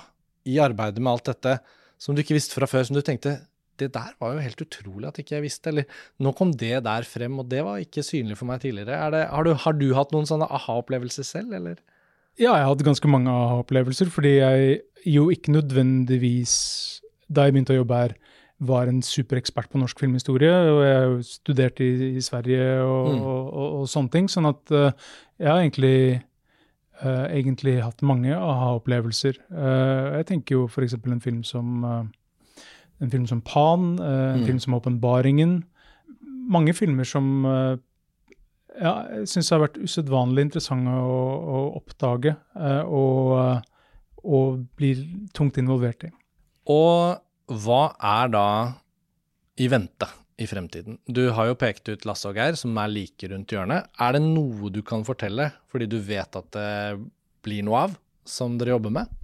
i 0.49 0.57
arbeidet 0.63 1.03
med 1.03 1.13
alt 1.13 1.29
dette 1.29 1.59
som 2.01 2.15
du 2.15 2.23
ikke 2.23 2.37
visste 2.37 2.57
fra 2.57 2.69
før, 2.69 2.87
som 2.87 2.97
du 2.97 3.03
tenkte 3.05 3.37
det 3.81 3.91
der 3.95 4.13
var 4.21 4.33
jo 4.35 4.43
helt 4.43 4.63
utrolig 4.63 5.09
at 5.09 5.19
ikke 5.21 5.37
jeg 5.37 5.45
visste. 5.45 5.71
Eller 5.71 5.87
nå 6.23 6.33
kom 6.37 6.53
det 6.53 6.83
der 6.85 7.07
frem, 7.07 7.39
og 7.41 7.49
det 7.51 7.63
var 7.65 7.81
ikke 7.83 8.05
synlig 8.05 8.39
for 8.39 8.49
meg 8.49 8.61
tidligere. 8.63 9.11
Det, 9.13 9.23
har, 9.31 9.47
du, 9.47 9.53
har, 9.53 9.77
du, 9.77 9.87
hatt 9.97 10.13
noen 10.15 10.29
sånne 10.29 10.49
aha-opplevelser 10.59 11.27
selv, 11.27 11.55
eller? 11.57 11.79
Ja, 12.37 12.51
jeg 12.53 12.67
har 12.67 12.71
hatt 12.71 12.85
ganske 12.85 13.09
mange 13.09 13.33
aha-opplevelser, 13.33 14.11
fordi 14.13 14.37
jeg 14.37 14.79
jo 15.07 15.27
ikke 15.33 15.55
nødvendigvis, 15.55 16.55
da 17.29 17.47
jeg 17.47 17.55
begynte 17.55 17.75
å 17.75 17.81
jobbe 17.81 18.01
her, 18.03 18.17
var 18.57 18.89
en 18.89 19.03
superekspert 19.05 19.69
på 19.69 19.81
norsk 19.81 19.99
filmhistorie. 20.01 20.53
Og 20.71 20.81
jeg 20.85 21.25
studerte 21.29 21.85
i, 21.85 22.13
i 22.17 22.23
Sverige 22.25 22.81
og, 22.81 23.11
mm. 23.13 23.21
og, 23.21 23.43
og, 23.45 23.67
og, 23.81 23.89
sånne 23.91 24.13
ting. 24.13 24.29
Sånn 24.31 24.49
at 24.49 24.73
uh, 24.73 24.89
jeg 25.37 25.51
har 25.51 25.61
egentlig, 25.61 25.97
uh, 27.03 27.25
egentlig 27.27 27.77
hatt 27.85 28.01
mange 28.05 28.33
aha-opplevelser. 28.33 29.37
Uh, 29.53 30.17
jeg 30.17 30.29
tenker 30.33 30.57
jo 30.57 30.65
f.eks. 30.69 30.97
en 30.97 31.23
film 31.23 31.43
som 31.47 31.85
en 32.99 33.11
film 33.11 33.27
som 33.29 33.41
Pan, 33.41 33.99
eh, 33.99 34.33
en 34.33 34.41
mm. 34.41 34.45
film 34.45 34.59
som 34.59 34.77
Åpenbaringen. 34.77 35.59
Mange 36.49 36.73
filmer 36.73 37.07
som 37.07 37.45
eh, 37.45 37.77
ja, 38.77 38.93
jeg 39.17 39.29
syns 39.31 39.49
har 39.53 39.63
vært 39.63 39.79
usedvanlig 39.81 40.47
interessante 40.47 40.93
å, 40.93 41.17
å 41.57 41.63
oppdage 41.79 42.35
eh, 42.35 42.83
og, 42.83 43.65
og 44.23 44.61
blir 44.79 45.03
tungt 45.37 45.59
involvert 45.61 46.07
i. 46.07 46.13
Og 46.71 47.57
hva 47.63 47.81
er 48.03 48.31
da 48.33 48.47
i 49.57 49.69
vente 49.71 50.09
i 50.37 50.47
fremtiden? 50.49 50.99
Du 51.07 51.29
har 51.33 51.49
jo 51.49 51.59
pekt 51.59 51.89
ut 51.89 52.05
Lasse 52.05 52.29
og 52.29 52.37
Geir, 52.37 52.57
som 52.59 52.75
er 52.77 52.91
like 52.91 53.29
rundt 53.31 53.53
hjørnet. 53.53 53.87
Er 54.03 54.17
det 54.17 54.23
noe 54.25 54.71
du 54.73 54.83
kan 54.85 55.05
fortelle, 55.07 55.51
fordi 55.71 55.89
du 55.89 55.97
vet 56.03 56.37
at 56.37 56.51
det 56.53 56.73
blir 57.45 57.63
noe 57.65 57.87
av, 57.87 57.95
som 58.27 58.57
dere 58.59 58.75
jobber 58.75 58.93
med? 58.99 59.15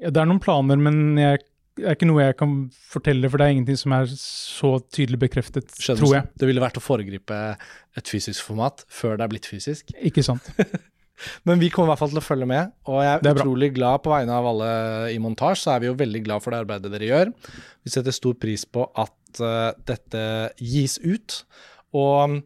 Ja, 0.00 0.10
det 0.10 0.20
er 0.20 0.28
noen 0.28 0.42
planer, 0.42 0.80
men 0.80 1.20
jeg 1.20 1.44
det 1.76 1.84
er 1.84 1.96
ikke 1.96 2.08
noe 2.08 2.24
jeg 2.24 2.36
kan 2.40 2.52
fortelle, 2.88 3.28
for 3.28 3.40
det 3.40 3.46
er 3.46 3.54
ingenting 3.54 3.78
som 3.78 3.94
er 3.96 4.08
så 4.16 4.76
tydelig 4.94 5.20
bekreftet, 5.26 5.68
Skjønner, 5.76 6.00
tror 6.00 6.14
jeg. 6.16 6.28
Det 6.40 6.48
ville 6.48 6.62
vært 6.62 6.78
å 6.80 6.84
foregripe 6.84 7.40
et 7.96 8.12
fysisk 8.12 8.46
format 8.48 8.84
før 8.92 9.18
det 9.18 9.26
er 9.26 9.32
blitt 9.34 9.48
fysisk. 9.48 9.92
Ikke 10.08 10.24
sant. 10.24 10.48
Men 11.48 11.60
vi 11.60 11.70
kommer 11.72 11.90
i 11.90 11.92
hvert 11.94 12.02
fall 12.02 12.12
til 12.12 12.20
å 12.20 12.24
følge 12.24 12.48
med, 12.48 12.72
og 12.88 13.00
jeg 13.00 13.12
er, 13.14 13.22
er 13.24 13.40
utrolig 13.40 13.70
bra. 13.70 13.76
glad 13.78 14.04
på 14.04 14.12
vegne 14.12 14.36
av 14.36 14.48
alle 14.50 14.70
i 15.14 15.20
montasje. 15.22 15.62
Så 15.62 15.72
er 15.72 15.82
vi 15.82 15.88
jo 15.88 15.96
veldig 15.96 16.22
glad 16.26 16.44
for 16.44 16.52
det 16.52 16.60
arbeidet 16.64 16.92
dere 16.92 17.08
gjør. 17.08 17.32
Vi 17.84 17.92
setter 17.92 18.16
stor 18.16 18.36
pris 18.40 18.66
på 18.68 18.84
at 19.00 19.40
uh, 19.40 19.72
dette 19.88 20.24
gis 20.60 20.98
ut. 21.04 21.38
Og 21.96 22.36
um, 22.36 22.38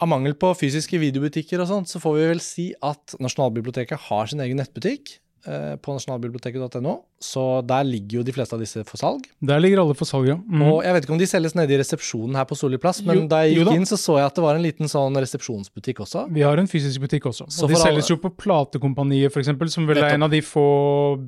av 0.00 0.10
mangel 0.10 0.34
på 0.40 0.50
fysiske 0.58 0.98
videobutikker 0.98 1.62
og 1.62 1.70
sånt, 1.70 1.90
så 1.90 2.02
får 2.02 2.16
vi 2.16 2.28
vel 2.32 2.42
si 2.42 2.66
at 2.82 3.14
Nasjonalbiblioteket 3.22 4.08
har 4.08 4.30
sin 4.30 4.42
egen 4.42 4.58
nettbutikk. 4.58 5.18
Eh, 5.48 5.76
på 5.80 5.94
nasjonalbiblioteket.no. 5.96 6.94
Så 7.20 7.42
der 7.64 7.84
ligger 7.88 8.18
jo 8.18 8.24
de 8.28 8.32
fleste 8.36 8.56
av 8.56 8.60
disse 8.60 8.82
for 8.84 9.00
salg. 9.00 9.24
Der 9.40 9.60
ligger 9.62 9.80
alle 9.80 9.94
for 9.96 10.08
salg, 10.08 10.28
ja. 10.28 10.36
Mm. 10.36 10.64
Og 10.66 10.82
jeg 10.84 10.92
vet 10.92 11.06
ikke 11.06 11.14
om 11.14 11.20
de 11.20 11.28
selges 11.30 11.54
nede 11.56 11.72
i 11.72 11.78
resepsjonen 11.80 12.36
her 12.36 12.44
på 12.48 12.58
Solli 12.60 12.80
plass, 12.80 13.00
men 13.06 13.22
jo, 13.22 13.24
da 13.30 13.40
jeg 13.46 13.56
gikk 13.56 13.72
inn, 13.72 13.88
så 13.88 13.96
så 14.00 14.18
jeg 14.18 14.28
at 14.28 14.36
det 14.36 14.44
var 14.44 14.58
en 14.58 14.66
liten 14.66 14.92
sånn 14.92 15.16
resepsjonsbutikk 15.16 16.02
også. 16.04 16.26
Vi 16.36 16.44
har 16.44 16.60
en 16.60 16.68
fysisk 16.68 17.00
butikk 17.06 17.30
også. 17.32 17.48
Så 17.48 17.64
og 17.64 17.72
de 17.72 17.80
selges 17.80 18.04
alle... 18.04 18.18
jo 18.18 18.20
på 18.20 18.32
Platekompaniet, 18.44 19.32
f.eks., 19.32 19.52
som 19.72 19.88
vel 19.88 20.02
er 20.02 20.18
en 20.18 20.28
av 20.28 20.34
de 20.34 20.42
få 20.44 20.66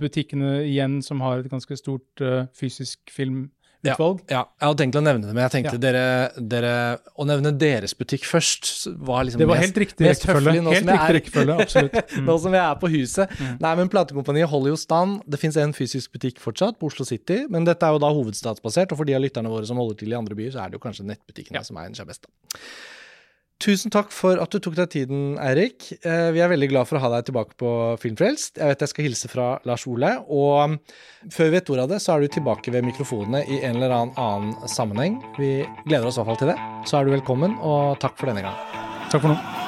butikkene 0.03 0.59
igjen 0.67 1.01
som 1.05 1.25
har 1.25 1.41
et 1.41 1.49
ganske 1.49 1.81
stort 1.81 2.25
uh, 2.25 2.45
fysisk 2.59 3.01
film 3.13 3.47
utvalg. 3.83 4.21
Ja, 4.29 4.35
ja, 4.35 4.43
jeg 4.61 4.69
hadde 4.69 4.81
tenkt 4.83 4.99
å 4.99 5.03
nevne 5.03 5.27
det, 5.27 5.35
men 5.35 5.43
jeg 5.45 5.53
tenkte 5.57 5.75
ja. 5.77 5.83
dere, 5.83 6.05
dere, 6.53 6.75
Å 7.19 7.27
nevne 7.27 7.53
deres 7.59 7.95
butikk 7.99 8.27
først 8.29 8.71
var 9.03 9.27
liksom 9.27 9.43
Det 9.43 9.49
var 9.51 9.61
helt 9.63 9.81
riktig 9.83 10.07
rekkefølge. 10.07 10.55
Helt 10.69 10.91
riktig 10.93 11.17
rekkefølge, 11.19 11.59
absolutt. 11.67 11.99
Mm. 12.13 12.27
nå 12.29 12.35
som 12.43 12.53
vi 12.53 12.59
er 12.61 12.75
på 12.77 12.89
huset. 12.93 13.31
Mm. 13.39 13.53
Nei, 13.63 13.71
men 13.79 13.89
Platekompaniet 13.91 14.51
holder 14.51 14.73
jo 14.73 14.79
stand. 14.79 15.23
Det 15.33 15.39
fins 15.41 15.57
en 15.61 15.73
fysisk 15.75 16.13
butikk 16.13 16.41
fortsatt, 16.43 16.77
på 16.81 16.91
Oslo 16.91 17.07
City, 17.09 17.43
men 17.53 17.65
dette 17.67 17.87
er 17.87 17.95
jo 17.95 18.01
da 18.03 18.11
hovedstadsbasert, 18.13 18.93
og 18.93 19.01
for 19.01 19.09
de 19.09 19.17
av 19.17 19.23
lytterne 19.25 19.51
våre 19.51 19.69
som 19.69 19.81
holder 19.81 20.03
til 20.03 20.13
i 20.13 20.19
andre 20.19 20.37
byer, 20.39 20.53
så 20.55 20.65
er 20.65 20.73
det 20.73 20.79
jo 20.79 20.83
kanskje 20.85 21.07
nettbutikkene 21.09 21.65
som 21.67 21.81
er 21.81 21.89
en 21.89 22.11
best. 22.11 22.29
Tusen 23.63 23.93
takk 23.95 24.11
for 24.11 24.41
at 24.43 24.51
du 24.51 24.59
tok 24.59 24.75
deg 24.75 24.91
tiden, 24.91 25.37
Eirik. 25.39 25.93
Eh, 26.03 26.33
vi 26.35 26.43
er 26.43 26.51
veldig 26.51 26.69
glad 26.73 26.89
for 26.89 26.99
å 26.99 27.03
ha 27.05 27.13
deg 27.15 27.29
tilbake 27.29 27.55
på 27.61 27.71
Filmfrelst. 28.03 28.59
Jeg 28.59 28.73
vet 28.73 28.83
jeg 28.83 28.91
skal 28.91 29.07
hilse 29.07 29.31
fra 29.31 29.47
Lars 29.69 29.87
Ole. 29.87 30.17
Og 30.27 30.75
før 31.31 31.47
vi 31.47 31.55
vet 31.55 31.71
ordet 31.71 31.87
av 31.87 31.95
det, 31.95 32.03
så 32.03 32.17
er 32.17 32.25
du 32.27 32.35
tilbake 32.35 32.75
ved 32.75 32.89
mikrofonene 32.91 33.45
i 33.47 33.63
en 33.63 33.79
eller 33.79 33.95
annen 34.01 34.19
annen 34.19 34.71
sammenheng. 34.71 35.21
Vi 35.39 35.61
gleder 35.87 36.11
oss 36.11 36.19
i 36.19 36.25
hvert 36.25 36.33
fall 36.35 36.43
til 36.43 36.55
det. 36.57 36.59
Så 36.91 36.99
er 36.99 37.07
du 37.07 37.15
velkommen, 37.15 37.55
og 37.63 38.01
takk 38.03 38.19
for 38.19 38.33
denne 38.33 38.49
gang. 38.49 38.59
Takk 39.13 39.21
for 39.21 39.37
nå. 39.37 39.62